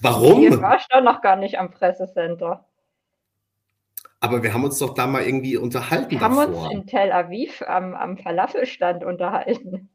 Warum? 0.00 0.42
Ihr 0.42 0.60
warst 0.60 0.88
doch 0.90 1.02
noch 1.02 1.22
gar 1.22 1.36
nicht 1.36 1.58
am 1.58 1.70
Pressecenter. 1.70 2.66
Aber 4.20 4.42
wir 4.42 4.54
haben 4.54 4.64
uns 4.64 4.78
doch 4.78 4.94
da 4.94 5.06
mal 5.06 5.22
irgendwie 5.22 5.56
unterhalten. 5.56 6.10
Wir 6.10 6.20
haben 6.20 6.36
davor. 6.36 6.64
uns 6.64 6.72
in 6.72 6.86
Tel 6.86 7.12
Aviv 7.12 7.62
am, 7.62 7.94
am 7.94 8.16
Falafelstand 8.16 9.04
unterhalten. 9.04 9.90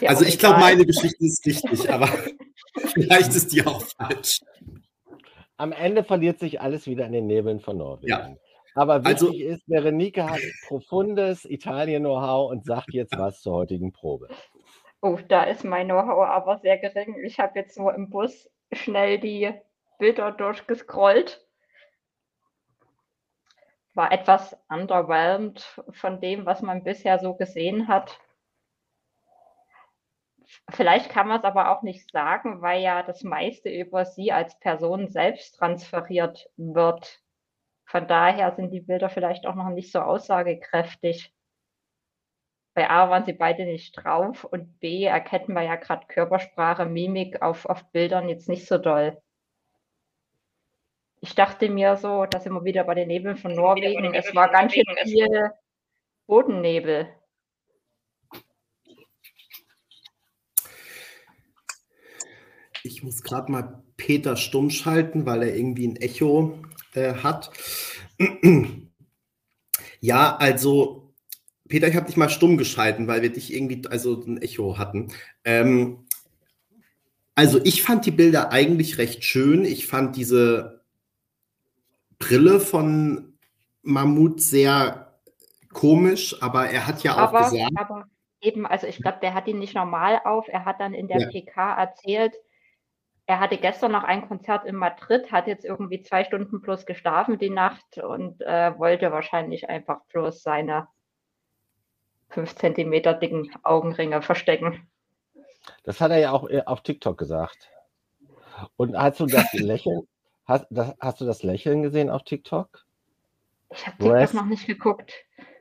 Ja 0.00 0.08
also 0.08 0.24
ich 0.24 0.38
glaube, 0.38 0.58
meine 0.58 0.84
Geschichte 0.84 1.24
ist 1.24 1.46
richtig, 1.46 1.90
aber 1.92 2.08
vielleicht 2.94 3.34
ist 3.34 3.52
die 3.52 3.64
auch 3.64 3.82
falsch. 3.82 4.40
Am 5.56 5.72
Ende 5.72 6.04
verliert 6.04 6.38
sich 6.38 6.60
alles 6.60 6.86
wieder 6.86 7.06
in 7.06 7.12
den 7.12 7.26
Nebeln 7.26 7.60
von 7.60 7.78
Norwegen. 7.78 8.08
Ja. 8.08 8.36
Aber 8.74 9.04
wichtig 9.04 9.28
also, 9.28 9.32
ist, 9.32 9.66
Berenike 9.66 10.28
hat 10.28 10.40
profundes 10.66 11.46
Italien-Know-how 11.46 12.50
und 12.50 12.66
sagt 12.66 12.92
jetzt 12.92 13.16
was 13.16 13.40
zur 13.40 13.54
heutigen 13.54 13.90
Probe. 13.90 14.28
Oh, 15.00 15.18
da 15.28 15.44
ist 15.44 15.64
mein 15.64 15.86
Know-how 15.86 16.26
aber 16.26 16.58
sehr 16.58 16.76
gering. 16.76 17.16
Ich 17.24 17.38
habe 17.38 17.58
jetzt 17.58 17.78
nur 17.78 17.94
im 17.94 18.10
Bus 18.10 18.50
schnell 18.72 19.18
die 19.18 19.50
Bilder 19.98 20.32
durchgescrollt. 20.32 21.46
war 23.96 24.12
etwas 24.12 24.54
underwhelmed 24.68 25.82
von 25.90 26.20
dem, 26.20 26.44
was 26.44 26.60
man 26.60 26.84
bisher 26.84 27.18
so 27.18 27.34
gesehen 27.34 27.88
hat. 27.88 28.20
Vielleicht 30.70 31.10
kann 31.10 31.26
man 31.28 31.38
es 31.38 31.44
aber 31.44 31.70
auch 31.70 31.82
nicht 31.82 32.10
sagen, 32.12 32.60
weil 32.60 32.82
ja 32.82 33.02
das 33.02 33.24
meiste 33.24 33.70
über 33.70 34.04
sie 34.04 34.32
als 34.32 34.58
Person 34.60 35.08
selbst 35.08 35.56
transferiert 35.56 36.50
wird. 36.56 37.22
Von 37.86 38.06
daher 38.06 38.54
sind 38.54 38.70
die 38.70 38.80
Bilder 38.80 39.08
vielleicht 39.08 39.46
auch 39.46 39.54
noch 39.54 39.70
nicht 39.70 39.90
so 39.90 40.00
aussagekräftig. 40.00 41.32
Bei 42.74 42.90
A 42.90 43.08
waren 43.08 43.24
sie 43.24 43.32
beide 43.32 43.64
nicht 43.64 43.92
drauf 43.92 44.44
und 44.44 44.78
B 44.80 45.04
erkennen 45.04 45.54
wir 45.54 45.62
ja 45.62 45.76
gerade 45.76 46.06
Körpersprache, 46.06 46.84
Mimik 46.84 47.40
auf, 47.40 47.64
auf 47.64 47.90
Bildern 47.92 48.28
jetzt 48.28 48.48
nicht 48.48 48.66
so 48.66 48.76
doll. 48.76 49.20
Ich 51.20 51.34
dachte 51.34 51.68
mir 51.68 51.96
so, 51.96 52.26
dass 52.26 52.46
immer 52.46 52.64
wieder 52.64 52.84
bei 52.84 52.94
den 52.94 53.08
Nebeln 53.08 53.36
von 53.36 53.54
Norwegen, 53.54 54.14
es 54.14 54.34
war 54.34 54.50
ganz 54.50 54.74
schön 54.74 54.84
viel 55.04 55.50
Bodennebel. 56.26 57.08
Ich 62.82 63.02
muss 63.02 63.22
gerade 63.22 63.50
mal 63.50 63.82
Peter 63.96 64.36
stumm 64.36 64.70
schalten, 64.70 65.26
weil 65.26 65.42
er 65.42 65.56
irgendwie 65.56 65.88
ein 65.88 65.96
Echo 65.96 66.58
äh, 66.94 67.14
hat. 67.14 67.50
ja, 70.00 70.36
also 70.36 71.14
Peter, 71.68 71.88
ich 71.88 71.96
habe 71.96 72.06
dich 72.06 72.16
mal 72.16 72.28
stumm 72.28 72.56
geschalten, 72.56 73.08
weil 73.08 73.22
wir 73.22 73.32
dich 73.32 73.52
irgendwie, 73.52 73.82
also 73.88 74.22
ein 74.24 74.40
Echo 74.40 74.78
hatten. 74.78 75.12
Ähm, 75.44 76.06
also 77.34 77.60
ich 77.64 77.82
fand 77.82 78.06
die 78.06 78.12
Bilder 78.12 78.52
eigentlich 78.52 78.98
recht 78.98 79.24
schön. 79.24 79.64
Ich 79.64 79.86
fand 79.86 80.16
diese 80.16 80.75
Brille 82.18 82.60
von 82.60 83.38
Mammut 83.82 84.40
sehr 84.40 85.18
komisch, 85.72 86.40
aber 86.42 86.68
er 86.68 86.86
hat 86.86 87.02
ja 87.02 87.14
auch 87.14 87.34
aber, 87.34 87.50
gesagt. 87.50 87.72
Aber 87.76 88.06
eben, 88.40 88.66
also 88.66 88.86
ich 88.86 89.00
glaube, 89.00 89.18
der 89.20 89.34
hat 89.34 89.46
ihn 89.46 89.58
nicht 89.58 89.74
normal 89.74 90.20
auf. 90.24 90.48
Er 90.48 90.64
hat 90.64 90.80
dann 90.80 90.94
in 90.94 91.08
der 91.08 91.20
ja. 91.20 91.28
PK 91.28 91.74
erzählt, 91.74 92.34
er 93.26 93.40
hatte 93.40 93.58
gestern 93.58 93.92
noch 93.92 94.04
ein 94.04 94.28
Konzert 94.28 94.64
in 94.64 94.76
Madrid, 94.76 95.32
hat 95.32 95.48
jetzt 95.48 95.64
irgendwie 95.64 96.00
zwei 96.00 96.24
Stunden 96.24 96.62
plus 96.62 96.86
geschlafen 96.86 97.38
die 97.38 97.50
Nacht 97.50 97.98
und 97.98 98.40
äh, 98.42 98.78
wollte 98.78 99.10
wahrscheinlich 99.10 99.68
einfach 99.68 100.04
bloß 100.12 100.42
seine 100.42 100.86
fünf 102.28 102.54
Zentimeter 102.54 103.14
dicken 103.14 103.50
Augenringe 103.64 104.22
verstecken. 104.22 104.88
Das 105.82 106.00
hat 106.00 106.12
er 106.12 106.18
ja 106.18 106.32
auch 106.32 106.48
äh, 106.48 106.62
auf 106.64 106.82
TikTok 106.82 107.18
gesagt. 107.18 107.68
Und 108.76 108.96
hast 108.96 109.18
du 109.18 109.26
das 109.26 109.52
Lächeln, 109.54 110.06
hast, 110.46 110.66
das, 110.70 110.94
hast 111.00 111.20
du 111.20 111.24
das 111.24 111.42
Lächeln 111.42 111.82
gesehen 111.82 112.10
auf 112.10 112.24
TikTok? 112.24 112.84
Ich 113.70 113.86
habe 113.86 113.96
TikTok 113.98 114.34
noch 114.34 114.46
nicht 114.46 114.66
geguckt. 114.66 115.12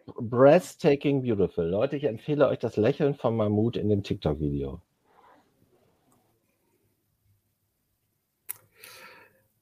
Breathtaking 0.05 1.23
Beautiful. 1.23 1.65
Leute, 1.65 1.95
ich 1.95 2.03
empfehle 2.03 2.47
euch 2.47 2.59
das 2.59 2.77
Lächeln 2.77 3.15
von 3.15 3.35
Mahmoud 3.35 3.75
in 3.75 3.89
dem 3.89 4.03
TikTok-Video. 4.03 4.81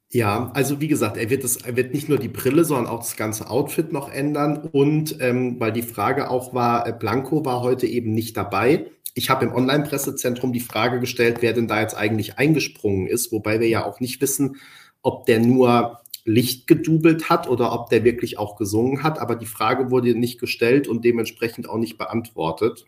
Ja, 0.09 0.51
also 0.53 0.79
wie 0.79 0.87
gesagt, 0.87 1.17
er 1.17 1.31
wird, 1.31 1.43
das, 1.43 1.57
er 1.57 1.75
wird 1.75 1.91
nicht 1.91 2.07
nur 2.07 2.19
die 2.19 2.27
Brille, 2.27 2.65
sondern 2.65 2.85
auch 2.85 2.99
das 2.99 3.15
ganze 3.15 3.49
Outfit 3.49 3.91
noch 3.91 4.11
ändern. 4.11 4.57
Und 4.71 5.19
ähm, 5.21 5.59
weil 5.59 5.71
die 5.71 5.81
Frage 5.81 6.29
auch 6.29 6.53
war, 6.53 6.87
äh, 6.87 6.93
Blanco 6.93 7.43
war 7.45 7.61
heute 7.61 7.87
eben 7.87 8.13
nicht 8.13 8.37
dabei. 8.37 8.91
Ich 9.15 9.31
habe 9.31 9.45
im 9.45 9.55
Online-Pressezentrum 9.55 10.53
die 10.53 10.59
Frage 10.59 10.99
gestellt, 10.99 11.37
wer 11.39 11.53
denn 11.53 11.67
da 11.67 11.81
jetzt 11.81 11.95
eigentlich 11.95 12.37
eingesprungen 12.37 13.07
ist, 13.07 13.31
wobei 13.31 13.59
wir 13.59 13.69
ja 13.69 13.85
auch 13.85 13.99
nicht 13.99 14.21
wissen, 14.21 14.57
ob 15.03 15.27
der 15.27 15.39
nur 15.39 15.99
Licht 16.25 16.67
gedubelt 16.67 17.30
hat 17.30 17.47
oder 17.47 17.73
ob 17.73 17.89
der 17.89 18.03
wirklich 18.03 18.39
auch 18.39 18.55
gesungen 18.55 19.03
hat. 19.03 19.19
Aber 19.19 19.35
die 19.35 19.45
Frage 19.45 19.91
wurde 19.91 20.15
nicht 20.15 20.39
gestellt 20.39 20.88
und 20.88 21.05
dementsprechend 21.05 21.69
auch 21.69 21.77
nicht 21.77 21.97
beantwortet. 21.97 22.85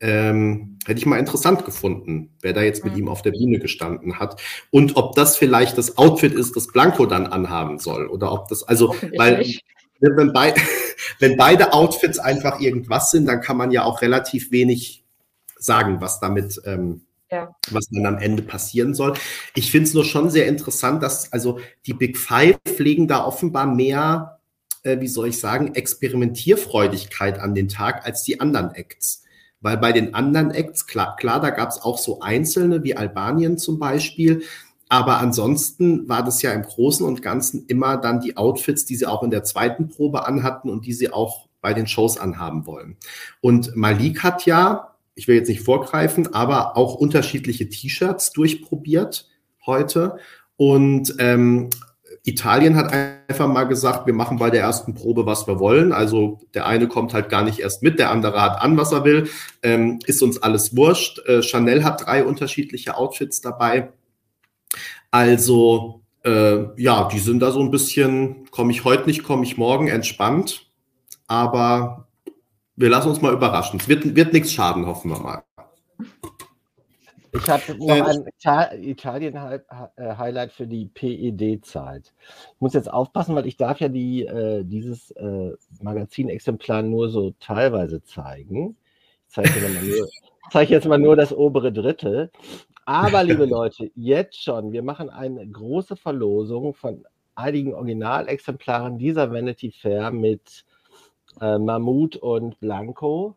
Ähm, 0.00 0.78
hätte 0.86 0.98
ich 0.98 1.06
mal 1.06 1.18
interessant 1.18 1.64
gefunden, 1.64 2.30
wer 2.40 2.52
da 2.52 2.62
jetzt 2.62 2.84
mit 2.84 2.94
mhm. 2.94 3.00
ihm 3.00 3.08
auf 3.08 3.22
der 3.22 3.30
Bühne 3.32 3.58
gestanden 3.58 4.18
hat. 4.18 4.40
Und 4.70 4.96
ob 4.96 5.14
das 5.14 5.36
vielleicht 5.36 5.78
das 5.78 5.98
Outfit 5.98 6.34
ist, 6.34 6.56
das 6.56 6.68
Blanco 6.68 7.06
dann 7.06 7.26
anhaben 7.26 7.78
soll. 7.78 8.06
Oder 8.06 8.32
ob 8.32 8.48
das, 8.48 8.62
also, 8.64 8.94
weil 9.16 9.44
wenn, 10.00 10.32
bei, 10.32 10.54
wenn 11.20 11.36
beide 11.36 11.72
Outfits 11.72 12.18
einfach 12.18 12.60
irgendwas 12.60 13.10
sind, 13.10 13.26
dann 13.26 13.40
kann 13.40 13.56
man 13.56 13.70
ja 13.70 13.84
auch 13.84 14.02
relativ 14.02 14.52
wenig 14.52 15.04
sagen, 15.56 16.00
was 16.00 16.20
damit, 16.20 16.60
ähm, 16.66 17.02
ja. 17.34 17.54
was 17.70 17.88
dann 17.88 18.06
am 18.06 18.18
Ende 18.18 18.42
passieren 18.42 18.94
soll. 18.94 19.14
Ich 19.54 19.70
finde 19.70 19.88
es 19.88 19.94
nur 19.94 20.04
schon 20.04 20.30
sehr 20.30 20.46
interessant, 20.46 21.02
dass 21.02 21.32
also 21.32 21.58
die 21.86 21.94
Big 21.94 22.16
Five 22.16 22.58
legen 22.78 23.08
da 23.08 23.24
offenbar 23.24 23.66
mehr, 23.66 24.38
äh, 24.82 25.00
wie 25.00 25.08
soll 25.08 25.28
ich 25.28 25.40
sagen, 25.40 25.74
Experimentierfreudigkeit 25.74 27.38
an 27.38 27.54
den 27.54 27.68
Tag 27.68 28.06
als 28.06 28.22
die 28.22 28.40
anderen 28.40 28.70
Acts. 28.72 29.22
Weil 29.60 29.78
bei 29.78 29.92
den 29.92 30.14
anderen 30.14 30.50
Acts, 30.50 30.86
klar, 30.86 31.16
klar 31.16 31.40
da 31.40 31.50
gab 31.50 31.70
es 31.70 31.80
auch 31.80 31.98
so 31.98 32.20
einzelne, 32.20 32.84
wie 32.84 32.96
Albanien 32.96 33.58
zum 33.58 33.78
Beispiel. 33.78 34.42
Aber 34.88 35.18
ansonsten 35.18 36.08
war 36.08 36.22
das 36.22 36.42
ja 36.42 36.52
im 36.52 36.62
Großen 36.62 37.04
und 37.04 37.22
Ganzen 37.22 37.64
immer 37.66 37.96
dann 37.96 38.20
die 38.20 38.36
Outfits, 38.36 38.84
die 38.84 38.96
sie 38.96 39.06
auch 39.06 39.22
in 39.22 39.30
der 39.30 39.42
zweiten 39.42 39.88
Probe 39.88 40.26
anhatten 40.26 40.68
und 40.68 40.86
die 40.86 40.92
sie 40.92 41.12
auch 41.12 41.48
bei 41.62 41.72
den 41.72 41.86
Shows 41.86 42.18
anhaben 42.18 42.66
wollen. 42.66 42.98
Und 43.40 43.74
Malik 43.74 44.22
hat 44.22 44.44
ja, 44.44 44.93
ich 45.14 45.28
will 45.28 45.36
jetzt 45.36 45.48
nicht 45.48 45.62
vorgreifen, 45.62 46.34
aber 46.34 46.76
auch 46.76 46.94
unterschiedliche 46.94 47.68
T-Shirts 47.68 48.32
durchprobiert 48.32 49.28
heute. 49.66 50.18
Und 50.56 51.14
ähm, 51.18 51.70
Italien 52.24 52.76
hat 52.76 52.92
einfach 52.92 53.48
mal 53.48 53.64
gesagt, 53.64 54.06
wir 54.06 54.14
machen 54.14 54.38
bei 54.38 54.48
der 54.48 54.62
ersten 54.62 54.94
Probe, 54.94 55.26
was 55.26 55.46
wir 55.46 55.58
wollen. 55.58 55.92
Also 55.92 56.40
der 56.54 56.66
eine 56.66 56.88
kommt 56.88 57.12
halt 57.12 57.28
gar 57.28 57.44
nicht 57.44 57.58
erst 57.58 57.82
mit, 57.82 57.98
der 57.98 58.10
andere 58.10 58.40
hat 58.40 58.60
an, 58.62 58.76
was 58.76 58.92
er 58.92 59.04
will. 59.04 59.28
Ähm, 59.62 59.98
ist 60.06 60.22
uns 60.22 60.42
alles 60.42 60.74
wurscht. 60.76 61.20
Äh, 61.26 61.42
Chanel 61.42 61.84
hat 61.84 62.06
drei 62.06 62.24
unterschiedliche 62.24 62.96
Outfits 62.96 63.40
dabei. 63.40 63.90
Also 65.10 66.02
äh, 66.24 66.64
ja, 66.80 67.08
die 67.08 67.18
sind 67.18 67.40
da 67.40 67.52
so 67.52 67.60
ein 67.60 67.70
bisschen, 67.70 68.50
komme 68.50 68.72
ich 68.72 68.84
heute 68.84 69.06
nicht, 69.06 69.22
komme 69.22 69.44
ich 69.44 69.58
morgen, 69.58 69.88
entspannt. 69.88 70.70
Aber 71.26 72.03
wir 72.76 72.88
lassen 72.88 73.08
uns 73.08 73.20
mal 73.20 73.32
überraschen. 73.32 73.78
Es 73.80 73.88
wird, 73.88 74.16
wird 74.16 74.32
nichts 74.32 74.52
schaden, 74.52 74.86
hoffen 74.86 75.10
wir 75.10 75.18
mal. 75.18 75.42
Ich 77.32 77.48
habe 77.48 77.74
noch 77.78 78.06
ein 78.06 78.26
Italien-Highlight 78.80 80.52
für 80.52 80.66
die 80.66 80.86
PED-Zeit. 80.86 82.12
Ich 82.54 82.60
muss 82.60 82.74
jetzt 82.74 82.90
aufpassen, 82.90 83.34
weil 83.34 83.46
ich 83.46 83.56
darf 83.56 83.80
ja 83.80 83.88
die, 83.88 84.24
äh, 84.24 84.62
dieses 84.64 85.10
äh, 85.12 85.52
Magazinexemplar 85.82 86.82
nur 86.82 87.08
so 87.08 87.34
teilweise 87.40 88.04
zeigen. 88.04 88.76
Ich 89.26 89.34
zeige, 89.34 89.50
nur, 89.50 90.08
zeige 90.52 90.74
jetzt 90.74 90.86
mal 90.86 90.98
nur 90.98 91.16
das 91.16 91.32
obere 91.32 91.72
Drittel. 91.72 92.30
Aber, 92.86 93.24
liebe 93.24 93.46
Leute, 93.46 93.90
jetzt 93.96 94.40
schon, 94.40 94.70
wir 94.72 94.82
machen 94.82 95.10
eine 95.10 95.44
große 95.46 95.96
Verlosung 95.96 96.72
von 96.72 97.04
einigen 97.34 97.74
Originalexemplaren 97.74 98.96
dieser 98.98 99.32
Vanity 99.32 99.72
Fair 99.72 100.12
mit 100.12 100.64
äh, 101.40 101.58
Mammut 101.58 102.16
und 102.16 102.58
Blanco. 102.60 103.36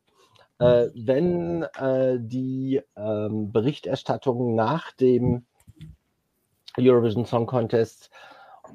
Äh, 0.60 0.88
wenn 0.96 1.64
äh, 1.64 2.18
die 2.20 2.82
ähm, 2.96 3.52
Berichterstattung 3.52 4.56
nach 4.56 4.92
dem 4.94 5.46
Eurovision 6.78 7.26
Song 7.26 7.46
Contest 7.46 8.10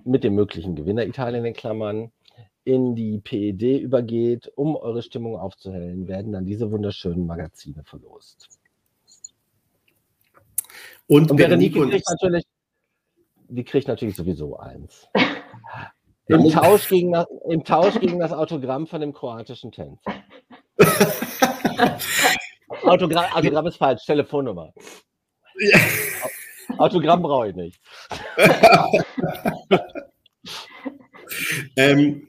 mit 0.05 0.25
dem 0.25 0.35
möglichen 0.35 0.77
Gewinner 0.77 1.05
Italien 1.07 1.45
in 1.45 1.55
Klammern 1.55 2.13
in 2.65 2.95
die 2.95 3.19
PED 3.19 3.81
übergeht, 3.81 4.51
um 4.55 4.77
eure 4.77 5.03
Stimmung 5.03 5.37
aufzuhellen, 5.37 6.07
werden 6.07 6.33
dann 6.33 6.47
diese 6.47 6.71
wunderschönen 6.71 7.27
Magazine 7.27 7.83
verlost. 7.85 8.49
Und, 11.09 11.31
und 11.31 11.39
Veronique 11.39 11.75
kriegt 11.75 12.09
natürlich, 12.09 12.45
die 13.49 13.65
kriegt 13.65 13.89
natürlich 13.89 14.17
sowieso 14.17 14.57
eins. 14.57 15.09
Im 16.29 16.49
Tausch, 16.51 16.89
gegen 16.89 17.13
das, 17.13 17.27
Im 17.49 17.65
Tausch 17.65 17.99
gegen 17.99 18.19
das 18.21 18.33
Autogramm 18.33 18.87
von 18.87 19.01
dem 19.01 19.13
kroatischen 19.13 19.73
Tänzer. 19.73 20.13
Autogramm, 22.85 23.25
Autogramm 23.33 23.67
ist 23.67 23.77
falsch, 23.77 24.05
Telefonnummer. 24.05 24.73
Ja. 25.59 25.79
Autogramm 26.79 27.23
brauche 27.23 27.49
ich 27.49 27.57
nicht. 27.57 27.81
ähm, 31.77 32.29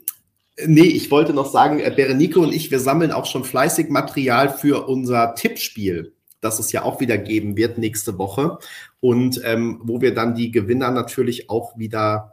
nee, 0.66 0.82
ich 0.82 1.10
wollte 1.12 1.34
noch 1.34 1.48
sagen, 1.48 1.80
äh, 1.80 1.92
Berenike 1.96 2.40
und 2.40 2.54
ich, 2.54 2.72
wir 2.72 2.80
sammeln 2.80 3.12
auch 3.12 3.26
schon 3.26 3.44
fleißig 3.44 3.90
Material 3.90 4.50
für 4.50 4.88
unser 4.88 5.36
Tippspiel, 5.36 6.14
das 6.42 6.60
es 6.60 6.72
ja 6.72 6.84
auch 6.84 7.00
wieder 7.00 7.18
geben 7.18 7.58
wird 7.58 7.78
nächste 7.78 8.18
Woche. 8.18 8.58
Und 9.00 9.42
ähm, 9.44 9.82
wo 9.84 10.02
wir 10.02 10.14
dann 10.14 10.36
die 10.36 10.52
Gewinner 10.52 10.92
natürlich 10.92 11.50
auch 11.50 11.78
wieder 11.78 12.33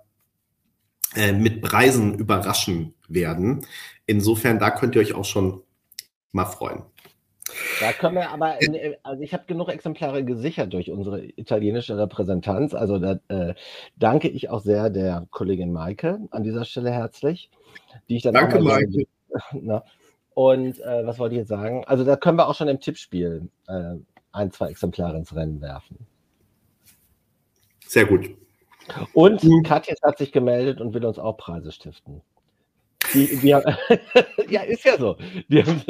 äh, 1.16 1.32
mit 1.32 1.62
Preisen 1.62 2.14
überraschen 2.18 2.94
werden. 3.08 3.66
Insofern, 4.06 4.58
da 4.58 4.70
könnt 4.70 4.94
ihr 4.94 5.02
euch 5.02 5.14
auch 5.14 5.24
schon 5.24 5.62
mal 6.32 6.46
freuen. 6.46 6.82
Da 7.80 7.92
können 7.92 8.14
wir 8.14 8.30
aber, 8.30 8.60
in, 8.62 8.94
also 9.02 9.22
ich 9.22 9.34
habe 9.34 9.44
genug 9.46 9.68
Exemplare 9.68 10.24
gesichert 10.24 10.72
durch 10.72 10.90
unsere 10.90 11.24
italienische 11.24 11.98
Repräsentanz. 11.98 12.74
Also 12.74 12.98
da 12.98 13.18
äh, 13.28 13.54
danke 13.96 14.28
ich 14.28 14.50
auch 14.50 14.60
sehr 14.60 14.90
der 14.90 15.26
Kollegin 15.30 15.72
Maike 15.72 16.20
an 16.30 16.44
dieser 16.44 16.64
Stelle 16.64 16.92
herzlich, 16.92 17.50
die 18.08 18.16
ich 18.16 18.22
dann 18.22 18.34
Danke, 18.34 18.60
Maike. 18.60 19.04
Na, 19.52 19.82
und 20.34 20.80
äh, 20.80 21.06
was 21.06 21.18
wollte 21.18 21.34
ich 21.34 21.40
jetzt 21.40 21.48
sagen? 21.48 21.84
Also 21.86 22.04
da 22.04 22.16
können 22.16 22.38
wir 22.38 22.48
auch 22.48 22.54
schon 22.54 22.68
im 22.68 22.80
Tippspiel 22.80 23.48
äh, 23.66 23.94
ein, 24.32 24.52
zwei 24.52 24.68
Exemplare 24.68 25.16
ins 25.16 25.34
Rennen 25.34 25.60
werfen. 25.60 26.06
Sehr 27.86 28.04
gut. 28.04 28.30
Und 29.12 29.42
Katja 29.64 29.94
hat 30.02 30.18
sich 30.18 30.32
gemeldet 30.32 30.80
und 30.80 30.94
will 30.94 31.04
uns 31.04 31.18
auch 31.18 31.36
Preise 31.36 31.72
stiften. 31.72 32.22
Die, 33.14 33.36
die 33.38 33.54
haben, 33.54 33.64
ja, 34.48 34.62
ist 34.62 34.84
ja 34.84 34.96
so. 34.98 35.16
Die 35.48 35.62
haben, 35.62 35.82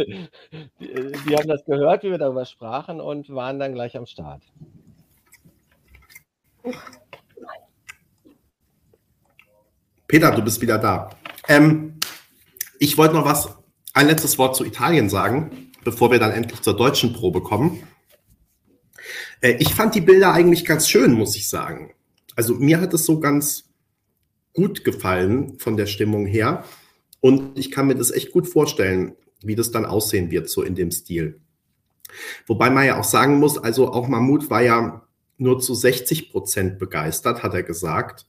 die 0.78 1.36
haben, 1.36 1.48
das 1.48 1.64
gehört, 1.64 2.02
wie 2.02 2.10
wir 2.10 2.18
darüber 2.18 2.44
sprachen 2.44 3.00
und 3.00 3.28
waren 3.34 3.58
dann 3.58 3.74
gleich 3.74 3.96
am 3.96 4.06
Start. 4.06 4.42
Peter, 10.06 10.30
du 10.30 10.42
bist 10.42 10.60
wieder 10.60 10.78
da. 10.78 11.10
Ähm, 11.48 12.00
ich 12.78 12.96
wollte 12.96 13.14
noch 13.14 13.24
was, 13.24 13.56
ein 13.92 14.06
letztes 14.06 14.38
Wort 14.38 14.56
zu 14.56 14.64
Italien 14.64 15.08
sagen, 15.08 15.72
bevor 15.84 16.10
wir 16.10 16.18
dann 16.18 16.32
endlich 16.32 16.62
zur 16.62 16.76
deutschen 16.76 17.12
Probe 17.12 17.42
kommen. 17.42 17.82
Äh, 19.40 19.52
ich 19.58 19.74
fand 19.74 19.94
die 19.94 20.00
Bilder 20.00 20.32
eigentlich 20.32 20.64
ganz 20.64 20.88
schön, 20.88 21.12
muss 21.12 21.36
ich 21.36 21.48
sagen. 21.48 21.92
Also 22.40 22.54
mir 22.54 22.80
hat 22.80 22.94
es 22.94 23.04
so 23.04 23.20
ganz 23.20 23.64
gut 24.54 24.82
gefallen 24.82 25.58
von 25.58 25.76
der 25.76 25.84
Stimmung 25.84 26.24
her. 26.24 26.64
Und 27.20 27.58
ich 27.58 27.70
kann 27.70 27.86
mir 27.86 27.96
das 27.96 28.10
echt 28.10 28.32
gut 28.32 28.48
vorstellen, 28.48 29.12
wie 29.42 29.56
das 29.56 29.72
dann 29.72 29.84
aussehen 29.84 30.30
wird, 30.30 30.48
so 30.48 30.62
in 30.62 30.74
dem 30.74 30.90
Stil. 30.90 31.38
Wobei 32.46 32.70
man 32.70 32.86
ja 32.86 32.98
auch 32.98 33.04
sagen 33.04 33.38
muss, 33.40 33.58
also 33.58 33.92
auch 33.92 34.08
Mammut 34.08 34.48
war 34.48 34.62
ja 34.62 35.06
nur 35.36 35.60
zu 35.60 35.74
60 35.74 36.32
Prozent 36.32 36.78
begeistert, 36.78 37.42
hat 37.42 37.52
er 37.52 37.62
gesagt. 37.62 38.26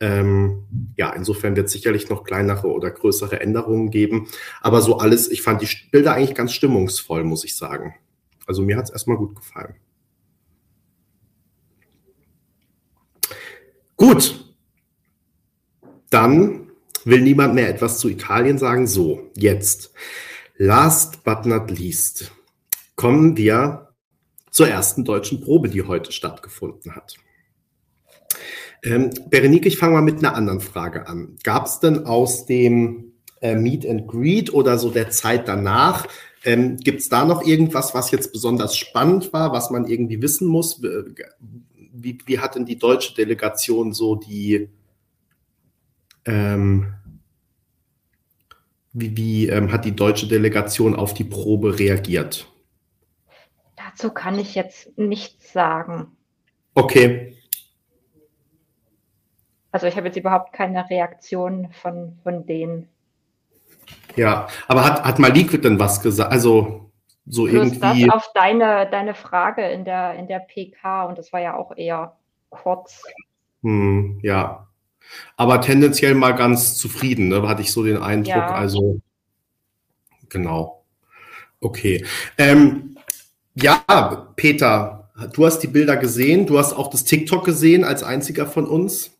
Ähm, 0.00 0.64
ja, 0.96 1.12
insofern 1.12 1.54
wird 1.54 1.66
es 1.66 1.72
sicherlich 1.72 2.08
noch 2.08 2.24
kleinere 2.24 2.68
oder 2.68 2.90
größere 2.90 3.40
Änderungen 3.40 3.90
geben. 3.90 4.28
Aber 4.62 4.80
so 4.80 4.96
alles, 4.96 5.30
ich 5.30 5.42
fand 5.42 5.60
die 5.60 5.68
Bilder 5.90 6.14
eigentlich 6.14 6.34
ganz 6.34 6.54
stimmungsvoll, 6.54 7.24
muss 7.24 7.44
ich 7.44 7.54
sagen. 7.58 7.94
Also 8.46 8.62
mir 8.62 8.78
hat 8.78 8.84
es 8.84 8.90
erstmal 8.90 9.18
gut 9.18 9.36
gefallen. 9.36 9.74
Gut. 14.00 14.44
Dann 16.08 16.70
Will 17.04 17.22
niemand 17.22 17.54
mehr 17.54 17.68
etwas 17.68 17.98
zu 17.98 18.08
Italien 18.08 18.58
sagen? 18.58 18.86
So, 18.86 19.30
jetzt. 19.34 19.92
Last 20.56 21.24
but 21.24 21.46
not 21.46 21.70
least 21.70 22.32
kommen 22.96 23.36
wir 23.36 23.88
zur 24.50 24.68
ersten 24.68 25.04
deutschen 25.04 25.40
Probe, 25.40 25.70
die 25.70 25.82
heute 25.82 26.12
stattgefunden 26.12 26.94
hat. 26.94 27.14
Ähm, 28.82 29.10
Berenike, 29.30 29.68
ich 29.68 29.78
fange 29.78 29.94
mal 29.94 30.02
mit 30.02 30.18
einer 30.18 30.34
anderen 30.34 30.60
Frage 30.60 31.06
an. 31.06 31.36
Gab 31.42 31.66
es 31.66 31.80
denn 31.80 32.04
aus 32.04 32.44
dem 32.44 33.12
äh, 33.40 33.54
Meet 33.54 33.86
and 33.86 34.06
Greet 34.06 34.52
oder 34.52 34.78
so 34.78 34.90
der 34.90 35.10
Zeit 35.10 35.48
danach, 35.48 36.06
ähm, 36.44 36.76
gibt 36.76 37.00
es 37.00 37.08
da 37.08 37.24
noch 37.24 37.46
irgendwas, 37.46 37.94
was 37.94 38.10
jetzt 38.10 38.32
besonders 38.32 38.76
spannend 38.76 39.32
war, 39.32 39.52
was 39.52 39.70
man 39.70 39.86
irgendwie 39.86 40.20
wissen 40.20 40.46
muss? 40.46 40.82
Wie, 42.02 42.18
wie 42.26 42.38
hat 42.38 42.54
denn 42.54 42.64
die 42.64 42.78
deutsche 42.78 43.14
Delegation 43.14 43.92
so 43.92 44.16
die, 44.16 44.68
ähm, 46.24 46.94
wie, 48.92 49.16
wie 49.16 49.48
ähm, 49.48 49.70
hat 49.72 49.84
die 49.84 49.94
deutsche 49.94 50.26
Delegation 50.26 50.96
auf 50.96 51.14
die 51.14 51.24
Probe 51.24 51.78
reagiert? 51.78 52.46
Dazu 53.76 54.10
kann 54.10 54.38
ich 54.38 54.54
jetzt 54.54 54.96
nichts 54.98 55.52
sagen. 55.52 56.16
Okay. 56.74 57.36
Also 59.72 59.86
ich 59.86 59.96
habe 59.96 60.08
jetzt 60.08 60.16
überhaupt 60.16 60.52
keine 60.52 60.88
Reaktion 60.90 61.70
von, 61.72 62.18
von 62.22 62.46
denen. 62.46 62.88
Ja, 64.16 64.48
aber 64.66 64.84
hat, 64.84 65.04
hat 65.04 65.18
Malik 65.18 65.62
denn 65.62 65.78
was 65.78 66.02
gesagt? 66.02 66.32
Also 66.32 66.89
so 67.26 67.46
Plus 67.46 67.54
irgendwie. 67.54 68.06
Das 68.06 68.14
auf 68.14 68.30
deine, 68.34 68.88
deine 68.90 69.14
Frage 69.14 69.62
in 69.68 69.84
der, 69.84 70.14
in 70.14 70.26
der 70.26 70.40
PK 70.40 71.04
und 71.04 71.18
das 71.18 71.32
war 71.32 71.40
ja 71.40 71.56
auch 71.56 71.76
eher 71.76 72.16
kurz. 72.48 73.02
Hm, 73.62 74.18
ja, 74.22 74.66
aber 75.36 75.60
tendenziell 75.60 76.14
mal 76.14 76.32
ganz 76.32 76.76
zufrieden, 76.76 77.28
ne? 77.28 77.46
hatte 77.48 77.62
ich 77.62 77.72
so 77.72 77.84
den 77.84 77.98
Eindruck. 77.98 78.34
Ja. 78.34 78.54
Also, 78.54 79.00
genau. 80.28 80.84
Okay. 81.60 82.04
Ähm, 82.38 82.96
ja, 83.54 83.82
Peter, 84.36 85.10
du 85.32 85.44
hast 85.44 85.58
die 85.60 85.66
Bilder 85.66 85.96
gesehen, 85.96 86.46
du 86.46 86.58
hast 86.58 86.72
auch 86.72 86.88
das 86.88 87.04
TikTok 87.04 87.44
gesehen 87.44 87.84
als 87.84 88.02
einziger 88.02 88.46
von 88.46 88.66
uns. 88.66 89.19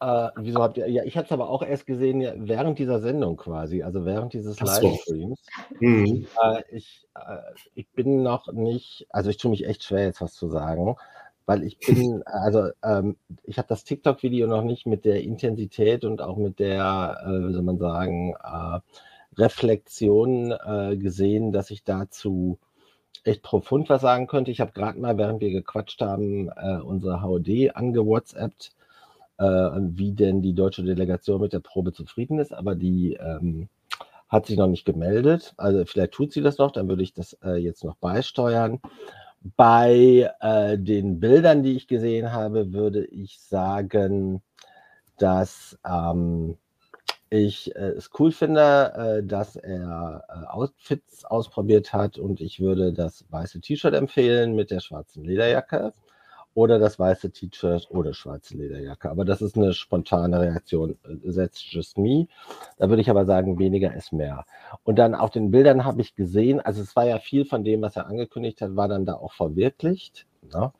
Äh, 0.00 0.28
wieso 0.36 0.62
habt 0.62 0.76
ihr, 0.76 0.88
ja, 0.88 1.04
ich 1.04 1.16
habe 1.16 1.26
es 1.26 1.32
aber 1.32 1.48
auch 1.48 1.62
erst 1.62 1.86
gesehen 1.86 2.20
ja, 2.20 2.32
während 2.36 2.78
dieser 2.78 3.00
Sendung 3.00 3.36
quasi, 3.36 3.82
also 3.82 4.04
während 4.04 4.32
dieses 4.34 4.60
Livestreams. 4.60 5.40
Mhm. 5.80 6.26
Äh, 6.42 6.62
ich, 6.70 7.06
äh, 7.14 7.38
ich 7.74 7.88
bin 7.90 8.22
noch 8.22 8.52
nicht, 8.52 9.06
also 9.10 9.30
ich 9.30 9.38
tue 9.38 9.50
mich 9.50 9.66
echt 9.66 9.84
schwer, 9.84 10.04
jetzt 10.04 10.20
was 10.20 10.34
zu 10.34 10.48
sagen, 10.48 10.96
weil 11.46 11.62
ich 11.62 11.78
bin, 11.78 12.22
also 12.26 12.68
ähm, 12.82 13.16
ich 13.44 13.58
habe 13.58 13.68
das 13.68 13.84
TikTok-Video 13.84 14.46
noch 14.46 14.62
nicht 14.62 14.86
mit 14.86 15.04
der 15.04 15.22
Intensität 15.22 16.04
und 16.04 16.20
auch 16.20 16.36
mit 16.36 16.58
der, 16.58 17.22
äh, 17.24 17.48
wie 17.48 17.52
soll 17.52 17.62
man 17.62 17.78
sagen, 17.78 18.34
äh, 18.34 18.80
Reflexion 19.38 20.52
äh, 20.52 20.96
gesehen, 20.96 21.52
dass 21.52 21.70
ich 21.70 21.84
dazu 21.84 22.58
echt 23.24 23.42
profund 23.42 23.88
was 23.88 24.02
sagen 24.02 24.26
könnte. 24.26 24.50
Ich 24.50 24.60
habe 24.60 24.72
gerade 24.72 24.98
mal, 24.98 25.18
während 25.18 25.40
wir 25.40 25.50
gequatscht 25.50 26.00
haben, 26.00 26.48
äh, 26.50 26.80
unsere 26.80 27.22
HOD 27.22 27.74
angewhatsappt, 27.74 28.72
wie 29.38 30.12
denn 30.12 30.42
die 30.42 30.54
deutsche 30.54 30.82
Delegation 30.82 31.40
mit 31.40 31.52
der 31.52 31.60
Probe 31.60 31.92
zufrieden 31.92 32.38
ist, 32.38 32.54
aber 32.54 32.74
die 32.74 33.14
ähm, 33.14 33.68
hat 34.28 34.46
sich 34.46 34.56
noch 34.56 34.66
nicht 34.66 34.84
gemeldet. 34.84 35.54
Also 35.56 35.84
vielleicht 35.84 36.12
tut 36.12 36.32
sie 36.32 36.42
das 36.42 36.58
noch, 36.58 36.72
dann 36.72 36.88
würde 36.88 37.02
ich 37.02 37.12
das 37.12 37.34
äh, 37.44 37.56
jetzt 37.56 37.84
noch 37.84 37.96
beisteuern. 37.96 38.80
Bei 39.56 40.30
äh, 40.40 40.78
den 40.78 41.20
Bildern, 41.20 41.62
die 41.62 41.76
ich 41.76 41.86
gesehen 41.86 42.32
habe, 42.32 42.72
würde 42.72 43.04
ich 43.04 43.38
sagen, 43.40 44.42
dass 45.18 45.78
ähm, 45.84 46.56
ich 47.30 47.74
äh, 47.76 47.90
es 47.90 48.10
cool 48.18 48.32
finde, 48.32 48.92
äh, 49.20 49.26
dass 49.26 49.56
er 49.56 50.24
äh, 50.28 50.46
Outfits 50.46 51.24
ausprobiert 51.24 51.92
hat 51.92 52.18
und 52.18 52.40
ich 52.40 52.60
würde 52.60 52.92
das 52.92 53.24
weiße 53.30 53.60
T-Shirt 53.60 53.94
empfehlen 53.94 54.54
mit 54.54 54.70
der 54.70 54.80
schwarzen 54.80 55.24
Lederjacke 55.24 55.92
oder 56.56 56.78
das 56.78 56.98
weiße 56.98 57.32
T-Shirt 57.32 57.88
oder 57.90 58.14
schwarze 58.14 58.56
Lederjacke. 58.56 59.10
Aber 59.10 59.26
das 59.26 59.42
ist 59.42 59.58
eine 59.58 59.74
spontane 59.74 60.40
Reaktion. 60.40 60.96
That's 61.22 61.62
just 61.70 61.98
me. 61.98 62.28
Da 62.78 62.88
würde 62.88 63.02
ich 63.02 63.10
aber 63.10 63.26
sagen, 63.26 63.58
weniger 63.58 63.94
ist 63.94 64.14
mehr. 64.14 64.46
Und 64.82 64.98
dann 64.98 65.14
auf 65.14 65.30
den 65.30 65.50
Bildern 65.50 65.84
habe 65.84 66.00
ich 66.00 66.14
gesehen, 66.14 66.60
also 66.60 66.80
es 66.80 66.96
war 66.96 67.04
ja 67.04 67.18
viel 67.18 67.44
von 67.44 67.62
dem, 67.62 67.82
was 67.82 67.96
er 67.96 68.06
angekündigt 68.06 68.62
hat, 68.62 68.74
war 68.74 68.88
dann 68.88 69.04
da 69.04 69.16
auch 69.16 69.34
verwirklicht. 69.34 70.26
Ne? 70.50 70.72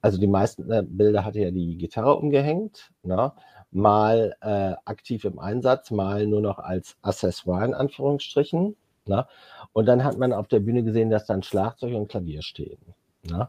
Also 0.00 0.18
die 0.18 0.28
meisten 0.28 0.70
äh, 0.70 0.84
Bilder 0.86 1.24
hatte 1.24 1.40
ja 1.40 1.50
die 1.50 1.76
Gitarre 1.76 2.14
umgehängt. 2.14 2.92
Ne? 3.02 3.32
Mal 3.72 4.36
äh, 4.42 4.74
aktiv 4.84 5.24
im 5.24 5.40
Einsatz, 5.40 5.90
mal 5.90 6.24
nur 6.28 6.40
noch 6.40 6.60
als 6.60 6.98
Accessoire 7.02 7.64
in 7.64 7.74
Anführungsstrichen. 7.74 8.76
Ne? 9.06 9.26
Und 9.72 9.86
dann 9.86 10.04
hat 10.04 10.18
man 10.18 10.32
auf 10.32 10.46
der 10.46 10.60
Bühne 10.60 10.84
gesehen, 10.84 11.10
dass 11.10 11.26
dann 11.26 11.42
Schlagzeug 11.42 11.94
und 11.94 12.06
Klavier 12.06 12.42
stehen. 12.42 12.78
Ne? 13.30 13.48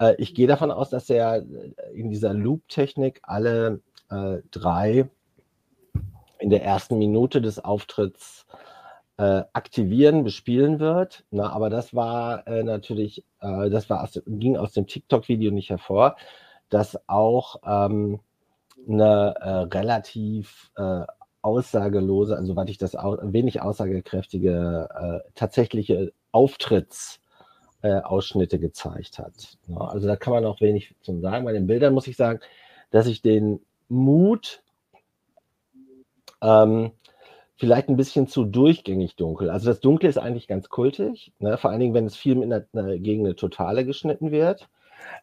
Äh, 0.00 0.14
ich 0.18 0.34
gehe 0.34 0.46
davon 0.46 0.70
aus, 0.70 0.90
dass 0.90 1.08
er 1.10 1.36
äh, 1.36 1.72
in 1.94 2.10
dieser 2.10 2.34
Loop-Technik 2.34 3.20
alle 3.22 3.80
äh, 4.10 4.38
drei 4.50 5.08
in 6.38 6.50
der 6.50 6.64
ersten 6.64 6.98
Minute 6.98 7.40
des 7.40 7.62
Auftritts 7.62 8.46
äh, 9.18 9.44
aktivieren, 9.52 10.24
bespielen 10.24 10.80
wird. 10.80 11.24
Na, 11.30 11.50
aber 11.50 11.68
das 11.68 11.94
war 11.94 12.46
äh, 12.46 12.62
natürlich, 12.62 13.24
äh, 13.40 13.68
das 13.68 13.90
war 13.90 14.02
aus, 14.02 14.20
ging 14.26 14.56
aus 14.56 14.72
dem 14.72 14.86
TikTok-Video 14.86 15.50
nicht 15.52 15.68
hervor, 15.68 16.16
dass 16.70 16.98
auch 17.06 17.56
ähm, 17.66 18.20
eine 18.88 19.68
relativ 19.74 20.72
aussagelose, 21.42 22.34
also 22.34 22.56
was 22.56 22.70
ich 22.70 22.78
das 22.78 22.94
wenig 22.94 23.60
aussagekräftige 23.60 25.22
tatsächliche 25.34 26.14
Auftritts 26.32 27.19
äh, 27.82 28.00
Ausschnitte 28.00 28.58
gezeigt 28.58 29.18
hat. 29.18 29.58
Also 29.74 30.06
da 30.06 30.16
kann 30.16 30.32
man 30.32 30.44
auch 30.44 30.60
wenig 30.60 30.94
zum 31.00 31.20
sagen. 31.20 31.44
Bei 31.44 31.52
den 31.52 31.66
Bildern 31.66 31.94
muss 31.94 32.06
ich 32.06 32.16
sagen, 32.16 32.40
dass 32.90 33.06
ich 33.06 33.22
den 33.22 33.60
Mut 33.88 34.62
ähm, 36.42 36.92
vielleicht 37.56 37.88
ein 37.88 37.96
bisschen 37.96 38.26
zu 38.26 38.44
durchgängig 38.44 39.16
dunkel. 39.16 39.50
Also 39.50 39.68
das 39.68 39.80
Dunkle 39.80 40.08
ist 40.08 40.18
eigentlich 40.18 40.48
ganz 40.48 40.68
kultig, 40.68 41.32
ne? 41.38 41.58
vor 41.58 41.70
allen 41.70 41.80
Dingen, 41.80 41.94
wenn 41.94 42.06
es 42.06 42.16
viel 42.16 42.42
in 42.42 42.50
der, 42.50 42.66
gegen 42.98 43.26
eine 43.26 43.36
Totale 43.36 43.84
geschnitten 43.84 44.30
wird 44.30 44.68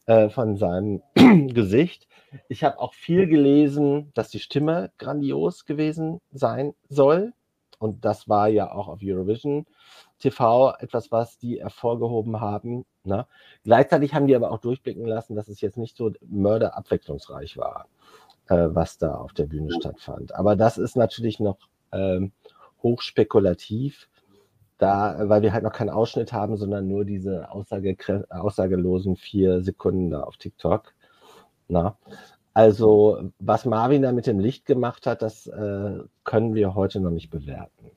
äh, 0.06 0.30
von 0.30 0.58
seinem 0.58 1.02
Gesicht. 1.16 2.08
Ich 2.50 2.64
habe 2.64 2.80
auch 2.80 2.94
viel 2.94 3.28
gelesen, 3.28 4.12
dass 4.14 4.30
die 4.30 4.40
Stimme 4.40 4.92
grandios 4.98 5.66
gewesen 5.66 6.20
sein 6.32 6.74
soll. 6.90 7.34
und 7.80 8.06
das 8.06 8.28
war 8.30 8.48
ja 8.50 8.72
auch 8.72 8.88
auf 8.88 9.00
Eurovision 9.04 9.66
TV 10.20 10.74
etwas, 10.80 11.12
was 11.12 11.38
die 11.38 11.62
hervorgehoben 11.62 12.40
haben. 12.42 12.86
Ne? 13.04 13.26
Gleichzeitig 13.64 14.14
haben 14.14 14.28
die 14.28 14.36
aber 14.36 14.52
auch 14.52 14.60
durchblicken 14.60 15.06
lassen, 15.06 15.36
dass 15.36 15.48
es 15.48 15.62
jetzt 15.62 15.78
nicht 15.78 15.96
so 15.96 16.12
mörderabwechslungsreich 16.28 17.58
war, 17.58 17.88
äh, 18.48 18.68
was 18.70 18.98
da 18.98 19.16
auf 19.16 19.34
der 19.34 19.46
Bühne 19.46 19.72
stattfand. 19.72 20.36
Aber 20.36 20.56
das 20.56 20.78
ist 20.78 20.96
natürlich 20.96 21.40
noch 21.40 21.58
ähm, 21.92 22.32
hochspekulativ, 22.84 24.10
da, 24.78 25.30
weil 25.30 25.42
wir 25.42 25.54
halt 25.54 25.64
noch 25.64 25.74
keinen 25.74 25.90
Ausschnitt 25.90 26.34
haben, 26.34 26.58
sondern 26.58 26.88
nur 26.88 27.06
diese 27.06 27.50
Aussage, 27.52 27.96
aussagelosen 28.30 29.16
vier 29.16 29.64
Sekunden 29.64 30.12
da 30.12 30.22
auf 30.22 30.38
TikTok. 30.38 30.94
Na? 31.68 31.98
Also, 32.54 33.32
was 33.40 33.66
Marvin 33.66 34.02
da 34.02 34.12
mit 34.12 34.26
dem 34.26 34.40
Licht 34.40 34.66
gemacht 34.66 35.06
hat, 35.06 35.22
das 35.22 35.46
äh, 35.48 36.00
können 36.24 36.56
wir 36.56 36.74
heute 36.76 37.00
noch 37.00 37.12
nicht 37.12 37.30
bewerten. 37.30 37.92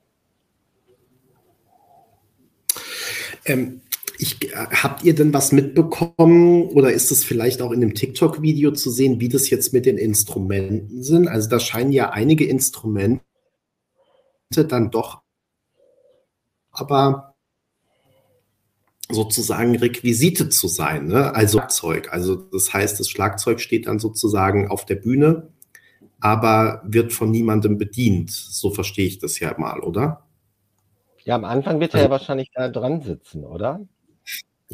Ähm, 3.45 3.81
ich, 4.17 4.51
äh, 4.51 4.55
habt 4.55 5.03
ihr 5.03 5.15
denn 5.15 5.33
was 5.33 5.51
mitbekommen 5.51 6.65
oder 6.69 6.93
ist 6.93 7.11
es 7.11 7.23
vielleicht 7.23 7.61
auch 7.61 7.71
in 7.71 7.81
dem 7.81 7.95
TikTok-Video 7.95 8.71
zu 8.71 8.91
sehen, 8.91 9.19
wie 9.19 9.29
das 9.29 9.49
jetzt 9.49 9.73
mit 9.73 9.85
den 9.85 9.97
Instrumenten 9.97 11.01
sind? 11.03 11.27
Also 11.27 11.49
da 11.49 11.59
scheinen 11.59 11.91
ja 11.91 12.11
einige 12.11 12.45
Instrumente 12.45 13.21
dann 14.67 14.91
doch 14.91 15.21
aber 16.71 17.35
sozusagen 19.09 19.75
Requisite 19.75 20.49
zu 20.49 20.67
sein, 20.67 21.07
ne? 21.07 21.35
also 21.35 21.57
Schlagzeug. 21.57 22.13
Also 22.13 22.35
das 22.35 22.73
heißt, 22.73 22.99
das 22.99 23.09
Schlagzeug 23.09 23.59
steht 23.59 23.87
dann 23.87 23.99
sozusagen 23.99 24.69
auf 24.69 24.85
der 24.85 24.95
Bühne, 24.95 25.49
aber 26.19 26.81
wird 26.85 27.11
von 27.11 27.31
niemandem 27.31 27.77
bedient. 27.77 28.31
So 28.31 28.71
verstehe 28.71 29.07
ich 29.07 29.19
das 29.19 29.39
ja 29.39 29.53
mal, 29.57 29.79
oder? 29.81 30.27
Ja, 31.23 31.35
am 31.35 31.45
Anfang 31.45 31.79
wird 31.79 31.93
er 31.93 31.99
also, 31.99 32.05
ja 32.05 32.11
wahrscheinlich 32.11 32.51
da 32.53 32.69
dran 32.69 33.01
sitzen, 33.01 33.43
oder? 33.43 33.81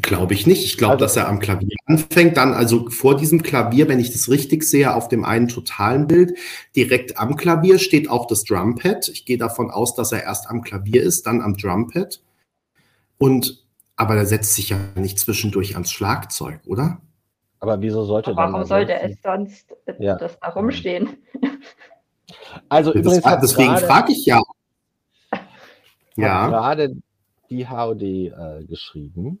Glaube 0.00 0.34
ich 0.34 0.46
nicht. 0.46 0.64
Ich 0.64 0.78
glaube, 0.78 0.92
also, 0.94 1.04
dass 1.04 1.16
er 1.16 1.28
am 1.28 1.40
Klavier 1.40 1.76
anfängt, 1.86 2.36
dann 2.36 2.54
also 2.54 2.88
vor 2.88 3.16
diesem 3.16 3.42
Klavier, 3.42 3.88
wenn 3.88 3.98
ich 3.98 4.12
das 4.12 4.28
richtig 4.28 4.62
sehe, 4.62 4.94
auf 4.94 5.08
dem 5.08 5.24
einen 5.24 5.48
totalen 5.48 6.06
Bild, 6.06 6.38
direkt 6.76 7.18
am 7.18 7.36
Klavier 7.36 7.78
steht 7.78 8.08
auch 8.08 8.26
das 8.26 8.44
Drumpad. 8.44 9.08
Ich 9.08 9.24
gehe 9.24 9.38
davon 9.38 9.70
aus, 9.70 9.94
dass 9.94 10.12
er 10.12 10.22
erst 10.22 10.48
am 10.48 10.62
Klavier 10.62 11.02
ist, 11.02 11.26
dann 11.26 11.42
am 11.42 11.56
Drumpad. 11.56 12.20
Und 13.18 13.64
aber 13.96 14.14
der 14.14 14.26
setzt 14.26 14.54
sich 14.54 14.68
ja 14.68 14.78
nicht 14.94 15.18
zwischendurch 15.18 15.74
ans 15.74 15.90
Schlagzeug, 15.90 16.60
oder? 16.66 17.00
Aber 17.58 17.80
wieso 17.80 18.04
sollte 18.04 18.36
Warum 18.36 18.52
dann 18.52 18.64
sollte 18.66 18.94
es 19.00 19.16
sonst 19.20 19.74
ja. 19.98 20.14
das 20.14 20.38
da 20.38 20.50
rumstehen? 20.50 21.16
Also 22.68 22.92
das, 22.92 23.00
übrigens 23.00 23.40
deswegen 23.42 23.76
frage 23.78 24.12
ich 24.12 24.24
ja. 24.26 24.40
Ja. 26.18 26.48
Gerade 26.48 26.96
die 27.48 27.68
HOD 27.68 28.02
äh, 28.02 28.64
geschrieben. 28.66 29.40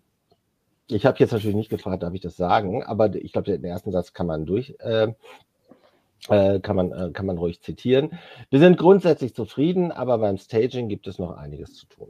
Ich 0.86 1.04
habe 1.04 1.18
jetzt 1.18 1.32
natürlich 1.32 1.56
nicht 1.56 1.70
gefragt, 1.70 2.02
darf 2.02 2.14
ich 2.14 2.20
das 2.20 2.36
sagen, 2.36 2.82
aber 2.82 3.14
ich 3.14 3.32
glaube, 3.32 3.50
den 3.50 3.64
ersten 3.64 3.92
Satz 3.92 4.14
kann 4.14 4.26
man 4.26 4.46
durch, 4.46 4.74
äh, 4.78 5.12
äh, 6.28 6.60
kann 6.60 6.76
man, 6.76 6.92
äh, 6.92 7.10
kann 7.12 7.26
man 7.26 7.36
ruhig 7.36 7.60
zitieren. 7.60 8.18
Wir 8.48 8.60
sind 8.60 8.78
grundsätzlich 8.78 9.34
zufrieden, 9.34 9.92
aber 9.92 10.18
beim 10.18 10.38
Staging 10.38 10.88
gibt 10.88 11.06
es 11.06 11.18
noch 11.18 11.36
einiges 11.36 11.74
zu 11.74 11.86
tun. 11.86 12.08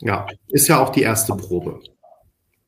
Ja, 0.00 0.26
ist 0.48 0.68
ja 0.68 0.82
auch 0.82 0.90
die 0.90 1.02
erste 1.02 1.34
Probe. 1.34 1.80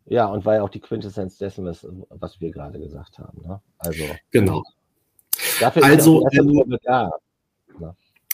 Ja, 0.07 0.27
und 0.27 0.47
war 0.47 0.55
ja 0.55 0.63
auch 0.63 0.71
die 0.71 0.81
Quintessenz 0.81 1.37
dessen, 1.37 1.67
was, 1.67 1.87
was 2.09 2.41
wir 2.41 2.51
gerade 2.51 2.81
gesagt 2.81 3.19
haben. 3.19 3.43
Ne? 3.43 3.61
Also, 3.79 4.05
genau. 4.31 4.63
Dafür 5.61 5.85
also, 5.85 6.25
ist 6.25 6.33
die 6.33 6.37
erste 6.39 6.51
ähm, 6.51 6.57
Probe 6.57 6.79
da. 6.83 7.11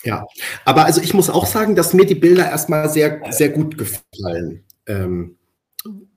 Ja, 0.04 0.26
aber 0.64 0.84
also 0.84 1.00
ich 1.00 1.14
muss 1.14 1.30
auch 1.30 1.46
sagen, 1.46 1.74
dass 1.74 1.94
mir 1.94 2.06
die 2.06 2.14
Bilder 2.14 2.48
erstmal 2.48 2.88
sehr, 2.90 3.22
sehr 3.30 3.48
gut 3.48 3.78
gefallen. 3.78 4.64
Ähm, 4.86 5.36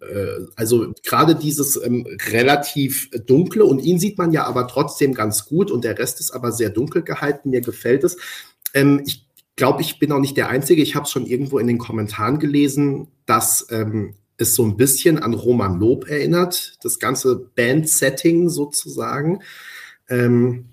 äh, 0.01 0.45
also 0.55 0.93
gerade 1.03 1.35
dieses 1.35 1.81
ähm, 1.81 2.05
relativ 2.31 3.09
dunkle 3.25 3.65
und 3.65 3.79
ihn 3.79 3.99
sieht 3.99 4.17
man 4.17 4.31
ja 4.31 4.45
aber 4.45 4.67
trotzdem 4.67 5.13
ganz 5.13 5.45
gut 5.45 5.71
und 5.71 5.83
der 5.83 5.97
Rest 5.97 6.19
ist 6.19 6.31
aber 6.31 6.51
sehr 6.51 6.69
dunkel 6.69 7.01
gehalten. 7.03 7.49
Mir 7.49 7.61
gefällt 7.61 8.03
es. 8.03 8.17
Ähm, 8.73 9.03
ich 9.05 9.25
glaube, 9.55 9.81
ich 9.81 9.99
bin 9.99 10.11
auch 10.11 10.19
nicht 10.19 10.37
der 10.37 10.49
Einzige. 10.49 10.81
Ich 10.81 10.95
habe 10.95 11.05
es 11.05 11.11
schon 11.11 11.25
irgendwo 11.25 11.59
in 11.59 11.67
den 11.67 11.77
Kommentaren 11.77 12.39
gelesen, 12.39 13.07
dass 13.25 13.67
ähm, 13.71 14.15
es 14.37 14.53
so 14.53 14.63
ein 14.63 14.77
bisschen 14.77 15.17
an 15.17 15.33
Roman 15.33 15.79
Lob 15.79 16.07
erinnert, 16.07 16.77
das 16.83 16.99
ganze 16.99 17.35
Band-Setting 17.55 18.49
sozusagen. 18.49 19.41
Ähm, 20.09 20.65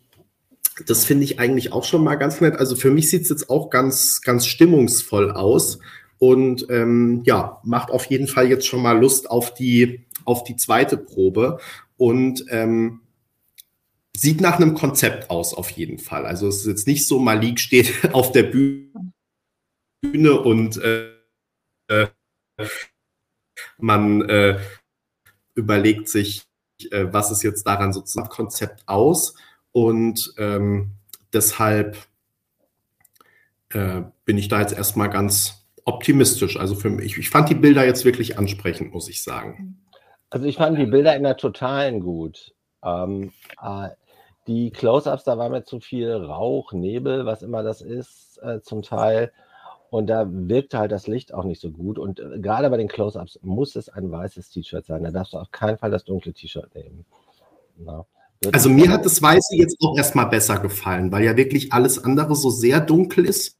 das 0.87 1.05
finde 1.05 1.25
ich 1.25 1.39
eigentlich 1.39 1.73
auch 1.73 1.85
schon 1.85 2.03
mal 2.03 2.17
ganz 2.17 2.41
nett. 2.41 2.57
Also 2.57 2.77
für 2.77 2.91
mich 2.91 3.11
sieht 3.11 3.23
es 3.23 3.29
jetzt 3.29 3.51
auch 3.51 3.71
ganz, 3.71 4.21
ganz 4.23 4.47
stimmungsvoll 4.47 5.31
aus 5.31 5.79
und 6.19 6.67
ähm, 6.71 7.23
ja, 7.25 7.61
macht 7.65 7.91
auf 7.91 8.07
jeden 8.07 8.27
Fall 8.27 8.49
jetzt 8.49 8.67
schon 8.67 8.83
mal 8.83 8.99
Lust 8.99 9.31
auf 9.31 9.55
die, 9.55 10.07
auf 10.25 10.45
die 10.45 10.57
zweite 10.57 10.97
Probe. 10.97 11.59
Und 11.97 12.45
ähm, 12.49 13.01
sieht 14.17 14.41
nach 14.41 14.57
einem 14.57 14.75
Konzept 14.75 15.31
aus, 15.31 15.55
auf 15.55 15.71
jeden 15.71 15.99
Fall. 15.99 16.27
Also 16.27 16.49
es 16.49 16.59
ist 16.59 16.67
jetzt 16.67 16.87
nicht 16.87 17.07
so, 17.07 17.19
Malik 17.19 17.61
steht 17.61 17.93
auf 18.13 18.33
der 18.33 18.45
Bühne 18.45 18.91
und 20.41 20.77
äh, 20.79 21.11
äh, 21.89 22.07
man 23.79 24.23
äh, 24.23 24.59
überlegt 25.55 26.09
sich, 26.09 26.45
äh, 26.91 27.07
was 27.11 27.31
ist 27.31 27.43
jetzt 27.43 27.67
daran 27.67 27.93
sozusagen 27.93 28.29
Konzept 28.29 28.89
aus. 28.89 29.35
Und 29.75 30.33
ähm, 30.39 30.93
deshalb 31.33 31.97
äh, 33.71 34.03
bin 34.25 34.39
ich 34.39 34.47
da 34.47 34.61
jetzt 34.61 34.73
erstmal 34.73 35.11
ganz 35.11 35.67
optimistisch. 35.85 36.57
Also 36.57 36.77
für 36.77 36.91
mich, 36.91 37.19
ich 37.19 37.29
fand 37.29 37.49
die 37.49 37.57
Bilder 37.57 37.85
jetzt 37.85 38.05
wirklich 38.05 38.39
ansprechend, 38.39 38.95
muss 38.95 39.09
ich 39.09 39.25
sagen. 39.25 39.83
Also 40.31 40.47
ich 40.47 40.59
fand 40.59 40.79
die 40.79 40.87
Bilder 40.87 41.17
in 41.17 41.25
der 41.25 41.37
Totalen 41.37 41.99
gut. 41.99 42.55
Ähm, 42.85 43.33
äh, 43.61 43.89
die 44.47 44.71
Close-ups, 44.71 45.25
da 45.25 45.39
war 45.39 45.49
mir 45.49 45.65
zu 45.65 45.81
viel 45.81 46.13
Rauch, 46.13 46.73
Nebel, 46.73 47.27
was 47.27 47.43
immer 47.43 47.65
das 47.65 47.81
ist, 47.81 48.39
äh, 48.45 48.61
zum 48.61 48.83
Teil. 48.83 49.33
Und 49.91 50.07
da 50.07 50.29
wirkte 50.29 50.79
halt 50.79 50.93
das 50.93 51.09
Licht 51.09 51.35
auch 51.35 51.43
nicht 51.43 51.61
so 51.61 51.73
gut. 51.73 51.99
Und 51.99 52.21
äh, 52.21 52.39
gerade 52.39 52.71
bei 52.71 52.77
den 52.77 52.87
Close-ups 52.87 53.41
muss 53.43 53.75
es 53.75 53.89
ein 53.89 54.09
weißes 54.09 54.51
T-Shirt 54.51 54.87
sein. 54.87 55.03
Da 55.03 55.11
darfst 55.11 55.33
du 55.33 55.39
auf 55.39 55.51
keinen 55.51 55.79
Fall 55.79 55.91
das 55.91 56.05
dunkle 56.05 56.33
T-Shirt 56.33 56.73
nehmen. 56.77 57.05
Na. 57.77 58.07
Also 58.53 58.69
mir 58.69 58.91
hat 58.91 59.05
das 59.05 59.21
Weiße 59.23 59.57
jetzt 59.57 59.77
auch 59.81 59.97
erstmal 59.97 60.27
besser 60.27 60.59
gefallen, 60.59 61.13
weil 61.13 61.25
ja 61.25 61.37
wirklich 61.37 61.73
alles 61.73 62.03
andere 62.03 62.35
so 62.37 62.51
sehr 62.51 62.81
dunkel 62.81 63.25
ist. 63.25 63.59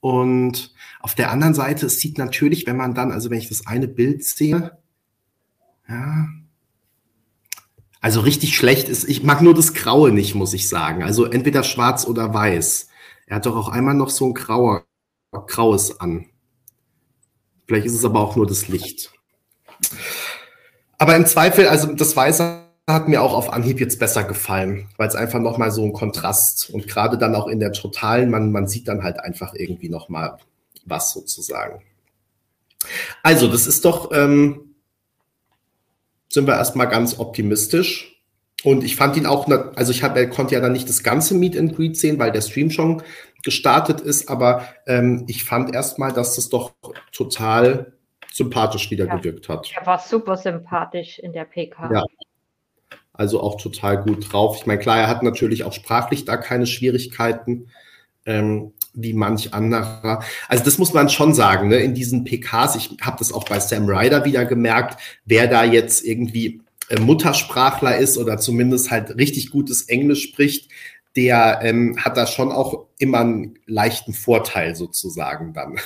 Und 0.00 0.74
auf 1.00 1.14
der 1.14 1.30
anderen 1.30 1.54
Seite, 1.54 1.86
es 1.86 1.98
sieht 1.98 2.18
natürlich, 2.18 2.66
wenn 2.66 2.76
man 2.76 2.94
dann, 2.94 3.12
also 3.12 3.30
wenn 3.30 3.38
ich 3.38 3.48
das 3.48 3.66
eine 3.66 3.88
Bild 3.88 4.24
sehe, 4.24 4.78
ja, 5.88 6.28
also 8.00 8.20
richtig 8.20 8.56
schlecht 8.56 8.88
ist, 8.88 9.08
ich 9.08 9.22
mag 9.22 9.42
nur 9.42 9.54
das 9.54 9.74
Graue 9.74 10.10
nicht, 10.10 10.34
muss 10.34 10.54
ich 10.54 10.68
sagen. 10.68 11.02
Also 11.02 11.26
entweder 11.26 11.62
schwarz 11.62 12.06
oder 12.06 12.32
weiß. 12.32 12.88
Er 13.26 13.36
hat 13.36 13.46
doch 13.46 13.56
auch 13.56 13.68
einmal 13.68 13.94
noch 13.94 14.10
so 14.10 14.26
ein 14.26 14.34
grauer, 14.34 14.84
graues 15.32 16.00
an. 16.00 16.26
Vielleicht 17.66 17.86
ist 17.86 17.94
es 17.94 18.04
aber 18.04 18.20
auch 18.20 18.36
nur 18.36 18.46
das 18.46 18.68
Licht. 18.68 19.12
Aber 20.98 21.14
im 21.14 21.26
Zweifel, 21.26 21.68
also 21.68 21.92
das 21.92 22.16
Weiße 22.16 22.69
hat 22.94 23.08
mir 23.08 23.22
auch 23.22 23.34
auf 23.34 23.52
Anhieb 23.52 23.80
jetzt 23.80 23.98
besser 23.98 24.24
gefallen, 24.24 24.88
weil 24.96 25.08
es 25.08 25.14
einfach 25.14 25.40
nochmal 25.40 25.70
so 25.70 25.84
ein 25.84 25.92
Kontrast 25.92 26.70
und 26.70 26.88
gerade 26.88 27.18
dann 27.18 27.34
auch 27.34 27.48
in 27.48 27.60
der 27.60 27.72
totalen, 27.72 28.30
man, 28.30 28.52
man 28.52 28.66
sieht 28.66 28.88
dann 28.88 29.02
halt 29.02 29.20
einfach 29.20 29.54
irgendwie 29.54 29.88
nochmal 29.88 30.36
was 30.84 31.12
sozusagen. 31.12 31.82
Also, 33.22 33.48
das 33.48 33.66
ist 33.66 33.84
doch, 33.84 34.10
ähm, 34.12 34.74
sind 36.28 36.46
wir 36.46 36.54
erstmal 36.54 36.88
ganz 36.88 37.18
optimistisch. 37.18 38.22
Und 38.62 38.84
ich 38.84 38.96
fand 38.96 39.16
ihn 39.16 39.26
auch, 39.26 39.48
also 39.74 39.90
ich 39.90 40.02
hab, 40.02 40.16
er 40.16 40.28
konnte 40.28 40.54
ja 40.54 40.60
dann 40.60 40.72
nicht 40.72 40.88
das 40.88 41.02
ganze 41.02 41.34
Meet 41.34 41.56
and 41.56 41.74
Greet 41.74 41.96
sehen, 41.96 42.18
weil 42.18 42.30
der 42.30 42.42
Stream 42.42 42.70
schon 42.70 43.02
gestartet 43.42 44.00
ist, 44.00 44.28
aber 44.28 44.66
ähm, 44.86 45.24
ich 45.28 45.44
fand 45.44 45.74
erstmal, 45.74 46.12
dass 46.12 46.36
das 46.36 46.50
doch 46.50 46.74
total 47.10 47.94
sympathisch 48.30 48.90
wieder 48.90 49.06
ja, 49.06 49.16
gewirkt 49.16 49.48
hat. 49.48 49.72
Er 49.74 49.86
war 49.86 49.98
super 49.98 50.36
sympathisch 50.36 51.18
in 51.18 51.32
der 51.32 51.44
PK. 51.44 51.90
Ja. 51.92 52.04
Also 53.20 53.42
auch 53.42 53.60
total 53.60 54.02
gut 54.02 54.32
drauf. 54.32 54.56
Ich 54.58 54.66
meine, 54.66 54.80
klar, 54.80 54.98
er 54.98 55.06
hat 55.06 55.22
natürlich 55.22 55.64
auch 55.64 55.74
sprachlich 55.74 56.24
da 56.24 56.38
keine 56.38 56.66
Schwierigkeiten. 56.66 57.66
Ähm, 58.24 58.72
wie 58.94 59.12
manch 59.12 59.52
anderer. 59.52 60.24
Also 60.48 60.64
das 60.64 60.78
muss 60.78 60.94
man 60.94 61.10
schon 61.10 61.34
sagen, 61.34 61.68
ne? 61.68 61.76
in 61.76 61.92
diesen 61.92 62.24
PKs, 62.24 62.76
ich 62.76 62.96
habe 63.02 63.18
das 63.18 63.30
auch 63.30 63.44
bei 63.44 63.60
Sam 63.60 63.86
Ryder 63.86 64.24
wieder 64.24 64.46
gemerkt, 64.46 64.98
wer 65.26 65.48
da 65.48 65.64
jetzt 65.64 66.02
irgendwie 66.02 66.62
äh, 66.88 66.98
Muttersprachler 66.98 67.98
ist 67.98 68.16
oder 68.16 68.38
zumindest 68.38 68.90
halt 68.90 69.14
richtig 69.18 69.50
gutes 69.50 69.82
Englisch 69.82 70.22
spricht, 70.22 70.70
der 71.14 71.60
ähm, 71.62 71.98
hat 72.02 72.16
da 72.16 72.26
schon 72.26 72.50
auch 72.50 72.86
immer 72.98 73.20
einen 73.20 73.58
leichten 73.66 74.14
Vorteil 74.14 74.74
sozusagen 74.74 75.52
dann. 75.52 75.78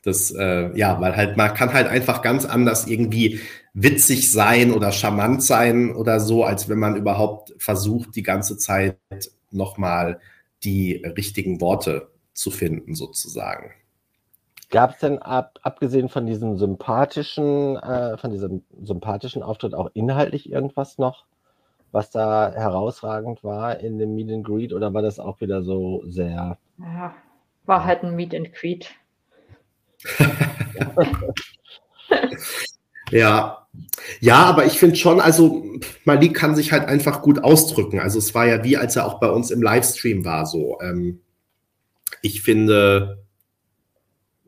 Das, 0.00 0.30
äh, 0.30 0.76
ja, 0.78 1.00
weil 1.00 1.14
halt 1.14 1.36
man 1.36 1.54
kann 1.54 1.72
halt 1.72 1.88
einfach 1.88 2.20
ganz 2.20 2.44
anders 2.44 2.86
irgendwie 2.86 3.40
witzig 3.74 4.30
sein 4.30 4.72
oder 4.72 4.92
charmant 4.92 5.42
sein 5.42 5.94
oder 5.94 6.20
so, 6.20 6.44
als 6.44 6.68
wenn 6.68 6.78
man 6.78 6.96
überhaupt 6.96 7.52
versucht, 7.58 8.14
die 8.14 8.22
ganze 8.22 8.56
Zeit 8.56 8.98
nochmal 9.50 10.20
die 10.62 11.02
richtigen 11.16 11.60
Worte 11.60 12.08
zu 12.32 12.50
finden, 12.50 12.94
sozusagen. 12.94 13.72
Gab 14.70 14.92
es 14.92 14.98
denn 14.98 15.18
ab, 15.18 15.58
abgesehen 15.62 16.08
von 16.08 16.26
diesem 16.26 16.56
sympathischen, 16.56 17.76
äh, 17.76 18.16
von 18.16 18.30
diesem 18.30 18.64
sympathischen 18.82 19.42
Auftritt 19.42 19.74
auch 19.74 19.90
inhaltlich 19.94 20.50
irgendwas 20.50 20.98
noch, 20.98 21.26
was 21.92 22.10
da 22.10 22.52
herausragend 22.52 23.44
war 23.44 23.78
in 23.80 23.98
dem 23.98 24.14
Meet 24.14 24.30
and 24.32 24.46
Greet 24.46 24.72
oder 24.72 24.94
war 24.94 25.02
das 25.02 25.20
auch 25.20 25.40
wieder 25.40 25.62
so 25.62 26.02
sehr? 26.06 26.58
Ja, 26.78 27.14
war 27.66 27.84
halt 27.84 28.02
ein 28.02 28.16
Meet 28.16 28.34
and 28.34 28.52
Greet. 28.52 28.90
ja. 33.10 33.63
Ja, 34.20 34.44
aber 34.44 34.66
ich 34.66 34.78
finde 34.78 34.96
schon, 34.96 35.20
also 35.20 35.64
Malik 36.04 36.34
kann 36.34 36.56
sich 36.56 36.72
halt 36.72 36.86
einfach 36.86 37.22
gut 37.22 37.42
ausdrücken. 37.42 38.00
Also 38.00 38.18
es 38.18 38.34
war 38.34 38.46
ja 38.46 38.62
wie, 38.64 38.76
als 38.76 38.96
er 38.96 39.06
auch 39.06 39.20
bei 39.20 39.28
uns 39.28 39.50
im 39.50 39.62
Livestream 39.62 40.24
war, 40.24 40.46
so. 40.46 40.78
Ähm, 40.80 41.20
ich 42.22 42.42
finde, 42.42 43.24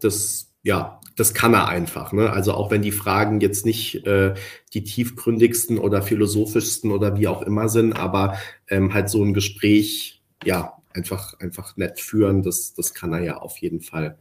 das, 0.00 0.52
ja, 0.62 1.00
das 1.16 1.34
kann 1.34 1.54
er 1.54 1.68
einfach. 1.68 2.12
Ne? 2.12 2.30
Also 2.30 2.52
auch 2.52 2.70
wenn 2.70 2.82
die 2.82 2.92
Fragen 2.92 3.40
jetzt 3.40 3.64
nicht 3.64 4.06
äh, 4.06 4.34
die 4.74 4.84
tiefgründigsten 4.84 5.78
oder 5.78 6.02
philosophischsten 6.02 6.90
oder 6.90 7.18
wie 7.18 7.28
auch 7.28 7.42
immer 7.42 7.68
sind, 7.68 7.94
aber 7.94 8.38
ähm, 8.68 8.92
halt 8.92 9.08
so 9.08 9.24
ein 9.24 9.34
Gespräch, 9.34 10.22
ja, 10.44 10.74
einfach, 10.92 11.38
einfach 11.40 11.76
nett 11.76 12.00
führen, 12.00 12.42
das, 12.42 12.74
das 12.74 12.94
kann 12.94 13.12
er 13.12 13.20
ja 13.20 13.36
auf 13.38 13.58
jeden 13.58 13.80
Fall 13.80 14.18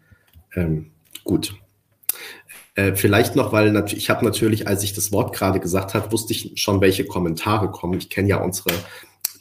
ähm, 0.55 0.91
gut. 1.23 1.55
Äh, 2.75 2.93
vielleicht 2.95 3.35
noch, 3.35 3.53
weil 3.53 3.73
ich 3.93 4.09
habe 4.09 4.25
natürlich, 4.25 4.67
als 4.67 4.83
ich 4.83 4.93
das 4.93 5.11
Wort 5.11 5.33
gerade 5.33 5.59
gesagt 5.61 5.93
habe, 5.93 6.11
wusste 6.11 6.33
ich 6.33 6.51
schon, 6.55 6.81
welche 6.81 7.05
Kommentare 7.05 7.71
kommen. 7.71 7.97
Ich 7.97 8.09
kenne 8.09 8.29
ja 8.29 8.37
unsere 8.37 8.73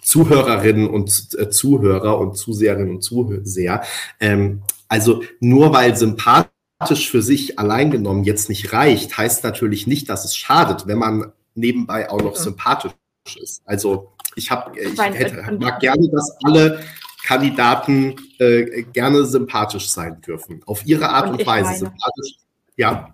Zuhörerinnen 0.03 0.89
und 0.89 1.29
äh, 1.37 1.51
Zuhörer 1.51 2.19
und 2.19 2.37
Zuseherinnen 2.37 2.97
und 2.97 3.03
Zuseher. 3.03 3.83
Ähm, 4.21 4.63
also 4.89 5.25
nur 5.41 5.73
weil 5.73 5.97
sympathisch 5.97 7.11
für 7.11 7.23
sich 7.23 7.59
allein 7.59 7.91
genommen 7.91 8.23
jetzt 8.23 8.49
nicht 8.49 8.73
reicht, 8.73 9.19
heißt 9.19 9.43
natürlich 9.43 9.89
nicht, 9.89 10.09
dass 10.09 10.25
es 10.25 10.37
schadet, 10.37 10.87
wenn 10.87 10.99
man 10.99 11.33
nebenbei 11.55 12.11
auch 12.11 12.23
noch 12.23 12.37
sympathisch 12.37 12.93
ist. 13.41 13.63
Also 13.65 14.13
ich 14.37 14.51
habe, 14.51 14.79
ich 14.79 14.99
hätte, 14.99 15.57
mag 15.59 15.81
gerne, 15.81 16.09
dass 16.09 16.37
alle 16.45 16.81
Kandidaten 17.25 18.15
äh, 18.39 18.83
gerne 18.83 19.25
sympathisch 19.25 19.89
sein 19.89 20.21
dürfen. 20.21 20.63
Auf 20.67 20.85
ihre 20.87 21.09
Art 21.09 21.31
und, 21.31 21.41
und 21.41 21.47
Weise 21.47 21.79
sympathisch. 21.79 22.37
Ja. 22.77 23.14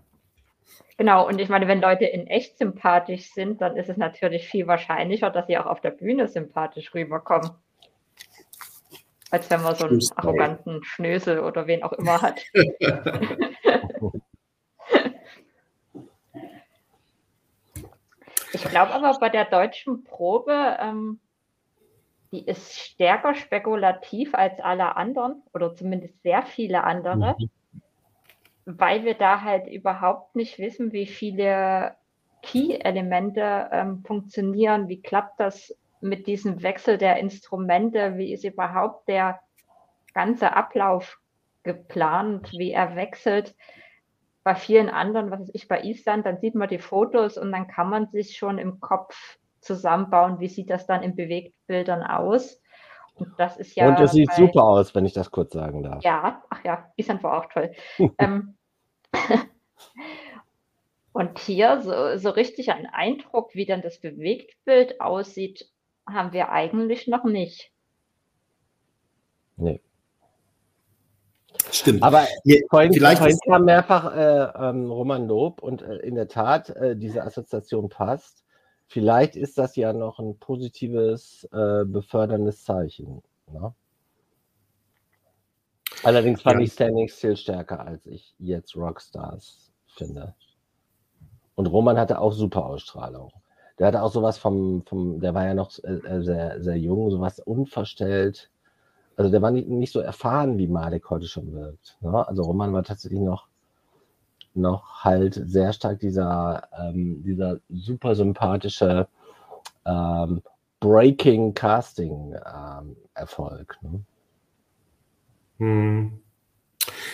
Genau, 1.01 1.27
und 1.27 1.41
ich 1.41 1.49
meine, 1.49 1.67
wenn 1.67 1.81
Leute 1.81 2.05
in 2.05 2.27
echt 2.27 2.59
sympathisch 2.59 3.33
sind, 3.33 3.63
dann 3.63 3.75
ist 3.79 3.89
es 3.89 3.97
natürlich 3.97 4.47
viel 4.47 4.67
wahrscheinlicher, 4.67 5.31
dass 5.31 5.47
sie 5.47 5.57
auch 5.57 5.65
auf 5.65 5.81
der 5.81 5.93
Bühne 5.93 6.29
sympathisch 6.29 6.93
rüberkommen. 6.95 7.53
Als 9.31 9.49
wenn 9.49 9.63
man 9.63 9.77
so 9.77 9.87
einen 9.87 10.03
arroganten 10.17 10.85
Schnösel 10.85 11.39
oder 11.39 11.67
wen 11.67 11.83
auch 11.85 11.95
immer 11.95 12.21
hat. 12.21 12.43
ich 18.53 18.65
glaube 18.65 18.93
aber 18.93 19.19
bei 19.21 19.31
der 19.31 19.47
deutschen 19.47 20.05
Probe, 20.05 20.77
ähm, 20.83 21.19
die 22.31 22.45
ist 22.45 22.79
stärker 22.79 23.35
spekulativ 23.35 24.35
als 24.35 24.61
alle 24.61 24.97
anderen 24.97 25.43
oder 25.55 25.75
zumindest 25.75 26.23
sehr 26.23 26.43
viele 26.43 26.85
andere, 26.85 27.37
mhm. 27.39 27.49
Weil 28.79 29.05
wir 29.05 29.15
da 29.15 29.43
halt 29.43 29.67
überhaupt 29.67 30.37
nicht 30.37 30.59
wissen, 30.59 30.93
wie 30.93 31.07
viele 31.07 31.97
Key-Elemente 32.43 33.69
ähm, 33.73 34.03
funktionieren, 34.05 34.89
wie 34.89 35.03
klappt 35.03 35.41
das 35.41 35.77
mit 36.01 36.27
diesem 36.27 36.63
Wechsel 36.63 36.99
der 36.99 37.19
Instrumente, 37.19 38.17
wie 38.17 38.33
ist 38.33 38.45
überhaupt 38.45 39.09
der 39.09 39.41
ganze 40.15 40.55
Ablauf 40.57 41.19
geplant, 41.63 42.53
wie 42.53 42.73
er 42.73 42.97
wechselt. 42.97 43.55
Bei 44.43 44.55
vielen 44.55 44.89
anderen, 44.89 45.31
was 45.31 45.41
weiß 45.41 45.51
ich, 45.53 45.69
bei 45.69 45.83
Island, 45.83 46.25
dann 46.25 46.39
sieht 46.39 46.55
man 46.55 46.69
die 46.69 46.79
Fotos 46.79 47.37
und 47.37 47.53
dann 47.53 47.67
kann 47.67 47.91
man 47.91 48.09
sich 48.09 48.37
schon 48.37 48.59
im 48.59 48.81
Kopf 48.81 49.39
zusammenbauen, 49.61 50.41
wie 50.41 50.49
sieht 50.49 50.71
das 50.71 50.87
dann 50.87 51.03
in 51.03 51.15
Bewegtbildern 51.15 52.03
aus. 52.03 52.61
Und 53.15 53.35
das 53.39 53.59
ist 53.59 53.77
ja. 53.77 53.87
Und 53.89 54.01
es 54.01 54.13
sieht 54.13 54.31
bei, 54.31 54.37
super 54.37 54.65
aus, 54.65 54.95
wenn 54.95 55.05
ich 55.05 55.13
das 55.13 55.31
kurz 55.31 55.53
sagen 55.53 55.83
darf. 55.83 56.03
Ja, 56.03 56.43
ach 56.49 56.65
ja, 56.65 56.91
Island 56.97 57.23
war 57.23 57.39
auch 57.39 57.47
toll. 57.53 57.73
ähm, 58.19 58.57
und 61.13 61.39
hier 61.39 61.81
so, 61.83 62.19
so 62.19 62.31
richtig 62.31 62.73
ein 62.73 62.87
Eindruck, 62.87 63.55
wie 63.55 63.67
dann 63.67 63.83
das 63.83 63.99
Bewegtbild 63.99 65.01
aussieht, 65.01 65.69
haben 66.07 66.33
wir 66.33 66.51
eigentlich 66.51 67.07
noch 67.07 67.25
nicht. 67.25 67.71
Nee. 69.57 69.81
Stimmt. 71.71 72.03
Aber 72.03 72.27
Hier, 72.45 72.63
vorhin, 72.69 72.93
vielleicht 72.93 73.19
vorhin 73.19 73.39
kam 73.47 73.65
mehrfach 73.65 74.15
äh, 74.15 74.69
ähm, 74.69 74.91
Roman 74.91 75.27
Lob 75.29 75.63
und 75.63 75.83
äh, 75.83 75.97
in 75.97 76.15
der 76.15 76.29
Tat, 76.29 76.71
äh, 76.71 76.97
diese 76.97 77.23
Assoziation 77.23 77.89
passt. 77.89 78.45
Vielleicht 78.87 79.37
ist 79.37 79.57
das 79.59 79.77
ja 79.77 79.93
noch 79.93 80.19
ein 80.19 80.39
positives, 80.39 81.45
äh, 81.53 81.85
beförderndes 81.85 82.65
Zeichen. 82.65 83.23
Ne? 83.47 83.73
Allerdings 86.03 86.43
fand 86.43 86.61
ja. 86.61 86.67
ich 86.67 86.73
Standing 86.73 87.09
Still 87.09 87.37
stärker, 87.37 87.87
als 87.87 88.07
ich 88.07 88.35
jetzt 88.39 88.77
Rockstars 88.77 89.71
finde. 89.87 90.35
Und 91.55 91.67
Roman 91.67 91.99
hatte 91.99 92.19
auch 92.21 92.33
super 92.33 92.65
Ausstrahlung. 92.65 93.31
Der 93.79 93.89
hatte 93.89 94.03
auch 94.03 94.13
sowas 94.13 94.39
vom, 94.39 94.83
vom 94.87 95.21
der 95.21 95.35
war 95.35 95.47
ja 95.47 95.55
noch 95.55 95.73
äh, 95.85 95.93
äh, 95.93 96.23
sehr, 96.23 96.63
sehr 96.63 96.77
jung, 96.77 97.11
sowas 97.11 97.39
unverstellt. 97.41 98.51
Also 99.17 99.31
der 99.31 99.43
war 99.43 99.51
nicht, 99.51 99.69
nicht 99.69 99.93
so 99.93 100.01
erfahren, 100.01 100.59
wie 100.59 100.69
Malek 100.69 101.11
heute 101.11 101.27
schon 101.27 101.53
wirkt. 101.53 101.99
Ne? 102.01 102.27
Also 102.27 102.43
Roman 102.43 102.73
war 102.73 102.83
tatsächlich 102.83 103.21
noch, 103.21 103.49
noch 104.55 105.05
halt 105.05 105.35
sehr 105.35 105.73
stark 105.73 106.01
dieser, 106.01 106.69
ähm, 106.79 107.23
dieser 107.25 107.59
super 107.69 108.15
sympathische 108.15 109.09
ähm, 109.85 110.43
Breaking 110.81 111.53
Casting 111.53 112.35
ähm, 112.35 112.97
Erfolg. 113.15 113.79
Ne? 113.83 114.03
Hm. 115.61 116.13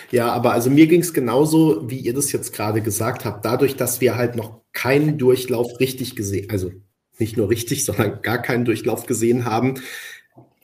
Ja, 0.09 0.31
aber 0.31 0.53
also 0.53 0.69
mir 0.69 0.87
ging 0.87 1.01
es 1.01 1.13
genauso, 1.13 1.89
wie 1.89 1.99
ihr 1.99 2.13
das 2.13 2.31
jetzt 2.31 2.53
gerade 2.53 2.81
gesagt 2.81 3.25
habt. 3.25 3.45
Dadurch, 3.45 3.75
dass 3.75 4.01
wir 4.01 4.15
halt 4.15 4.35
noch 4.35 4.61
keinen 4.71 5.17
Durchlauf 5.17 5.79
richtig 5.79 6.15
gesehen, 6.15 6.49
also 6.49 6.71
nicht 7.19 7.37
nur 7.37 7.49
richtig, 7.49 7.85
sondern 7.85 8.21
gar 8.21 8.41
keinen 8.41 8.65
Durchlauf 8.65 9.05
gesehen 9.05 9.45
haben, 9.45 9.75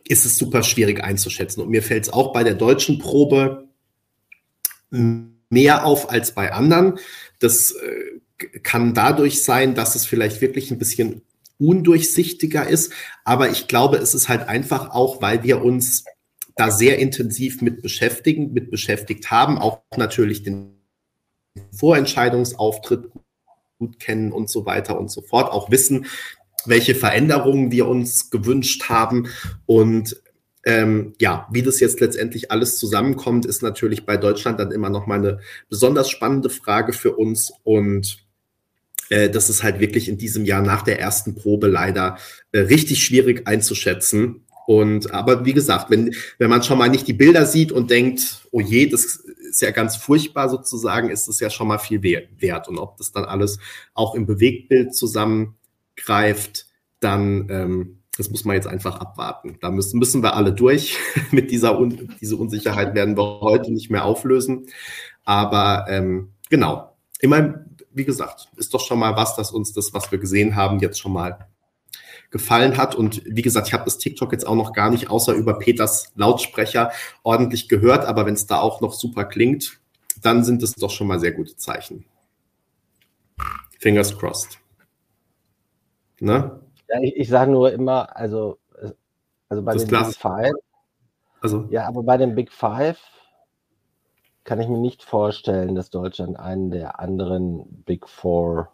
ist 0.07 0.25
es 0.25 0.37
super 0.37 0.63
schwierig 0.63 1.03
einzuschätzen. 1.03 1.61
Und 1.61 1.69
mir 1.69 1.83
fällt 1.83 2.03
es 2.03 2.13
auch 2.13 2.33
bei 2.33 2.43
der 2.43 2.55
deutschen 2.55 2.99
Probe 2.99 3.67
mehr 4.89 5.85
auf 5.85 6.09
als 6.09 6.33
bei 6.33 6.51
anderen. 6.53 6.99
Das 7.39 7.71
äh, 7.71 8.49
kann 8.59 8.93
dadurch 8.93 9.43
sein, 9.43 9.75
dass 9.75 9.95
es 9.95 10.05
vielleicht 10.05 10.41
wirklich 10.41 10.71
ein 10.71 10.77
bisschen 10.77 11.21
undurchsichtiger 11.57 12.67
ist. 12.67 12.93
Aber 13.23 13.49
ich 13.49 13.67
glaube, 13.67 13.97
es 13.97 14.13
ist 14.13 14.29
halt 14.29 14.47
einfach 14.47 14.91
auch, 14.91 15.21
weil 15.21 15.43
wir 15.43 15.63
uns 15.63 16.05
da 16.55 16.71
sehr 16.71 16.99
intensiv 16.99 17.61
mit 17.61 17.81
beschäftigen, 17.81 18.53
mit 18.53 18.69
beschäftigt 18.69 19.31
haben, 19.31 19.57
auch 19.57 19.81
natürlich 19.95 20.43
den 20.43 20.75
Vorentscheidungsauftritt 21.71 23.09
gut 23.79 23.99
kennen 23.99 24.31
und 24.31 24.49
so 24.49 24.65
weiter 24.65 24.99
und 24.99 25.11
so 25.11 25.21
fort, 25.21 25.51
auch 25.51 25.71
wissen, 25.71 26.05
welche 26.65 26.95
Veränderungen 26.95 27.71
wir 27.71 27.87
uns 27.87 28.29
gewünscht 28.29 28.83
haben. 28.89 29.27
Und 29.65 30.21
ähm, 30.65 31.13
ja, 31.19 31.47
wie 31.51 31.61
das 31.61 31.79
jetzt 31.79 31.99
letztendlich 31.99 32.51
alles 32.51 32.77
zusammenkommt, 32.77 33.45
ist 33.45 33.61
natürlich 33.61 34.05
bei 34.05 34.17
Deutschland 34.17 34.59
dann 34.59 34.71
immer 34.71 34.89
noch 34.89 35.07
mal 35.07 35.19
eine 35.19 35.39
besonders 35.69 36.09
spannende 36.09 36.49
Frage 36.49 36.93
für 36.93 37.13
uns. 37.15 37.51
Und 37.63 38.25
äh, 39.09 39.29
das 39.29 39.49
ist 39.49 39.63
halt 39.63 39.79
wirklich 39.79 40.07
in 40.07 40.17
diesem 40.17 40.45
Jahr 40.45 40.61
nach 40.61 40.83
der 40.83 40.99
ersten 40.99 41.35
Probe 41.35 41.67
leider 41.67 42.17
äh, 42.51 42.59
richtig 42.59 43.03
schwierig 43.03 43.45
einzuschätzen, 43.47 44.42
und 44.65 45.11
aber 45.11 45.45
wie 45.45 45.53
gesagt, 45.53 45.89
wenn, 45.89 46.13
wenn 46.37 46.49
man 46.49 46.63
schon 46.63 46.77
mal 46.77 46.89
nicht 46.89 47.07
die 47.07 47.13
Bilder 47.13 47.45
sieht 47.45 47.71
und 47.71 47.89
denkt, 47.91 48.47
oh 48.51 48.61
je, 48.61 48.87
das 48.87 49.03
ist 49.05 49.61
ja 49.61 49.71
ganz 49.71 49.95
furchtbar 49.95 50.49
sozusagen, 50.49 51.09
ist 51.09 51.27
es 51.27 51.39
ja 51.39 51.49
schon 51.49 51.67
mal 51.67 51.79
viel 51.79 52.01
wert. 52.01 52.67
Und 52.67 52.77
ob 52.77 52.97
das 52.97 53.11
dann 53.11 53.25
alles 53.25 53.59
auch 53.93 54.15
im 54.15 54.25
Bewegtbild 54.25 54.95
zusammengreift, 54.95 56.67
dann 56.99 57.47
ähm, 57.49 57.99
das 58.17 58.29
muss 58.29 58.45
man 58.45 58.55
jetzt 58.55 58.67
einfach 58.67 58.99
abwarten. 58.99 59.57
Da 59.59 59.71
müssen, 59.71 59.97
müssen 59.97 60.21
wir 60.21 60.35
alle 60.35 60.53
durch. 60.53 60.97
Mit 61.31 61.49
dieser 61.51 61.79
Un 61.79 62.15
diese 62.21 62.35
Unsicherheit 62.37 62.93
werden 62.93 63.17
wir 63.17 63.41
heute 63.41 63.73
nicht 63.73 63.89
mehr 63.89 64.05
auflösen. 64.05 64.67
Aber 65.23 65.85
ähm, 65.89 66.33
genau, 66.49 66.95
immer, 67.19 67.65
wie 67.91 68.05
gesagt, 68.05 68.49
ist 68.55 68.73
doch 68.73 68.81
schon 68.81 68.99
mal 68.99 69.15
was, 69.15 69.35
dass 69.35 69.51
uns 69.51 69.73
das, 69.73 69.93
was 69.93 70.11
wir 70.11 70.19
gesehen 70.19 70.55
haben, 70.55 70.79
jetzt 70.79 70.99
schon 70.99 71.13
mal 71.13 71.47
gefallen 72.31 72.77
hat. 72.77 72.95
Und 72.95 73.21
wie 73.25 73.41
gesagt, 73.41 73.67
ich 73.67 73.73
habe 73.73 73.85
das 73.85 73.97
TikTok 73.97 74.31
jetzt 74.31 74.45
auch 74.47 74.55
noch 74.55 74.73
gar 74.73 74.89
nicht 74.89 75.09
außer 75.09 75.33
über 75.33 75.59
Peters 75.59 76.11
Lautsprecher 76.15 76.91
ordentlich 77.23 77.69
gehört, 77.69 78.05
aber 78.05 78.25
wenn 78.25 78.33
es 78.33 78.47
da 78.47 78.59
auch 78.59 78.81
noch 78.81 78.93
super 78.93 79.25
klingt, 79.25 79.79
dann 80.21 80.43
sind 80.43 80.63
es 80.63 80.73
doch 80.73 80.91
schon 80.91 81.07
mal 81.07 81.19
sehr 81.19 81.31
gute 81.31 81.55
Zeichen. 81.57 82.05
Fingers 83.79 84.17
crossed. 84.17 84.59
Ne? 86.19 86.59
Ja, 86.89 87.01
ich, 87.01 87.15
ich 87.17 87.29
sage 87.29 87.51
nur 87.51 87.71
immer, 87.73 88.15
also 88.15 88.57
Also 89.49 89.63
bei 89.63 89.73
das 89.73 89.85
den 89.85 89.99
Big 89.99 90.15
Five. 90.15 90.53
Also. 91.41 91.67
Ja, 91.69 91.87
aber 91.87 92.03
bei 92.03 92.17
den 92.17 92.33
Big 92.33 92.51
Five 92.51 92.99
kann 94.45 94.59
ich 94.59 94.67
mir 94.67 94.79
nicht 94.79 95.03
vorstellen, 95.03 95.75
dass 95.75 95.89
Deutschland 95.89 96.39
einen 96.39 96.71
der 96.71 96.99
anderen 96.99 97.83
Big 97.85 98.07
Four 98.09 98.71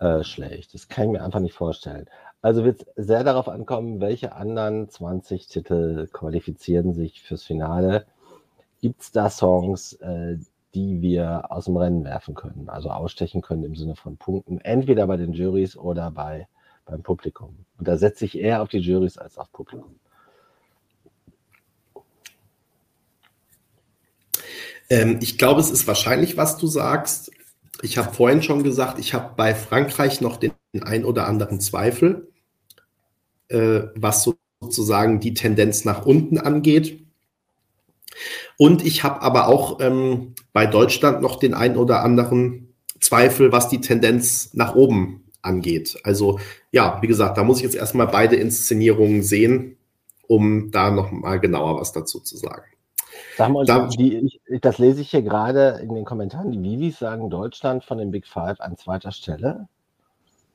äh, 0.00 0.24
schlägt. 0.24 0.74
Das 0.74 0.88
kann 0.88 1.04
ich 1.04 1.10
mir 1.12 1.22
einfach 1.22 1.40
nicht 1.40 1.54
vorstellen. 1.54 2.06
Also 2.42 2.64
wird 2.64 2.86
es 2.96 3.06
sehr 3.06 3.22
darauf 3.22 3.48
ankommen, 3.48 4.00
welche 4.00 4.32
anderen 4.34 4.88
20 4.88 5.46
Titel 5.46 6.08
qualifizieren 6.08 6.94
sich 6.94 7.22
fürs 7.22 7.42
Finale. 7.42 8.06
Gibt 8.80 9.02
es 9.02 9.12
da 9.12 9.28
Songs, 9.28 9.92
äh, 9.94 10.38
die 10.74 11.02
wir 11.02 11.50
aus 11.50 11.66
dem 11.66 11.76
Rennen 11.76 12.04
werfen 12.04 12.34
können, 12.34 12.68
also 12.68 12.90
ausstechen 12.90 13.42
können 13.42 13.64
im 13.64 13.76
Sinne 13.76 13.96
von 13.96 14.16
Punkten, 14.16 14.60
entweder 14.60 15.06
bei 15.06 15.16
den 15.16 15.32
Juries 15.32 15.76
oder 15.76 16.10
bei, 16.10 16.48
beim 16.86 17.02
Publikum. 17.02 17.66
Und 17.78 17.88
da 17.88 17.98
setze 17.98 18.24
ich 18.24 18.38
eher 18.38 18.62
auf 18.62 18.68
die 18.68 18.78
Juries 18.78 19.18
als 19.18 19.36
auf 19.36 19.52
Publikum. 19.52 19.96
Ähm, 24.88 25.18
ich 25.20 25.38
glaube, 25.38 25.60
es 25.60 25.70
ist 25.70 25.86
wahrscheinlich, 25.86 26.36
was 26.36 26.56
du 26.56 26.66
sagst. 26.66 27.30
Ich 27.82 27.98
habe 27.98 28.12
vorhin 28.12 28.42
schon 28.42 28.62
gesagt, 28.62 28.98
ich 28.98 29.14
habe 29.14 29.34
bei 29.36 29.54
Frankreich 29.54 30.20
noch 30.20 30.36
den 30.36 30.52
ein 30.82 31.04
oder 31.04 31.26
anderen 31.26 31.60
Zweifel, 31.60 32.28
äh, 33.48 33.82
was 33.94 34.30
sozusagen 34.60 35.20
die 35.20 35.34
Tendenz 35.34 35.84
nach 35.84 36.04
unten 36.04 36.38
angeht. 36.38 37.00
Und 38.58 38.84
ich 38.84 39.02
habe 39.02 39.22
aber 39.22 39.48
auch 39.48 39.80
ähm, 39.80 40.34
bei 40.52 40.66
Deutschland 40.66 41.22
noch 41.22 41.36
den 41.38 41.54
ein 41.54 41.76
oder 41.76 42.02
anderen 42.02 42.74
Zweifel, 43.00 43.52
was 43.52 43.68
die 43.68 43.80
Tendenz 43.80 44.50
nach 44.52 44.74
oben 44.74 45.24
angeht. 45.42 45.98
Also 46.04 46.38
ja, 46.70 46.98
wie 47.00 47.06
gesagt, 47.06 47.38
da 47.38 47.44
muss 47.44 47.58
ich 47.58 47.64
jetzt 47.64 47.76
erstmal 47.76 48.08
beide 48.08 48.36
Inszenierungen 48.36 49.22
sehen, 49.22 49.78
um 50.26 50.70
da 50.70 50.90
noch 50.90 51.10
mal 51.10 51.40
genauer 51.40 51.80
was 51.80 51.92
dazu 51.92 52.20
zu 52.20 52.36
sagen. 52.36 52.64
Sag 53.36 53.50
mal, 53.50 53.64
da, 53.64 53.86
die, 53.86 54.40
ich, 54.46 54.60
das 54.60 54.78
lese 54.78 55.00
ich 55.00 55.10
hier 55.10 55.22
gerade 55.22 55.80
in 55.82 55.94
den 55.94 56.04
Kommentaren. 56.04 56.52
Die 56.52 56.62
Vivis 56.62 56.98
sagen 56.98 57.30
Deutschland 57.30 57.84
von 57.84 57.98
den 57.98 58.10
Big 58.10 58.26
Five 58.26 58.60
an 58.60 58.76
zweiter 58.76 59.12
Stelle. 59.12 59.68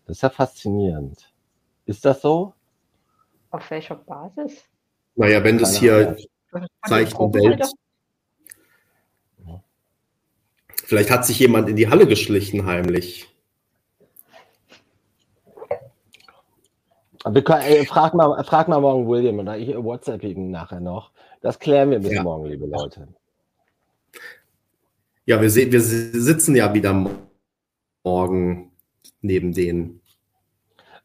Das 0.06 0.18
ist 0.18 0.22
ja 0.22 0.30
faszinierend. 0.30 1.32
Ist 1.86 2.06
das 2.06 2.22
so? 2.22 2.54
Auf 3.52 3.70
welcher 3.72 3.96
Basis? 3.96 4.64
Naja, 5.16 5.44
wenn 5.44 5.58
das 5.58 5.76
hier 5.76 6.16
Zeichen 6.86 7.34
Welt. 7.34 7.72
Vielleicht 10.86 11.10
hat 11.10 11.26
sich 11.26 11.40
jemand 11.40 11.68
in 11.68 11.76
die 11.76 11.90
Halle 11.90 12.06
geschlichen 12.06 12.66
heimlich. 12.66 13.28
Können, 17.24 17.62
ey, 17.62 17.86
frag, 17.88 18.14
mal, 18.14 18.44
frag 18.44 18.68
mal 18.68 18.80
morgen 18.80 19.08
William 19.08 19.40
oder 19.40 19.58
ich 19.58 19.76
WhatsApp 19.76 20.24
ihn 20.24 20.52
nachher 20.52 20.80
noch. 20.80 21.12
Das 21.45 21.59
klären 21.59 21.91
wir 21.91 21.99
bis 21.99 22.11
ja. 22.11 22.23
morgen, 22.23 22.45
liebe 22.47 22.65
Leute. 22.65 23.07
Ja, 25.27 25.39
wir, 25.39 25.53
wir 25.53 25.80
sitzen 25.80 26.55
ja 26.55 26.73
wieder 26.73 27.07
morgen 28.03 28.72
neben 29.22 29.53
denen. 29.53 30.01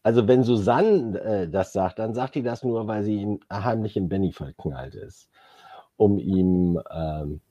Also 0.03 0.27
wenn 0.27 0.43
Susanne 0.43 1.21
äh, 1.21 1.47
das 1.47 1.75
sagt, 1.75 1.99
dann 1.99 2.15
sagt 2.15 2.37
die 2.37 2.43
das 2.43 2.65
nur, 2.65 2.87
weil 2.87 3.05
sie 3.05 3.17
ihn 3.17 3.41
heimlich 3.53 3.99
in 3.99 4.09
Benny 4.09 4.33
verknallt 4.33 4.95
ist, 4.95 5.29
um 5.99 6.17
ihm, 6.17 6.81
ähm, 6.91 7.43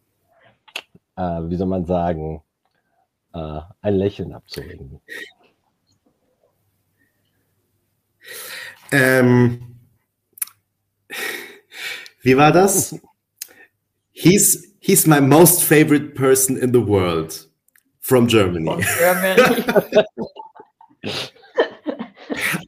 äh, 1.15 1.41
wie 1.47 1.57
soll 1.57 1.67
man 1.67 1.85
sagen, 1.85 2.41
äh, 3.35 3.61
ein 3.81 3.93
Lächeln 3.93 4.33
abzuringen. 4.33 4.99
Ähm, 8.91 9.78
wie 12.21 12.37
war 12.37 12.51
das? 12.51 12.95
He's, 14.11 14.73
he's 14.79 15.07
my 15.07 15.21
most 15.21 15.63
favorite 15.63 16.13
person 16.15 16.57
in 16.57 16.73
the 16.73 16.85
world 16.85 17.47
from 18.01 18.27
Germany. 18.27 18.65
From 18.65 18.83
Germany. 18.97 19.63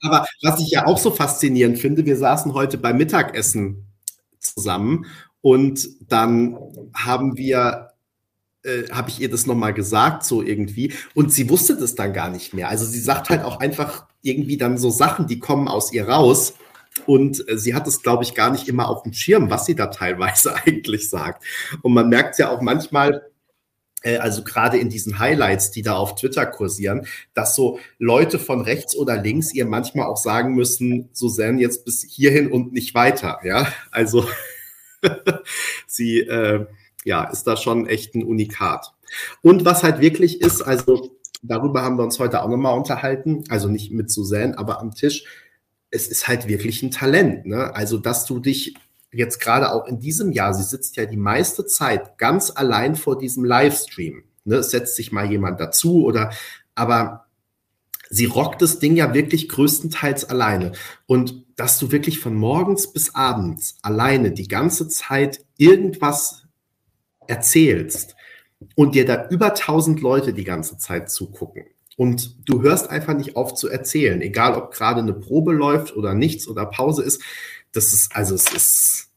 Aber 0.03 0.25
was 0.41 0.59
ich 0.59 0.71
ja 0.71 0.85
auch 0.85 0.97
so 0.97 1.11
faszinierend 1.11 1.79
finde, 1.79 2.05
wir 2.05 2.17
saßen 2.17 2.53
heute 2.53 2.77
beim 2.77 2.97
Mittagessen 2.97 3.85
zusammen 4.39 5.05
und 5.41 5.87
dann 6.09 6.57
haben 6.95 7.37
wir, 7.37 7.91
äh, 8.63 8.89
habe 8.91 9.09
ich 9.09 9.19
ihr 9.19 9.29
das 9.29 9.45
nochmal 9.45 9.73
gesagt, 9.73 10.23
so 10.23 10.41
irgendwie, 10.41 10.93
und 11.13 11.31
sie 11.31 11.49
wusste 11.49 11.75
das 11.77 11.95
dann 11.95 12.13
gar 12.13 12.29
nicht 12.29 12.53
mehr. 12.53 12.69
Also 12.69 12.85
sie 12.85 12.99
sagt 12.99 13.29
halt 13.29 13.43
auch 13.43 13.59
einfach 13.59 14.07
irgendwie 14.21 14.57
dann 14.57 14.77
so 14.77 14.89
Sachen, 14.89 15.27
die 15.27 15.39
kommen 15.39 15.67
aus 15.67 15.91
ihr 15.93 16.07
raus. 16.07 16.53
Und 17.05 17.47
äh, 17.47 17.57
sie 17.57 17.73
hat 17.73 17.87
es, 17.87 18.01
glaube 18.01 18.23
ich, 18.23 18.35
gar 18.35 18.51
nicht 18.51 18.67
immer 18.67 18.89
auf 18.89 19.03
dem 19.03 19.13
Schirm, 19.13 19.49
was 19.49 19.65
sie 19.65 19.75
da 19.75 19.87
teilweise 19.87 20.55
eigentlich 20.65 21.09
sagt. 21.09 21.43
Und 21.81 21.93
man 21.93 22.09
merkt 22.09 22.37
ja 22.37 22.49
auch 22.49 22.61
manchmal, 22.61 23.29
äh, 24.03 24.17
also 24.17 24.43
gerade 24.43 24.77
in 24.77 24.89
diesen 24.89 25.19
Highlights, 25.19 25.71
die 25.71 25.81
da 25.81 25.95
auf 25.95 26.15
Twitter 26.15 26.45
kursieren, 26.45 27.07
dass 27.33 27.55
so 27.55 27.79
Leute 27.97 28.39
von 28.39 28.61
rechts 28.61 28.95
oder 28.95 29.17
links 29.17 29.53
ihr 29.53 29.65
manchmal 29.65 30.07
auch 30.07 30.17
sagen 30.17 30.53
müssen, 30.55 31.09
Susanne, 31.13 31.61
jetzt 31.61 31.85
bis 31.85 32.03
hierhin 32.03 32.51
und 32.51 32.73
nicht 32.73 32.93
weiter. 32.93 33.39
Ja, 33.43 33.71
also 33.91 34.27
sie 35.87 36.19
äh, 36.19 36.65
ja, 37.03 37.23
ist 37.25 37.43
da 37.43 37.57
schon 37.57 37.87
echt 37.87 38.15
ein 38.15 38.23
Unikat. 38.23 38.93
Und 39.41 39.65
was 39.65 39.83
halt 39.83 39.99
wirklich 39.99 40.41
ist, 40.41 40.61
also 40.61 41.17
darüber 41.41 41.81
haben 41.81 41.97
wir 41.97 42.03
uns 42.03 42.19
heute 42.19 42.43
auch 42.43 42.49
nochmal 42.49 42.77
unterhalten, 42.77 43.43
also 43.49 43.67
nicht 43.67 43.91
mit 43.91 44.11
Susanne, 44.11 44.57
aber 44.57 44.79
am 44.79 44.93
Tisch, 44.93 45.25
es 45.91 46.07
ist 46.07 46.27
halt 46.27 46.47
wirklich 46.47 46.81
ein 46.81 46.91
Talent. 46.91 47.45
Ne? 47.45 47.75
Also, 47.75 47.97
dass 47.97 48.25
du 48.25 48.39
dich 48.39 48.75
jetzt 49.11 49.39
gerade 49.39 49.71
auch 49.71 49.85
in 49.85 49.99
diesem 49.99 50.31
Jahr, 50.31 50.53
sie 50.53 50.63
sitzt 50.63 50.95
ja 50.95 51.05
die 51.05 51.17
meiste 51.17 51.65
Zeit 51.65 52.17
ganz 52.17 52.51
allein 52.55 52.95
vor 52.95 53.17
diesem 53.17 53.43
Livestream. 53.43 54.23
Ne? 54.45 54.63
Setzt 54.63 54.95
sich 54.95 55.11
mal 55.11 55.29
jemand 55.29 55.59
dazu 55.59 56.05
oder, 56.05 56.31
aber 56.75 57.25
sie 58.09 58.25
rockt 58.25 58.61
das 58.61 58.79
Ding 58.79 58.95
ja 58.95 59.13
wirklich 59.13 59.49
größtenteils 59.49 60.25
alleine. 60.25 60.71
Und 61.05 61.45
dass 61.57 61.77
du 61.77 61.91
wirklich 61.91 62.19
von 62.19 62.35
morgens 62.35 62.91
bis 62.91 63.13
abends 63.13 63.75
alleine 63.81 64.31
die 64.31 64.47
ganze 64.47 64.87
Zeit 64.87 65.45
irgendwas 65.57 66.43
erzählst 67.27 68.15
und 68.75 68.95
dir 68.95 69.05
da 69.05 69.27
über 69.29 69.53
tausend 69.53 70.01
Leute 70.01 70.33
die 70.33 70.43
ganze 70.45 70.77
Zeit 70.77 71.11
zugucken 71.11 71.65
und 72.01 72.49
du 72.49 72.63
hörst 72.63 72.89
einfach 72.89 73.13
nicht 73.13 73.35
auf 73.35 73.53
zu 73.53 73.69
erzählen, 73.69 74.21
egal 74.21 74.55
ob 74.55 74.71
gerade 74.71 75.01
eine 75.01 75.13
Probe 75.13 75.51
läuft 75.51 75.95
oder 75.95 76.15
nichts 76.15 76.47
oder 76.47 76.65
Pause 76.65 77.03
ist. 77.03 77.21
Das 77.73 77.93
ist, 77.93 78.15
also 78.15 78.33
es 78.33 78.51
ist, 78.51 79.11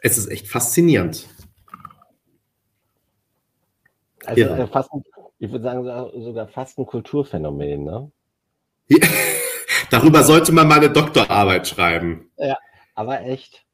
es 0.00 0.16
ist 0.16 0.28
echt 0.28 0.48
faszinierend. 0.48 1.28
Also 4.24 4.40
ja. 4.40 4.66
fast, 4.66 4.88
ich 5.38 5.52
würde 5.52 5.62
sagen, 5.62 5.84
sogar 6.24 6.48
fast 6.48 6.78
ein 6.78 6.86
Kulturphänomen, 6.86 7.84
ne? 7.84 8.10
Ja. 8.88 9.06
Darüber 9.90 10.24
sollte 10.24 10.52
man 10.52 10.68
mal 10.68 10.78
eine 10.78 10.88
Doktorarbeit 10.88 11.68
schreiben. 11.68 12.30
Ja, 12.38 12.56
aber 12.94 13.20
echt. 13.26 13.66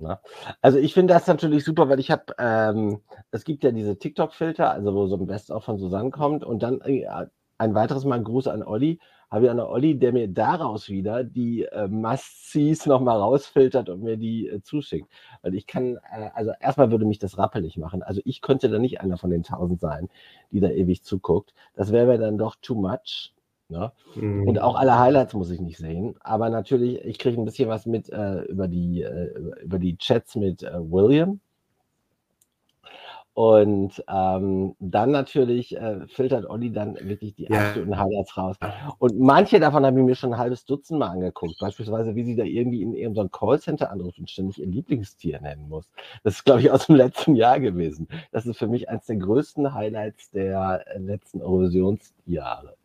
Ne? 0.00 0.18
Also 0.60 0.78
ich 0.78 0.94
finde 0.94 1.14
das 1.14 1.26
natürlich 1.26 1.64
super, 1.64 1.88
weil 1.88 2.00
ich 2.00 2.10
habe, 2.10 2.34
ähm, 2.38 3.00
es 3.30 3.44
gibt 3.44 3.64
ja 3.64 3.72
diese 3.72 3.98
TikTok-Filter, 3.98 4.70
also 4.70 4.94
wo 4.94 5.06
so 5.06 5.16
ein 5.16 5.26
Best-of 5.26 5.64
von 5.64 5.78
Susanne 5.78 6.10
kommt 6.10 6.44
und 6.44 6.62
dann 6.62 6.80
äh, 6.82 7.06
ein 7.58 7.74
weiteres 7.74 8.04
Mal 8.04 8.22
Gruß 8.22 8.46
an 8.48 8.62
Olli. 8.62 9.00
Habe 9.30 9.44
ich 9.44 9.50
an 9.50 9.60
Olli, 9.60 9.98
der 9.98 10.12
mir 10.12 10.26
daraus 10.28 10.88
wieder 10.88 11.22
die 11.22 11.64
äh, 11.64 11.86
Must-Sees 11.86 12.86
nochmal 12.86 13.18
rausfiltert 13.18 13.90
und 13.90 14.02
mir 14.02 14.16
die 14.16 14.48
äh, 14.48 14.62
zuschickt. 14.62 15.10
Weil 15.42 15.54
ich 15.54 15.66
kann, 15.66 15.96
äh, 15.96 16.30
also 16.34 16.52
erstmal 16.60 16.90
würde 16.90 17.04
mich 17.04 17.18
das 17.18 17.36
rappelig 17.36 17.76
machen. 17.76 18.02
Also 18.02 18.22
ich 18.24 18.40
könnte 18.40 18.70
da 18.70 18.78
nicht 18.78 19.00
einer 19.02 19.18
von 19.18 19.30
den 19.30 19.42
tausend 19.42 19.80
sein, 19.80 20.08
die 20.50 20.60
da 20.60 20.70
ewig 20.70 21.02
zuguckt. 21.02 21.52
Das 21.74 21.92
wäre 21.92 22.06
mir 22.06 22.18
dann 22.18 22.38
doch 22.38 22.56
too 22.62 22.74
much. 22.74 23.34
Ne? 23.68 23.92
Mhm. 24.14 24.48
Und 24.48 24.60
auch 24.60 24.76
alle 24.76 24.98
Highlights 24.98 25.34
muss 25.34 25.50
ich 25.50 25.60
nicht 25.60 25.78
sehen. 25.78 26.14
Aber 26.20 26.48
natürlich, 26.48 27.04
ich 27.04 27.18
kriege 27.18 27.40
ein 27.40 27.44
bisschen 27.44 27.68
was 27.68 27.84
mit 27.86 28.08
äh, 28.10 28.42
über, 28.42 28.66
die, 28.66 29.02
äh, 29.02 29.34
über 29.62 29.78
die 29.78 29.96
Chats 29.98 30.36
mit 30.36 30.62
äh, 30.62 30.72
William. 30.78 31.40
Und 33.38 34.02
ähm, 34.08 34.74
dann 34.80 35.12
natürlich 35.12 35.76
äh, 35.76 36.08
filtert 36.08 36.50
Olli 36.50 36.72
dann 36.72 36.96
wirklich 37.00 37.36
die 37.36 37.44
ja. 37.44 37.68
absoluten 37.68 37.96
Highlights 37.96 38.36
raus. 38.36 38.56
Und 38.98 39.20
manche 39.20 39.60
davon 39.60 39.86
habe 39.86 40.00
ich 40.00 40.04
mir 40.04 40.16
schon 40.16 40.32
ein 40.32 40.40
halbes 40.40 40.64
Dutzend 40.64 40.98
Mal 40.98 41.10
angeguckt. 41.10 41.56
Beispielsweise, 41.60 42.16
wie 42.16 42.24
sie 42.24 42.34
da 42.34 42.42
irgendwie 42.42 42.82
in 42.82 42.94
irgendeinem 42.94 43.30
Callcenter 43.30 43.92
anruft 43.92 44.18
und 44.18 44.28
ständig 44.28 44.58
ihr 44.58 44.66
Lieblingstier 44.66 45.40
nennen 45.40 45.68
muss. 45.68 45.92
Das 46.24 46.34
ist, 46.34 46.44
glaube 46.46 46.62
ich, 46.62 46.72
aus 46.72 46.86
dem 46.86 46.96
letzten 46.96 47.36
Jahr 47.36 47.60
gewesen. 47.60 48.08
Das 48.32 48.44
ist 48.44 48.58
für 48.58 48.66
mich 48.66 48.88
eines 48.88 49.06
der 49.06 49.18
größten 49.18 49.72
Highlights 49.72 50.32
der 50.32 50.84
äh, 50.88 50.98
letzten 50.98 51.40
Eurovisionsjahre. 51.40 52.77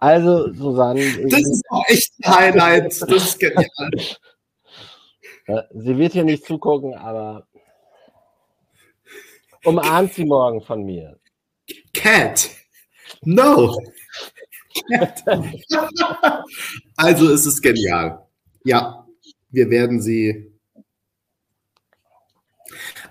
Also, 0.00 0.52
Susanne. 0.52 1.00
Das 1.28 1.40
ist 1.40 1.64
auch 1.70 1.84
echt 1.88 2.12
ein 2.22 2.34
Highlight. 2.34 3.02
Das 3.02 3.10
ist 3.10 3.38
genial. 3.38 3.66
Sie 5.74 5.96
wird 5.96 6.12
hier 6.12 6.24
nicht 6.24 6.44
zugucken, 6.44 6.94
aber 6.94 7.46
umarmt 9.64 10.12
sie 10.12 10.26
morgen 10.26 10.60
von 10.60 10.84
mir. 10.84 11.18
Cat. 11.94 12.50
No. 13.22 13.74
Cat. 14.90 15.24
also 16.96 17.32
es 17.32 17.46
ist 17.46 17.62
genial. 17.62 18.26
Ja, 18.64 19.06
wir 19.48 19.70
werden 19.70 20.02
sie. 20.02 20.52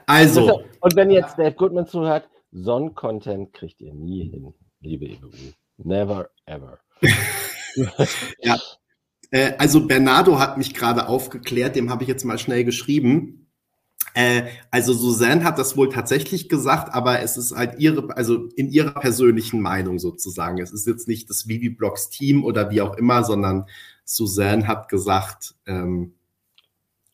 Also. 0.06 0.62
Und 0.80 0.96
wenn 0.96 1.10
jetzt 1.10 1.40
Dave 1.40 1.56
Goodman 1.56 1.88
zuhört, 1.88 2.30
Son-Content 2.52 3.52
kriegt 3.52 3.82
ihr 3.82 3.96
nie 3.96 4.30
hin, 4.30 4.54
liebe 4.80 5.06
EBU. 5.06 5.32
Never 5.78 6.30
ever. 6.46 6.80
ja. 8.42 8.58
Äh, 9.32 9.54
also 9.58 9.86
Bernardo 9.86 10.40
hat 10.40 10.58
mich 10.58 10.74
gerade 10.74 11.08
aufgeklärt, 11.08 11.76
dem 11.76 11.90
habe 11.90 12.04
ich 12.04 12.10
jetzt 12.10 12.26
mal 12.26 12.38
schnell 12.38 12.64
geschrieben. 12.64 13.48
Äh, 14.14 14.44
also 14.72 14.94
Suzanne 14.94 15.44
hat 15.44 15.60
das 15.60 15.78
wohl 15.78 15.90
tatsächlich 15.90 16.50
gesagt, 16.50 16.94
aber 16.94 17.22
es 17.22 17.38
ist 17.38 17.56
halt 17.56 17.80
ihre, 17.80 18.16
also 18.16 18.48
in 18.56 18.70
ihrer 18.70 19.00
persönlichen 19.00 19.62
Meinung 19.62 20.00
sozusagen. 20.00 20.60
Es 20.60 20.72
ist 20.72 20.88
jetzt 20.88 21.08
nicht 21.08 21.30
das 21.30 21.48
Vivi 21.48 21.70
Blogs 21.70 22.10
Team 22.10 22.44
oder 22.44 22.72
wie 22.72 22.82
auch 22.82 22.96
immer, 22.98 23.24
sondern 23.24 23.66
Suzanne 24.06 24.68
hat 24.68 24.90
gesagt, 24.90 25.56
ähm, 25.66 26.14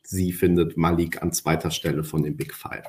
sie 0.03 0.31
findet 0.31 0.77
Malik 0.77 1.21
an 1.21 1.33
zweiter 1.33 1.71
Stelle 1.71 2.03
von 2.03 2.23
den 2.23 2.37
Big 2.37 2.53
Five. 2.53 2.85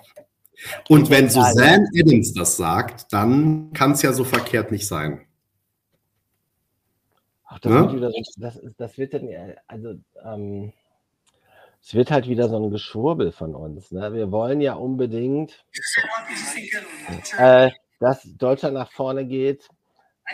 Und 0.89 1.11
wenn 1.11 1.29
Suzanne 1.31 1.89
Adams 1.99 2.35
das 2.35 2.57
sagt, 2.57 3.13
dann 3.13 3.73
kann 3.73 3.93
es 3.93 4.03
ja 4.03 4.13
so 4.13 4.25
verkehrt 4.25 4.71
nicht 4.71 4.87
sein. 4.87 5.23
Ach, 7.55 7.61
das, 7.61 7.73
ne? 7.73 7.81
wird 7.83 7.95
wieder 7.95 8.13
das, 8.39 8.61
das 8.77 8.99
wird 8.99 9.15
dann, 9.15 9.29
also, 9.69 9.95
ähm, 10.25 10.73
es 11.81 11.95
wird 11.95 12.11
halt 12.11 12.27
wieder 12.29 12.49
so 12.49 12.57
ein 12.57 12.71
Geschwurbel 12.71 13.31
von 13.31 13.55
uns. 13.55 13.93
Ne? 13.93 14.13
Wir 14.13 14.33
wollen 14.33 14.61
ja 14.61 14.75
unbedingt, 14.75 15.65
äh, 17.39 17.71
dass 18.01 18.25
Deutschland 18.25 18.75
nach 18.75 18.91
vorne 18.91 19.25
geht, 19.25 19.69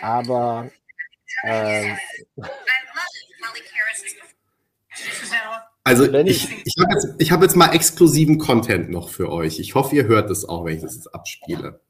aber 0.01 0.71
äh, 1.43 1.95
also 5.85 6.05
ich, 6.05 6.49
ich 6.65 6.75
habe 6.79 6.95
jetzt, 6.95 7.33
hab 7.33 7.43
jetzt 7.43 7.57
mal 7.57 7.75
exklusiven 7.75 8.39
Content 8.39 8.91
noch 8.91 9.11
für 9.11 9.31
euch. 9.31 9.59
Ich 9.59 9.75
hoffe, 9.75 9.95
ihr 9.95 10.05
hört 10.05 10.31
es 10.31 10.49
auch, 10.49 10.65
wenn 10.65 10.77
ich 10.77 10.83
das 10.83 10.95
jetzt 10.95 11.15
abspiele. 11.15 11.81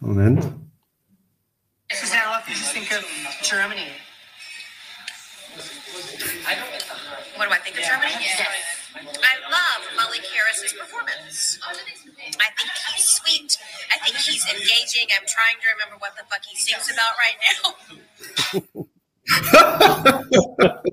Moment. 0.00 0.71
Susanna, 1.94 2.30
what 2.30 2.46
did 2.46 2.56
you 2.56 2.64
think 2.64 2.92
of 2.92 3.04
Germany? 3.42 3.92
What 7.36 7.48
do 7.48 7.54
I 7.54 7.58
think 7.58 7.76
of 7.78 7.84
Germany? 7.84 8.12
Yes. 8.20 8.40
I 8.94 9.34
love 9.48 9.82
Malik 9.96 10.24
Harris's 10.24 10.72
performance. 10.72 11.58
I 11.64 11.74
think 11.74 12.70
he's 12.94 13.08
sweet. 13.08 13.58
I 13.92 13.98
think 13.98 14.16
he's 14.16 14.44
engaging. 14.48 15.08
I'm 15.12 15.26
trying 15.26 15.58
to 15.60 15.68
remember 15.74 15.96
what 15.98 16.12
the 16.16 16.24
fuck 16.28 16.44
he 16.44 16.56
sings 16.56 16.90
about 16.90 17.14
right 17.18 17.38
now. 17.48 17.72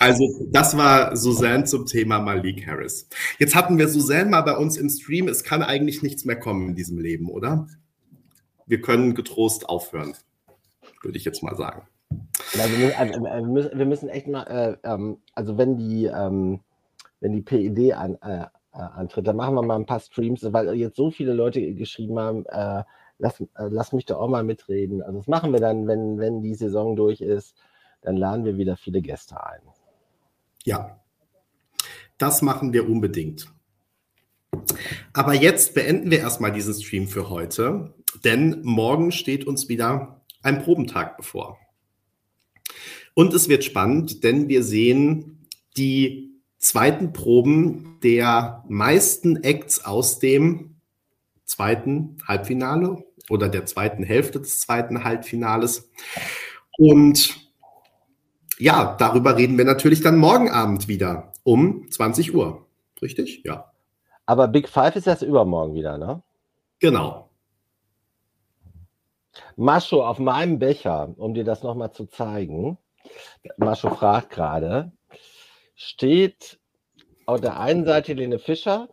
Also, 0.00 0.24
das 0.52 0.76
war 0.76 1.16
Suzanne 1.16 1.64
zum 1.64 1.84
Thema 1.84 2.20
Malik 2.20 2.64
Harris. 2.64 3.08
Jetzt 3.40 3.56
hatten 3.56 3.78
wir 3.78 3.88
Suzanne 3.88 4.30
mal 4.30 4.42
bei 4.42 4.56
uns 4.56 4.76
im 4.76 4.88
Stream. 4.88 5.26
Es 5.26 5.42
kann 5.42 5.60
eigentlich 5.60 6.02
nichts 6.02 6.24
mehr 6.24 6.38
kommen 6.38 6.68
in 6.68 6.76
diesem 6.76 6.98
Leben, 6.98 7.28
oder? 7.28 7.66
Wir 8.68 8.80
können 8.80 9.14
getrost 9.14 9.68
aufhören, 9.68 10.14
würde 11.02 11.18
ich 11.18 11.24
jetzt 11.24 11.42
mal 11.42 11.56
sagen. 11.56 11.88
Also 12.58 12.78
wir, 12.78 13.46
müssen, 13.46 13.78
wir, 13.78 13.86
müssen, 13.86 14.08
echt 14.08 14.28
mal, 14.28 14.44
äh, 14.44 14.88
ähm, 14.88 15.18
also 15.34 15.58
wenn 15.58 15.76
die, 15.76 16.06
ähm, 16.06 16.60
wenn 17.20 17.32
die 17.32 17.42
PED 17.42 17.94
an, 17.94 18.14
äh, 18.22 18.46
äh, 18.72 18.78
antritt, 18.78 19.26
dann 19.26 19.36
machen 19.36 19.54
wir 19.54 19.62
mal 19.62 19.76
ein 19.76 19.86
paar 19.86 20.00
Streams, 20.00 20.40
weil 20.52 20.72
jetzt 20.74 20.96
so 20.96 21.10
viele 21.10 21.32
Leute 21.32 21.74
geschrieben 21.74 22.18
haben, 22.18 22.46
äh, 22.46 22.84
lass, 23.18 23.40
äh, 23.40 23.46
lass 23.68 23.92
mich 23.92 24.06
doch 24.06 24.20
auch 24.20 24.28
mal 24.28 24.44
mitreden. 24.44 25.02
Also 25.02 25.18
das 25.18 25.28
machen 25.28 25.52
wir 25.52 25.60
dann, 25.60 25.86
wenn, 25.86 26.18
wenn 26.18 26.42
die 26.42 26.54
Saison 26.54 26.96
durch 26.96 27.20
ist, 27.20 27.56
dann 28.02 28.16
laden 28.16 28.44
wir 28.44 28.56
wieder 28.56 28.76
viele 28.76 29.02
Gäste 29.02 29.42
ein. 29.44 29.60
Ja, 30.64 31.00
das 32.16 32.42
machen 32.42 32.72
wir 32.72 32.88
unbedingt. 32.88 33.52
Aber 35.12 35.34
jetzt 35.34 35.74
beenden 35.74 36.10
wir 36.10 36.18
erstmal 36.20 36.52
diesen 36.52 36.74
Stream 36.74 37.08
für 37.08 37.28
heute 37.28 37.94
denn 38.24 38.60
morgen 38.62 39.12
steht 39.12 39.46
uns 39.46 39.68
wieder 39.68 40.22
ein 40.42 40.62
Probentag 40.62 41.16
bevor. 41.16 41.58
Und 43.14 43.34
es 43.34 43.48
wird 43.48 43.64
spannend, 43.64 44.22
denn 44.22 44.48
wir 44.48 44.62
sehen 44.62 45.46
die 45.76 46.40
zweiten 46.58 47.12
Proben 47.12 47.98
der 48.02 48.64
meisten 48.68 49.42
Acts 49.42 49.84
aus 49.84 50.18
dem 50.18 50.76
zweiten 51.44 52.18
Halbfinale 52.26 53.04
oder 53.28 53.48
der 53.48 53.66
zweiten 53.66 54.02
Hälfte 54.04 54.40
des 54.40 54.60
zweiten 54.60 55.04
Halbfinales. 55.04 55.90
Und 56.76 57.36
ja, 58.58 58.96
darüber 58.98 59.36
reden 59.36 59.58
wir 59.58 59.64
natürlich 59.64 60.00
dann 60.00 60.16
morgen 60.16 60.50
Abend 60.50 60.88
wieder 60.88 61.32
um 61.44 61.90
20 61.90 62.34
Uhr. 62.34 62.66
Richtig? 63.00 63.42
Ja. 63.44 63.72
Aber 64.26 64.48
Big 64.48 64.68
Five 64.68 64.96
ist 64.96 65.06
erst 65.06 65.22
übermorgen 65.22 65.74
wieder, 65.74 65.96
ne? 65.96 66.22
Genau. 66.80 67.27
Mascho, 69.56 70.04
auf 70.04 70.18
meinem 70.18 70.58
Becher, 70.58 71.14
um 71.16 71.34
dir 71.34 71.44
das 71.44 71.62
nochmal 71.62 71.92
zu 71.92 72.06
zeigen, 72.06 72.78
Mascho 73.56 73.90
fragt 73.90 74.30
gerade, 74.30 74.92
steht 75.74 76.58
auf 77.26 77.40
der 77.40 77.60
einen 77.60 77.84
Seite 77.84 78.12
Helene 78.12 78.38
Fischer. 78.38 78.88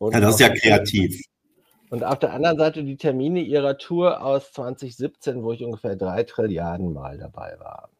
ja, 0.00 0.20
das 0.20 0.34
ist 0.34 0.40
ja 0.40 0.48
kreativ. 0.48 1.20
Und 1.90 2.02
auf 2.02 2.18
der 2.18 2.32
anderen 2.32 2.58
Seite 2.58 2.82
die 2.82 2.96
Termine 2.96 3.40
ihrer 3.40 3.78
Tour 3.78 4.22
aus 4.22 4.52
2017, 4.52 5.42
wo 5.42 5.52
ich 5.52 5.62
ungefähr 5.62 5.96
drei 5.96 6.24
Trilliarden 6.24 6.92
Mal 6.92 7.18
dabei 7.18 7.56
war. 7.60 7.90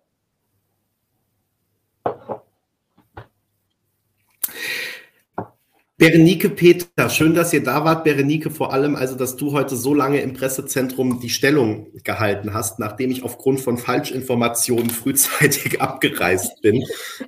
Berenike 5.98 6.50
Peter, 6.50 7.08
schön, 7.08 7.32
dass 7.32 7.54
ihr 7.54 7.62
da 7.62 7.82
wart. 7.82 8.04
Berenike, 8.04 8.50
vor 8.50 8.70
allem 8.70 8.96
also, 8.96 9.16
dass 9.16 9.36
du 9.36 9.52
heute 9.52 9.76
so 9.76 9.94
lange 9.94 10.20
im 10.20 10.34
Pressezentrum 10.34 11.20
die 11.20 11.30
Stellung 11.30 11.86
gehalten 12.04 12.52
hast, 12.52 12.78
nachdem 12.78 13.10
ich 13.10 13.22
aufgrund 13.22 13.60
von 13.60 13.78
Falschinformationen 13.78 14.90
frühzeitig 14.90 15.80
abgereist 15.80 16.60
bin. 16.60 16.84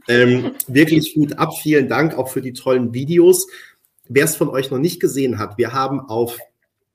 Ähm, 0.06 0.52
wirklich 0.66 1.14
gut 1.14 1.38
ab. 1.38 1.54
Vielen 1.56 1.88
Dank 1.88 2.18
auch 2.18 2.28
für 2.28 2.42
die 2.42 2.52
tollen 2.52 2.92
Videos. 2.92 3.46
Wer 4.06 4.24
es 4.24 4.36
von 4.36 4.50
euch 4.50 4.70
noch 4.70 4.78
nicht 4.78 5.00
gesehen 5.00 5.38
hat, 5.38 5.56
wir 5.56 5.72
haben 5.72 6.00
auf 6.00 6.38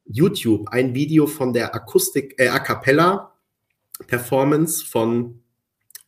YouTube 0.05 0.69
ein 0.69 0.93
Video 0.93 1.25
von 1.25 1.53
der 1.53 1.73
Akustik, 1.73 2.35
äh, 2.37 2.49
A 2.49 2.59
Cappella 2.59 3.33
Performance 4.05 4.85
von 4.85 5.39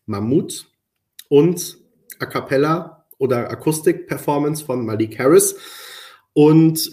Mammut 0.05 0.69
und 1.27 1.79
A 2.19 2.27
Cappella 2.27 2.94
oder 3.17 3.49
Akustik-Performance 3.49 4.63
von 4.63 4.85
Malik 4.85 5.17
Harris. 5.19 5.55
Und 6.33 6.91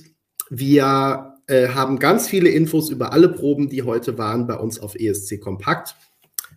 wir 0.50 1.38
äh, 1.46 1.68
haben 1.68 1.98
ganz 1.98 2.28
viele 2.28 2.50
Infos 2.50 2.90
über 2.90 3.12
alle 3.12 3.28
Proben, 3.28 3.68
die 3.68 3.82
heute 3.82 4.18
waren, 4.18 4.46
bei 4.46 4.56
uns 4.56 4.78
auf 4.78 4.94
ESC 4.94 5.40
Kompakt. 5.40 5.96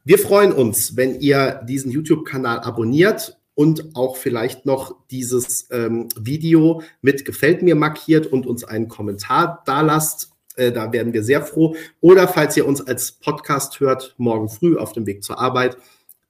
Wir 0.03 0.19
freuen 0.19 0.51
uns, 0.51 0.95
wenn 0.97 1.19
ihr 1.19 1.61
diesen 1.67 1.91
YouTube-Kanal 1.91 2.59
abonniert 2.59 3.39
und 3.55 3.95
auch 3.95 4.17
vielleicht 4.17 4.65
noch 4.65 4.95
dieses 5.09 5.67
ähm, 5.71 6.09
Video 6.19 6.83
mit 7.01 7.25
Gefällt 7.25 7.63
mir 7.63 7.75
markiert 7.75 8.27
und 8.27 8.45
uns 8.45 8.63
einen 8.63 8.87
Kommentar 8.87 9.63
da 9.65 9.81
lasst. 9.81 10.31
Äh, 10.55 10.71
da 10.71 10.93
werden 10.93 11.13
wir 11.13 11.23
sehr 11.23 11.41
froh. 11.41 11.75
Oder 12.01 12.27
falls 12.27 12.55
ihr 12.55 12.67
uns 12.67 12.85
als 12.85 13.13
Podcast 13.13 13.79
hört, 13.79 14.13
morgen 14.17 14.49
früh 14.49 14.77
auf 14.77 14.91
dem 14.91 15.05
Weg 15.07 15.23
zur 15.23 15.39
Arbeit, 15.39 15.77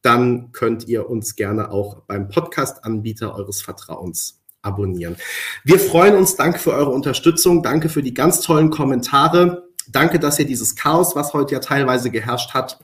dann 0.06 0.52
könnt 0.52 0.88
ihr 0.88 1.10
uns 1.10 1.36
gerne 1.36 1.72
auch 1.72 2.02
beim 2.08 2.30
Podcast-Anbieter 2.30 3.36
eures 3.36 3.62
Vertrauens 3.62 4.42
abonnieren. 4.62 5.16
Wir 5.64 5.80
freuen 5.80 6.16
uns. 6.16 6.36
Danke 6.36 6.60
für 6.60 6.74
eure 6.74 6.92
Unterstützung. 6.92 7.64
Danke 7.64 7.90
für 7.90 8.04
die 8.04 8.14
ganz 8.14 8.42
tollen 8.42 8.70
Kommentare. 8.70 9.70
Danke, 9.88 10.20
dass 10.20 10.40
ihr 10.40 10.46
dieses 10.46 10.76
Chaos, 10.76 11.16
was 11.16 11.34
heute 11.34 11.54
ja 11.54 11.60
teilweise 11.60 12.10
geherrscht 12.10 12.54
hat, 12.54 12.80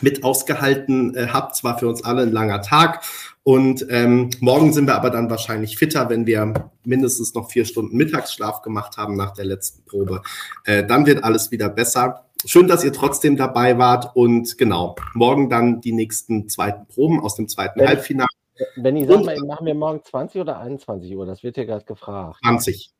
mit 0.00 0.22
ausgehalten 0.22 1.14
äh, 1.14 1.28
habt. 1.28 1.56
Es 1.56 1.64
war 1.64 1.78
für 1.78 1.88
uns 1.88 2.04
alle 2.04 2.22
ein 2.22 2.32
langer 2.32 2.62
Tag. 2.62 3.02
Und 3.42 3.86
ähm, 3.88 4.30
morgen 4.40 4.72
sind 4.72 4.86
wir 4.86 4.94
aber 4.94 5.10
dann 5.10 5.30
wahrscheinlich 5.30 5.76
fitter, 5.76 6.08
wenn 6.08 6.26
wir 6.26 6.70
mindestens 6.84 7.34
noch 7.34 7.50
vier 7.50 7.64
Stunden 7.64 7.96
Mittagsschlaf 7.96 8.62
gemacht 8.62 8.96
haben 8.96 9.16
nach 9.16 9.32
der 9.32 9.46
letzten 9.46 9.84
Probe. 9.84 10.22
Äh, 10.64 10.86
dann 10.86 11.06
wird 11.06 11.24
alles 11.24 11.50
wieder 11.50 11.68
besser. 11.68 12.26
Schön, 12.44 12.68
dass 12.68 12.84
ihr 12.84 12.92
trotzdem 12.92 13.36
dabei 13.36 13.78
wart 13.78 14.16
und 14.16 14.56
genau, 14.56 14.96
morgen 15.14 15.50
dann 15.50 15.80
die 15.80 15.92
nächsten 15.92 16.48
zweiten 16.48 16.86
Proben 16.86 17.20
aus 17.20 17.34
dem 17.34 17.48
zweiten 17.48 17.80
wenn, 17.80 17.88
Halbfinale. 17.88 18.28
Wenn 18.76 18.96
ich 18.96 19.08
sag 19.08 19.24
mal, 19.24 19.36
machen 19.40 19.66
wir 19.66 19.74
morgen 19.74 20.02
20 20.02 20.40
oder 20.40 20.58
21 20.58 21.14
Uhr? 21.14 21.26
Das 21.26 21.42
wird 21.42 21.56
hier 21.56 21.66
gerade 21.66 21.84
gefragt. 21.84 22.38
20. 22.42 22.90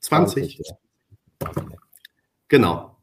20. 0.00 0.60
20 1.40 1.68
ja. 1.70 1.76
Genau. 2.48 2.96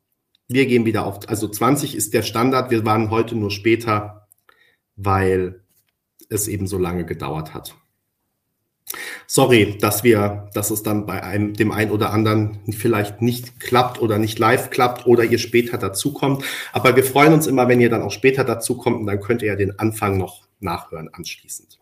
Wir 0.48 0.66
gehen 0.66 0.86
wieder 0.86 1.06
auf, 1.06 1.20
also 1.30 1.48
20 1.48 1.96
ist 1.96 2.14
der 2.14 2.24
Standard. 2.24 2.72
Wir 2.72 2.86
waren 2.86 3.10
heute 3.10 3.36
nur 3.36 3.52
später, 3.52 4.28
weil 4.98 5.64
es 6.30 6.48
eben 6.48 6.68
so 6.68 6.78
lange 6.78 7.06
gedauert 7.06 7.54
hat. 7.54 7.76
Sorry, 9.28 9.78
dass 9.80 10.04
wir, 10.04 10.50
dass 10.54 10.72
es 10.72 10.84
dann 10.84 11.06
bei 11.06 11.24
einem, 11.24 11.54
dem 11.54 11.72
einen 11.72 11.92
oder 11.92 12.12
anderen 12.12 12.60
vielleicht 12.72 13.22
nicht 13.22 13.60
klappt 13.60 14.02
oder 14.02 14.18
nicht 14.18 14.40
live 14.40 14.70
klappt 14.70 15.06
oder 15.08 15.24
ihr 15.24 15.38
später 15.38 15.78
dazukommt. 15.78 16.44
Aber 16.74 16.96
wir 16.96 17.04
freuen 17.04 17.34
uns 17.34 17.48
immer, 17.48 17.68
wenn 17.68 17.80
ihr 17.80 17.90
dann 17.90 18.02
auch 18.02 18.12
später 18.12 18.44
dazukommt 18.44 19.00
und 19.00 19.06
dann 19.06 19.22
könnt 19.22 19.42
ihr 19.42 19.50
ja 19.50 19.56
den 19.56 19.80
Anfang 19.80 20.18
noch 20.18 20.44
nachhören 20.60 21.10
anschließend. 21.14 21.80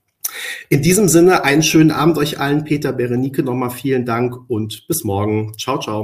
In 0.69 0.81
diesem 0.81 1.07
Sinne 1.07 1.43
einen 1.43 1.63
schönen 1.63 1.91
Abend 1.91 2.17
euch 2.17 2.39
allen. 2.39 2.63
Peter, 2.63 2.93
Berenike, 2.93 3.41
nochmal 3.41 3.71
vielen 3.71 4.05
Dank 4.05 4.35
und 4.47 4.87
bis 4.87 5.03
morgen. 5.03 5.53
Ciao, 5.57 5.79
ciao. 5.79 5.97